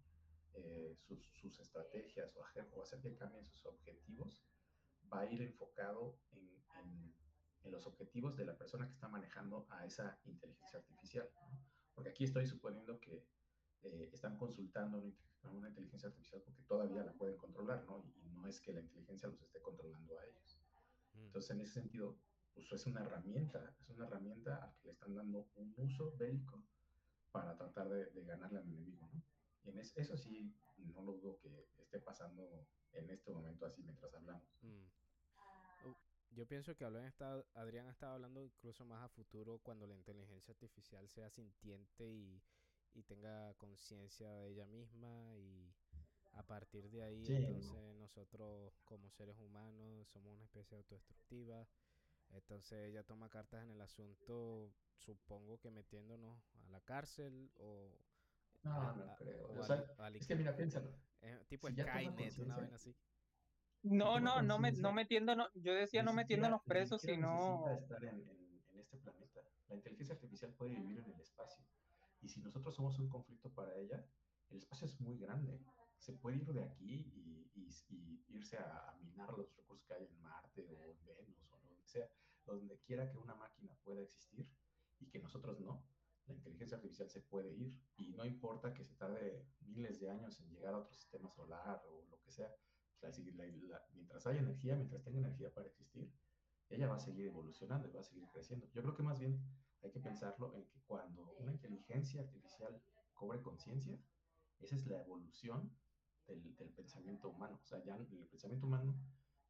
eh, 0.55 0.95
sus, 0.95 1.19
sus, 1.33 1.59
estrategias 1.59 2.35
o 2.35 2.45
hacer, 2.45 2.69
o 2.73 2.83
hacer 2.83 3.01
que 3.01 3.15
cambien 3.15 3.45
sus 3.45 3.65
objetivos, 3.65 4.43
va 5.11 5.21
a 5.21 5.31
ir 5.31 5.41
enfocado 5.41 6.19
en, 6.31 6.47
en, 6.79 7.15
en, 7.63 7.71
los 7.71 7.85
objetivos 7.87 8.35
de 8.35 8.45
la 8.45 8.57
persona 8.57 8.87
que 8.87 8.93
está 8.93 9.07
manejando 9.07 9.65
a 9.69 9.85
esa 9.85 10.19
inteligencia 10.25 10.79
artificial. 10.79 11.29
¿no? 11.49 11.59
Porque 11.93 12.09
aquí 12.11 12.23
estoy 12.23 12.45
suponiendo 12.45 12.99
que 12.99 13.25
eh, 13.81 14.09
están 14.13 14.37
consultando 14.37 14.99
una, 14.99 15.49
una, 15.51 15.69
inteligencia 15.69 16.09
artificial 16.09 16.41
porque 16.43 16.63
todavía 16.63 17.03
la 17.03 17.13
pueden 17.13 17.37
controlar, 17.37 17.83
¿no? 17.85 18.03
Y, 18.05 18.27
y, 18.27 18.29
no 18.29 18.47
es 18.47 18.61
que 18.61 18.73
la 18.73 18.81
inteligencia 18.81 19.27
los 19.27 19.41
esté 19.41 19.59
controlando 19.61 20.17
a 20.19 20.25
ellos. 20.25 20.59
Mm. 21.13 21.25
Entonces, 21.25 21.51
en 21.51 21.61
ese 21.61 21.73
sentido, 21.73 22.17
pues 22.53 22.71
es 22.71 22.85
una 22.85 23.01
herramienta, 23.01 23.75
es 23.81 23.89
una 23.89 24.05
herramienta 24.05 24.63
a 24.63 24.73
que 24.75 24.85
le 24.85 24.91
están 24.91 25.15
dando 25.15 25.49
un 25.55 25.73
uso 25.77 26.15
bélico 26.17 26.63
para 27.31 27.57
tratar 27.57 27.89
de, 27.89 28.05
de 28.11 28.23
ganarle 28.23 28.59
al 28.59 28.67
enemigo, 28.67 29.09
¿no? 29.11 29.21
Y 29.63 29.69
en 29.69 29.79
es, 29.79 29.95
eso 29.97 30.17
sí, 30.17 30.53
no 30.77 31.01
lo 31.01 31.13
dudo 31.13 31.39
que 31.39 31.67
esté 31.77 31.99
pasando 31.99 32.67
en 32.93 33.09
este 33.09 33.31
momento 33.31 33.65
así 33.65 33.81
mientras 33.81 34.13
hablamos. 34.13 34.43
Mm. 34.61 34.83
Yo 36.35 36.47
pienso 36.47 36.75
que 36.75 36.85
está, 37.05 37.45
Adrián 37.53 37.87
ha 37.87 37.91
estado 37.91 38.13
hablando 38.13 38.43
incluso 38.43 38.83
más 38.85 39.03
a 39.03 39.09
futuro 39.09 39.59
cuando 39.59 39.85
la 39.85 39.93
inteligencia 39.93 40.51
artificial 40.51 41.07
sea 41.07 41.29
sintiente 41.29 42.11
y, 42.11 42.41
y 42.95 43.03
tenga 43.03 43.53
conciencia 43.55 44.31
de 44.37 44.49
ella 44.49 44.65
misma 44.65 45.35
y 45.37 45.71
a 46.33 46.43
partir 46.43 46.89
de 46.89 47.03
ahí 47.03 47.25
sí. 47.25 47.35
entonces 47.35 47.95
nosotros 47.97 48.73
como 48.83 49.11
seres 49.11 49.37
humanos 49.37 50.07
somos 50.09 50.33
una 50.33 50.45
especie 50.45 50.75
autodestructiva 50.75 51.67
entonces 52.31 52.89
ella 52.89 53.03
toma 53.03 53.29
cartas 53.29 53.63
en 53.63 53.69
el 53.69 53.81
asunto 53.81 54.73
supongo 54.97 55.59
que 55.59 55.69
metiéndonos 55.69 56.35
a 56.65 56.69
la 56.69 56.81
cárcel 56.81 57.51
o 57.57 57.95
no, 58.63 58.81
a, 58.81 58.95
no 58.95 59.15
creo. 59.15 59.47
O, 59.47 59.59
o 59.59 59.63
sea, 59.63 59.83
al, 59.99 60.15
es 60.15 60.27
que 60.27 60.35
mira, 60.35 60.55
piénsalo. 60.55 60.91
Eh, 61.21 61.45
tipo 61.47 61.67
si 61.69 61.75
Skynet, 61.75 62.37
una 62.39 62.57
vez 62.57 62.73
así. 62.73 62.95
No, 63.83 64.19
no, 64.19 64.41
no, 64.41 64.59
me, 64.59 64.71
no 64.71 64.93
metiéndonos, 64.93 65.49
yo 65.55 65.73
decía 65.73 66.03
no 66.03 66.13
metiéndonos 66.13 66.61
presos, 66.63 67.01
sino... 67.01 67.67
estar 67.77 68.03
en, 68.03 68.15
en, 68.29 68.63
en 68.71 68.79
este 68.79 68.97
planeta. 68.97 69.41
La 69.67 69.75
inteligencia 69.75 70.15
artificial 70.15 70.53
puede 70.53 70.75
vivir 70.75 70.99
en 70.99 71.11
el 71.11 71.19
espacio 71.19 71.63
y 72.23 72.29
si 72.29 72.39
nosotros 72.39 72.73
somos 72.73 72.97
un 72.99 73.09
conflicto 73.09 73.49
para 73.51 73.75
ella, 73.75 74.03
el 74.49 74.57
espacio 74.57 74.87
es 74.87 74.99
muy 75.01 75.17
grande. 75.17 75.59
Se 75.97 76.13
puede 76.13 76.37
ir 76.37 76.53
de 76.53 76.63
aquí 76.63 77.11
y, 77.13 77.51
y, 77.53 77.69
y 77.89 78.25
irse 78.29 78.57
a, 78.57 78.89
a, 78.89 78.97
minar 78.97 79.29
los 79.37 79.53
recursos 79.55 79.85
que 79.85 79.93
hay 79.93 80.05
en 80.05 80.21
Marte 80.21 80.65
o 80.69 80.83
en 80.83 81.05
Venus 81.05 81.45
o 81.51 81.59
donde 81.59 81.85
sea, 81.85 82.09
donde 82.45 82.79
quiera 82.79 83.09
que 83.11 83.17
una 83.17 83.35
máquina 83.35 83.75
pueda 83.83 84.01
existir 84.01 84.49
y 84.99 85.07
que 85.07 85.19
nosotros 85.19 85.59
no. 85.59 85.83
La 86.27 86.33
inteligencia 86.33 86.77
artificial 86.77 87.09
se 87.09 87.21
puede 87.21 87.53
ir 87.53 87.77
y 87.97 88.13
no 88.13 88.25
importa 88.25 88.73
que 88.73 88.83
se 88.83 88.95
tarde 88.95 89.45
miles 89.61 89.99
de 89.99 90.09
años 90.09 90.39
en 90.39 90.49
llegar 90.49 90.73
a 90.73 90.79
otro 90.79 90.93
sistema 90.93 91.29
solar 91.29 91.81
o 91.89 92.05
lo 92.09 92.19
que 92.21 92.31
sea. 92.31 92.53
Mientras 93.93 94.25
haya 94.27 94.39
energía, 94.39 94.75
mientras 94.77 95.03
tenga 95.03 95.19
energía 95.19 95.53
para 95.53 95.67
existir, 95.67 96.09
ella 96.69 96.87
va 96.87 96.95
a 96.95 96.99
seguir 96.99 97.25
evolucionando 97.25 97.87
y 97.87 97.91
va 97.91 97.99
a 97.99 98.03
seguir 98.03 98.27
creciendo. 98.31 98.65
Yo 98.71 98.81
creo 98.81 98.95
que 98.95 99.03
más 99.03 99.19
bien 99.19 99.41
hay 99.81 99.91
que 99.91 99.99
pensarlo 99.99 100.55
en 100.55 100.65
que 100.67 100.79
cuando 100.87 101.35
una 101.39 101.51
inteligencia 101.51 102.21
artificial 102.21 102.81
cobre 103.13 103.41
conciencia, 103.41 103.99
esa 104.59 104.75
es 104.75 104.87
la 104.87 105.01
evolución 105.01 105.69
del, 106.27 106.55
del, 106.55 106.69
pensamiento 106.69 107.29
humano. 107.29 107.59
O 107.61 107.65
sea, 107.65 107.83
ya 107.83 107.95
el 107.95 108.07
pensamiento 108.27 108.67
humano 108.67 108.95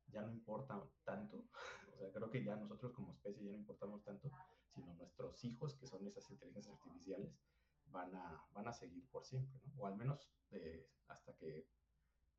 ya 0.08 0.22
no 0.22 0.32
importa 0.32 0.84
tanto. 1.04 1.45
O 1.94 1.95
sea, 1.95 2.12
creo 2.12 2.32
que 2.32 2.44
ya 2.44 2.56
nosotros 2.56 2.91
como 2.91 3.14
especie 3.14 3.45
ya 3.45 3.52
no 3.52 3.60
importamos 3.60 4.04
tanto, 4.04 4.32
sino 4.74 4.94
nuestros 4.95 5.44
hijos, 5.44 5.76
que 5.76 5.88
son 5.88 6.06
esas 6.08 6.30
inteligencias 6.30 6.76
artificiales, 6.76 7.38
van 7.86 8.16
a, 8.16 8.45
van 8.54 8.68
a 8.68 8.74
seguir 8.74 9.08
por 9.10 9.26
siempre, 9.26 9.60
¿no? 9.66 9.74
O 9.78 9.86
al 9.86 9.95
menos 9.95 10.32
eh, 10.52 10.90
hasta 11.08 11.36
que 11.36 11.68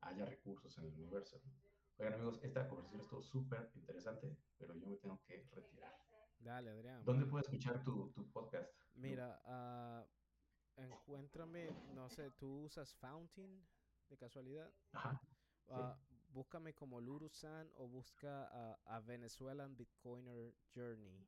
haya 0.01 0.25
recursos 0.25 0.77
en 0.77 0.85
el 0.85 0.93
universo. 0.93 1.39
¿no? 1.43 1.51
Oigan 1.97 2.13
amigos, 2.13 2.39
esta 2.43 2.67
conversación 2.67 3.01
estuvo 3.01 3.21
súper 3.21 3.71
interesante, 3.75 4.37
pero 4.57 4.75
yo 4.75 4.87
me 4.87 4.97
tengo 4.97 5.21
que 5.23 5.47
retirar. 5.51 5.95
Dale, 6.39 6.69
Adrián. 6.71 7.03
¿Dónde 7.05 7.25
puedo 7.25 7.41
escuchar 7.41 7.81
tu, 7.83 8.11
tu 8.11 8.29
podcast? 8.31 8.71
Mira, 8.95 9.41
uh, 9.45 10.81
encuéntrame, 10.81 11.71
no 11.93 12.09
sé, 12.09 12.31
¿tú 12.31 12.65
usas 12.65 12.93
Fountain 12.95 13.65
de 14.09 14.17
casualidad? 14.17 14.71
Ajá. 14.91 15.21
Uh, 15.67 15.95
búscame 16.29 16.73
como 16.75 16.99
Luru-san 17.01 17.71
o 17.75 17.87
busca 17.87 18.47
a, 18.51 18.77
a, 18.85 18.99
Venezuelan 18.99 19.75
Bitcoiner 19.75 20.53
Journey. 20.75 21.25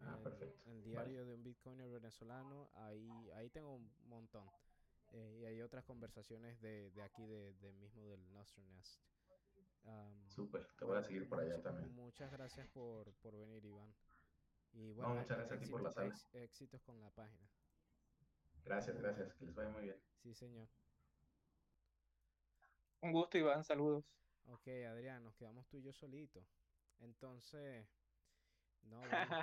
Ah, 0.00 0.18
el, 0.18 0.22
perfecto. 0.22 0.58
El 0.64 0.82
diario 0.82 1.20
vale. 1.20 1.26
de 1.26 1.34
un 1.34 1.42
Bitcoiner 1.42 1.88
venezolano, 1.90 2.70
ahí, 2.74 3.30
ahí 3.36 3.50
tengo 3.50 3.74
un 3.74 3.90
montón. 4.08 4.50
eh, 5.12 5.38
y 5.40 5.44
hay 5.44 5.62
otras 5.62 5.84
conversaciones 5.84 6.60
de, 6.60 6.90
de 6.90 7.02
aquí, 7.02 7.26
de, 7.26 7.54
de 7.54 7.72
mismo 7.72 8.06
del 8.06 8.32
Nostrum 8.32 8.68
Nest. 8.70 9.00
Súper, 10.28 10.66
te 10.78 10.84
voy 10.84 10.98
a 10.98 11.02
seguir 11.02 11.28
por 11.28 11.40
allá 11.40 11.60
también. 11.62 11.88
Muchas 11.94 12.30
gracias 12.32 12.66
por, 12.68 13.12
por 13.14 13.36
venir, 13.36 13.64
Iván. 13.64 13.94
Y 14.72 14.92
No, 15.00 15.08
bueno, 15.08 15.14
muchas 15.14 15.36
e- 15.36 15.38
gracias 15.38 15.58
a 15.58 15.60
ti 15.64 15.66
por 15.70 15.82
la 15.82 15.90
sala. 15.90 16.14
éxitos 16.32 16.82
con 16.82 17.00
la 17.00 17.10
página. 17.10 17.48
Gracias, 18.64 18.98
gracias, 19.00 19.32
que 19.34 19.46
les 19.46 19.54
vaya 19.54 19.70
muy 19.70 19.82
bien. 19.84 19.96
Sí, 20.22 20.34
señor. 20.34 20.68
Un 23.00 23.10
gusto, 23.12 23.38
Iván, 23.38 23.64
saludos. 23.64 24.04
Ok, 24.46 24.68
Adrián, 24.88 25.24
nos 25.24 25.34
quedamos 25.36 25.66
tú 25.68 25.76
y 25.76 25.82
yo 25.82 25.92
solitos. 25.92 26.44
Entonces, 27.00 27.86
no, 28.82 29.06
bueno. 29.10 29.36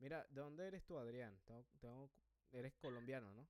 Mira, 0.00 0.24
¿de 0.30 0.40
dónde 0.40 0.66
eres 0.66 0.84
tú, 0.84 0.96
Adrián? 0.98 1.32
Tengo- 1.46 1.64
tengo- 1.80 2.08
eres 2.52 2.72
colombiano, 2.80 3.26
¿no? 3.34 3.46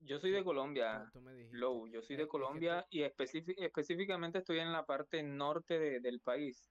Yo 0.00 0.18
soy 0.18 0.30
de 0.30 0.44
Colombia, 0.44 1.08
Tú, 1.12 1.18
tú 1.18 1.24
me 1.24 1.32
dijiste. 1.34 1.56
Low, 1.58 1.88
yo 1.88 2.00
soy 2.02 2.16
de 2.16 2.28
Colombia 2.28 2.86
y 2.90 3.02
específi- 3.02 3.56
específicamente 3.58 4.38
estoy 4.38 4.60
en 4.60 4.72
la 4.72 4.84
parte 4.86 5.22
norte 5.22 5.78
de- 5.78 6.00
del 6.00 6.20
país. 6.20 6.70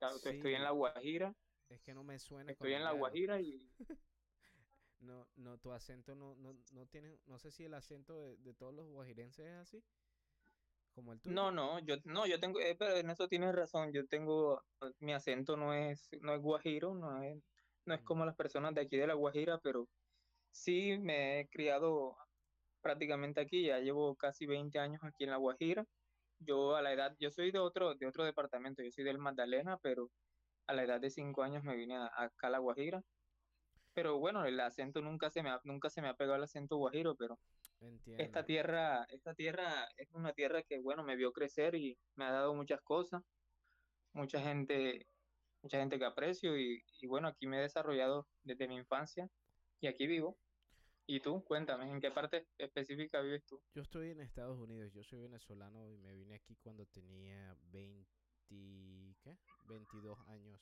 Estoy 0.00 0.54
en. 0.54 0.62
La 0.62 0.72
Guajira, 0.72 1.32
Es 1.70 1.80
que 1.80 1.94
no 1.94 2.04
me 2.04 2.18
suena 2.18 2.52
estoy 2.52 2.74
en 2.74 2.84
La. 2.84 2.92
Guajira 2.92 3.40
y 3.40 3.58
No, 5.00 5.24
no, 5.36 5.56
tu 5.58 5.72
acento 5.72 6.14
no, 6.14 6.34
no, 6.34 6.52
no 6.74 6.86
tiene, 6.86 7.18
no 7.26 7.38
sé 7.38 7.50
si 7.50 7.64
el 7.64 7.74
acento 7.74 8.14
de, 8.14 8.36
de 8.36 8.54
todos 8.54 8.74
los 8.74 8.86
guajirenses 8.88 9.46
es 9.46 9.54
así, 9.54 9.82
como 10.94 11.12
el 11.12 11.20
tuyo. 11.20 11.36
no, 11.36 11.50
no, 11.52 11.78
yo 11.80 11.96
no, 12.04 12.26
yo 12.26 12.40
tengo, 12.40 12.60
eh, 12.60 12.74
pero 12.78 12.96
en 12.96 13.10
eso 13.10 13.28
tienes 13.28 13.54
razón, 13.54 13.92
yo 13.92 14.06
tengo, 14.06 14.60
mi 15.00 15.12
acento 15.12 15.56
no 15.56 15.74
es, 15.74 16.08
no 16.22 16.34
es 16.34 16.40
guajiro, 16.40 16.94
no 16.94 17.22
es, 17.22 17.55
no 17.86 17.94
es 17.94 18.02
como 18.02 18.26
las 18.26 18.36
personas 18.36 18.74
de 18.74 18.82
aquí 18.82 18.96
de 18.96 19.06
La 19.06 19.14
Guajira, 19.14 19.58
pero 19.58 19.88
sí 20.50 20.98
me 20.98 21.40
he 21.40 21.48
criado 21.48 22.16
prácticamente 22.82 23.40
aquí, 23.40 23.66
ya 23.66 23.78
llevo 23.78 24.14
casi 24.16 24.46
20 24.46 24.78
años 24.78 25.00
aquí 25.02 25.24
en 25.24 25.30
La 25.30 25.36
Guajira. 25.36 25.84
Yo 26.38 26.76
a 26.76 26.82
la 26.82 26.92
edad, 26.92 27.16
yo 27.18 27.30
soy 27.30 27.50
de 27.50 27.58
otro, 27.58 27.94
de 27.94 28.06
otro 28.06 28.24
departamento, 28.24 28.82
yo 28.82 28.90
soy 28.90 29.04
del 29.04 29.18
Magdalena, 29.18 29.78
pero 29.78 30.10
a 30.66 30.74
la 30.74 30.84
edad 30.84 31.00
de 31.00 31.10
5 31.10 31.42
años 31.42 31.64
me 31.64 31.76
vine 31.76 31.96
a, 31.96 32.10
acá 32.14 32.48
a 32.48 32.50
La 32.50 32.58
Guajira. 32.58 33.02
Pero 33.94 34.18
bueno, 34.18 34.44
el 34.44 34.60
acento 34.60 35.00
nunca 35.00 35.30
se 35.30 35.42
me 35.42 35.48
ha, 35.48 35.60
nunca 35.64 35.88
se 35.88 36.02
me 36.02 36.08
ha 36.08 36.14
pegado 36.14 36.36
el 36.36 36.42
acento 36.42 36.76
guajiro, 36.76 37.14
pero 37.16 37.38
Entiendo. 37.80 38.22
esta 38.22 38.44
tierra, 38.44 39.06
esta 39.08 39.34
tierra 39.34 39.88
es 39.96 40.12
una 40.12 40.34
tierra 40.34 40.62
que, 40.62 40.78
bueno, 40.80 41.02
me 41.02 41.16
vio 41.16 41.32
crecer 41.32 41.74
y 41.74 41.96
me 42.14 42.26
ha 42.26 42.30
dado 42.30 42.54
muchas 42.54 42.82
cosas, 42.82 43.22
mucha 44.12 44.38
gente, 44.40 45.06
mucha 45.66 45.80
gente 45.80 45.98
que 45.98 46.04
aprecio 46.04 46.56
y, 46.56 46.80
bueno, 47.08 47.26
aquí 47.26 47.48
me 47.48 47.58
he 47.58 47.62
desarrollado 47.62 48.28
desde 48.44 48.68
mi 48.68 48.76
infancia 48.76 49.28
y 49.80 49.88
aquí 49.88 50.06
vivo. 50.06 50.38
¿Y 51.08 51.18
tú? 51.20 51.42
Cuéntame, 51.44 51.90
¿en 51.90 52.00
qué 52.00 52.12
parte 52.12 52.46
específica 52.56 53.20
vives 53.20 53.44
tú? 53.46 53.60
Yo 53.74 53.82
estoy 53.82 54.10
en 54.10 54.20
Estados 54.20 54.58
Unidos, 54.60 54.92
yo 54.92 55.02
soy 55.02 55.20
venezolano 55.20 55.88
y 55.88 55.96
me 55.98 56.14
vine 56.14 56.36
aquí 56.36 56.54
cuando 56.62 56.86
tenía 56.86 57.56
20, 57.72 58.06
¿qué? 59.22 59.36
22 59.64 60.18
años. 60.28 60.60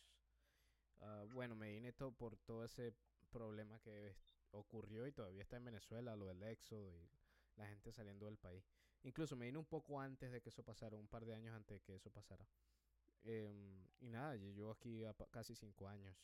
Ah, 1.01 1.25
bueno, 1.35 1.55
me 1.55 1.71
vine 1.71 1.93
todo 1.93 2.13
por 2.13 2.39
todo 2.39 2.65
ese 2.65 2.95
problema 3.31 3.79
que 3.81 4.17
ocurrió 4.53 5.07
y 5.07 5.13
todavía 5.13 5.43
está 5.43 5.57
en 5.57 5.65
Venezuela, 5.65 6.17
lo 6.17 6.27
del 6.27 6.43
éxodo 6.45 6.91
y 6.91 7.11
la 7.57 7.67
gente 7.67 7.93
saliendo 7.93 8.25
del 8.25 8.39
país. 8.39 8.65
Incluso 9.03 9.37
me 9.37 9.47
vine 9.47 9.59
un 9.59 9.67
poco 9.67 10.01
antes 10.01 10.33
de 10.33 10.41
que 10.41 10.49
eso 10.49 10.63
pasara, 10.63 10.97
un 10.97 11.09
par 11.09 11.27
de 11.27 11.35
años 11.35 11.55
antes 11.55 11.79
de 11.79 11.81
que 11.83 11.95
eso 11.97 12.11
pasara. 12.11 12.47
Em, 13.25 13.89
y 14.01 14.11
nada, 14.11 14.37
yo 14.37 14.51
llevo 14.51 14.71
aquí 14.73 15.03
casi 15.31 15.55
cinco 15.55 15.89
años. 15.89 16.17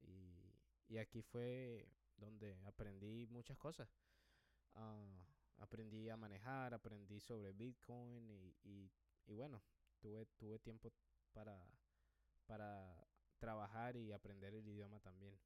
Y, 0.00 0.54
y 0.88 0.98
aquí 0.98 1.22
fue 1.22 1.88
donde 2.16 2.56
aprendí 2.64 3.26
muchas 3.26 3.58
cosas. 3.58 3.88
Ah, 4.74 5.26
aprendí 5.58 6.08
a 6.08 6.16
manejar, 6.16 6.74
aprendí 6.74 7.20
sobre 7.20 7.52
Bitcoin 7.52 8.30
y, 8.30 8.54
y, 8.64 8.90
y 9.26 9.34
bueno, 9.34 9.62
tuve, 10.00 10.26
tuve 10.36 10.58
tiempo 10.58 10.92
para, 11.32 11.58
para 12.46 13.06
trabajar 13.38 13.96
y 13.96 14.12
aprender 14.12 14.54
el 14.54 14.66
idioma 14.68 15.00
también. 15.00 15.38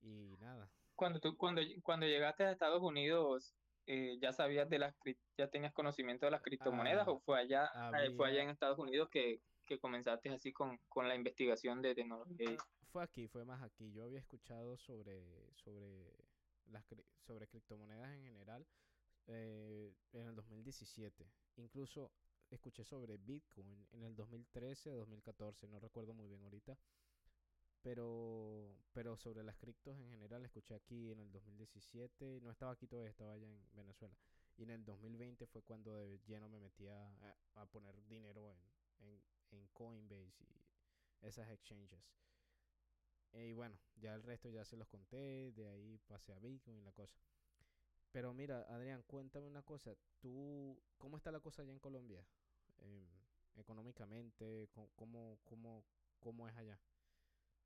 Y 0.00 0.36
nada, 0.38 0.70
Cuando 0.94 1.20
tú, 1.20 1.36
cuando, 1.36 1.60
cuando 1.82 2.06
llegaste 2.06 2.44
a 2.44 2.52
Estados 2.52 2.82
Unidos, 2.82 3.54
eh, 3.86 4.18
¿ya 4.20 4.32
sabías 4.32 4.68
de 4.68 4.78
las, 4.78 4.94
ya 5.36 5.48
tenías 5.48 5.72
conocimiento 5.72 6.26
de 6.26 6.32
las 6.32 6.42
criptomonedas 6.42 7.06
Ah, 7.06 7.10
o 7.10 7.20
fue 7.20 7.38
allá, 7.38 7.70
eh, 8.02 8.10
fue 8.16 8.28
allá 8.28 8.42
en 8.42 8.50
Estados 8.50 8.78
Unidos 8.78 9.08
que, 9.10 9.42
que 9.70 9.78
comenzaste 9.78 10.28
así 10.30 10.52
con, 10.52 10.78
con 10.88 11.06
la 11.06 11.14
investigación 11.14 11.80
de 11.80 11.94
tecnología? 11.94 12.56
fue 12.90 13.04
aquí, 13.04 13.28
fue 13.28 13.44
más 13.44 13.62
aquí. 13.62 13.92
Yo 13.92 14.02
había 14.02 14.18
escuchado 14.18 14.76
sobre, 14.78 15.22
sobre, 15.54 16.12
las, 16.72 16.84
cri- 16.88 17.04
sobre 17.24 17.46
criptomonedas 17.46 18.12
en 18.16 18.24
general 18.24 18.66
eh, 19.28 19.94
en 20.12 20.26
el 20.26 20.34
2017. 20.34 21.24
Incluso 21.58 22.10
escuché 22.50 22.82
sobre 22.82 23.16
Bitcoin 23.16 23.86
en 23.92 24.02
el 24.02 24.16
2013 24.16 24.90
o 24.90 24.96
2014, 24.96 25.68
no 25.68 25.78
recuerdo 25.78 26.14
muy 26.14 26.26
bien 26.26 26.42
ahorita. 26.42 26.76
Pero, 27.82 28.76
pero 28.92 29.16
sobre 29.16 29.42
las 29.44 29.56
criptos 29.56 29.96
en 29.96 30.10
general 30.10 30.44
escuché 30.44 30.74
aquí 30.74 31.12
en 31.12 31.20
el 31.20 31.30
2017. 31.30 32.40
No 32.42 32.50
estaba 32.50 32.72
aquí 32.72 32.88
todavía, 32.88 33.10
estaba 33.10 33.34
allá 33.34 33.46
en 33.46 33.64
Venezuela. 33.72 34.14
Y 34.58 34.64
en 34.64 34.70
el 34.70 34.84
2020 34.84 35.46
fue 35.46 35.62
cuando 35.62 35.94
de 35.94 36.18
lleno 36.26 36.48
me 36.48 36.58
metí 36.58 36.88
a, 36.88 37.06
a- 37.06 37.36
a 37.62 37.66
poner 37.66 37.94
dinero 38.08 38.50
en, 38.50 38.58
en, 39.06 39.22
en 39.56 39.68
Coinbase 39.68 40.44
y 40.44 40.66
esas 41.22 41.50
exchanges. 41.50 42.02
Eh, 43.32 43.48
Y 43.48 43.52
bueno, 43.52 43.78
ya 43.96 44.14
el 44.14 44.22
resto 44.22 44.48
ya 44.48 44.64
se 44.64 44.76
los 44.76 44.88
conté, 44.88 45.52
de 45.52 45.68
ahí 45.68 45.98
pasé 46.06 46.32
a 46.32 46.38
Bitcoin 46.38 46.78
y 46.78 46.82
la 46.82 46.92
cosa. 46.92 47.18
Pero 48.12 48.32
mira, 48.34 48.62
Adrián, 48.68 49.02
cuéntame 49.06 49.46
una 49.46 49.62
cosa. 49.62 49.96
¿Tú, 50.20 50.82
cómo 50.98 51.16
está 51.16 51.30
la 51.32 51.40
cosa 51.40 51.62
allá 51.62 51.72
en 51.72 51.78
Colombia? 51.80 52.26
Em, 52.78 53.08
económicamente, 53.56 54.68
co- 54.72 54.90
¿cómo, 54.96 55.40
cómo, 55.44 55.84
cómo 56.20 56.48
es 56.48 56.56
allá? 56.56 56.80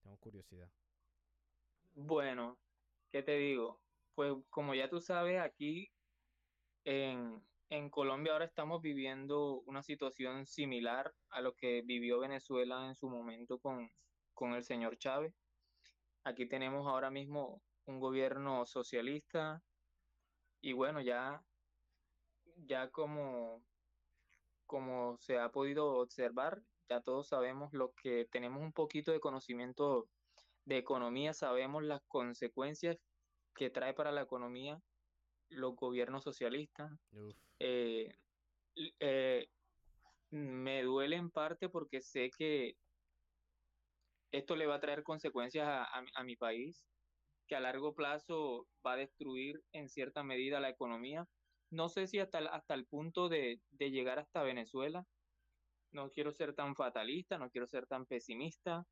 Tengo 0.02 0.16
curiosidad. 0.19 0.70
Bueno, 1.94 2.59
¿qué 3.12 3.23
te 3.23 3.36
digo? 3.39 3.81
Pues 4.15 4.32
como 4.51 4.74
ya 4.74 4.89
tú 4.89 5.01
sabes, 5.01 5.40
aquí 5.40 5.93
en, 6.85 7.43
en 7.70 7.91
Colombia 7.91 8.32
ahora 8.32 8.45
estamos 8.45 8.82
viviendo 8.82 9.62
una 9.66 9.82
situación 9.82 10.47
similar 10.47 11.12
a 11.31 11.41
lo 11.41 11.55
que 11.55 11.82
vivió 11.82 12.20
Venezuela 12.20 12.86
en 12.86 12.95
su 12.95 13.09
momento 13.09 13.59
con, 13.59 13.91
con 14.35 14.53
el 14.53 14.65
señor 14.65 14.99
Chávez. 14.99 15.35
Aquí 16.24 16.47
tenemos 16.47 16.86
ahora 16.86 17.11
mismo 17.11 17.62
un 17.86 18.01
gobierno 18.01 18.66
socialista 18.66 19.62
y 20.61 20.73
bueno, 20.73 21.01
ya, 21.01 21.43
ya 22.57 22.91
como, 22.91 23.62
como 24.66 25.19
se 25.19 25.39
ha 25.39 25.51
podido 25.51 25.99
observar, 25.99 26.62
ya 26.89 27.01
todos 27.01 27.28
sabemos 27.28 27.73
lo 27.73 27.93
que 27.93 28.27
tenemos 28.31 28.62
un 28.62 28.73
poquito 28.73 29.12
de 29.12 29.20
conocimiento 29.20 30.09
de 30.65 30.78
economía, 30.78 31.35
sabemos 31.35 31.82
las 31.82 32.03
consecuencias 32.09 32.97
que 33.55 33.70
trae 33.70 33.95
para 33.95 34.12
la 34.12 34.23
economía 34.23 34.81
los 35.51 35.75
gobiernos 35.77 36.25
socialistas. 36.25 36.91
Eh, 37.59 38.15
eh, 39.01 39.47
me 40.31 40.83
duele 40.83 41.16
en 41.16 41.31
parte 41.31 41.69
porque 41.69 42.01
sé 42.01 42.31
que 42.37 42.77
esto 44.33 44.57
le 44.57 44.66
va 44.66 44.77
a 44.77 44.81
traer 44.81 45.03
consecuencias 45.03 45.66
a, 45.69 45.85
a 45.85 46.03
mi- 46.03 46.11
a 46.15 46.25
mi 46.25 46.37
país, 46.37 46.83
que 47.47 47.55
a 47.57 47.61
largo 47.61 47.95
plazo 47.95 48.66
va 48.85 48.95
a 48.95 48.97
destruir 48.97 49.62
en 49.73 49.89
cierta 49.89 50.23
medida 50.25 50.61
la 50.61 50.71
economía. 50.71 51.27
No 51.71 51.89
sé 51.89 52.07
si 52.07 52.19
hasta, 52.19 52.39
el- 52.39 52.49
hasta 52.49 52.75
el 52.75 52.87
punto 52.87 53.29
de, 53.29 53.61
de 53.71 53.91
llegar 53.91 54.19
hasta 54.19 54.43
Venezuela. 54.43 55.05
No 55.93 56.11
quiero 56.11 56.33
ser 56.33 56.55
tan 56.55 56.75
fatalista, 56.75 57.39
no 57.39 57.51
quiero 57.51 57.66
ser 57.69 57.87
tan 57.87 58.07
pesimista, 58.07 58.85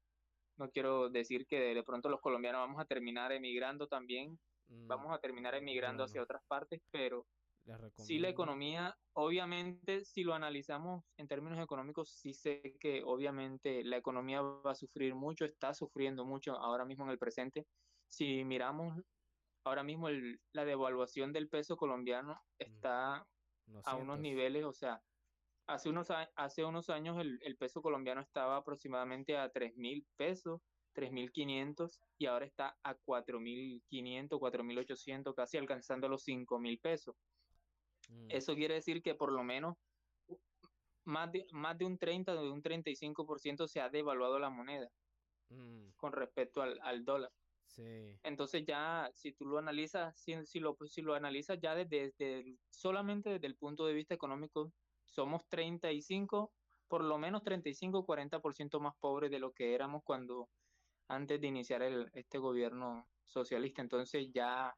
no 0.56 0.68
quiero 0.70 1.08
decir 1.10 1.46
que 1.46 1.74
de 1.74 1.82
pronto 1.82 2.08
los 2.08 2.20
colombianos 2.20 2.60
vamos 2.60 2.80
a 2.80 2.84
terminar 2.84 3.32
emigrando 3.32 3.88
también, 3.88 4.38
mm, 4.72 4.88
vamos 4.88 5.12
a 5.14 5.18
terminar 5.20 5.54
emigrando 5.54 6.02
no, 6.02 6.04
hacia 6.04 6.22
no. 6.22 6.24
otras 6.24 6.42
partes, 6.48 6.80
pero 6.90 7.26
Sí, 7.94 8.18
la 8.18 8.28
economía, 8.28 8.96
obviamente, 9.14 10.04
si 10.04 10.24
lo 10.24 10.34
analizamos 10.34 11.04
en 11.16 11.28
términos 11.28 11.60
económicos, 11.62 12.10
sí 12.18 12.34
sé 12.34 12.76
que 12.80 13.02
obviamente 13.04 13.84
la 13.84 13.96
economía 13.96 14.42
va 14.42 14.72
a 14.72 14.74
sufrir 14.74 15.14
mucho, 15.14 15.44
está 15.44 15.72
sufriendo 15.74 16.24
mucho 16.24 16.54
ahora 16.58 16.84
mismo 16.84 17.04
en 17.04 17.10
el 17.12 17.18
presente. 17.18 17.66
Si 18.08 18.44
miramos 18.44 18.98
ahora 19.64 19.82
mismo 19.84 20.08
el- 20.08 20.40
la 20.52 20.64
devaluación 20.64 21.32
del 21.32 21.48
peso 21.48 21.76
colombiano 21.76 22.40
está 22.58 23.26
unos 23.66 23.86
a 23.86 23.96
unos 23.96 24.18
niveles, 24.20 24.64
o 24.64 24.72
sea, 24.72 25.02
hace 25.66 25.88
unos, 25.90 26.08
hace 26.36 26.64
unos 26.64 26.90
años 26.90 27.18
el, 27.20 27.38
el 27.42 27.56
peso 27.56 27.82
colombiano 27.82 28.20
estaba 28.20 28.56
aproximadamente 28.56 29.36
a 29.36 29.50
tres 29.50 29.76
mil 29.76 30.06
pesos, 30.16 30.60
3.500 30.94 32.00
y 32.18 32.26
ahora 32.26 32.46
está 32.46 32.76
a 32.82 32.96
4.500, 32.96 34.38
4.800, 34.38 35.34
casi 35.34 35.58
alcanzando 35.58 36.08
los 36.08 36.24
5.000 36.26 36.80
pesos. 36.80 37.16
Mm, 38.08 38.30
Eso 38.30 38.54
quiere 38.54 38.74
decir 38.74 39.02
que 39.02 39.14
por 39.14 39.32
lo 39.32 39.42
menos 39.42 39.76
más 41.04 41.32
de, 41.32 41.46
más 41.52 41.76
de 41.78 41.84
un 41.84 41.98
30 41.98 42.32
o 42.32 42.42
de 42.42 42.50
un 42.50 42.62
35% 42.62 43.66
se 43.66 43.80
ha 43.80 43.88
devaluado 43.88 44.38
la 44.38 44.50
moneda 44.50 44.90
mm, 45.48 45.90
con 45.96 46.12
respecto 46.12 46.62
al, 46.62 46.78
al 46.82 47.04
dólar. 47.04 47.32
Sí. 47.66 48.18
Entonces 48.22 48.64
ya, 48.66 49.10
si 49.14 49.32
tú 49.32 49.46
lo 49.46 49.58
analizas, 49.58 50.14
si, 50.18 50.34
si 50.44 50.60
lo, 50.60 50.76
si 50.86 51.00
lo 51.00 51.14
analizas 51.14 51.58
ya 51.60 51.74
desde, 51.74 52.12
desde 52.18 52.58
solamente 52.70 53.30
desde 53.30 53.46
el 53.46 53.56
punto 53.56 53.86
de 53.86 53.94
vista 53.94 54.14
económico, 54.14 54.70
somos 55.06 55.46
35, 55.48 56.52
por 56.86 57.02
lo 57.02 57.18
menos 57.18 57.42
35, 57.42 58.04
40% 58.04 58.80
más 58.80 58.94
pobres 59.00 59.30
de 59.30 59.38
lo 59.38 59.52
que 59.52 59.74
éramos 59.74 60.02
cuando 60.04 60.50
antes 61.12 61.40
de 61.40 61.46
iniciar 61.48 61.82
el, 61.82 62.10
este 62.14 62.38
gobierno 62.38 63.08
socialista. 63.24 63.82
Entonces 63.82 64.30
ya, 64.32 64.74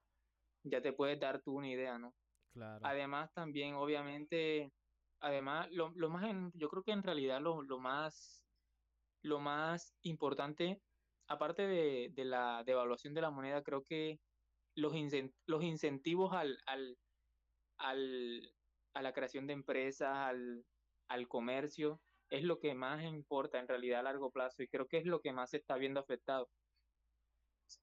ya 0.65 0.83
te 0.83 0.93
puedes 0.93 1.21
dar 1.21 1.43
tú 1.43 1.55
una 1.57 1.69
idea, 1.71 1.99
¿no? 1.99 2.15
Claro. 2.53 2.85
Además, 2.85 3.33
también, 3.35 3.75
obviamente, 3.75 4.73
además, 5.21 5.69
lo, 5.73 5.91
lo 5.97 6.11
más, 6.11 6.25
en- 6.31 6.53
yo 6.55 6.69
creo 6.69 6.83
que 6.85 6.93
en 6.93 7.03
realidad 7.03 7.41
lo, 7.41 7.63
lo 7.63 7.79
más, 7.81 8.47
lo 9.23 9.41
más 9.41 9.97
importante, 10.03 10.83
aparte 11.29 11.67
de, 11.67 12.11
de 12.13 12.25
la 12.25 12.63
devaluación 12.65 13.15
de 13.15 13.23
la 13.23 13.31
moneda, 13.31 13.63
creo 13.63 13.83
que 13.83 14.21
los, 14.77 14.95
los 15.47 15.65
incentivos 15.65 16.33
al, 16.35 16.59
al, 16.67 16.99
al, 17.79 18.55
a 18.95 19.03
la 19.03 19.13
creación 19.13 19.47
de 19.47 19.55
empresas, 19.55 20.11
al, 20.17 20.67
al 21.09 21.29
comercio, 21.29 22.04
es 22.31 22.45
lo 22.45 22.59
que 22.61 22.75
más 22.75 23.05
importa 23.05 23.59
en 23.61 23.69
realidad 23.69 24.01
a 24.01 24.05
largo 24.05 24.31
plazo 24.33 24.63
y 24.63 24.69
creo 24.69 24.87
que 24.89 24.99
es 24.99 25.07
lo 25.07 25.21
que 25.21 25.33
más 25.33 25.51
se 25.51 25.59
está 25.59 25.77
viendo 25.77 26.01
afectado. 26.01 26.51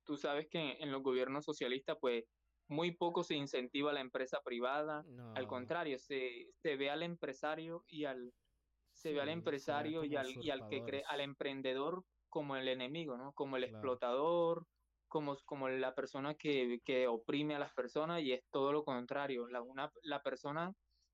Tú 0.05 0.15
sabes 0.17 0.47
que 0.49 0.73
en 0.79 0.91
los 0.91 1.01
gobiernos 1.03 1.45
socialistas, 1.45 1.97
pues, 1.99 2.25
muy 2.67 2.95
poco 2.95 3.23
se 3.23 3.35
incentiva 3.35 3.91
a 3.91 3.93
la 3.93 4.01
empresa 4.01 4.39
privada, 4.43 5.03
al 5.33 5.47
contrario, 5.47 5.97
se, 5.99 6.45
se 6.53 6.77
ve 6.77 6.89
al 6.89 7.03
empresario 7.03 7.83
y 7.87 8.05
al, 8.05 8.33
se 8.93 9.13
ve 9.13 9.21
al 9.21 9.29
empresario 9.29 10.05
y 10.05 10.15
al, 10.17 10.35
y 10.39 10.51
al 10.51 10.65
que 10.67 10.83
cree, 10.83 11.03
al 11.07 11.21
emprendedor 11.21 12.03
como 12.29 12.55
el 12.57 12.67
enemigo, 12.69 13.17
¿no? 13.17 13.33
Como 13.33 13.57
el 13.57 13.63
Claro. 13.63 13.65
explotador, 13.65 14.65
como, 15.07 15.37
como 15.45 15.69
la 15.69 15.95
persona 15.95 16.35
que, 16.35 16.79
que 16.85 17.07
oprime 17.07 17.55
a 17.55 17.59
las 17.59 17.73
personas 17.73 18.21
y 18.23 18.33
es 18.33 18.41
todo 18.51 18.73
lo 18.73 18.83
contrario. 18.85 19.47
La, 19.49 19.61
una, 19.63 19.91
la 20.03 20.21
persona 20.23 20.73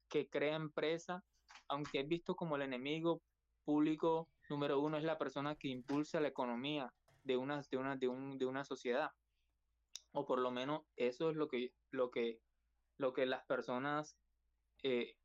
que 0.10 0.30
crea 0.30 0.56
empresa, 0.58 1.22
aunque 1.68 2.02
es 2.02 2.08
visto 2.08 2.36
como 2.36 2.56
el 2.56 2.64
enemigo 2.64 3.22
público 3.66 4.28
número 4.50 4.80
uno, 4.80 4.98
es 4.98 5.04
la 5.04 5.18
persona 5.18 5.56
que 5.56 5.68
impulsa 5.68 6.20
la 6.22 6.30
economía 6.30 6.94
de 7.24 7.38
una, 7.38 7.62
de 7.70 7.78
una, 7.78 7.96
de 7.96 8.08
un, 8.08 8.38
de 8.38 8.46
una 8.46 8.64
sociedad. 8.64 9.12
O 10.14 10.26
por 10.26 10.40
lo 10.40 10.52
menos 10.52 10.82
eso 10.96 11.30
es 11.30 11.36
lo 11.36 11.48
que, 11.48 11.72
lo 11.92 12.10
que, 12.12 12.40
lo 12.98 13.14
que 13.14 13.26
las 13.26 13.46
personas 13.46 14.18
eh, 14.84 15.16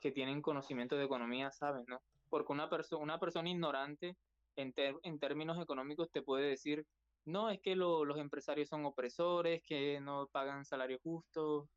que 0.00 0.12
tienen 0.12 0.42
conocimiento 0.42 0.96
de 0.96 1.04
economía 1.04 1.50
saben, 1.50 1.84
¿no? 1.88 2.00
Porque 2.28 2.52
una, 2.52 2.68
perso 2.68 2.98
una 2.98 3.18
persona 3.18 3.48
ignorante 3.50 4.16
en, 4.56 4.74
en 5.02 5.18
términos 5.18 5.60
económicos 5.62 6.10
te 6.10 6.22
puede 6.22 6.48
decir, 6.48 6.86
no, 7.24 7.50
es 7.50 7.60
que 7.60 7.76
lo- 7.76 8.04
los 8.04 8.18
empresarios 8.18 8.68
son 8.68 8.84
opresores, 8.84 9.62
que 9.62 10.00
no 10.00 10.26
pagan 10.28 10.64
salario 10.64 10.98
justo, 11.02 11.68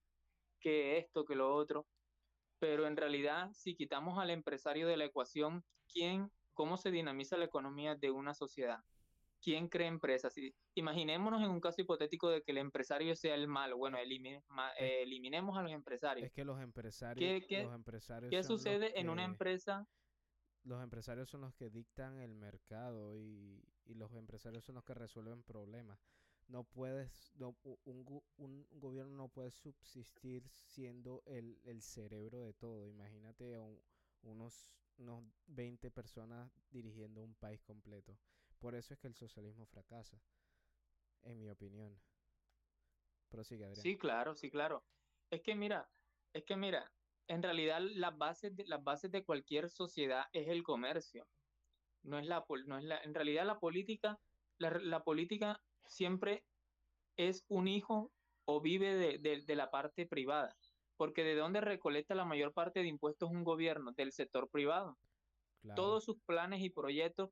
que 0.60 0.98
esto, 0.98 1.26
que 1.26 1.36
lo 1.36 1.53
otro. 1.56 1.86
Pero 2.60 2.86
en 2.88 2.98
realidad, 2.98 3.49
si 3.53 3.76
quitamos 3.76 4.19
al 4.19 4.30
empresario 4.30 4.88
de 4.88 4.98
la 4.98 5.06
ecuación, 5.06 5.64
¿quién, 5.91 6.30
cómo 6.53 6.77
se 6.77 6.91
dinamiza 6.91 7.38
la 7.38 7.45
economía 7.45 7.95
de 7.95 8.11
una 8.11 8.34
sociedad? 8.34 8.84
¿Quién 9.41 9.69
crea 9.69 9.88
empresas? 9.88 10.34
Si- 10.34 10.53
imaginémonos 10.76 11.41
en 11.41 11.49
un 11.49 11.61
caso 11.61 11.81
hipotético 11.81 12.30
de 12.30 12.41
que 12.44 12.52
el 12.52 12.57
empresario 12.57 13.15
sea 13.15 13.36
el 13.36 13.48
malo. 13.48 13.77
Bueno, 13.77 13.98
elimine- 13.98 14.44
ma- 14.49 14.73
eh, 14.77 15.03
eliminemos 15.03 15.57
a 15.57 15.61
los 15.61 15.72
empresarios. 15.72 16.27
Es 16.27 16.34
que 16.34 16.44
los 16.44 16.60
empresarios, 16.61 17.41
¿Qué- 17.41 17.48
qué- 17.48 17.64
los 17.64 17.73
empresarios 17.73 18.30
¿Qué 18.30 18.44
sucede 18.44 18.99
en 18.99 19.10
una 19.10 19.23
empresa? 19.23 19.88
Los 20.64 20.84
empresarios 20.84 21.30
son 21.30 21.40
los 21.41 21.56
que 21.56 21.69
dictan 21.69 22.19
el 22.19 22.36
mercado 22.36 23.15
y, 23.15 23.64
y 23.86 23.94
los 23.94 24.11
empresarios 24.14 24.65
son 24.65 24.76
los 24.76 24.84
que 24.84 24.94
resuelven 24.94 25.41
problemas. 25.44 25.98
No 26.50 26.64
puedes, 26.66 27.32
no, 27.36 27.56
un, 27.86 28.28
un 28.38 28.68
gobierno 28.72 29.16
no 29.16 29.30
puede 29.30 29.52
subsistir 29.52 30.50
siendo 30.50 31.22
el, 31.26 31.62
el 31.64 31.82
cerebro 31.82 32.42
de 32.42 32.54
todo. 32.54 32.88
Imagínate 32.88 33.56
a 33.56 33.62
un- 33.62 33.80
unos, 34.24 34.74
unos 34.98 35.24
20 35.46 35.92
personas 35.92 36.52
dirigiendo 36.72 37.24
un 37.24 37.36
país 37.36 37.62
completo. 37.62 38.20
Por 38.60 38.76
eso 38.76 38.94
es 38.94 39.00
que 39.00 39.08
el 39.08 39.16
socialismo 39.16 39.66
fracasa, 39.68 40.22
en 41.22 41.40
mi 41.40 41.50
opinión. 41.50 42.02
Prosigue. 43.30 43.74
Sí, 43.76 43.98
claro, 43.98 44.36
sí, 44.36 44.50
claro. 44.50 44.84
Es 45.30 45.42
que 45.42 45.56
mira, 45.56 45.90
es 46.34 46.44
que 46.46 46.56
mira, 46.58 46.92
en 47.28 47.44
realidad 47.44 47.80
las 47.82 48.18
bases 48.18 48.56
de, 48.56 48.66
las 48.68 48.84
bases 48.84 49.12
de 49.12 49.24
cualquier 49.24 49.70
sociedad 49.70 50.26
es 50.34 50.48
el 50.48 50.64
comercio. 50.64 51.28
No 52.04 52.20
es 52.20 52.28
la, 52.28 52.46
no 52.66 52.78
es 52.78 52.84
la, 52.86 53.00
en 53.00 53.14
realidad 53.14 53.46
la 53.46 53.60
política, 53.60 54.20
la, 54.60 54.72
la 54.80 55.04
política 55.04 55.62
siempre 55.90 56.45
es 57.18 57.45
un 57.49 57.68
hijo 57.68 58.11
o 58.45 58.61
vive 58.61 58.95
de, 58.95 59.20
de- 59.20 59.44
de 59.45 59.56
la 59.56 59.72
parte 59.72 60.07
privada. 60.07 60.56
Porque 60.98 61.24
de 61.24 61.36
dónde 61.36 61.61
recolecta 61.61 62.16
la 62.16 62.26
mayor 62.26 62.53
parte 62.53 62.82
de 62.82 62.88
impuestos 62.88 63.30
un 63.32 63.44
gobierno, 63.44 63.94
del 63.94 64.11
sector 64.14 64.49
privado. 64.49 64.98
Claro, 65.61 65.76
todos 65.76 66.06
sus 66.06 66.18
planes 66.26 66.61
y 66.61 66.70
proyectos 66.70 67.30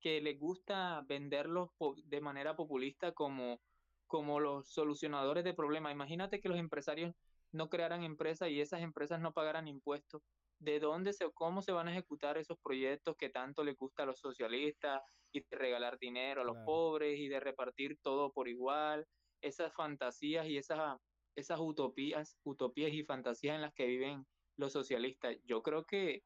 que 0.00 0.20
les 0.20 0.38
gusta 0.38 1.02
venderlos 1.06 1.70
de 2.04 2.20
manera 2.20 2.56
populista 2.56 3.12
como, 3.12 3.60
como 4.06 4.40
los 4.40 4.72
solucionadores 4.72 5.44
de 5.44 5.54
problemas. 5.54 5.92
Imagínate 5.92 6.40
que 6.40 6.48
los 6.48 6.58
empresarios 6.58 7.14
no 7.52 7.68
crearan 7.68 8.02
empresas 8.04 8.48
y 8.50 8.60
esas 8.60 8.80
empresas 8.82 9.20
no 9.20 9.32
pagaran 9.32 9.68
impuestos. 9.68 10.22
¿De 10.60 10.78
dónde 10.78 11.12
se, 11.14 11.30
cómo 11.32 11.62
se 11.62 11.72
van 11.72 11.88
a 11.88 11.92
ejecutar 11.92 12.36
esos 12.38 12.58
proyectos 12.62 13.16
que 13.18 13.30
tanto 13.30 13.64
les 13.64 13.76
gusta 13.76 14.02
a 14.02 14.06
los 14.06 14.20
socialistas 14.20 15.00
y 15.32 15.40
de 15.40 15.56
regalar 15.56 15.98
dinero 15.98 16.42
a 16.42 16.44
los 16.44 16.56
Claro. 16.56 16.62
pobres 16.62 17.18
y 17.18 17.28
de 17.28 17.40
repartir 17.40 17.98
todo 18.02 18.30
por 18.32 18.46
igual? 18.48 19.06
Esas 19.40 19.72
fantasías 19.74 20.46
y 20.46 20.58
esas, 20.58 20.98
esas 21.34 21.60
utopías, 21.60 22.38
utopías 22.44 22.92
y 22.92 23.04
fantasías 23.04 23.54
en 23.56 23.62
las 23.62 23.72
que 23.72 23.86
viven 23.86 24.26
los 24.56 24.72
socialistas. 24.74 25.36
Yo 25.44 25.62
creo 25.62 25.86
que 25.86 26.24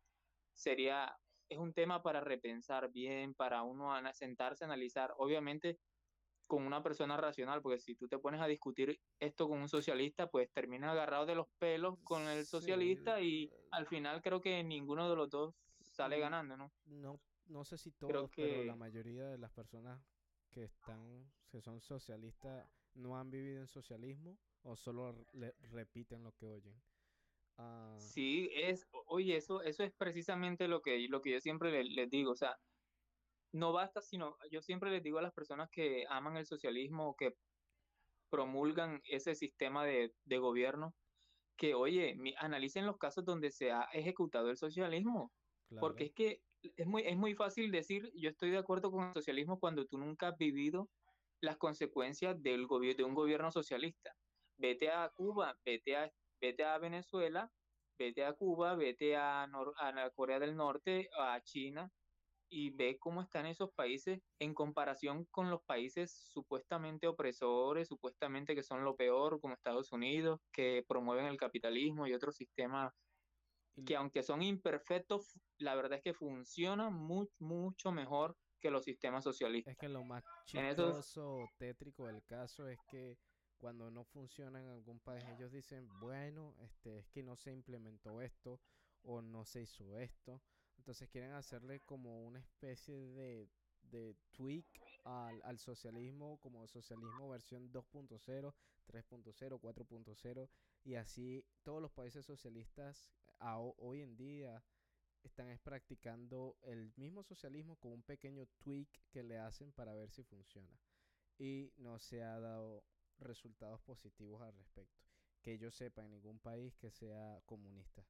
sería 0.55 1.16
es 1.48 1.59
un 1.59 1.74
tema 1.74 2.02
para 2.02 2.20
repensar 2.20 2.90
bien, 2.90 3.35
para 3.35 3.62
uno 3.62 3.93
sentarse, 4.15 4.65
analizar, 4.65 5.12
obviamente 5.19 5.78
con 6.47 6.66
una 6.66 6.83
persona 6.83 7.16
racional, 7.16 7.62
porque 7.62 7.79
si 7.81 7.97
tú 7.97 8.09
te 8.09 8.19
pones 8.19 8.41
a 8.41 8.47
discutir 8.47 9.01
esto 9.19 9.49
con 9.49 9.61
un 9.61 9.69
socialista, 9.69 10.29
pues 10.29 10.51
terminas 10.53 10.93
agarrado 10.93 11.27
de 11.27 11.35
los 11.37 11.47
pelos 11.59 11.97
con 12.03 12.23
el 12.29 12.47
Sí, 12.47 12.65
socialista 12.65 13.21
y 13.21 13.51
eh, 13.53 13.71
al 13.71 13.87
final 13.87 14.23
creo 14.23 14.41
que 14.41 14.62
ninguno 14.65 15.09
de 15.11 15.16
los 15.16 15.31
dos 15.31 15.55
sale 15.81 16.19
ganando, 16.19 16.57
¿no? 16.57 16.73
no, 16.85 17.23
no 17.45 17.65
sé 17.65 17.79
si 17.79 17.93
Creo 18.07 18.29
todos, 18.29 18.31
pero 18.39 18.65
la 18.65 18.77
mayoría 18.77 19.29
de 19.29 19.39
las 19.39 19.53
personas 19.53 20.05
que 20.51 20.65
están, 20.65 21.35
que 21.49 21.61
son 21.61 21.81
socialistas, 21.81 22.71
no 22.95 23.16
han 23.19 23.31
vivido 23.31 23.61
en 23.61 23.66
socialismo 23.69 24.39
o 24.62 24.77
solo 24.77 25.27
le- 25.33 25.55
repiten 25.59 26.23
lo 26.23 26.33
que 26.33 26.47
oyen. 26.47 26.85
Ah, 27.59 28.15
Sí, 28.15 28.51
es, 28.53 28.87
oye, 29.07 29.37
eso, 29.37 29.62
eso 29.62 29.85
es 29.85 29.93
precisamente 29.97 30.69
lo 30.69 30.81
que, 30.83 31.07
lo 31.09 31.21
que 31.21 31.33
yo 31.33 31.41
siempre 31.41 31.71
le- 31.71 31.85
les 31.85 32.11
digo, 32.11 32.33
o 32.33 32.37
sea, 32.37 32.57
no 33.55 33.72
basta, 33.72 34.02
sino, 34.02 34.36
yo 34.51 34.62
siempre 34.62 34.90
les 34.90 35.02
digo 35.02 35.18
a 35.18 35.22
las 35.22 35.32
personas 35.35 35.68
que 35.72 36.06
aman 36.09 36.36
el 36.36 36.47
socialismo 36.47 37.09
o 37.10 37.16
que 37.16 37.35
promulgan 38.31 39.01
ese 39.05 39.35
sistema 39.35 39.85
de, 39.85 40.12
de 40.24 40.39
gobierno, 40.39 40.94
que, 41.56 41.74
oye, 41.74 42.16
mi- 42.16 42.35
analicen 42.39 42.86
los 42.86 42.98
casos 42.98 43.24
donde 43.24 43.51
se 43.51 43.72
ha 43.72 43.85
ejecutado 43.93 44.51
el 44.51 44.56
socialismo, 44.59 45.32
porque 45.78 46.06
es 46.06 46.12
que 46.14 46.40
es 46.62 46.86
muy, 46.86 47.05
es 47.06 47.16
muy 47.16 47.35
fácil 47.35 47.70
decir, 47.72 48.10
yo 48.16 48.31
estoy 48.31 48.51
de 48.51 48.59
acuerdo 48.59 48.90
con 48.90 49.09
el 49.09 49.14
socialismo 49.14 49.60
cuando 49.60 49.86
tú 49.86 49.98
nunca 49.98 50.28
has 50.28 50.39
vivido 50.39 50.90
las 51.40 51.59
consecuencias 51.59 52.43
del 52.43 52.66
de 52.97 53.05
un 53.05 53.14
gobierno 53.14 53.51
socialista. 53.52 54.12
Vete 54.59 54.90
a 54.90 55.10
Cuba, 55.14 55.56
vete 55.64 55.97
a, 55.97 56.10
vete 56.40 56.64
a 56.64 56.78
Venezuela, 56.78 57.51
vete 57.98 58.24
a 58.24 58.35
Cuba, 58.35 58.76
vete 58.76 59.16
a, 59.16 59.47
Nor- 59.48 59.74
a 59.78 60.10
Corea 60.12 60.39
del 60.40 60.56
Norte, 60.56 61.09
a 61.18 61.40
China, 61.43 61.90
y 62.56 62.70
ve 62.70 62.98
cómo 63.01 63.20
están 63.20 63.47
esos 63.47 63.70
países 63.74 64.20
en 64.39 64.55
comparación 64.55 65.24
con 65.32 65.51
los 65.51 65.60
países 65.64 66.12
supuestamente 66.32 67.09
opresores, 67.09 67.89
supuestamente 67.89 68.55
que 68.55 68.62
son 68.62 68.85
lo 68.85 68.94
peor, 68.94 69.40
como 69.40 69.55
Estados 69.55 69.90
Unidos, 69.90 70.39
que 70.52 70.85
promueven 70.86 71.26
el 71.26 71.36
capitalismo 71.36 72.06
y 72.06 72.14
otros 72.14 72.36
sistemas 72.36 72.93
que 73.85 73.97
aunque 73.97 74.22
son 74.22 74.40
imperfectos, 74.43 75.32
la 75.59 75.74
verdad 75.74 75.94
es 75.98 76.02
que 76.05 76.14
funcionan 76.14 76.94
mu- 76.94 77.26
mucho 77.40 77.90
mejor 77.90 78.36
que 78.60 78.70
los 78.70 78.85
sistemas 78.85 79.24
socialistas. 79.24 79.72
es 79.72 79.78
que 79.78 79.89
lo 79.89 80.05
más 80.05 80.22
chistoso 80.47 81.28
o 81.28 81.48
tétrico 81.59 82.06
del 82.06 82.22
caso 82.24 82.68
es 82.68 82.78
que 82.89 83.16
cuando 83.59 83.90
no 83.90 84.05
funciona 84.05 84.60
en 84.60 84.68
algún 84.68 85.01
país, 85.01 85.24
ellos 85.36 85.51
dicen, 85.51 85.89
bueno, 86.01 86.55
este, 86.60 87.01
es 87.01 87.06
que 87.09 87.22
no 87.24 87.35
se 87.35 87.52
implementó 87.52 88.22
esto 88.22 88.60
o 89.02 89.20
no 89.22 89.44
se 89.44 89.62
hizo 89.62 89.97
esto. 89.98 90.40
Entonces 90.85 91.09
quieren 91.09 91.32
hacerle 91.32 91.81
como 91.81 92.24
una 92.27 92.39
especie 92.40 92.94
de, 93.09 93.48
de 93.90 94.15
tweak 94.32 94.66
al, 95.05 95.40
al 95.43 95.59
socialismo, 95.59 96.39
como 96.40 96.66
socialismo 96.69 97.28
versión 97.31 97.73
2.0, 97.73 98.55
3.0, 98.86 99.59
4.0, 99.61 100.48
y 100.85 100.94
así 100.97 101.44
todos 101.62 101.81
los 101.81 101.90
países 101.90 102.27
socialistas 102.27 103.09
ho- 103.40 103.74
hoy 103.78 104.02
en 104.02 104.16
día 104.16 104.62
están 105.24 105.48
es 105.51 105.61
practicando 105.61 106.56
el 106.62 106.93
mismo 106.97 107.23
socialismo 107.24 107.77
con 107.77 107.93
un 107.93 108.02
pequeño 108.02 108.47
tweak 108.59 108.89
que 109.11 109.23
le 109.24 109.39
hacen 109.39 109.73
para 109.73 109.94
ver 109.94 110.11
si 110.11 110.23
funciona. 110.24 110.78
y 111.39 111.73
no 111.78 111.98
se 112.01 112.23
ha 112.23 112.39
dado 112.40 112.85
resultados 113.19 113.81
positivos 113.82 114.43
al 114.43 114.55
respecto. 114.55 115.02
Que 115.43 115.59
yo 115.59 115.70
sepa 115.70 116.05
en 116.05 116.11
ningún 116.12 116.39
país 116.40 116.77
que 116.77 116.90
sea 116.90 117.40
comunista. 117.47 118.05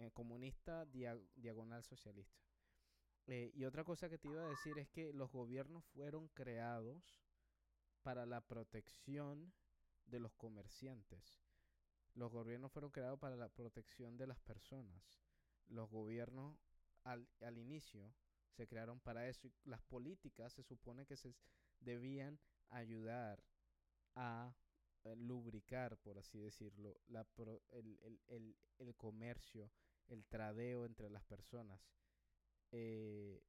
Eh, 0.00 0.10
comunista 0.12 0.86
diagonal 0.86 1.84
socialista. 1.84 2.42
Eh, 3.26 3.52
y 3.54 3.64
otra 3.64 3.84
cosa 3.84 4.08
que 4.08 4.16
te 4.16 4.28
iba 4.28 4.42
a 4.42 4.48
decir 4.48 4.78
es 4.78 4.88
que 4.88 5.12
los 5.12 5.30
gobiernos 5.30 5.84
fueron 5.88 6.28
creados 6.28 7.22
para 8.02 8.24
la 8.24 8.40
protección 8.40 9.52
de 10.06 10.18
los 10.18 10.34
comerciantes. 10.36 11.42
Los 12.14 12.32
gobiernos 12.32 12.72
fueron 12.72 12.90
creados 12.90 13.18
para 13.18 13.36
la 13.36 13.50
protección 13.50 14.16
de 14.16 14.26
las 14.26 14.40
personas. 14.40 15.20
Los 15.66 15.90
gobiernos 15.90 16.56
al, 17.04 17.28
al 17.42 17.58
inicio 17.58 18.14
se 18.56 18.66
crearon 18.66 19.00
para 19.00 19.28
eso 19.28 19.50
las 19.64 19.82
políticas 19.82 20.54
se 20.54 20.62
supone 20.62 21.04
que 21.04 21.18
se 21.18 21.34
debían 21.78 22.40
ayudar 22.70 23.44
a 24.14 24.54
eh, 25.04 25.16
lubricar, 25.16 25.96
por 25.98 26.18
así 26.18 26.38
decirlo, 26.38 27.00
la 27.08 27.26
el, 27.70 28.96
comercio, 28.96 29.70
el 30.10 30.24
tradeo 30.26 30.84
entre 30.84 31.10
las 31.10 31.24
personas. 31.24 31.80
Eh, 32.72 33.42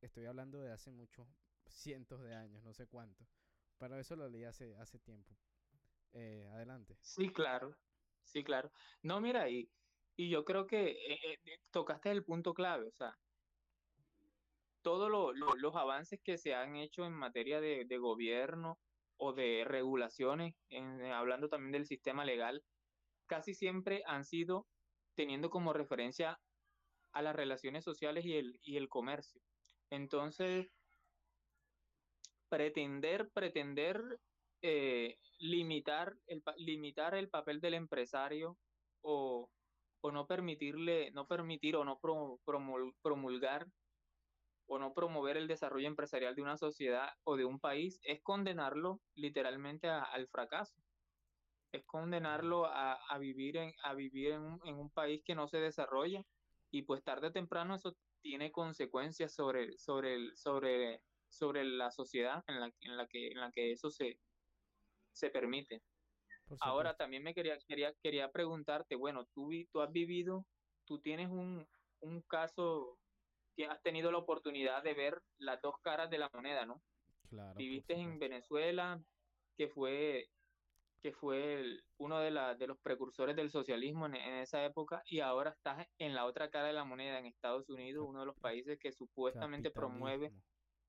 estoy 0.00 0.26
hablando 0.26 0.60
de 0.60 0.72
hace 0.72 0.90
muchos 0.90 1.26
cientos 1.66 2.22
de 2.22 2.34
años, 2.34 2.62
no 2.62 2.72
sé 2.72 2.86
cuánto. 2.86 3.26
Pero 3.78 3.98
eso 3.98 4.16
lo 4.16 4.28
leí 4.28 4.44
hace, 4.44 4.76
hace 4.76 4.98
tiempo. 4.98 5.36
Eh, 6.12 6.48
adelante. 6.52 6.96
Sí, 7.00 7.28
claro. 7.30 7.76
Sí, 8.22 8.44
claro. 8.44 8.70
No, 9.02 9.20
mira, 9.20 9.48
y, 9.50 9.68
y 10.16 10.30
yo 10.30 10.44
creo 10.44 10.66
que 10.66 10.96
tocaste 11.70 12.10
el 12.10 12.24
punto 12.24 12.54
clave, 12.54 12.88
o 12.88 12.92
sea, 12.92 13.18
todos 14.84 15.10
los 15.34 15.76
avances 15.76 16.20
que 16.22 16.36
se 16.36 16.54
han 16.54 16.76
hecho 16.76 17.06
en 17.06 17.14
materia 17.14 17.58
de, 17.60 17.98
gobierno 17.98 18.78
o 19.16 19.32
de 19.32 19.64
regulaciones, 19.66 20.54
hablando 21.12 21.48
también 21.48 21.72
del 21.72 21.86
sistema 21.86 22.24
legal, 22.24 22.62
casi 23.26 23.54
siempre 23.54 24.02
han 24.06 24.24
sido 24.24 24.66
teniendo 25.14 25.50
como 25.50 25.72
referencia 25.72 26.38
a 27.12 27.22
las 27.22 27.36
relaciones 27.36 27.84
sociales 27.84 28.24
y 28.24 28.36
el, 28.36 28.58
y 28.62 28.76
el 28.76 28.88
comercio. 28.88 29.40
Entonces, 29.90 30.68
pretender, 32.48 33.30
pretender 33.30 34.20
eh, 34.62 35.18
limitar, 35.38 36.16
el, 36.26 36.42
limitar 36.56 37.14
el 37.14 37.28
papel 37.28 37.60
del 37.60 37.74
empresario 37.74 38.56
o, 39.02 39.50
no 40.12 40.26
permitirle, 40.26 41.10
no 41.12 41.26
permitir 41.26 41.76
o 41.76 41.84
no 41.84 41.98
promulgar 43.02 43.66
o 44.66 44.78
no 44.78 44.94
promover 44.94 45.36
el 45.36 45.48
desarrollo 45.48 45.88
empresarial 45.88 46.34
de 46.34 46.42
una 46.42 46.56
sociedad 46.56 47.08
o 47.24 47.36
de 47.36 47.44
un 47.44 47.58
país 47.58 47.98
es 48.02 48.22
condenarlo 48.22 49.00
literalmente 49.14 49.88
al 49.88 50.28
fracaso. 50.28 50.83
Es 51.74 51.84
condenarlo 51.86 52.66
a, 52.66 53.18
vivir, 53.18 53.56
en, 53.56 53.72
a 53.82 53.94
vivir 53.94 54.32
en 54.32 54.74
un, 54.74 54.90
país 54.90 55.22
que 55.24 55.34
no 55.34 55.48
se 55.48 55.58
desarrolla 55.58 56.24
y 56.70 56.82
pues 56.82 57.02
tarde 57.02 57.28
o 57.28 57.32
temprano 57.32 57.74
eso 57.74 57.96
tiene 58.20 58.52
consecuencias 58.52 59.34
sobre, 59.34 59.76
sobre, 59.76 60.34
sobre, 60.36 61.02
sobre 61.28 61.64
la 61.64 61.90
sociedad 61.90 62.44
en 62.46 62.60
la, 62.60 62.72
en 62.80 62.96
la, 62.96 63.06
que, 63.08 63.28
en 63.28 63.40
la 63.40 63.50
que 63.50 63.72
eso 63.72 63.90
se, 63.90 64.20
se 65.12 65.30
permite. 65.30 65.82
Ahora 66.60 66.94
también 66.94 67.22
me 67.24 67.34
quería, 67.34 67.58
quería, 67.66 67.92
quería 68.02 68.30
preguntarte, 68.30 68.94
bueno, 68.94 69.26
tú, 69.34 69.50
tú 69.72 69.80
has 69.80 69.90
vivido, 69.90 70.46
tú 70.84 71.00
tienes 71.00 71.28
un, 71.28 71.66
un 72.00 72.22
caso 72.22 72.98
has 73.68 73.82
tenido 73.82 74.10
la 74.10 74.18
oportunidad 74.18 74.82
de 74.82 74.94
ver 74.94 75.22
las 75.38 75.60
dos 75.60 75.74
caras 75.80 76.10
de 76.10 76.18
la 76.18 76.28
moneda, 76.32 76.66
¿no? 76.66 76.82
Claro. 77.28 77.54
Viviste 77.54 77.94
en 77.94 78.18
Venezuela, 78.18 79.00
que 79.56 79.68
fue 79.68 80.28
que 81.04 81.12
fue 81.12 81.62
uno 81.98 82.18
de, 82.18 82.30
de, 82.58 82.66
los 82.66 82.78
precursores 82.80 83.36
del 83.36 83.50
socialismo 83.50 84.06
en, 84.06 84.14
esa 84.14 84.64
época, 84.64 85.02
y 85.04 85.20
ahora 85.20 85.50
estás 85.50 85.86
en 85.98 86.14
la 86.14 86.24
otra 86.24 86.48
cara 86.48 86.68
de 86.68 86.72
la 86.72 86.86
moneda, 86.86 87.18
en 87.18 87.26
Estados 87.26 87.68
Unidos, 87.68 88.06
uno 88.08 88.20
de 88.20 88.26
los 88.26 88.38
países 88.38 88.78
que 88.80 88.90
supuestamente 88.90 89.70
promueve 89.70 90.32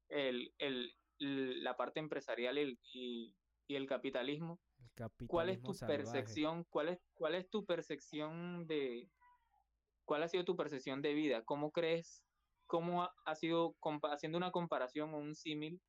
el, 0.08 0.54
el, 0.58 0.96
la 1.20 1.76
parte 1.76 2.00
empresarial 2.00 2.58
y, 2.58 3.36
y, 3.68 3.76
el 3.76 3.88
capitalismo. 3.88 4.58
¿Cuál 5.28 5.50
es 5.50 5.62
tu 5.62 5.74
percepción? 5.86 6.64
¿Cuál 6.70 6.88
es, 6.88 7.00
¿Cuál 7.14 7.36
es 7.36 7.50
tu 7.50 7.66
percepción 7.66 8.66
de 8.68 9.10
cuál 10.06 10.24
ha 10.24 10.30
sido 10.30 10.46
tu 10.46 10.56
percepción 10.56 11.02
de 11.02 11.14
vida? 11.14 11.44
¿Cómo 11.44 11.72
crees 11.74 12.24
cómo 12.68 13.10
ha 13.26 13.36
sido, 13.36 13.76
haciendo 14.04 14.38
una 14.38 14.52
comparación 14.52 15.14
o 15.14 15.18
un 15.18 15.36
símil, 15.36 15.82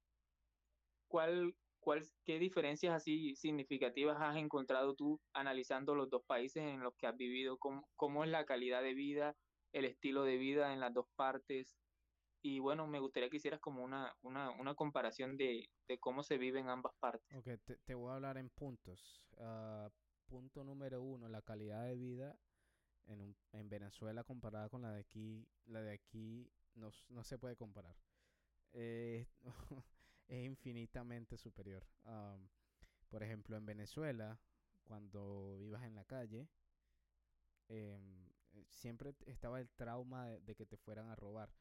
¿cuál, 1.09 1.55
cuál, 1.86 2.02
¿qué 2.24 2.40
diferencias 2.40 2.92
así 2.92 3.36
significativas 3.36 4.16
has 4.20 4.36
encontrado 4.36 4.96
tú 4.96 5.20
analizando 5.32 5.94
los 5.94 6.10
dos 6.10 6.24
países 6.26 6.64
en 6.64 6.80
los 6.80 6.96
que 6.96 7.06
has 7.06 7.16
vivido? 7.16 7.58
¿Cómo, 7.58 7.88
cómo 7.94 8.24
es 8.24 8.30
la 8.30 8.44
calidad 8.44 8.82
de 8.82 8.92
vida, 8.92 9.36
el 9.72 9.84
estilo 9.84 10.24
de 10.24 10.36
vida 10.36 10.72
en 10.72 10.80
las 10.80 10.92
dos 10.92 11.06
partes? 11.14 11.78
Y 12.42 12.58
bueno, 12.58 12.88
me 12.88 12.98
gustaría 12.98 13.30
que 13.30 13.36
hicieras 13.36 13.60
como 13.60 13.84
una, 13.84 14.12
una, 14.22 14.50
una 14.50 14.74
comparación 14.74 15.36
de, 15.36 15.70
de, 15.86 15.98
cómo 16.00 16.24
se 16.24 16.38
vive 16.38 16.58
en 16.58 16.70
ambas 16.70 16.92
partes. 16.98 17.24
Ok, 17.36 17.50
te, 17.84 17.94
voy 17.94 18.10
a 18.10 18.16
hablar 18.16 18.36
en 18.36 18.50
puntos. 18.50 19.22
Uh, 19.36 19.88
punto 20.26 20.64
número 20.64 21.00
uno, 21.00 21.28
la 21.28 21.42
calidad 21.42 21.84
de 21.84 21.94
vida 21.94 22.36
en, 23.04 23.20
un, 23.20 23.36
en 23.52 23.68
Venezuela 23.68 24.24
comparada 24.24 24.68
con 24.68 24.82
la 24.82 24.90
de 24.90 25.02
aquí, 25.02 25.46
la 25.66 25.82
de 25.82 25.92
aquí 25.92 26.50
no, 26.74 26.90
no 27.10 27.22
se 27.22 27.38
puede 27.38 27.54
comparar. 27.54 27.96
Eh, 28.72 29.28
es 30.28 30.44
infinitamente 30.44 31.36
superior. 31.36 31.86
por 33.09 33.23
ejemplo, 33.23 33.57
en 33.57 33.65
Venezuela, 33.65 34.39
cuando 34.85 35.59
ibas 35.61 35.85
en 35.85 35.94
la 35.94 36.05
calle, 36.05 36.48
em, 37.69 38.28
siempre 38.69 39.15
estaba 39.27 39.61
el 39.61 39.70
trauma 39.70 40.27
de, 40.27 40.55
que 40.55 40.66
te 40.66 40.77
fueran 40.77 41.09
a 41.09 41.15
robar. 41.15 41.53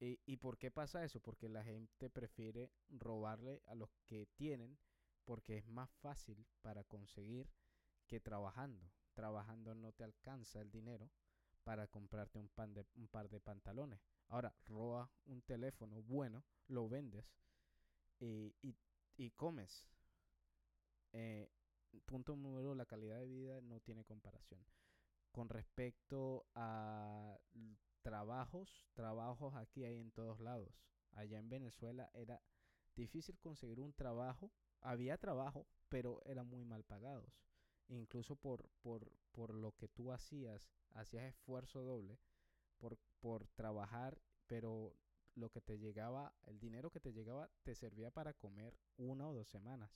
¿Y, 0.00 0.18
¿Y 0.26 0.36
por 0.38 0.58
qué 0.58 0.70
pasa 0.70 1.04
eso? 1.04 1.20
Porque 1.20 1.48
la 1.48 1.62
gente 1.64 2.10
prefiere 2.10 2.70
robarle 2.88 3.62
a 3.66 3.74
los 3.74 3.90
que 4.06 4.26
tienen 4.36 4.78
porque 5.24 5.56
es 5.56 5.66
más 5.66 5.90
fácil 6.00 6.46
para 6.62 6.84
conseguir 6.84 7.48
que 8.08 8.20
trabajando. 8.20 8.90
Trabajando 9.14 9.74
no 9.74 9.92
te 9.92 10.04
alcanza 10.04 10.60
el 10.60 10.70
dinero 10.70 11.10
para 11.64 11.86
comprarte 11.86 12.38
un, 12.38 12.48
pan 12.48 12.74
de, 12.74 12.84
un 12.96 13.08
par 13.08 13.28
de 13.28 13.40
pantalones. 13.40 14.00
Ahora, 14.28 14.54
roba 14.66 15.10
un 15.26 15.42
teléfono 15.42 16.02
bueno, 16.02 16.44
lo 16.66 16.88
vendes 16.88 17.24
y, 18.22 18.76
y, 19.16 19.30
comes. 19.32 19.86
Eh, 21.12 21.50
punto 22.04 22.36
número, 22.36 22.74
la 22.74 22.86
calidad 22.86 23.18
de 23.18 23.26
vida 23.26 23.60
no 23.60 23.80
tiene 23.80 24.04
comparación. 24.04 24.64
Con 25.32 25.48
respecto 25.48 26.46
a 26.54 27.38
trabajos, 28.02 28.86
trabajos 28.94 29.54
aquí 29.54 29.84
hay 29.84 29.98
en 29.98 30.12
todos 30.12 30.40
lados. 30.40 30.82
Allá 31.12 31.38
en 31.38 31.48
Venezuela 31.48 32.10
era 32.14 32.40
difícil 32.94 33.38
conseguir 33.38 33.80
un 33.80 33.92
trabajo. 33.92 34.50
Había 34.80 35.18
trabajo, 35.18 35.66
pero 35.88 36.20
eran 36.24 36.46
muy 36.46 36.64
mal 36.64 36.84
pagados. 36.84 37.40
Incluso 37.88 38.36
por, 38.36 38.68
por, 38.82 39.10
por 39.32 39.54
lo 39.54 39.72
que 39.72 39.88
tú 39.88 40.12
hacías, 40.12 40.70
hacías 40.94 41.24
esfuerzo 41.24 41.82
doble 41.82 42.18
por, 42.78 42.98
por 43.20 43.46
trabajar, 43.48 44.18
pero 44.46 44.94
lo 45.34 45.50
que 45.50 45.60
te 45.60 45.78
llegaba, 45.78 46.34
el 46.44 46.58
dinero 46.58 46.90
que 46.90 47.00
te 47.00 47.12
llegaba, 47.12 47.50
te 47.62 47.74
servía 47.74 48.10
para 48.10 48.34
comer 48.34 48.76
una 48.96 49.28
o 49.28 49.34
dos 49.34 49.48
semanas. 49.48 49.90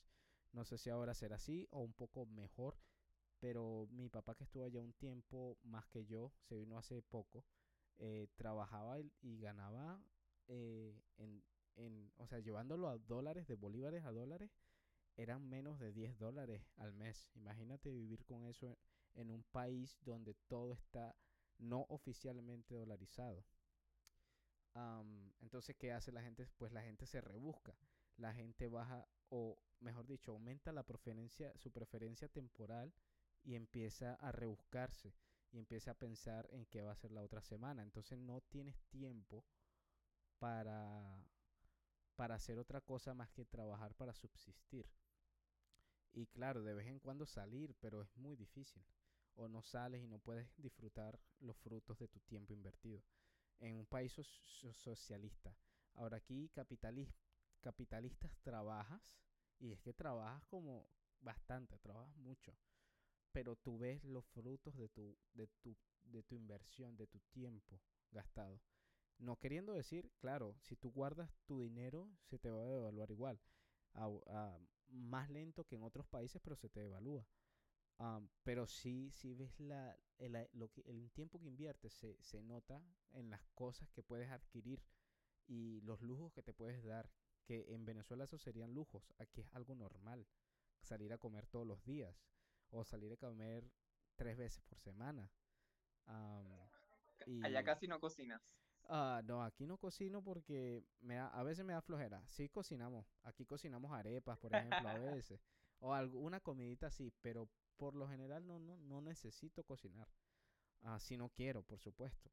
No 0.52 0.64
sé 0.64 0.78
si 0.78 0.90
ahora 0.90 1.14
será 1.14 1.36
así 1.36 1.66
o 1.70 1.80
un 1.80 1.92
poco 1.92 2.26
mejor, 2.26 2.78
pero 3.40 3.88
mi 3.90 4.08
papá 4.08 4.34
que 4.34 4.44
estuvo 4.44 4.64
allá 4.64 4.80
un 4.80 4.94
tiempo 4.94 5.58
más 5.62 5.86
que 5.88 6.06
yo, 6.06 6.32
se 6.42 6.56
vino 6.56 6.78
hace 6.78 7.02
poco, 7.02 7.44
eh, 7.98 8.28
trabajaba 8.36 8.98
y, 9.00 9.38
ganaba 9.38 10.00
eh, 10.48 11.02
en, 11.18 11.42
en, 11.76 12.12
o 12.16 12.26
sea, 12.26 12.40
llevándolo 12.40 12.88
a 12.88 12.98
dólares, 12.98 13.46
de 13.46 13.54
bolívares 13.54 14.04
a 14.04 14.12
dólares, 14.12 14.50
eran 15.16 15.48
menos 15.48 15.78
de 15.78 15.92
10 15.92 16.18
dólares 16.18 16.62
al 16.76 16.92
mes. 16.92 17.28
Imagínate 17.34 17.90
vivir 17.90 18.24
con 18.24 18.44
eso 18.44 18.78
en 19.14 19.30
un 19.30 19.42
país 19.44 19.98
donde 20.02 20.34
todo 20.48 20.72
está 20.72 21.16
no 21.58 21.86
oficialmente 21.88 22.74
dolarizado. 22.74 23.44
Entonces, 25.40 25.76
¿qué 25.76 25.92
hace 25.92 26.12
la 26.12 26.22
gente? 26.22 26.46
Pues 26.58 26.72
la 26.72 26.82
gente 26.82 27.06
se 27.06 27.20
rebusca. 27.20 27.74
La 28.16 28.32
gente 28.32 28.68
baja, 28.68 29.06
o 29.28 29.58
mejor 29.80 30.06
dicho, 30.06 30.32
aumenta 30.32 30.72
la 30.72 30.82
preferencia, 30.82 31.52
su 31.56 31.70
preferencia 31.70 32.28
temporal 32.28 32.92
y 33.42 33.54
empieza 33.54 34.14
a 34.14 34.32
rebuscarse 34.32 35.14
y 35.52 35.58
empieza 35.58 35.92
a 35.92 35.98
pensar 35.98 36.48
en 36.50 36.66
qué 36.66 36.82
va 36.82 36.92
a 36.92 36.96
ser 36.96 37.12
la 37.12 37.22
otra 37.22 37.42
semana. 37.42 37.82
Entonces 37.82 38.18
no 38.18 38.40
tienes 38.42 38.80
tiempo 38.88 39.44
para, 40.38 41.24
para 42.16 42.34
hacer 42.34 42.58
otra 42.58 42.80
cosa 42.80 43.14
más 43.14 43.30
que 43.30 43.44
trabajar 43.44 43.94
para 43.94 44.14
subsistir. 44.14 44.90
Y 46.12 46.26
claro, 46.28 46.62
de 46.62 46.74
vez 46.74 46.86
en 46.86 46.98
cuando 46.98 47.26
salir, 47.26 47.74
pero 47.80 48.02
es 48.02 48.16
muy 48.16 48.36
difícil 48.36 48.82
o 49.34 49.48
no 49.48 49.62
sales 49.62 50.02
y 50.02 50.06
no 50.06 50.18
puedes 50.18 50.48
disfrutar 50.56 51.20
los 51.40 51.56
frutos 51.58 51.98
de 51.98 52.08
tu 52.08 52.20
tiempo 52.20 52.54
invertido 52.54 53.02
en 53.60 53.76
un 53.76 53.86
país 53.86 54.12
socialista. 54.72 55.56
Ahora 55.94 56.18
aquí 56.18 56.50
capitalistas 56.50 58.36
trabajas, 58.42 59.18
y 59.58 59.72
es 59.72 59.80
que 59.80 59.94
trabajas 59.94 60.44
como 60.46 60.88
bastante, 61.20 61.78
trabajas 61.78 62.16
mucho, 62.16 62.54
pero 63.32 63.56
tú 63.56 63.78
ves 63.78 64.04
los 64.04 64.26
frutos 64.26 64.76
de 64.76 64.88
tu, 64.88 65.16
de 65.32 65.46
tu, 65.62 65.76
de 66.04 66.22
tu 66.22 66.34
inversión, 66.34 66.96
de 66.96 67.06
tu 67.06 67.20
tiempo 67.32 67.80
gastado. 68.10 68.60
No 69.18 69.36
queriendo 69.36 69.72
decir, 69.72 70.10
claro, 70.18 70.56
si 70.60 70.76
tú 70.76 70.90
guardas 70.90 71.30
tu 71.46 71.62
dinero, 71.62 72.10
se 72.24 72.38
te 72.38 72.50
va 72.50 72.62
a 72.62 72.66
devaluar 72.66 73.10
igual. 73.10 73.40
más 74.88 75.30
lento 75.30 75.64
que 75.64 75.76
en 75.76 75.82
otros 75.82 76.06
países, 76.06 76.40
pero 76.42 76.56
se 76.56 76.68
te 76.68 76.80
devalúa. 76.80 77.26
Pero 78.42 78.66
sí, 78.66 79.10
si 79.10 79.34
ves 79.34 79.58
la, 79.60 79.96
el, 80.18 80.48
lo 80.52 80.70
que, 80.70 80.82
el 80.82 81.10
tiempo 81.12 81.40
que 81.40 81.46
inviertes, 81.46 81.94
se, 81.94 82.22
se 82.22 82.42
nota 82.42 82.82
en 83.12 83.30
las 83.30 83.46
cosas 83.54 83.90
que 83.90 84.02
puedes 84.02 84.30
adquirir 84.30 84.82
y 85.46 85.80
los 85.82 86.02
lujos 86.02 86.32
que 86.32 86.42
te 86.42 86.52
puedes 86.52 86.82
dar. 86.84 87.10
Que 87.44 87.72
en 87.74 87.84
Venezuela 87.84 88.24
eso 88.24 88.38
serían 88.38 88.74
lujos. 88.74 89.12
Aquí 89.18 89.40
es 89.40 89.54
algo 89.54 89.76
normal. 89.76 90.26
Salir 90.82 91.12
a 91.12 91.18
comer 91.18 91.46
todos 91.46 91.66
los 91.66 91.84
días. 91.84 92.26
O 92.70 92.84
salir 92.84 93.12
a 93.12 93.16
comer 93.16 93.70
tres 94.16 94.36
veces 94.36 94.64
por 94.64 94.80
semana. 94.80 95.30
Allá 97.42 97.62
casi 97.64 97.86
no 97.86 98.00
cocinas. 98.00 98.42
Ah, 98.88 99.20
no, 99.24 99.42
aquí 99.42 99.66
no 99.66 99.78
cocino 99.78 100.22
porque 100.22 100.84
me 101.00 101.18
a 101.18 101.42
veces 101.42 101.64
me 101.64 101.72
da 101.72 101.82
flojera. 101.82 102.26
Sí 102.26 102.48
cocinamos. 102.48 103.06
Aquí 103.22 103.46
cocinamos 103.46 103.92
arepas, 103.92 104.38
por 104.38 104.54
ejemplo, 104.54 104.88
a 104.88 104.98
veces. 105.24 105.40
O 105.78 105.94
alguna 105.94 106.40
comidita 106.40 106.88
así, 106.88 107.12
pero 107.20 107.48
por 107.76 107.94
lo 107.94 108.08
general 108.08 108.46
no, 108.46 108.58
no, 108.58 108.76
no 108.76 109.00
necesito 109.00 109.64
cocinar. 109.64 110.08
Ah, 110.82 110.98
si 111.00 111.16
no 111.16 111.28
quiero, 111.30 111.62
por 111.62 111.80
supuesto. 111.80 112.30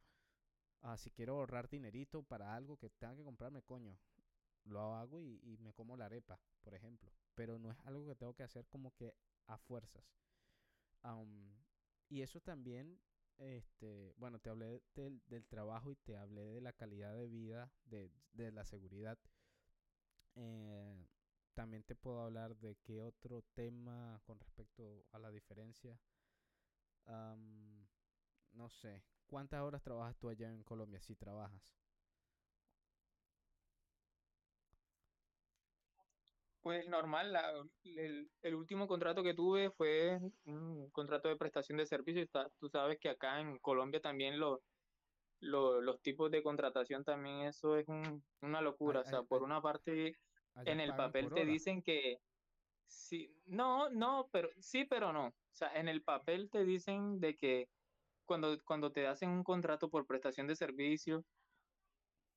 Ah, 0.81 0.97
si 0.97 1.09
quiero 1.11 1.35
ahorrar 1.35 1.69
dinerito 1.69 2.23
para 2.23 2.55
algo 2.55 2.77
que 2.77 2.89
tenga 2.89 3.15
que 3.15 3.23
comprarme, 3.23 3.61
coño, 3.61 3.97
lo 4.65 4.95
hago 4.95 5.21
y, 5.21 5.57
me 5.61 5.73
como 5.73 5.97
la 5.97 6.05
arepa, 6.05 6.39
por 6.61 6.73
ejemplo. 6.73 7.11
Pero 7.35 7.57
no 7.59 7.71
es 7.71 7.79
algo 7.85 8.05
que 8.05 8.15
tengo 8.15 8.33
que 8.33 8.43
hacer 8.43 8.67
como 8.67 8.93
que 8.95 9.13
a 9.47 9.57
fuerzas. 9.57 10.05
y 12.09 12.21
eso 12.21 12.39
también 12.41 12.99
este, 13.37 14.13
bueno, 14.17 14.39
te 14.39 14.49
hablé 14.49 14.83
del, 14.95 15.21
del, 15.27 15.45
trabajo 15.47 15.91
y 15.91 15.95
te 15.95 16.15
hablé 16.15 16.45
de 16.45 16.61
la 16.61 16.73
calidad 16.73 17.13
de 17.15 17.27
vida, 17.27 17.71
de, 17.85 18.11
de 18.33 18.51
la 18.51 18.63
seguridad. 18.63 19.17
Eh, 20.35 21.07
también 21.53 21.83
te 21.83 21.95
puedo 21.95 22.21
hablar 22.21 22.55
de 22.57 22.75
qué 22.83 23.01
otro 23.01 23.43
tema 23.53 24.19
con 24.25 24.39
respecto 24.39 25.05
a 25.11 25.19
la 25.19 25.31
diferencia. 25.31 25.97
no 28.53 28.69
sé, 28.69 29.03
¿cuántas 29.27 29.61
horas 29.61 29.81
trabajas 29.81 30.17
tú 30.17 30.29
allá 30.29 30.51
en 30.51 30.63
Colombia 30.63 31.01
si 31.01 31.15
trabajas? 31.15 31.75
Pues 36.61 36.87
normal, 36.87 37.35
el, 37.83 38.55
último 38.55 38.87
contrato 38.87 39.21
que 39.21 39.33
tuve 39.33 39.69
fue 39.71 40.17
un 40.45 40.89
contrato 40.91 41.27
de 41.27 41.35
prestación 41.35 41.77
de 41.77 41.85
servicios. 41.85 42.29
Tú 42.57 42.69
sabes 42.69 42.99
que 42.99 43.09
acá 43.09 43.41
en 43.41 43.59
Colombia 43.59 43.99
también 43.99 44.39
lo, 44.39 44.61
los 45.41 46.01
tipos 46.01 46.31
de 46.31 46.41
contratación 46.41 47.03
también 47.03 47.41
eso 47.47 47.75
es 47.75 47.85
una 48.41 48.61
locura. 48.61 49.01
o 49.01 49.03
sea, 49.03 49.23
por 49.23 49.43
una 49.43 49.61
parte 49.61 50.17
en 50.65 50.79
el 50.79 50.95
papel 50.95 51.31
te 51.33 51.45
dicen 51.45 51.81
que 51.81 52.19
sí, 52.87 53.33
no, 53.45 53.89
no, 53.89 54.29
pero 54.31 54.49
sí, 54.59 54.85
pero 54.85 55.11
no. 55.11 55.27
O 55.27 55.55
sea, 55.55 55.73
en 55.75 55.87
el 55.87 56.01
papel 56.03 56.49
te 56.49 56.65
dicen 56.65 57.19
de 57.19 57.35
que 57.35 57.69
cuando, 58.25 58.61
cuando 58.63 58.91
te 58.91 59.07
hacen 59.07 59.29
un 59.29 59.43
contrato 59.43 59.89
por 59.89 60.05
prestación 60.05 60.47
de 60.47 60.55
servicios, 60.55 61.25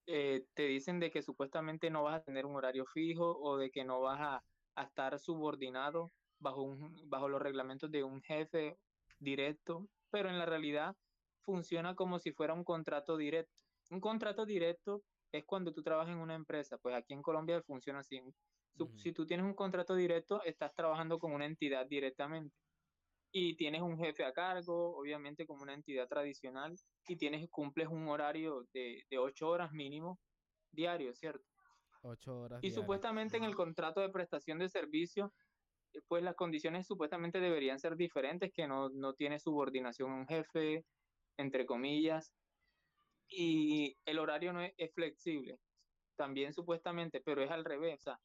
eh, 0.07 0.45
te 0.55 0.67
dicen 0.67 1.01
de 1.01 1.11
que 1.11 1.23
supuestamente 1.23 1.91
no 1.91 2.05
vas 2.05 2.21
a 2.21 2.23
tener 2.23 2.47
un 2.47 2.55
horario 2.55 2.87
fijo 2.87 3.39
o 3.41 3.57
de 3.57 3.71
que 3.71 3.85
no 3.85 4.01
vas 4.01 4.21
a, 4.21 4.43
estar 4.83 5.19
subordinado 5.19 6.13
bajo, 6.39 6.63
un, 6.63 7.09
bajo 7.09 7.31
los 7.31 7.41
reglamentos 7.41 7.91
de 7.91 8.05
un 8.05 8.21
jefe 8.21 8.77
directo, 9.19 9.89
pero 10.11 10.29
en 10.29 10.39
la 10.39 10.45
realidad 10.45 10.95
funciona 11.41 11.95
como 11.95 12.19
si 12.19 12.33
fuera 12.33 12.53
un 12.53 12.63
contrato 12.63 13.17
directo. 13.17 13.53
Un 13.91 14.01
contrato 14.01 14.45
directo 14.45 15.03
es 15.37 15.45
cuando 15.45 15.73
tú 15.73 15.83
trabajas 15.83 16.13
en 16.13 16.21
una 16.21 16.35
empresa, 16.35 16.79
pues 16.79 16.95
aquí 16.95 17.15
en 17.15 17.23
Colombia 17.23 17.63
funciona 17.63 18.01
así. 18.01 18.21
Si 18.97 19.13
tú 19.13 19.27
tienes 19.27 19.47
un 19.47 19.55
contrato 19.55 19.95
directo, 19.95 20.43
estás 20.43 20.75
trabajando 20.75 21.19
con 21.19 21.33
una 21.33 21.47
entidad 21.47 21.87
directamente 21.87 22.55
y 23.33 23.57
tienes 23.57 23.83
un 23.83 23.99
jefe 23.99 24.25
a 24.25 24.33
cargo, 24.33 24.97
obviamente 24.99 25.47
como 25.47 25.63
una 25.63 25.75
entidad 25.75 26.09
tradicional, 26.09 26.75
y 27.07 27.17
tienes, 27.17 27.49
cumples 27.51 27.89
un 27.89 28.09
horario 28.09 28.67
de, 28.73 29.05
de 29.11 29.19
ocho 29.19 29.49
horas 29.49 29.73
mínimo 29.73 30.19
diario, 30.73 31.15
¿cierto? 31.15 31.45
Ocho 32.03 32.39
horas. 32.39 32.63
Y 32.63 32.71
supuestamente 32.71 33.37
en 33.37 33.45
el 33.45 33.55
contrato 33.55 34.01
de 34.01 34.11
prestación 34.11 34.59
de 34.59 34.69
servicio, 34.69 35.33
eh, 35.93 36.01
pues 36.07 36.23
las 36.23 36.35
condiciones 36.35 36.87
supuestamente 36.87 37.41
deberían 37.41 37.79
ser 37.79 37.97
diferentes, 37.97 38.53
que 38.53 38.67
no, 38.67 38.91
no 38.91 39.15
tiene 39.15 39.39
subordinación 39.39 40.13
a 40.13 40.17
un 40.17 40.27
jefe, 40.27 40.85
entre 41.37 41.67
comillas, 41.67 42.33
y 43.29 43.97
el 44.05 44.19
horario 44.19 44.53
no 44.53 44.61
es, 44.63 44.93
flexible, 44.95 45.59
también 46.17 46.53
supuestamente, 46.53 47.21
pero 47.21 47.43
es 47.43 47.51
al 47.51 47.65
revés, 47.65 47.95
o 48.01 48.03
sea, 48.03 48.21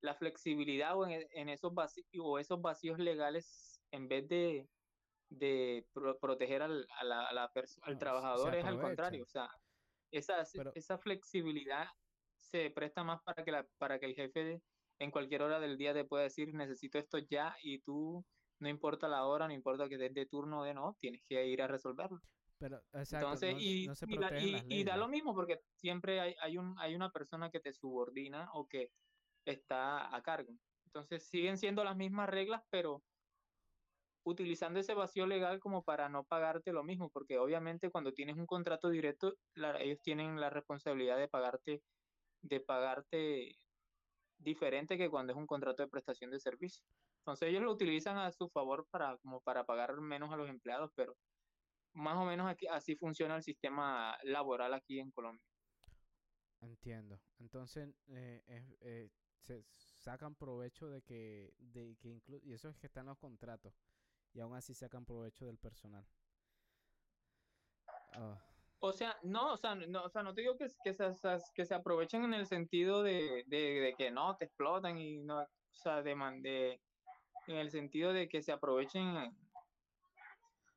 la 0.00 0.14
flexibilidad 0.14 0.96
o 0.96 1.06
en, 1.06 1.26
en 1.30 1.48
esos, 1.48 1.72
vacíos, 1.72 2.06
o 2.18 2.38
esos 2.38 2.60
vacíos 2.60 2.98
legales 2.98 3.80
en 3.92 4.08
vez 4.08 4.28
de, 4.28 4.68
de 5.30 5.86
proteger 6.20 6.62
al, 6.62 6.86
a 6.98 7.04
la, 7.04 7.26
al 7.26 7.38
ah, 7.38 7.98
trabajador, 7.98 8.54
es 8.54 8.64
al 8.64 8.80
contrario. 8.80 9.22
O 9.22 9.28
sea, 9.28 9.48
esa, 10.10 10.42
esa 10.74 10.98
flexibilidad 10.98 11.86
se 12.36 12.70
presta 12.70 13.04
más 13.04 13.22
para 13.22 13.44
que, 13.44 13.52
la, 13.52 13.66
para 13.78 13.98
que 13.98 14.06
el 14.06 14.14
jefe 14.14 14.60
en 14.98 15.10
cualquier 15.10 15.42
hora 15.42 15.58
del 15.60 15.78
día 15.78 15.94
te 15.94 16.04
pueda 16.04 16.24
decir 16.24 16.54
necesito 16.54 16.98
esto 16.98 17.18
ya 17.18 17.56
y 17.62 17.80
tú 17.80 18.24
no 18.58 18.68
importa 18.68 19.08
la 19.08 19.26
hora, 19.26 19.48
no 19.48 19.54
importa 19.54 19.88
que 19.88 19.94
estés 19.94 20.14
de 20.14 20.26
turno 20.26 20.60
o 20.60 20.64
de 20.64 20.74
no, 20.74 20.96
tienes 21.00 21.22
que 21.28 21.46
ir 21.46 21.62
a 21.62 21.66
resolverlo. 21.66 22.20
Pero, 22.62 22.80
Entonces, 22.92 23.56
y, 23.58 23.88
y, 24.68 24.84
da, 24.84 24.96
lo 24.96 25.08
mismo 25.08 25.34
porque 25.34 25.58
siempre 25.74 26.20
hay, 26.20 26.36
hay, 26.40 26.58
un, 26.58 26.78
hay 26.78 26.94
una 26.94 27.10
persona 27.10 27.50
que 27.50 27.58
te 27.58 27.72
subordina 27.72 28.48
o 28.52 28.68
que 28.68 28.92
está 29.44 30.14
a 30.14 30.22
cargo. 30.22 30.52
Entonces 30.86 31.26
siguen 31.28 31.58
siendo 31.58 31.82
las 31.82 31.96
mismas 31.96 32.28
reglas, 32.28 32.62
pero 32.70 33.02
utilizando 34.24 34.78
ese 34.78 34.94
vacío 34.94 35.26
legal 35.26 35.58
como 35.58 35.82
para 35.82 36.08
no 36.08 36.22
pagarte 36.22 36.72
lo 36.72 36.84
mismo, 36.84 37.10
porque 37.10 37.36
obviamente 37.36 37.90
cuando 37.90 38.12
tienes 38.12 38.36
un 38.36 38.46
contrato 38.46 38.90
directo, 38.90 39.34
ellos 39.80 40.00
tienen 40.00 40.40
la 40.40 40.48
responsabilidad 40.48 41.18
de 41.18 41.26
pagarte, 41.26 41.82
de 42.42 42.60
pagarte 42.60 43.58
diferente 44.38 44.96
que 44.96 45.10
cuando 45.10 45.32
es 45.32 45.36
un 45.36 45.48
contrato 45.48 45.82
de 45.82 45.88
prestación 45.88 46.30
de 46.30 46.38
servicio. 46.38 46.84
Entonces 47.22 47.48
ellos 47.48 47.62
lo 47.62 47.72
utilizan 47.72 48.18
a 48.18 48.30
su 48.30 48.48
favor 48.50 48.86
para, 48.88 49.16
como 49.18 49.40
para 49.40 49.64
pagar 49.64 50.00
menos 50.00 50.32
a 50.32 50.36
los 50.36 50.48
empleados, 50.48 50.92
pero 50.94 51.16
más 51.94 52.16
o 52.16 52.24
menos 52.24 52.48
aquí, 52.48 52.66
así 52.66 52.96
funciona 52.96 53.36
el 53.36 53.42
sistema 53.42 54.16
laboral 54.22 54.74
aquí 54.74 54.98
en 54.98 55.10
Colombia. 55.10 55.44
Entiendo. 56.60 57.20
Entonces, 57.38 57.88
eh, 58.08 58.42
eh, 58.80 59.10
se 59.40 59.62
sacan 59.98 60.34
provecho 60.34 60.88
de 60.88 61.02
que, 61.02 61.52
de 61.58 61.96
que 62.00 62.20
y 62.44 62.52
eso 62.52 62.68
es 62.68 62.78
que 62.78 62.86
están 62.86 63.06
los 63.06 63.18
contratos 63.18 63.74
y 64.32 64.40
aún 64.40 64.54
así 64.54 64.74
sacan 64.74 65.04
provecho 65.04 65.46
del 65.46 65.58
personal. 65.58 66.06
Ah. 68.12 68.38
O 68.84 68.92
sea, 68.92 69.16
no, 69.22 69.52
o 69.52 69.56
sea, 69.56 69.74
no, 69.76 70.04
o 70.04 70.08
sea, 70.08 70.22
no 70.24 70.34
te 70.34 70.40
digo 70.40 70.56
que, 70.56 70.66
que, 70.82 70.92
se, 70.92 71.04
que 71.54 71.64
se 71.64 71.74
aprovechen 71.74 72.24
en 72.24 72.34
el 72.34 72.46
sentido 72.46 73.02
de, 73.04 73.44
de, 73.46 73.94
que 73.96 74.10
no, 74.10 74.36
te 74.36 74.46
explotan 74.46 74.98
y 74.98 75.18
no, 75.18 75.40
o 75.40 75.48
sea, 75.70 76.02
de, 76.02 76.80
en 77.46 77.56
el 77.56 77.70
sentido 77.70 78.12
de 78.12 78.28
que 78.28 78.42
se 78.42 78.50
aprovechen, 78.50 79.36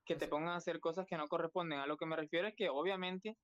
que 0.06 0.16
te 0.16 0.28
pongan 0.28 0.50
a 0.50 0.58
hacer 0.58 0.80
cosas 0.80 1.06
que 1.08 1.18
no 1.18 1.28
corresponden. 1.28 1.80
A 1.80 1.88
lo 1.88 1.98
que 1.98 2.06
me 2.06 2.16
refiero 2.16 2.48
es 2.48 2.56
que 2.56 2.70
obviamente 2.70 3.38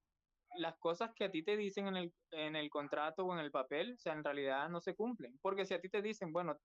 las 0.58 0.78
cosas 0.78 1.12
que 1.16 1.26
a 1.26 1.32
ti 1.32 1.44
te 1.44 1.58
dicen 1.58 1.88
en 1.88 1.98
el, 1.98 2.14
en 2.32 2.56
el 2.56 2.70
contrato 2.70 3.26
o 3.26 3.34
en 3.34 3.40
el 3.40 3.52
papel, 3.52 3.94
o 3.94 3.98
sea, 3.98 4.14
en 4.14 4.24
realidad 4.24 4.70
no 4.70 4.82
se 4.82 4.96
cumplen. 4.96 5.38
Porque 5.42 5.66
si 5.66 5.74
a 5.74 5.82
ti 5.82 5.90
te 5.90 6.02
dicen, 6.02 6.32
bueno, 6.32 6.58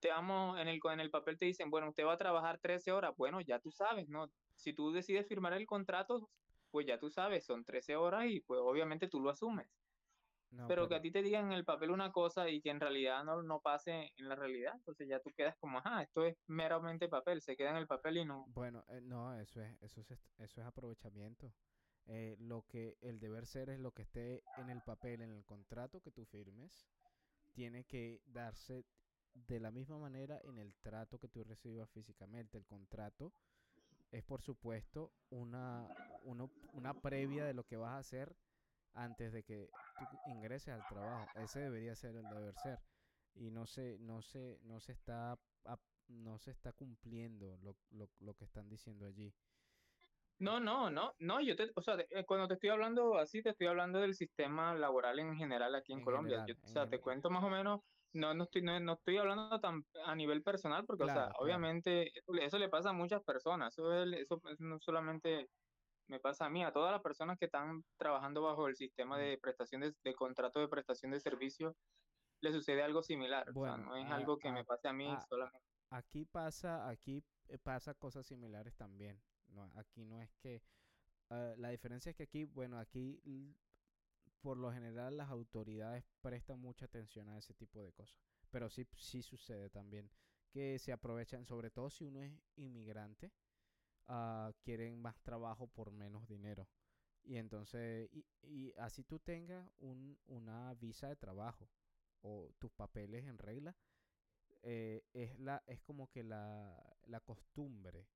te 0.00 0.08
vamos, 0.08 0.58
en 0.58 0.68
el, 0.68 0.80
en 0.82 1.00
el 1.00 1.10
papel 1.10 1.38
te 1.38 1.46
dicen, 1.46 1.70
bueno, 1.70 1.88
usted 1.88 2.04
va 2.04 2.14
a 2.14 2.18
trabajar 2.18 2.58
13 2.58 2.92
horas, 2.92 3.14
bueno, 3.16 3.40
ya 3.40 3.58
tú 3.60 3.70
sabes, 3.70 4.08
¿no? 4.08 4.30
Si 4.56 4.72
tú 4.72 4.92
decides 4.92 5.28
firmar 5.28 5.52
el 5.52 5.66
contrato, 5.66 6.30
pues 6.70 6.86
ya 6.86 6.98
tú 6.98 7.10
sabes, 7.10 7.44
son 7.44 7.64
13 7.64 7.96
horas 7.96 8.26
y 8.26 8.40
pues 8.40 8.60
obviamente 8.62 9.08
tú 9.08 9.20
lo 9.20 9.30
asumes. 9.30 9.66
Pero, 10.66 10.88
que 10.88 10.96
a 10.96 11.00
ti 11.00 11.10
te 11.10 11.22
digan 11.22 11.46
en 11.46 11.52
el 11.52 11.64
papel 11.64 11.90
una 11.90 12.10
cosa 12.12 12.48
y 12.48 12.60
que 12.60 12.70
en 12.70 12.80
realidad 12.80 13.24
no, 13.24 13.42
no 13.42 13.60
pase 13.60 14.12
en 14.16 14.28
la 14.28 14.34
realidad, 14.34 14.74
entonces 14.74 15.08
ya 15.08 15.20
tú 15.20 15.30
quedas 15.36 15.56
como, 15.58 15.78
ajá, 15.78 16.02
esto 16.02 16.24
es 16.24 16.36
meramente 16.46 17.08
papel, 17.08 17.40
se 17.40 17.56
queda 17.56 17.70
en 17.70 17.76
el 17.76 17.86
papel 17.86 18.18
y 18.18 18.24
no. 18.24 18.46
Bueno, 18.48 18.84
eh, 18.88 19.00
no, 19.00 19.38
eso 19.38 19.60
es, 19.60 19.76
eso 19.82 20.00
es, 20.00 20.10
eso 20.10 20.60
es 20.60 20.66
aprovechamiento. 20.66 21.52
Eh, 22.06 22.36
lo 22.40 22.64
que 22.66 22.96
el 23.02 23.20
deber 23.20 23.46
ser 23.46 23.70
es 23.70 23.78
lo 23.78 23.92
que 23.92 24.02
esté 24.02 24.42
en 24.56 24.70
el 24.70 24.82
papel, 24.82 25.20
en 25.20 25.30
el 25.30 25.44
contrato 25.44 26.00
que 26.00 26.10
tú 26.10 26.24
firmes, 26.24 26.88
tiene 27.52 27.84
que 27.84 28.20
darse 28.26 28.84
de 29.34 29.60
la 29.60 29.70
misma 29.70 29.98
manera 29.98 30.40
en 30.42 30.58
el 30.58 30.74
trato 30.76 31.18
que 31.18 31.28
tú 31.28 31.44
recibas 31.44 31.88
físicamente. 31.90 32.58
El 32.58 32.66
contrato 32.66 33.32
es, 34.10 34.24
por 34.24 34.42
supuesto, 34.42 35.12
una, 35.30 35.86
una 36.72 36.94
previa 36.94 37.44
de 37.44 37.54
lo 37.54 37.64
que 37.64 37.76
vas 37.76 37.92
a 37.92 37.98
hacer 37.98 38.34
antes 38.94 39.32
de 39.32 39.42
que 39.42 39.70
tú 39.98 40.04
ingreses 40.30 40.74
al 40.74 40.86
trabajo. 40.88 41.26
Ese 41.36 41.60
debería 41.60 41.94
ser 41.94 42.16
el 42.16 42.28
deber 42.28 42.54
ser. 42.58 42.78
Y 43.34 43.50
no 43.50 43.66
se, 43.66 43.98
no 44.00 44.22
se, 44.22 44.58
no 44.62 44.80
se 44.80 44.92
está 44.92 45.38
no 46.10 46.38
se 46.38 46.50
está 46.50 46.72
cumpliendo 46.72 47.56
lo, 47.62 47.76
lo, 47.90 48.08
lo 48.18 48.34
que 48.34 48.44
están 48.44 48.68
diciendo 48.68 49.06
allí. 49.06 49.32
No, 50.38 50.58
no, 50.58 50.90
no, 50.90 51.14
no, 51.18 51.40
yo 51.42 51.54
te, 51.54 51.70
o 51.74 51.82
sea, 51.82 51.96
eh, 51.98 52.24
cuando 52.24 52.48
te 52.48 52.54
estoy 52.54 52.70
hablando 52.70 53.18
así, 53.18 53.42
te 53.42 53.50
estoy 53.50 53.66
hablando 53.66 53.98
del 54.00 54.14
sistema 54.14 54.74
laboral 54.74 55.18
en 55.18 55.36
general 55.36 55.74
aquí 55.74 55.92
en, 55.92 56.02
Colombia. 56.02 56.46
o 56.62 56.66
sea, 56.66 56.88
te 56.88 56.98
cuento 56.98 57.28
más 57.28 57.44
o 57.44 57.50
menos, 57.50 57.82
no, 58.14 58.32
no 58.32 58.44
estoy, 58.44 58.62
no, 58.62 58.94
estoy 58.94 59.18
hablando 59.18 59.60
tan 59.60 59.84
a 60.06 60.14
nivel 60.14 60.42
personal, 60.42 60.86
porque, 60.86 61.04
o 61.04 61.06
sea, 61.06 61.30
obviamente 61.38 62.10
eso, 62.40 62.58
le 62.58 62.70
pasa 62.70 62.88
a 62.88 62.94
muchas 62.94 63.22
personas, 63.22 63.74
eso, 63.74 64.02
eso, 64.02 64.40
no 64.60 64.80
solamente 64.80 65.46
me 66.10 66.18
pasa 66.18 66.46
a 66.46 66.50
mí, 66.50 66.64
a 66.64 66.72
todas 66.72 66.90
las 66.92 67.00
personas 67.00 67.38
que 67.38 67.46
están 67.46 67.84
trabajando 67.96 68.42
bajo 68.42 68.66
el 68.66 68.76
sistema 68.76 69.16
de 69.16 69.38
prestación 69.38 69.80
de, 69.80 69.94
de 70.02 70.14
contrato 70.14 70.58
de 70.58 70.68
prestación 70.68 71.12
de 71.12 71.20
servicio, 71.20 71.76
le 72.42 72.52
sucede 72.52 72.82
algo 72.82 73.02
similar. 73.02 73.48
o 73.54 73.64
sea, 73.64 73.76
no 73.76 73.96
es 73.96 74.10
algo 74.10 74.36
que 74.36 74.50
me 74.50 74.64
pase 74.64 74.88
a 74.88 74.92
mí 74.92 75.08
solamente. 75.28 75.66
Aquí 75.90 76.24
pasa, 76.24 76.88
aquí 76.88 77.22
eh, 77.48 77.58
pasa 77.58 77.94
cosas 77.94 78.26
similares 78.26 78.74
también. 78.74 79.20
No, 79.48 79.70
aquí 79.76 80.04
no 80.04 80.20
es 80.20 80.30
que... 80.42 80.62
Ah, 81.30 81.54
la 81.56 81.68
diferencia 81.68 82.10
es 82.10 82.16
que 82.16 82.24
aquí, 82.24 82.44
bueno, 82.44 82.78
aquí 82.78 83.20
por 84.40 84.56
lo 84.56 84.72
general 84.72 85.16
las 85.16 85.30
autoridades 85.30 86.04
prestan 86.22 86.60
mucha 86.60 86.86
atención 86.86 87.28
a 87.28 87.38
ese 87.38 87.54
tipo 87.54 87.82
de 87.82 87.92
cosas. 87.92 88.18
Pero 88.50 88.68
sí, 88.68 88.86
sí 88.96 89.22
sucede 89.22 89.70
también 89.70 90.10
que 90.50 90.78
se 90.80 90.92
aprovechan, 90.92 91.46
sobre 91.46 91.70
todo 91.70 91.90
si 91.90 92.04
uno 92.04 92.20
es 92.20 92.32
inmigrante, 92.56 93.32
uh, 94.10 94.52
quieren 94.62 95.00
más 95.00 95.18
trabajo 95.22 95.66
por 95.68 95.90
menos 95.92 96.28
dinero. 96.28 96.68
Y 97.24 97.36
entonces, 97.36 98.10
y, 98.12 98.26
y 98.42 98.74
así 98.78 99.04
tú 99.04 99.18
tengas 99.18 99.70
un, 99.78 100.18
una 100.26 100.74
visa 100.74 101.08
de 101.08 101.16
trabajo 101.16 101.68
o 102.22 102.50
tus 102.58 102.72
papeles 102.72 103.24
en 103.26 103.38
regla, 103.38 103.76
eh, 104.62 105.02
es, 105.12 105.38
la, 105.38 105.62
es 105.66 105.80
como 105.82 106.10
que 106.10 106.22
la, 106.22 106.96
la 107.06 107.20
costumbre 107.20 108.06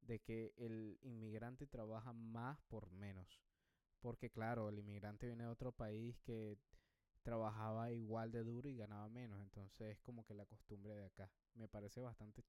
de 0.00 0.20
que 0.20 0.52
el 0.56 0.98
inmigrante 1.02 1.66
trabaja 1.66 2.12
más 2.12 2.60
por 2.68 2.90
menos. 2.90 3.40
Porque 4.00 4.30
claro, 4.30 4.68
el 4.68 4.78
inmigrante 4.78 5.26
viene 5.26 5.44
de 5.44 5.50
otro 5.50 5.72
país 5.72 6.18
que 6.20 6.58
trabajaba 7.22 7.90
igual 7.92 8.30
de 8.30 8.44
duro 8.44 8.68
y 8.68 8.76
ganaba 8.76 9.08
menos. 9.08 9.40
Entonces 9.40 9.96
es 9.96 10.00
como 10.00 10.24
que 10.24 10.34
la 10.34 10.46
costumbre 10.46 10.94
de 10.94 11.06
acá. 11.06 11.30
Me 11.54 11.68
parece 11.68 12.00
bastante 12.00 12.44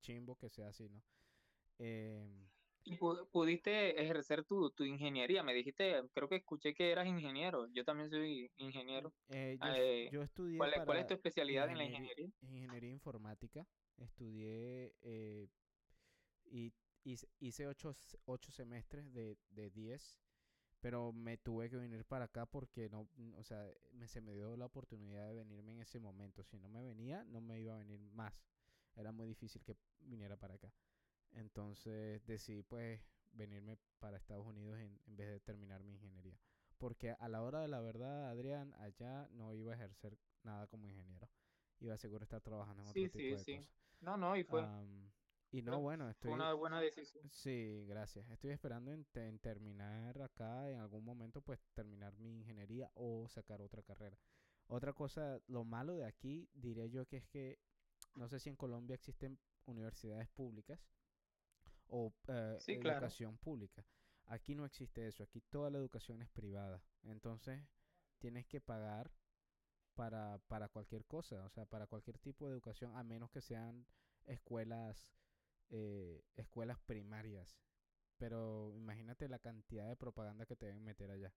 chimbo 0.00 0.36
que 0.36 0.50
sea 0.50 0.68
así, 0.68 0.88
¿no? 0.88 1.02
Eh, 1.84 2.42
¿Y 2.84 2.96
pudiste 2.96 4.00
ejercer 4.02 4.44
tu, 4.44 4.70
tu, 4.70 4.84
ingeniería? 4.84 5.42
Me 5.42 5.54
dijiste, 5.54 6.02
creo 6.12 6.28
que 6.28 6.36
escuché 6.36 6.74
que 6.74 6.90
eras 6.90 7.06
ingeniero. 7.06 7.68
Yo 7.72 7.84
también 7.84 8.10
soy 8.10 8.50
ingeniero. 8.56 9.12
Eh, 9.28 9.56
eh, 9.76 10.08
yo, 10.12 10.22
estudié. 10.22 10.58
¿cuál, 10.58 10.72
¿Cuál, 10.84 10.98
es 10.98 11.06
tu 11.06 11.14
especialidad 11.14 11.68
en 11.70 11.78
la 11.78 11.84
ingeniería? 11.84 12.28
Ingeniería 12.40 12.90
informática. 12.90 13.66
Estudié 13.98 14.94
eh, 15.02 15.48
y 16.46 16.72
hice 17.38 17.66
ocho, 17.68 17.92
ocho 18.24 18.50
semestres 18.50 19.12
de, 19.12 19.36
de 19.50 19.70
diez, 19.70 20.20
pero 20.80 21.12
me 21.12 21.38
tuve 21.38 21.70
que 21.70 21.76
venir 21.76 22.04
para 22.04 22.24
acá 22.24 22.46
porque 22.46 22.88
no, 22.88 23.08
o 23.36 23.44
sea, 23.44 23.64
me, 23.92 24.08
se 24.08 24.20
me 24.20 24.34
dio 24.34 24.56
la 24.56 24.66
oportunidad 24.66 25.28
de 25.28 25.34
venirme 25.34 25.72
en 25.72 25.80
ese 25.80 26.00
momento. 26.00 26.42
Si 26.42 26.58
no 26.58 26.68
me 26.68 26.82
venía, 26.82 27.24
no 27.24 27.40
me 27.40 27.60
iba 27.60 27.74
a 27.74 27.78
venir 27.78 28.00
más. 28.00 28.44
Era 28.96 29.12
muy 29.12 29.28
difícil 29.28 29.62
que 29.62 29.76
viniera 30.00 30.36
para 30.36 30.54
acá. 30.54 30.72
Entonces 31.32 32.24
decidí 32.26 32.62
pues 32.62 33.00
venirme 33.32 33.76
para 33.98 34.16
Estados 34.16 34.46
Unidos 34.46 34.78
en, 34.78 35.00
en 35.06 35.16
vez 35.16 35.28
de 35.28 35.40
terminar 35.40 35.82
mi 35.82 35.92
ingeniería. 35.92 36.38
Porque 36.78 37.12
a 37.12 37.28
la 37.28 37.42
hora 37.42 37.60
de 37.60 37.68
la 37.68 37.80
verdad, 37.80 38.28
Adrián, 38.30 38.74
allá 38.74 39.28
no 39.32 39.54
iba 39.54 39.72
a 39.72 39.76
ejercer 39.76 40.18
nada 40.42 40.66
como 40.66 40.88
ingeniero. 40.88 41.28
Iba 41.78 41.94
a 41.94 41.98
seguro 41.98 42.24
estar 42.24 42.40
trabajando 42.40 42.82
en 42.82 42.88
otro 42.88 43.02
tipo 43.02 43.18
de 43.18 43.38
sí. 43.38 43.56
cosas. 43.56 43.72
No, 44.00 44.16
no, 44.16 44.36
y 44.36 44.42
fue. 44.42 44.64
Y 45.52 45.60
no, 45.60 45.80
bueno, 45.80 46.08
estoy... 46.08 46.30
Fue 46.30 46.34
una 46.34 46.54
buena 46.54 46.80
decisión. 46.80 47.28
Sí, 47.30 47.84
gracias. 47.86 48.28
Estoy 48.30 48.52
esperando 48.52 48.90
en, 48.90 49.38
terminar 49.38 50.20
acá, 50.22 50.70
en 50.70 50.80
algún 50.80 51.04
momento, 51.04 51.42
pues 51.42 51.60
terminar 51.74 52.16
mi 52.18 52.38
ingeniería 52.38 52.90
o 52.94 53.28
sacar 53.28 53.60
otra 53.60 53.82
carrera. 53.82 54.18
Otra 54.66 54.94
cosa, 54.94 55.40
lo 55.48 55.64
malo 55.64 55.94
de 55.94 56.06
aquí, 56.06 56.48
diría 56.54 56.86
yo 56.86 57.06
que 57.06 57.18
es 57.18 57.26
que, 57.26 57.58
no 58.16 58.28
sé 58.28 58.40
si 58.40 58.48
en 58.48 58.56
Colombia 58.56 58.94
existen 58.94 59.38
universidades 59.66 60.28
públicas 60.30 60.80
o 61.92 62.12
eh, 62.28 62.58
educación 62.66 63.36
pública. 63.38 63.84
Aquí 64.26 64.54
no 64.54 64.64
existe 64.64 65.06
eso, 65.06 65.22
aquí 65.22 65.40
toda 65.42 65.70
la 65.70 65.78
educación 65.78 66.22
es 66.22 66.30
privada. 66.30 66.82
Entonces, 67.02 67.62
tienes 68.18 68.46
que 68.46 68.60
pagar 68.60 69.10
para, 69.94 70.38
para 70.48 70.68
cualquier 70.68 71.04
cosa, 71.04 71.44
o 71.44 71.50
sea, 71.50 71.66
para 71.66 71.86
cualquier 71.86 72.18
tipo 72.18 72.46
de 72.46 72.54
educación, 72.54 72.96
a 72.96 73.04
menos 73.04 73.30
que 73.30 73.42
sean 73.42 73.86
escuelas 74.24 75.06
eh, 75.68 76.24
escuelas 76.36 76.78
primarias. 76.80 77.58
Pero 78.16 78.72
imagínate 78.74 79.28
la 79.28 79.38
cantidad 79.38 79.88
de 79.88 79.96
propaganda 79.96 80.46
que 80.46 80.56
te 80.56 80.66
deben 80.66 80.84
meter 80.84 81.10
allá. 81.10 81.34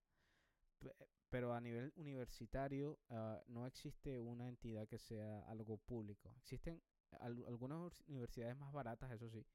Pero 1.29 1.53
a 1.53 1.59
nivel 1.59 1.91
universitario 1.95 2.99
uh, 3.09 3.39
no 3.47 3.65
existe 3.65 4.21
una 4.21 4.47
entidad 4.47 4.87
que 4.87 4.99
sea 4.99 5.39
algo 5.47 5.77
público. 5.77 6.33
Existen 6.37 6.81
algunas 7.19 8.01
universidades 8.07 8.57
más 8.57 8.71
baratas, 8.71 9.11
eso 9.11 9.29
sí, 9.29 9.45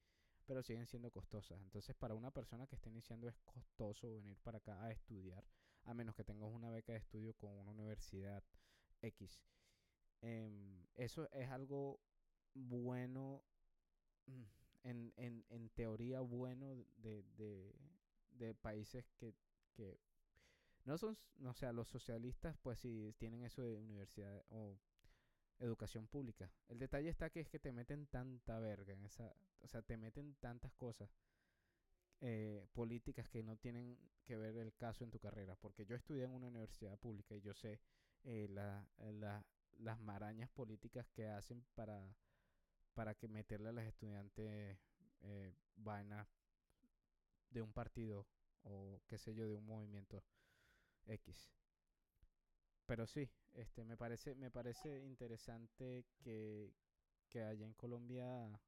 pero 0.50 0.64
siguen 0.64 0.88
siendo 0.88 1.12
costosas. 1.12 1.60
Entonces 1.62 1.94
para 1.94 2.16
una 2.16 2.32
persona 2.32 2.66
que 2.66 2.74
esté 2.74 2.88
iniciando 2.88 3.28
es 3.28 3.36
costoso 3.44 4.10
venir 4.10 4.36
para 4.40 4.58
acá 4.58 4.82
a 4.82 4.90
estudiar, 4.90 5.44
a 5.84 5.94
menos 5.94 6.16
que 6.16 6.24
tengas 6.24 6.50
una 6.50 6.70
beca 6.70 6.92
de 6.92 6.98
estudio 6.98 7.34
con 7.34 7.52
una 7.56 7.70
universidad 7.70 8.42
X. 9.00 9.40
Eh, 10.22 10.88
eso 10.96 11.30
es 11.30 11.48
algo 11.50 12.00
bueno. 12.54 13.44
Mm, 14.26 14.42
en, 14.82 15.12
en, 15.18 15.44
en 15.50 15.70
teoría 15.70 16.20
bueno 16.20 16.74
de, 16.96 17.22
de, 17.36 17.72
de 18.30 18.52
países 18.56 19.06
que, 19.18 19.36
que 19.72 20.00
no 20.84 20.98
son, 20.98 21.16
o 21.44 21.54
sea, 21.54 21.72
los 21.72 21.86
socialistas 21.86 22.56
pues 22.60 22.80
sí 22.80 23.14
tienen 23.18 23.44
eso 23.44 23.62
de 23.62 23.76
universidad 23.76 24.42
o 24.48 24.80
educación 25.60 26.06
pública. 26.08 26.50
El 26.68 26.78
detalle 26.78 27.08
está 27.08 27.30
que 27.30 27.40
es 27.40 27.48
que 27.48 27.58
te 27.58 27.72
meten 27.72 28.06
tanta 28.06 28.58
verga 28.58 28.92
en 28.92 29.04
esa, 29.04 29.32
o 29.60 29.68
sea, 29.68 29.82
te 29.82 29.96
meten 29.96 30.34
tantas 30.40 30.72
cosas 30.74 31.10
eh, 32.20 32.66
políticas 32.72 33.28
que 33.28 33.42
no 33.42 33.56
tienen 33.56 33.98
que 34.24 34.36
ver 34.36 34.56
el 34.56 34.74
caso 34.74 35.04
en 35.04 35.10
tu 35.10 35.18
carrera. 35.18 35.56
Porque 35.56 35.86
yo 35.86 35.96
estudié 35.96 36.24
en 36.24 36.32
una 36.32 36.48
universidad 36.48 36.98
pública 36.98 37.34
y 37.34 37.40
yo 37.40 37.54
sé 37.54 37.80
eh, 38.24 38.48
la, 38.50 38.86
la, 38.98 39.44
las 39.78 39.98
marañas 40.00 40.50
políticas 40.50 41.06
que 41.10 41.26
hacen 41.26 41.64
para 41.74 42.14
para 42.94 43.14
que 43.14 43.28
meterle 43.28 43.68
a 43.68 43.72
los 43.72 43.84
estudiantes 43.84 44.78
eh, 45.20 45.54
vainas 45.76 46.26
de 47.50 47.62
un 47.62 47.72
partido 47.72 48.26
o 48.62 49.00
qué 49.06 49.18
sé 49.18 49.34
yo 49.34 49.48
de 49.48 49.54
un 49.54 49.64
movimiento 49.64 50.22
X. 51.06 51.50
Pero 52.90 53.06
sí, 53.06 53.30
este 53.52 53.84
me 53.84 53.96
parece 53.96 54.34
me 54.34 54.50
parece 54.50 54.98
interesante 55.04 56.06
que, 56.18 56.74
que 57.28 57.40
allá 57.40 57.64
en 57.64 57.74
Colombia 57.74 58.60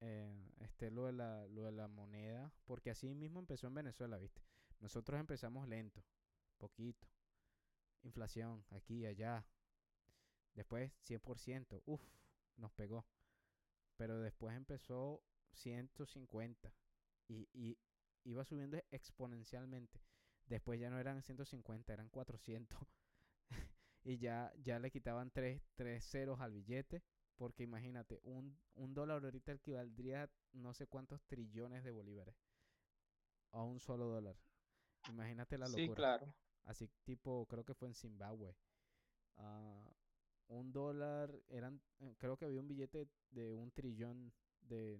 eh, 0.00 0.52
esté 0.60 0.90
lo 0.90 1.06
de 1.06 1.14
la 1.14 1.46
lo 1.46 1.64
de 1.64 1.72
la 1.72 1.88
moneda, 1.88 2.52
porque 2.66 2.90
así 2.90 3.14
mismo 3.14 3.40
empezó 3.40 3.66
en 3.66 3.76
Venezuela, 3.76 4.18
¿viste? 4.18 4.42
Nosotros 4.80 5.18
empezamos 5.18 5.66
lento, 5.66 6.04
poquito. 6.58 7.08
Inflación 8.02 8.62
aquí 8.68 9.06
allá. 9.06 9.46
Después 10.52 10.92
100%, 11.08 11.80
uff, 11.86 12.02
nos 12.58 12.72
pegó. 12.72 13.06
Pero 13.96 14.20
después 14.20 14.54
empezó 14.54 15.22
150 15.52 16.74
y, 17.28 17.48
y 17.54 17.78
iba 18.24 18.44
subiendo 18.44 18.76
exponencialmente. 18.90 20.02
Después 20.44 20.78
ya 20.78 20.90
no 20.90 20.98
eran 20.98 21.22
150, 21.22 21.90
eran 21.90 22.10
400. 22.10 22.78
y 24.04 24.18
ya, 24.18 24.52
ya 24.62 24.78
le 24.78 24.90
quitaban 24.90 25.30
3, 25.30 25.62
ceros 26.00 26.40
al 26.40 26.52
billete. 26.52 27.02
Porque 27.36 27.64
imagínate, 27.64 28.20
un, 28.22 28.56
un 28.74 28.94
dólar 28.94 29.24
ahorita 29.24 29.52
equivaldría 29.52 30.24
a 30.24 30.30
no 30.52 30.72
sé 30.72 30.86
cuántos 30.86 31.20
trillones 31.24 31.82
de 31.82 31.90
bolívares. 31.90 32.36
A 33.50 33.62
un 33.62 33.80
solo 33.80 34.06
dólar. 34.06 34.36
Imagínate 35.08 35.58
la 35.58 35.66
locura. 35.66 35.84
Sí, 35.84 35.88
claro. 35.94 36.34
Así 36.64 36.88
tipo, 37.04 37.46
creo 37.46 37.64
que 37.64 37.74
fue 37.74 37.88
en 37.88 37.94
Zimbabue. 37.94 38.54
Uh, 39.36 39.90
un 40.48 40.72
dólar, 40.72 41.34
eran, 41.48 41.80
eh, 42.00 42.14
creo 42.18 42.36
que 42.36 42.44
había 42.44 42.60
un 42.60 42.68
billete 42.68 43.08
de 43.30 43.56
un 43.56 43.70
trillón 43.72 44.32
de, 44.60 44.98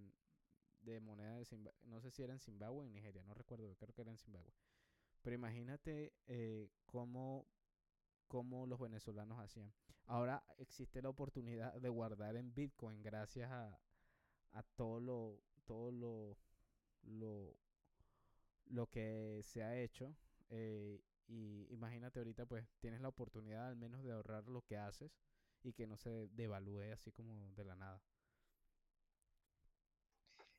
de 0.81 1.01
moneda 1.01 1.37
de 1.37 1.45
Zimbabue, 1.45 1.79
no 1.85 2.01
sé 2.01 2.11
si 2.11 2.23
era 2.23 2.33
en 2.33 2.41
Zimbabue 2.41 2.83
o 2.83 2.85
en 2.85 2.93
Nigeria, 2.93 3.23
no 3.25 3.35
recuerdo, 3.35 3.75
creo 3.77 3.95
que 3.95 4.03
era 4.03 4.11
en 4.11 4.19
Zimbabue. 4.19 4.53
Pero 5.23 5.37
imagínate 5.37 6.13
eh, 6.27 6.69
cómo, 6.87 7.47
cómo 8.29 8.67
los 8.67 8.81
venezolanos 8.81 9.39
hacían. 9.41 9.73
Ahora 10.07 10.45
existe 10.59 11.03
la 11.03 11.09
oportunidad 11.11 11.75
de 11.75 11.89
guardar 11.89 12.37
en 12.37 12.55
Bitcoin 12.55 13.03
gracias 13.03 13.51
a, 13.51 13.79
a 14.53 14.63
todo 14.77 15.01
lo, 15.01 15.41
todo 15.67 15.91
lo, 15.93 16.39
lo, 17.05 17.57
lo 18.67 18.87
que 18.89 19.41
se 19.43 19.63
ha 19.63 19.77
hecho. 19.81 20.15
Eh, 20.51 21.01
y 21.27 21.67
imagínate 21.73 22.19
ahorita 22.21 22.45
pues 22.47 22.67
tienes 22.81 23.01
la 23.01 23.09
oportunidad 23.09 23.69
al 23.69 23.77
menos 23.77 24.03
de 24.03 24.13
ahorrar 24.13 24.47
lo 24.49 24.63
que 24.63 24.77
haces 24.77 25.11
y 25.63 25.73
que 25.73 25.87
no 25.87 25.97
se 25.97 26.29
devalúe 26.33 26.93
así 26.93 27.13
como 27.13 27.51
de 27.53 27.65
la 27.65 27.77
nada. 27.77 28.03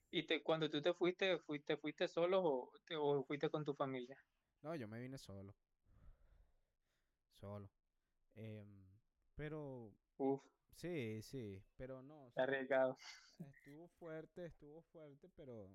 ¿Y 0.09 0.25
te, 0.25 0.41
cuando 0.41 0.67
tú 0.67 0.81
te 0.81 0.95
fuiste, 0.95 1.37
fuiste, 1.37 1.77
fuiste 1.77 2.07
solo 2.07 2.41
o, 2.43 2.71
te- 2.87 2.95
o 2.95 3.23
fuiste 3.25 3.49
con 3.51 3.63
tu 3.63 3.75
familia? 3.75 4.17
No, 4.63 4.75
yo 4.75 4.87
me 4.87 4.99
vine 4.99 5.17
solo. 5.17 5.55
Solo. 7.39 7.69
Em, 8.35 8.67
pero 9.35 9.93
Uf, 10.17 10.41
sí, 10.75 11.21
sí, 11.23 11.63
pero 11.77 12.01
no. 12.03 12.33
arriesgado. 12.35 12.97
estuvo 13.49 13.87
fuerte, 13.99 14.45
estuvo 14.45 14.81
fuerte, 14.83 15.29
pero 15.35 15.69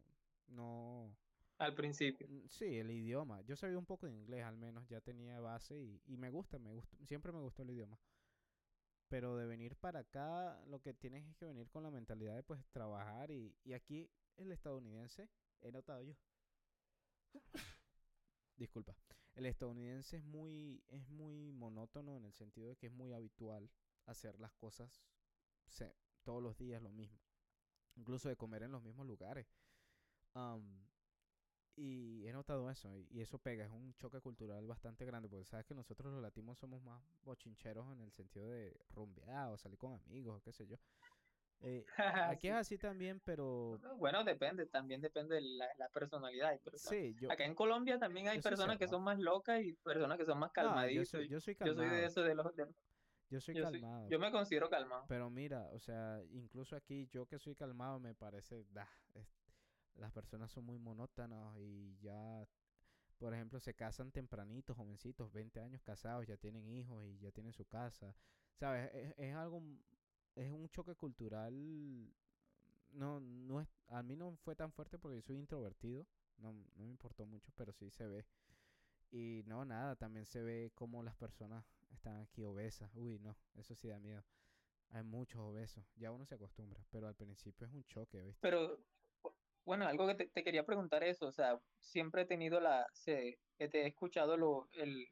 no. 0.49 1.15
Al 1.59 1.75
principio. 1.75 2.27
Mm, 2.29 2.47
Sí, 2.49 2.79
el 2.79 2.91
idioma. 2.91 3.43
Yo 3.43 3.57
sabía 3.57 3.79
un 3.79 3.87
poco 3.87 4.07
de 4.07 4.13
inglés 4.13 4.45
al 4.45 4.57
menos, 4.57 4.89
ya 4.89 5.01
tenía 5.01 5.41
base 5.41 5.79
y, 5.79 6.01
y 6.07 6.17
me 6.17 6.31
gusta, 6.31 6.59
me 6.59 6.73
gusta, 6.73 6.97
siempre 7.07 7.33
me 7.33 7.41
gustó 7.41 7.63
el 7.63 7.71
idioma. 7.71 7.99
Pero 9.09 9.37
de 9.37 9.45
venir 9.47 9.77
para 9.77 10.01
acá, 10.01 10.59
lo 10.67 10.81
que 10.81 10.95
tienes 10.95 11.27
es 11.27 11.37
que 11.37 11.45
venir 11.45 11.69
con 11.71 11.83
la 11.83 11.91
mentalidad 11.91 12.35
de 12.35 12.43
pues 12.43 12.65
trabajar 12.73 13.31
y, 13.31 13.55
y 13.65 13.73
aquí 13.75 14.09
el 14.37 14.53
estadounidense, 14.53 15.29
he 15.61 15.71
notado 15.71 16.03
yo. 16.03 16.15
Disculpa. 18.57 18.95
El 19.35 19.47
estadounidense 19.47 20.19
es 20.19 20.25
muy, 20.25 20.83
es 20.89 21.09
muy 21.09 21.53
monótono 21.53 22.17
en 22.17 22.25
el 22.25 22.33
sentido 22.33 22.69
de 22.69 22.77
que 22.77 22.87
es 22.87 22.93
muy 22.93 23.13
habitual 23.13 23.71
hacer 24.07 24.39
las 24.41 24.53
cosas 24.55 25.03
se- 25.69 25.95
todos 26.25 26.43
los 26.43 26.59
días 26.59 26.83
lo 26.83 26.91
mismo. 26.91 27.19
Incluso 27.97 28.29
de 28.31 28.37
comer 28.37 28.65
en 28.65 28.73
los 28.73 28.83
mismos 28.83 29.07
lugares. 29.07 29.47
Am, 30.35 30.63
y 31.77 32.27
he 32.27 32.33
notado 32.33 32.71
eso, 32.71 32.97
y, 32.97 33.07
y 33.11 33.21
eso 33.21 33.39
pega, 33.39 33.65
es 33.65 33.71
un 33.71 33.95
choque 33.95 34.21
cultural 34.21 34.67
bastante 34.67 35.05
grande, 35.07 35.29
porque 35.29 35.45
sabes 35.47 35.67
que 35.67 35.75
nosotros 35.75 36.13
los 36.13 36.23
latinos 36.23 36.59
somos 36.59 36.83
más 36.83 37.03
bochincheros 37.25 37.91
en 37.93 38.01
el 38.03 38.13
sentido 38.13 38.49
de 38.49 38.77
rumbear 38.91 39.51
o 39.53 39.57
salir 39.59 39.79
con 39.79 39.95
amigos 39.95 40.39
o 40.39 40.43
qué 40.43 40.53
sé 40.53 40.67
yo. 40.67 40.77
Eh, 41.63 41.85
aquí 42.39 42.49
es 42.49 42.55
Sí. 42.55 42.59
así 42.59 42.79
también, 42.79 43.21
pero 43.25 43.79
Bueno, 43.99 44.25
depende, 44.25 44.67
también 44.67 45.01
depende 45.01 45.37
de 45.37 45.43
la, 45.43 45.69
la 45.79 45.89
personalidad. 45.89 46.59
Pero 46.65 46.79
sí, 46.79 47.15
yo, 47.21 47.31
Acá 47.31 47.45
en 47.45 47.55
Colombia 47.55 47.99
también 47.99 48.29
hay 48.29 48.41
soy 48.41 48.51
personas 48.51 48.79
que 48.79 48.89
son 48.89 49.03
más 49.03 49.19
locas 49.19 49.61
y 49.63 49.73
personas 49.75 50.19
que 50.19 50.25
son 50.25 50.39
más 50.39 50.51
no, 50.57 50.89
yo 50.89 51.05
soy, 51.05 51.29
yo 51.29 51.41
soy 51.41 51.57
Yo 51.61 51.75
soy 51.75 51.89
de 51.89 52.05
esos 52.05 52.25
de 52.25 52.35
los... 52.35 52.57
de- 52.57 52.67
yo 53.31 53.41
soy 53.41 53.55
yo, 53.55 53.65
soy- 53.67 53.81
calmado, 53.81 54.09
yo 54.09 54.19
me 54.19 54.33
considero 54.33 54.69
calmado. 54.69 55.05
pero 55.09 55.31
mira, 55.31 55.69
o 55.73 55.79
sea, 55.79 56.21
incluso 56.33 56.75
aquí 56.75 57.07
yo 57.13 57.27
que 57.27 57.39
soy 57.39 57.55
calmado 57.55 58.01
me 58.01 58.15
parece, 58.15 58.65
da, 58.73 58.89
es- 59.15 59.29
las 59.95 60.13
personas 60.13 60.51
son 60.51 60.65
muy 60.65 60.79
monótonas 60.79 61.57
y 61.59 61.97
ya, 62.01 62.47
por 63.19 63.35
ejemplo, 63.35 63.61
se 63.61 63.75
casan 63.75 64.11
tempranitos, 64.11 64.77
jovencitos, 64.77 65.31
20 65.33 65.61
años 65.61 65.83
casados, 65.83 66.27
ya 66.27 66.37
tienen 66.39 66.67
hijos 66.69 67.05
y 67.05 67.19
ya 67.19 67.31
tienen 67.31 67.53
su 67.53 67.65
casa, 67.67 68.17
¿sabes? 68.55 68.91
Es, 68.95 69.15
es 69.19 69.35
algo, 69.35 69.63
es 70.35 70.53
un 70.53 70.69
choque 70.71 70.95
cultural, 70.95 71.55
no, 72.93 73.21
no 73.21 73.61
es, 73.61 73.69
a 73.89 74.03
mí 74.03 74.17
no 74.17 74.37
fue 74.37 74.57
tan 74.57 74.73
fuerte 74.73 74.99
porque 74.99 75.17
yo 75.17 75.23
soy 75.23 75.37
introvertido, 75.39 76.07
no, 76.39 76.53
no 76.77 76.85
me 76.85 76.91
importó 76.91 77.27
mucho, 77.27 77.53
pero 77.57 77.73
sí 77.73 77.91
se 77.91 78.07
ve. 78.07 78.27
Y 79.13 79.43
no, 79.47 79.65
nada, 79.65 79.97
también 79.97 80.27
se 80.27 80.43
ve 80.43 80.73
como 80.75 81.03
las 81.03 81.17
personas 81.17 81.65
están 81.93 82.19
aquí 82.19 82.45
obesas. 82.45 82.91
Uy, 82.95 83.19
no, 83.21 83.37
eso 83.57 83.75
sí 83.75 83.89
da 83.89 83.99
miedo. 84.01 84.25
Hay 84.91 85.05
muchos 85.05 85.41
obesos, 85.43 85.85
ya 85.97 86.13
uno 86.13 86.27
se 86.27 86.37
acostumbra, 86.37 86.85
pero 86.91 87.09
al 87.09 87.15
principio 87.17 87.67
es 87.67 87.73
un 87.73 87.85
choque, 87.87 88.23
¿viste? 88.23 88.41
Pero, 88.41 88.79
bu- 89.23 89.35
bueno, 89.65 89.87
algo 89.87 90.07
que 90.07 90.15
te, 90.27 90.45
quería 90.45 90.65
preguntar 90.67 91.05
eso, 91.05 91.27
o 91.27 91.33
sea, 91.33 91.61
siempre 91.79 92.23
he 92.23 92.27
tenido 92.27 92.61
la, 92.61 92.87
se, 92.93 93.39
que 93.59 93.69
te 93.69 93.83
he 93.83 93.87
escuchado 93.89 94.37
lo, 94.37 94.69
el, 94.73 95.07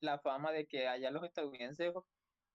la 0.00 0.18
fama 0.18 0.52
de 0.52 0.66
que 0.66 0.86
allá 0.88 1.10
los 1.10 1.24
estadounidenses 1.24 1.92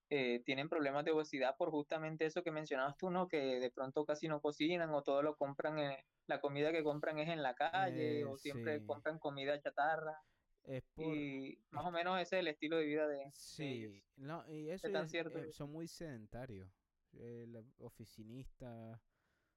eh, 0.10 0.42
tienen 0.46 0.70
problemas 0.70 1.06
de 1.06 1.12
obesidad 1.12 1.56
por 1.58 1.72
justamente 1.72 2.26
eso 2.26 2.44
que 2.44 2.52
mencionabas 2.52 2.98
tú, 2.98 3.10
¿no? 3.10 3.28
Que 3.28 3.60
de 3.60 3.72
pronto 3.72 4.06
casi 4.06 4.28
no 4.28 4.42
cocinan 4.42 4.90
o 4.92 5.04
todo 5.04 5.22
lo 5.24 5.36
compran, 5.36 5.80
en- 5.80 5.98
la 6.28 6.42
comida 6.42 6.72
que 6.72 6.84
compran 6.84 7.20
es 7.20 7.30
en 7.30 7.42
la 7.44 7.56
calle 7.56 8.24
Eh, 8.24 8.24
o 8.26 8.38
siempre 8.38 8.80
sí. 8.80 8.86
compran 8.86 9.20
comida 9.20 9.60
chatarra 9.60 10.18
Es 10.64 10.84
por... 10.96 11.16
y 11.16 11.58
más 11.72 11.86
o 11.86 11.92
menos 11.92 12.20
ese 12.22 12.38
es 12.38 12.40
el 12.42 12.48
estilo 12.50 12.78
de 12.78 12.86
vida 12.86 13.08
de, 13.08 13.18
de 13.18 13.26
Sí, 13.34 13.74
ellos. 13.74 14.04
no, 14.18 14.50
y 14.52 14.70
eso 14.70 14.92
tan 14.92 15.06
es- 15.06 15.12
cierto 15.12 15.38
eh, 15.40 15.52
son 15.54 15.72
muy 15.72 15.88
sedentarios. 15.88 16.70
El 17.14 17.56
oficinista. 17.80 18.94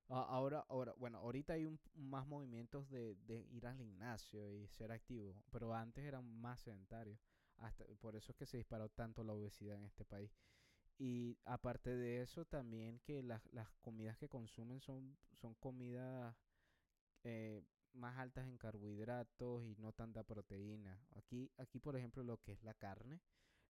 a- 0.09 0.23
ahora, 0.23 0.65
ahora, 0.69 0.93
bueno, 0.95 1.19
ahorita 1.19 1.55
hay 1.55 1.65
un, 1.67 1.81
más 1.95 2.27
movimientos 2.27 2.89
de, 2.91 3.15
de 3.17 3.41
ir 3.51 3.67
al 3.67 3.77
gimnasio 3.77 4.51
y 4.53 4.67
ser 4.69 4.93
activo, 4.93 5.45
pero 5.51 5.75
antes 5.75 6.05
eran 6.05 6.25
más 6.41 6.61
sedentarios. 6.61 7.21
Hasta, 7.61 7.85
por 8.01 8.17
eso 8.17 8.33
es 8.33 8.37
que 8.37 8.47
se 8.47 8.57
disparó 8.57 8.89
tanto 8.89 9.23
la 9.23 9.33
obesidad 9.33 9.77
en 9.77 9.85
este 9.85 10.05
país. 10.05 10.31
Y 10.99 11.39
aparte 11.45 11.97
de 11.97 12.21
eso, 12.21 12.45
también 12.45 13.01
que 13.01 13.23
las, 13.23 13.47
las 13.53 13.71
comidas 13.81 14.19
que 14.19 14.29
consumen 14.29 14.81
son, 14.81 15.17
son 15.33 15.55
comidas 15.55 16.37
eh, 17.25 17.63
más 17.95 18.19
altas 18.19 18.47
en 18.47 18.59
carbohidratos 18.59 19.65
y 19.65 19.77
no 19.77 19.93
tanta 19.93 20.23
proteína. 20.25 21.03
Aquí, 21.13 21.51
aquí, 21.57 21.79
por 21.79 21.97
ejemplo, 21.97 22.23
lo 22.23 22.39
que 22.43 22.53
es 22.53 22.63
la 22.63 22.75
carne, 22.75 23.21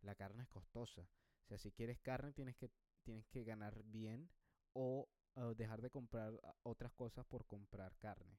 la 0.02 0.14
carne 0.14 0.42
es 0.42 0.48
costosa. 0.48 1.02
O 1.44 1.48
sea, 1.48 1.58
si 1.58 1.72
quieres 1.72 2.00
carne 2.00 2.32
tienes 2.32 2.56
que, 2.56 2.70
tienes 3.02 3.26
que 3.28 3.44
ganar 3.44 3.82
bien 3.84 4.30
o 4.72 5.08
dejar 5.56 5.80
de 5.80 5.90
comprar 5.90 6.34
uh, 6.34 6.38
otras 6.62 6.92
cosas 6.92 7.24
por 7.26 7.46
comprar 7.46 7.96
carne. 7.98 8.38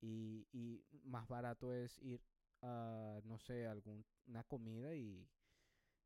Y, 0.00 0.46
y 0.52 0.84
más 1.04 1.28
barato 1.28 1.72
es 1.72 1.98
ir 1.98 2.22
a, 2.62 3.20
no 3.24 3.38
sé, 3.38 3.66
alguna 3.66 4.44
comida 4.48 4.94
y, 4.94 5.28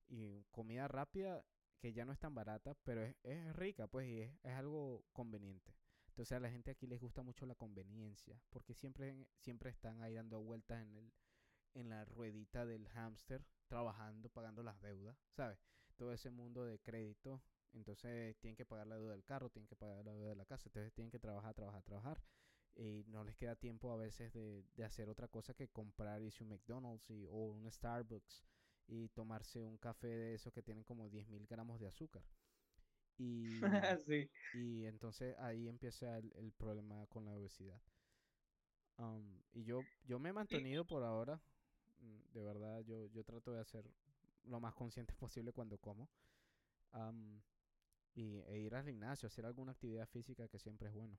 y 0.08 0.44
comida 0.50 0.88
rápida 0.88 1.44
que 1.78 1.92
ya 1.92 2.04
no 2.04 2.12
es 2.12 2.18
tan 2.18 2.34
barata, 2.34 2.74
pero 2.84 3.02
es, 3.02 3.16
es 3.22 3.56
rica, 3.56 3.86
pues, 3.86 4.06
y 4.08 4.20
es, 4.20 4.32
es 4.42 4.52
algo 4.52 5.04
conveniente. 5.12 5.74
Entonces 6.08 6.36
a 6.36 6.40
la 6.40 6.50
gente 6.50 6.70
aquí 6.70 6.86
les 6.86 7.00
gusta 7.00 7.22
mucho 7.22 7.46
la 7.46 7.54
conveniencia, 7.54 8.38
porque 8.50 8.74
siempre, 8.74 9.26
siempre 9.38 9.70
están 9.70 10.02
ahí 10.02 10.14
dando 10.14 10.40
vueltas 10.42 10.82
en 10.82 10.94
el, 10.94 11.12
en 11.74 11.88
la 11.88 12.04
ruedita 12.04 12.66
del 12.66 12.86
hámster, 12.88 13.46
trabajando, 13.68 14.28
pagando 14.28 14.62
las 14.62 14.80
deudas, 14.80 15.16
¿sabes? 15.30 15.58
Todo 15.96 16.12
ese 16.12 16.30
mundo 16.30 16.64
de 16.64 16.78
crédito, 16.80 17.42
entonces 17.72 18.36
tienen 18.38 18.56
que 18.56 18.66
pagar 18.66 18.86
la 18.86 18.96
deuda 18.96 19.12
del 19.12 19.24
carro, 19.24 19.50
tienen 19.50 19.68
que 19.68 19.76
pagar 19.76 20.04
la 20.04 20.12
deuda 20.12 20.30
de 20.30 20.36
la 20.36 20.44
casa, 20.44 20.68
entonces 20.68 20.92
tienen 20.92 21.10
que 21.10 21.18
trabajar, 21.18 21.54
trabajar, 21.54 21.82
trabajar. 21.82 22.20
Y 22.80 23.04
no 23.08 23.24
les 23.24 23.36
queda 23.36 23.56
tiempo 23.56 23.92
a 23.92 23.98
veces 23.98 24.32
de, 24.34 24.64
de 24.76 24.84
hacer 24.84 25.08
otra 25.10 25.28
cosa 25.28 25.54
que 25.54 25.68
comprar 25.68 26.22
un 26.42 26.48
McDonald's 26.50 27.10
y, 27.10 27.26
o 27.28 27.46
un 27.52 27.70
Starbucks 27.72 28.44
y 28.88 29.08
tomarse 29.10 29.64
un 29.64 29.78
café 29.78 30.08
de 30.08 30.34
esos 30.34 30.52
que 30.52 30.62
tienen 30.64 30.84
como 30.84 31.08
10.000 31.10 31.46
gramos 31.46 31.80
de 31.80 31.88
azúcar. 31.88 32.24
Y, 33.18 33.98
Sí. 34.06 34.30
y 34.52 34.86
entonces 34.86 35.36
ahí 35.40 35.68
empieza 35.68 36.18
el, 36.18 36.32
el 36.36 36.52
problema 36.52 37.06
con 37.08 37.24
la 37.26 37.34
obesidad. 37.36 37.80
Am, 38.98 39.40
y 39.52 39.64
yo, 39.64 39.86
yo 40.04 40.18
me 40.18 40.28
he 40.30 40.32
mantenido 40.32 40.84
por 40.84 41.02
ahora. 41.02 41.40
mm, 42.00 42.32
De 42.32 42.42
verdad, 42.44 42.80
yo, 42.82 43.06
yo 43.08 43.24
trato 43.24 43.52
de 43.52 43.60
hacer 43.60 43.84
lo 44.44 44.60
más 44.60 44.74
consciente 44.74 45.14
posible 45.18 45.52
cuando 45.52 45.78
como. 45.78 46.08
am, 46.92 47.42
y, 48.14 48.40
e 48.48 48.58
ir 48.60 48.74
al 48.76 48.84
gimnasio, 48.84 49.28
hacer 49.28 49.46
alguna 49.46 49.72
actividad 49.72 50.08
física 50.08 50.48
que 50.48 50.58
siempre 50.60 50.88
es 50.88 50.94
bueno. 50.94 51.18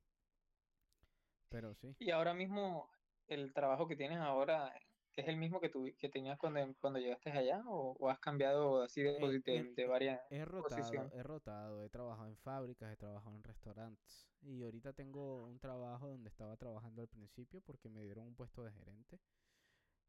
Pero 1.51 1.73
sí. 1.75 1.93
Y 1.99 2.11
ahora 2.11 2.33
mismo 2.33 2.89
el 3.27 3.53
trabajo 3.53 3.87
que 3.87 3.95
tienes 3.95 4.17
ahora 4.19 4.73
es 5.15 5.27
el 5.27 5.35
mismo 5.37 5.59
que 5.59 5.69
tú 5.69 5.85
que 5.99 6.09
tenías 6.09 6.39
cuando, 6.39 6.73
cuando 6.79 6.97
llegaste 6.99 7.31
allá 7.31 7.61
o, 7.67 7.95
o 7.99 8.09
has 8.09 8.19
cambiado 8.19 8.81
así 8.81 9.01
de, 9.01 9.11
Eh, 9.17 9.19
de, 9.19 9.41
mira, 9.45 9.73
de 9.75 9.85
varias 9.85 10.21
He 10.31 10.45
rotado, 10.45 10.75
posición. 10.75 11.11
he 11.13 11.21
rotado, 11.23 11.83
he 11.83 11.89
trabajado 11.89 12.29
en 12.29 12.37
fábricas, 12.37 12.91
he 12.93 12.95
trabajado 12.97 13.35
en 13.35 13.43
restaurantes. 13.43 14.27
Y 14.41 14.63
ahorita 14.63 14.93
tengo 14.93 15.45
un 15.45 15.59
trabajo 15.59 16.07
donde 16.07 16.29
estaba 16.29 16.55
trabajando 16.57 17.01
al 17.01 17.09
principio 17.09 17.61
porque 17.61 17.89
me 17.89 18.01
dieron 18.03 18.25
un 18.27 18.35
puesto 18.35 18.63
de 18.63 18.71
gerente. 18.71 19.19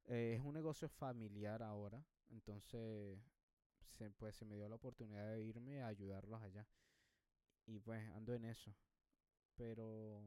Eh, 0.06 0.34
es 0.36 0.40
un 0.40 0.54
negocio 0.54 0.88
familiar 0.88 1.62
ahora, 1.62 2.04
entonces 2.30 3.18
se, 3.98 4.10
pues 4.10 4.36
se 4.36 4.44
me 4.44 4.56
dio 4.56 4.68
la 4.68 4.76
oportunidad 4.76 5.32
de 5.32 5.42
irme 5.42 5.82
a 5.82 5.88
ayudarlos 5.88 6.40
allá. 6.42 6.66
Y 7.66 7.78
pues 7.80 8.08
ando 8.10 8.34
en 8.34 8.44
eso. 8.44 8.74
Pero 9.56 10.22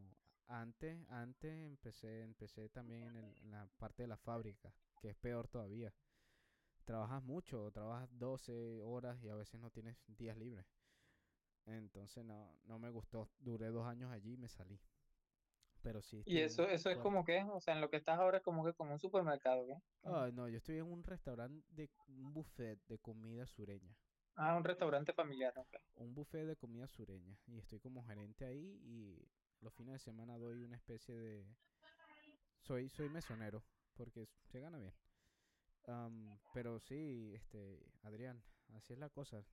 antes, 0.48 0.98
antes 1.10 1.52
empecé, 1.66 2.22
empecé 2.24 2.70
también 2.70 3.04
en, 3.04 3.16
el- 3.18 3.38
en 3.44 3.52
la 3.52 3.68
parte 3.78 4.04
de 4.04 4.08
la 4.08 4.18
fábrica, 4.18 4.74
que 5.02 5.10
es 5.10 5.16
peor 5.16 5.48
todavía. 5.48 5.94
Trabajas 6.86 7.24
mucho, 7.24 7.72
trabajas 7.72 8.10
12 8.18 8.82
horas 8.84 9.22
y 9.24 9.30
a 9.30 9.36
veces 9.36 9.60
no 9.60 9.70
tienes 9.72 9.98
días 10.08 10.38
libres. 10.38 10.66
Entonces 11.66 12.24
no, 12.26 12.54
no 12.66 12.80
me 12.80 12.90
gustó. 12.90 13.30
Duré 13.40 13.68
dos 13.68 13.88
años 13.88 14.12
allí 14.12 14.34
y 14.34 14.38
me 14.38 14.50
salí. 14.50 14.80
Pero 15.82 16.02
sí. 16.02 16.24
Y 16.26 16.40
eso, 16.40 16.68
eso 16.68 16.90
es 16.90 16.98
como 16.98 17.24
que, 17.24 17.44
o 17.44 17.60
sea, 17.62 17.76
en 17.76 17.82
lo 17.82 17.90
que 17.90 17.98
estás 17.98 18.18
ahora 18.20 18.38
es 18.38 18.44
como 18.44 18.66
que 18.66 18.74
como 18.74 18.94
un 18.94 19.00
supermercado, 19.00 19.68
¿qué? 19.68 19.76
No, 20.04 20.48
yo 20.50 20.58
estoy 20.58 20.78
en 20.78 20.86
un 20.92 21.04
restaurante 21.04 21.64
de 21.76 21.90
un 22.08 22.34
buffet 22.34 22.80
de 22.88 22.98
comida 23.00 23.46
sureña. 23.46 23.96
Ah, 24.36 24.56
un 24.56 24.64
restaurante 24.64 25.14
familiar. 25.14 25.54
Un 25.98 26.14
buffet 26.14 26.46
de 26.46 26.56
comida 26.56 26.88
sureña. 26.88 27.38
Y 27.48 27.58
estoy 27.60 27.80
como 27.80 28.04
gerente 28.06 28.46
ahí 28.46 28.80
y 28.84 29.28
los 29.62 29.74
fines 29.74 29.94
de 29.94 30.00
semana 30.00 30.38
doy 30.38 30.64
una 30.64 30.78
especie 30.78 31.16
de... 31.16 31.46
Soy, 32.60 32.90
soy 32.90 33.10
mesonero 33.10 33.64
porque 33.96 34.28
se 34.44 34.60
gana 34.60 34.78
bien. 34.78 34.94
Am, 35.88 36.38
pero 36.54 36.80
sí, 36.80 37.34
este, 37.36 37.80
Adrián, 38.04 38.44
así 38.76 38.94
es 38.94 39.00
la 39.00 39.10
cosa. 39.10 39.46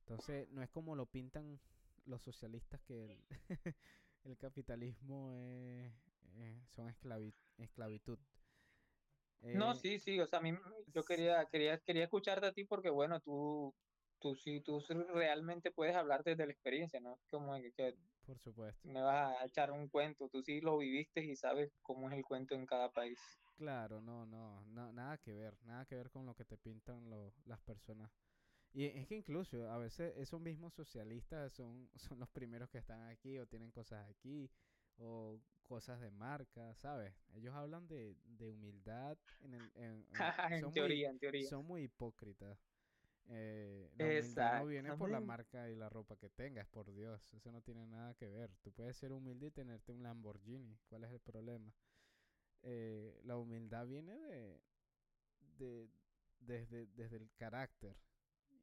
Entonces, 0.00 0.48
no 0.50 0.62
es 0.62 0.70
como 0.70 0.96
lo 0.96 1.06
pintan 1.06 1.60
los 2.06 2.22
socialistas 2.22 2.80
que 2.82 3.04
el, 3.06 3.18
el 4.24 4.38
capitalismo 4.38 5.32
es, 5.32 5.92
son 6.74 6.88
esclavi- 6.88 7.34
esclavitud. 7.58 8.18
No, 9.52 9.74
Eh, 9.74 9.74
sí, 9.74 9.98
sí, 9.98 10.20
o 10.20 10.26
sea, 10.26 10.40
a 10.40 10.42
mí 10.42 10.52
yo 10.88 11.04
quería, 11.04 11.46
quería, 11.46 11.78
quería 11.78 12.04
escucharte 12.04 12.46
a 12.46 12.52
ti 12.52 12.64
porque, 12.64 12.90
bueno, 12.90 13.20
tú, 13.20 13.74
tú 14.20 14.34
sí, 14.34 14.60
tú 14.60 14.80
realmente 15.14 15.70
puedes 15.70 15.96
hablar 15.96 16.22
desde 16.24 16.46
la 16.46 16.52
experiencia, 16.52 17.00
¿no? 17.00 17.14
Es 17.14 17.20
como 17.30 17.54
que, 17.56 17.72
que 17.72 17.94
por 18.26 18.38
supuesto. 18.40 18.90
me 18.92 19.02
vas 19.02 19.38
a 19.42 19.44
echar 19.46 19.70
un 19.70 19.86
cuento, 19.88 20.30
tú 20.30 20.42
sí 20.42 20.62
lo 20.62 20.78
viviste 20.78 21.22
y 21.22 21.36
sabes 21.36 21.70
cómo 21.82 22.08
es 22.08 22.16
el 22.16 22.24
cuento 22.24 22.54
en 22.54 22.64
cada 22.64 22.90
país. 22.90 23.20
Claro, 23.56 24.02
no, 24.02 24.26
no, 24.26 24.64
no, 24.66 24.92
nada 24.92 25.16
que 25.18 25.32
ver, 25.32 25.56
nada 25.64 25.86
que 25.86 25.96
ver 25.96 26.10
con 26.10 26.26
lo 26.26 26.34
que 26.34 26.44
te 26.44 26.58
pintan 26.58 27.08
lo- 27.08 27.32
las 27.46 27.60
personas. 27.60 28.10
Y 28.72 28.86
es 28.86 29.06
que 29.08 29.16
incluso 29.16 29.70
a 29.70 29.78
veces 29.78 30.14
esos 30.18 30.40
mismos 30.40 30.74
socialistas 30.74 31.52
son, 31.54 31.90
son 31.96 32.18
los 32.20 32.28
primeros 32.30 32.70
que 32.70 32.78
están 32.78 33.02
aquí 33.08 33.38
o 33.38 33.46
tienen 33.48 33.70
cosas 33.72 34.08
aquí 34.10 34.50
o 34.98 35.40
cosas 35.66 36.00
de 36.00 36.10
marca, 36.10 36.74
¿sabes? 36.76 37.14
Ellos 37.34 37.54
hablan 37.54 37.88
de, 37.88 38.16
de 38.24 38.48
humildad 38.50 39.18
en 39.40 39.54
el, 39.54 39.72
en- 39.76 40.06
en- 40.10 40.34
En 40.52 40.60
son 40.60 40.74
muy, 40.74 40.74
teoría, 40.74 41.10
en 41.10 41.18
teoría. 41.18 41.50
son 41.50 41.66
muy 41.66 41.84
hipócritas. 41.84 42.58
Eh, 43.28 43.90
la 43.96 44.08
humildad 44.08 44.48
no 44.52 44.66
viene 44.66 44.92
por 44.94 45.10
la 45.10 45.20
marca 45.20 45.68
y 45.70 45.74
la 45.76 45.88
ropa 45.88 46.16
que 46.16 46.30
tengas, 46.30 46.66
por 46.68 46.92
Dios, 46.94 47.32
eso 47.34 47.50
no 47.52 47.60
tiene 47.62 47.86
nada 47.86 48.14
que 48.14 48.28
ver. 48.28 48.50
Tú 48.62 48.72
puedes 48.72 48.96
ser 48.96 49.12
humilde 49.12 49.48
y 49.48 49.50
tenerte 49.50 49.92
un 49.92 50.02
Lamborghini, 50.02 50.78
¿cuál 50.88 51.04
es 51.04 51.10
el 51.12 51.20
problema? 51.20 51.72
Eh, 52.62 53.20
la 53.24 53.36
humildad 53.38 53.86
viene 53.86 54.16
de, 54.18 54.60
de 55.58 55.90
desde, 56.40 56.86
desde 56.88 57.16
el 57.16 57.30
carácter. 57.36 57.96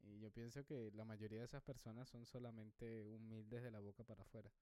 Y 0.02 0.20
yo 0.20 0.30
pienso 0.32 0.64
que 0.64 0.90
la 0.92 1.04
mayoría 1.04 1.40
de 1.40 1.46
esas 1.46 1.62
personas 1.62 2.08
son 2.08 2.26
solamente 2.26 3.04
humildes 3.04 3.62
de 3.62 3.70
la 3.72 3.80
boca 3.80 4.04
para 4.04 4.22
afuera. 4.22 4.52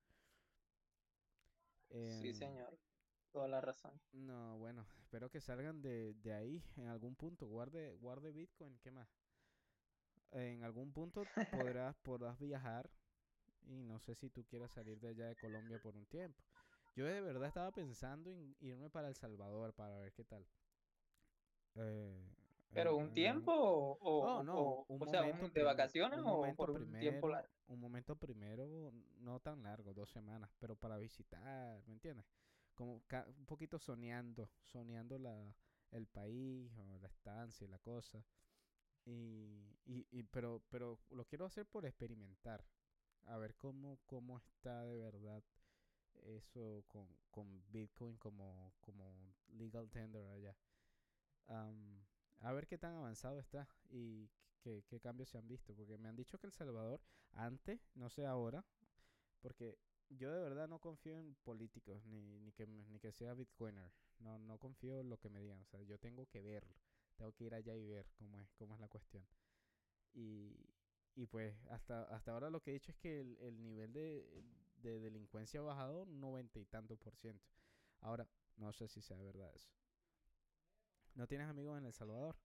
Sí, 2.06 2.32
Em, 2.32 2.32
señor, 2.32 2.78
toda 3.32 3.48
la 3.48 3.60
razón. 3.60 4.00
no, 4.12 4.58
bueno, 4.58 4.86
espero 5.00 5.30
que 5.30 5.40
salgan 5.40 5.82
de, 5.82 6.14
de 6.22 6.32
ahí 6.34 6.62
en 6.76 6.86
algún 6.88 7.14
punto. 7.16 7.46
Guarde, 7.46 7.92
guarde 7.94 8.32
Bitcoin, 8.32 8.78
¿qué 8.82 8.90
más? 8.90 9.08
En 10.32 10.62
algún 10.64 10.92
punto 10.92 11.22
podrás, 11.50 11.94
podrás 12.02 12.38
viajar 12.38 12.90
y 13.66 13.82
no 13.82 13.98
sé 14.00 14.14
si 14.14 14.30
tú 14.30 14.44
quieras 14.44 14.70
salir 14.72 14.98
de 15.00 15.08
allá 15.08 15.26
de 15.28 15.36
Colombia 15.36 15.78
por 15.78 15.94
un 15.96 16.06
tiempo. 16.06 16.42
Yo 16.96 17.06
de 17.06 17.20
verdad 17.20 17.48
estaba 17.48 17.70
pensando 17.72 18.30
en 18.30 18.54
irme 18.60 18.90
para 18.90 19.08
El 19.08 19.14
Salvador 19.14 19.72
para 19.74 19.98
ver 19.98 20.12
qué 20.12 20.24
tal. 20.24 20.44
Eh, 21.76 22.20
Pero 22.74 22.90
en- 22.90 22.96
un 22.96 23.12
tiempo 23.12 23.52
o, 23.52 23.98
Oh, 24.02 24.40
o- 24.40 24.42
no, 24.42 24.58
o- 24.58 24.84
un 24.88 24.98
o 24.98 25.06
sea, 25.06 25.22
momento 25.22 25.46
un- 25.46 25.52
de 25.52 25.62
vacaciones 25.62 26.18
un 26.18 26.24
o 26.24 26.28
momento 26.30 26.56
por 26.56 26.70
un 26.70 26.96
tiempo 26.96 27.28
primero, 27.28 27.32
largo. 27.34 27.48
un 27.68 27.80
momento 27.80 28.16
primero, 28.16 28.92
no 29.20 29.40
tan 29.40 29.62
largo, 29.62 29.92
dos 29.94 30.10
semanas, 30.10 30.50
pero 30.58 30.76
para 30.76 30.98
visitar, 30.98 31.82
¿me 31.86 31.94
entiendes? 31.94 32.26
Como 32.74 33.02
un 33.38 33.46
poquito 33.46 33.78
soñando, 33.78 34.48
soñando 34.62 35.18
la, 35.18 35.54
el 35.90 36.06
país 36.06 36.72
o 36.78 36.98
la 36.98 37.08
estancia 37.08 37.64
y 37.64 37.68
la 37.68 37.78
cosa. 37.78 38.24
Y, 39.04 39.76
y, 39.84 40.06
y 40.10 40.22
pero, 40.24 40.62
pero 40.70 40.98
lo 41.10 41.24
quiero 41.24 41.44
hacer 41.44 41.66
por 41.66 41.84
experimentar, 41.86 42.64
a 43.24 43.36
ver 43.36 43.54
cómo, 43.56 43.98
cómo 44.06 44.38
está 44.38 44.84
de 44.84 44.96
verdad 44.96 45.42
eso 46.24 46.84
con, 46.88 47.08
con 47.30 47.62
Bitcoin 47.70 48.16
como, 48.18 48.72
como 48.80 49.34
legal 49.48 49.90
tender 49.90 50.26
allá. 50.26 50.56
Am, 51.48 52.04
a 52.40 52.52
ver 52.52 52.66
qué 52.66 52.78
tan 52.78 52.94
avanzado 52.94 53.40
está 53.40 53.68
y 53.90 54.28
qué, 54.60 54.84
qué 54.88 55.00
cambios 55.00 55.28
se 55.28 55.38
han 55.38 55.48
visto. 55.48 55.74
Porque 55.74 55.98
me 55.98 56.08
han 56.08 56.16
dicho 56.16 56.38
que 56.38 56.46
El 56.46 56.52
Salvador, 56.52 57.00
antes, 57.32 57.90
no 57.94 58.08
sé 58.08 58.26
ahora, 58.26 58.64
porque 59.40 59.78
yo 60.08 60.32
de 60.32 60.40
verdad 60.40 60.68
no 60.68 60.78
confío 60.78 61.18
en 61.18 61.34
políticos, 61.42 62.04
ni, 62.06 62.38
ni, 62.40 62.52
que, 62.52 62.66
ni 62.66 63.00
que 63.00 63.12
sea 63.12 63.34
Bitcoiner. 63.34 63.92
No, 64.18 64.38
no 64.38 64.58
confío 64.58 65.00
en 65.00 65.10
lo 65.10 65.18
que 65.18 65.30
me 65.30 65.40
digan. 65.40 65.60
O 65.60 65.64
sea, 65.64 65.82
yo 65.82 65.98
tengo 65.98 66.26
que 66.26 66.40
verlo. 66.40 66.74
Tengo 67.16 67.32
que 67.34 67.44
ir 67.44 67.54
allá 67.54 67.76
y 67.76 67.84
ver 67.86 68.12
cómo 68.14 68.40
es, 68.40 68.50
cómo 68.54 68.74
es 68.74 68.80
la 68.80 68.88
cuestión. 68.88 69.28
Y, 70.12 70.74
y 71.14 71.26
pues 71.26 71.56
hasta, 71.70 72.04
hasta 72.04 72.32
ahora 72.32 72.50
lo 72.50 72.62
que 72.62 72.70
he 72.72 72.74
dicho 72.74 72.92
es 72.92 72.98
que 72.98 73.20
el, 73.20 73.38
el 73.40 73.62
nivel 73.62 73.92
de, 73.92 74.44
de 74.76 75.00
delincuencia 75.00 75.60
ha 75.60 75.64
bajado 75.64 76.06
noventa 76.06 76.60
y 76.60 76.66
tanto 76.66 76.98
por 76.98 77.16
ciento. 77.16 77.50
Ahora, 78.00 78.30
no 78.56 78.72
sé 78.72 78.88
si 78.88 79.02
sea 79.02 79.22
verdad 79.22 79.54
eso. 79.54 79.72
¿No 81.14 81.26
tienes 81.26 81.48
amigos 81.48 81.78
en 81.78 81.86
El 81.86 81.92
Salvador? 81.94 82.36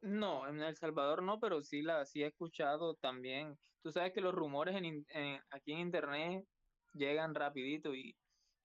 No, 0.00 0.46
en 0.48 0.60
El 0.62 0.76
Salvador 0.76 1.22
no, 1.22 1.40
pero 1.40 1.62
sí 1.62 1.82
la 1.82 2.04
sí 2.04 2.22
he 2.22 2.26
escuchado 2.26 2.94
también. 2.96 3.58
Tú 3.82 3.90
sabes 3.90 4.12
que 4.12 4.20
los 4.20 4.34
rumores 4.34 4.76
en, 4.76 5.04
en- 5.08 5.40
aquí 5.50 5.72
en 5.72 5.78
internet 5.80 6.44
llegan 6.92 7.34
rapidito 7.34 7.94
y 7.94 8.16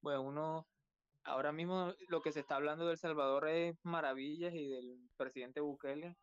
bueno, 0.01 0.23
uno 0.23 0.69
ahora 1.23 1.51
mismo 1.51 1.93
lo 2.09 2.21
que 2.21 2.31
se 2.31 2.41
está 2.41 2.55
hablando 2.55 2.85
de 2.85 2.93
El 2.93 2.97
Salvador 2.97 3.47
es 3.49 3.75
maravillas 3.83 4.53
y 4.53 4.67
del 4.69 5.09
presidente 5.17 5.61
Bukele 5.61 6.15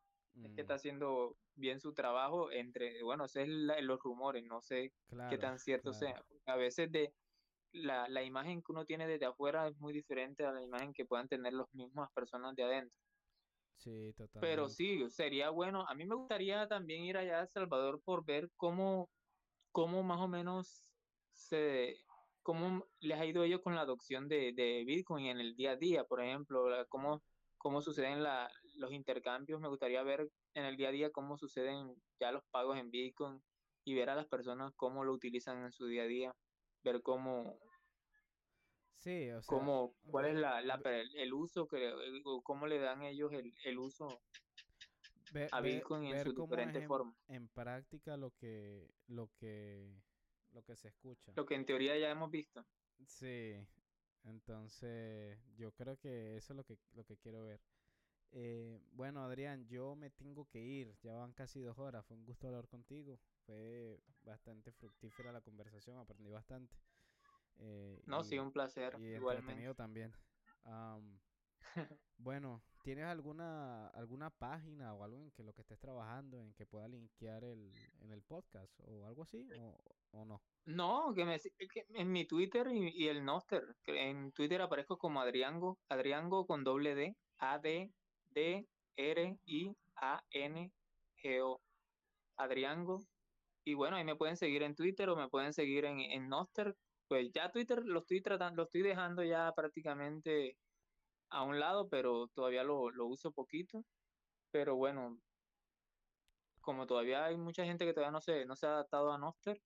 es 0.43 0.53
que 0.55 0.61
Mm, 0.61 0.63
está 0.63 0.75
haciendo 0.75 1.39
bien 1.55 1.81
su 1.81 1.95
trabajo 1.95 2.53
entre, 2.53 3.03
bueno, 3.03 3.25
ese 3.27 3.43
es 3.43 3.49
la- 3.49 3.81
los 3.83 3.99
rumores, 4.03 4.45
no 4.45 4.61
sé 4.63 4.93
qué 5.27 5.39
tan 5.39 5.59
cierto 5.59 5.93
claro. 5.93 5.95
sea. 5.95 6.23
A 6.47 6.57
veces 6.57 6.91
de 6.93 7.15
la, 7.73 8.09
la 8.09 8.23
imagen 8.25 8.63
que 8.63 8.73
uno 8.73 8.87
tiene 8.87 9.07
desde 9.09 9.27
afuera 9.27 9.69
es 9.69 9.77
muy 9.79 9.93
diferente 9.95 10.45
a 10.47 10.53
la 10.53 10.63
imagen 10.63 10.93
que 10.95 11.07
puedan 11.07 11.29
tener 11.29 11.53
las 11.55 11.67
mismas 11.75 12.11
personas 12.15 12.55
de 12.57 12.65
adentro. 12.65 12.99
Sí, 13.75 14.13
Pero 14.39 14.69
totalmente. 14.69 14.69
sí, 14.69 15.09
sería 15.11 15.51
bueno. 15.51 15.85
A 15.89 15.95
mí 15.95 16.05
me 16.07 16.15
gustaría 16.15 16.67
también 16.69 17.05
ir 17.05 17.17
allá 17.17 17.39
a 17.39 17.43
El 17.43 17.49
Salvador 17.49 18.03
por 18.05 18.25
ver 18.25 18.51
cómo, 18.57 19.11
cómo 19.73 20.03
más 20.05 20.21
o 20.21 20.29
menos 20.29 20.87
se, 21.33 21.97
cómo 22.47 22.87
les 23.01 23.19
ha 23.21 23.27
ido 23.27 23.43
ellos 23.45 23.61
con 23.63 23.75
la 23.75 23.83
adopción 23.83 24.29
de, 24.29 24.53
de 24.55 24.85
Bitcoin 24.87 25.27
en 25.27 25.41
el 25.41 25.57
día 25.57 25.73
a 25.73 25.77
día, 25.77 26.05
por 26.05 26.23
ejemplo, 26.23 26.69
la- 26.71 26.87
cómo, 26.87 27.25
cómo 27.59 27.83
suceden 27.83 28.23
la, 28.23 28.51
los 28.77 28.93
intercambios. 28.93 29.61
Me 29.61 29.69
gustaría 29.69 30.03
ver 30.05 30.31
en 30.55 30.65
el 30.65 30.77
día 30.77 30.89
a 30.91 30.93
día 30.93 31.11
cómo 31.13 31.37
suceden 31.39 31.97
ya 32.21 32.33
los 32.33 32.45
pagos 32.51 32.79
en 32.79 32.91
Bitcoin 32.91 33.43
y 33.85 33.95
ver 33.97 34.11
a 34.11 34.15
las 34.15 34.29
personas 34.29 34.73
cómo 34.77 35.05
lo 35.05 35.13
utilizan 35.13 35.65
en 35.65 35.73
su 35.73 35.87
día 35.89 36.05
a 36.05 36.07
día, 36.07 36.37
ver 36.85 37.03
cómo, 37.03 37.59
Sí, 38.95 39.31
o 39.31 39.43
sea, 39.43 39.71
cómo, 39.71 39.97
cuál 40.11 40.27
es 40.27 40.35
la, 40.37 40.61
la 40.63 40.81
el 41.15 41.33
uso 41.35 41.67
que, 41.67 41.93
o 42.25 42.43
cómo 42.43 42.67
le 42.67 42.79
dan 42.79 43.03
ellos 43.03 43.33
el, 43.33 43.53
el 43.65 43.79
uso 43.79 44.23
a 45.51 45.61
Bitcoin 45.61 46.05
en 46.05 46.19
ver 46.19 46.19
sus 46.19 46.35
diferentes 46.37 46.85
en, 46.85 46.87
formas. 46.87 47.17
en 47.29 47.49
práctica 47.49 48.17
lo 48.17 48.33
que, 48.33 48.95
lo 49.07 49.33
que, 49.33 50.03
lo 50.57 50.65
que 50.65 50.75
se 50.75 50.89
escucha. 50.89 51.33
Lo 51.37 51.45
que 51.45 51.55
en 51.55 51.67
teoría 51.67 51.97
ya 51.99 52.11
hemos 52.11 52.31
visto. 52.31 52.65
Sí, 53.07 53.55
entonces 54.25 55.39
yo 55.57 55.71
creo 55.73 55.99
que 55.99 56.37
eso 56.39 56.53
es 56.53 56.57
lo 56.57 56.65
que, 56.65 56.79
lo 56.95 57.05
que 57.05 57.17
quiero 57.19 57.45
ver. 57.45 57.61
Eh, 58.33 58.81
bueno, 58.93 59.23
Adrián, 59.23 59.67
yo 59.69 59.95
me 59.97 60.11
tengo 60.11 60.47
que 60.49 60.61
ir, 60.61 60.95
ya 61.03 61.15
van 61.15 61.33
casi 61.33 61.61
dos 61.61 61.79
horas, 61.79 62.05
fue 62.07 62.17
un 62.17 62.25
gusto 62.27 62.49
hablar 62.49 62.67
contigo, 62.69 63.19
fue 63.45 64.01
bastante 64.25 64.73
fructífera 64.73 65.31
la 65.33 65.41
conversación, 65.43 65.99
aprendí 65.99 66.31
bastante. 66.31 66.75
eh, 67.59 68.03
No, 68.07 68.25
sí, 68.25 68.39
un 68.39 68.51
placer, 68.51 68.95
y 68.99 69.15
igualmente. 69.15 69.75
también. 69.75 70.13
Am, 70.65 71.19
bueno, 72.19 72.61
¿tienes 72.87 73.07
alguna, 73.07 73.89
alguna 73.89 74.31
página 74.31 74.95
o 74.95 75.03
algo 75.03 75.21
en 75.21 75.33
que 75.33 75.43
lo 75.43 75.53
que 75.53 75.63
estés 75.63 75.81
trabajando, 75.81 76.41
en 76.41 76.55
que 76.55 76.67
pueda 76.67 76.87
linkear 76.87 77.43
el, 77.43 77.73
en 78.01 78.13
el 78.13 78.23
podcast 78.23 78.73
o 78.87 79.09
algo 79.09 79.25
así, 79.25 79.45
o, 79.59 79.77
o 80.13 80.25
no? 80.25 80.41
No, 80.67 81.13
que 81.13 81.25
me 81.25 81.37
que 81.41 81.85
en 81.89 82.13
mi 82.13 82.29
Twitter 82.29 82.69
y, 82.69 82.91
y 82.95 83.09
el 83.09 83.25
Noster, 83.25 83.65
en 83.87 84.31
Twitter 84.31 84.63
aparezco 84.63 84.99
como 84.99 85.21
Adriango, 85.21 85.77
Adriango 85.89 86.47
con 86.47 86.63
doble 86.63 86.95
D, 86.95 87.17
A 87.39 87.59
D 87.59 87.91
D 88.31 88.65
R 88.97 89.37
I 89.47 89.77
A 89.97 90.23
N 90.31 90.71
G 91.21 91.41
O. 91.43 91.61
Adriango. 92.37 93.03
Y 93.65 93.75
bueno, 93.75 93.97
ahí 93.97 94.05
me 94.05 94.15
pueden 94.15 94.37
seguir 94.37 94.63
en 94.63 94.77
Twitter 94.77 95.09
o 95.09 95.17
me 95.17 95.29
pueden 95.29 95.53
seguir 95.53 95.87
en, 95.87 95.99
en 95.99 96.29
Noster. 96.29 96.77
Pues 97.09 97.33
ya 97.33 97.51
Twitter 97.51 97.83
lo 97.85 97.99
estoy 97.99 98.23
tratando, 98.23 98.59
lo 98.59 98.63
estoy 98.67 98.83
dejando 98.83 99.25
ya 99.25 99.53
prácticamente 99.57 100.57
a 101.31 101.43
un 101.43 101.61
lado, 101.61 101.89
pero 101.89 102.29
todavía 102.35 102.65
lo, 102.65 102.91
lo 102.91 103.07
uso 103.07 103.33
poquito. 103.33 103.85
Pero 104.51 104.77
bueno, 104.77 105.19
como 106.61 106.87
todavía 106.87 107.25
hay 107.27 107.37
mucha 107.37 107.65
gente 107.65 107.85
que 107.85 107.93
todavía 107.93 108.13
no 108.13 108.21
se, 108.21 108.45
no 108.47 108.57
se 108.57 108.67
ha 108.67 108.71
adaptado 108.71 109.13
a 109.13 109.19
Noster, 109.19 109.61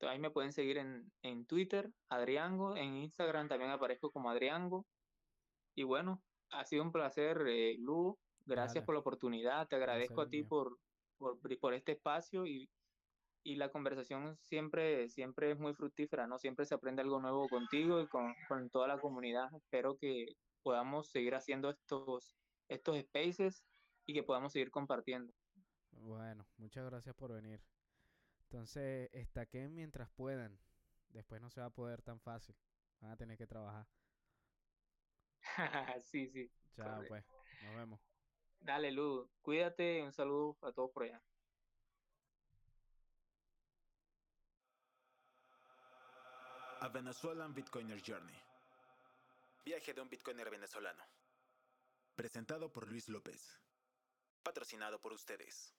ahí 0.00 0.18
me 0.18 0.30
pueden 0.30 0.52
seguir 0.52 0.78
en, 0.78 1.10
en 1.22 1.46
Twitter, 1.46 1.90
Adriango, 2.08 2.76
en 2.76 2.96
Instagram 2.96 3.48
también 3.48 3.70
aparezco 3.70 4.10
como 4.10 4.30
Adriango. 4.30 4.84
Y 5.74 5.84
bueno, 5.84 6.22
ha 6.50 6.64
sido 6.64 6.82
un 6.82 6.92
placer, 6.92 7.42
eh, 7.46 7.76
Lu. 7.78 8.18
Gracias 8.44 8.84
por 8.84 8.94
la 8.94 9.00
oportunidad. 9.00 9.66
Te 9.66 9.76
agradezco 9.76 10.16
Placer 10.16 10.28
a 10.28 10.30
ti 10.30 10.42
por, 10.44 10.78
por, 11.18 11.58
por 11.58 11.74
este 11.74 11.92
espacio 11.92 12.46
y, 12.46 12.68
y 13.42 13.56
la 13.56 13.70
conversación 13.70 14.36
siempre, 14.40 15.08
siempre 15.08 15.50
es 15.50 15.58
muy 15.58 15.74
fructífera, 15.74 16.26
¿no? 16.26 16.38
Siempre 16.38 16.64
se 16.64 16.74
aprende 16.74 17.02
algo 17.02 17.20
nuevo 17.20 17.48
contigo 17.48 18.00
y 18.00 18.06
con, 18.06 18.34
con 18.48 18.70
toda 18.70 18.86
la 18.86 19.00
comunidad. 19.00 19.52
Espero 19.54 19.96
que 19.96 20.26
podamos 20.66 21.06
seguir 21.06 21.36
haciendo 21.36 21.70
estos, 21.70 22.36
estos 22.68 22.98
spaces 22.98 23.64
y 24.04 24.12
que 24.12 24.24
podamos 24.24 24.52
seguir 24.52 24.72
compartiendo. 24.72 25.32
Bueno, 25.92 26.44
muchas 26.56 26.84
gracias 26.84 27.14
por 27.14 27.32
venir. 27.32 27.62
Entonces, 28.40 29.08
estaquen 29.12 29.76
mientras 29.76 30.10
puedan. 30.10 30.58
Después 31.10 31.40
no 31.40 31.50
se 31.50 31.60
va 31.60 31.66
a 31.66 31.70
poder 31.70 32.02
tan 32.02 32.18
fácil. 32.18 32.56
Van 33.00 33.12
a 33.12 33.16
tener 33.16 33.38
que 33.38 33.46
trabajar. 33.46 33.86
sí, 36.02 36.28
sí. 36.30 36.50
Chao, 36.74 37.00
pues. 37.06 37.24
Nos 37.62 37.76
vemos. 37.76 38.00
Dale, 38.58 38.90
Lu. 38.90 39.30
Cuídate. 39.42 40.02
Un 40.02 40.12
saludo 40.12 40.58
a 40.62 40.72
todos 40.72 40.90
por 40.90 41.04
allá. 41.04 41.22
A 46.80 46.88
Venezuelan 46.88 47.54
Bitcoiner 47.54 48.02
Journey. 48.04 48.45
Viaje 49.66 49.92
de 49.92 50.00
un 50.00 50.08
Bitcoiner 50.08 50.48
venezolano. 50.48 51.02
Presentado 52.14 52.72
por 52.72 52.86
Luis 52.86 53.08
López. 53.08 53.58
Patrocinado 54.44 55.00
por 55.00 55.12
ustedes. 55.12 55.74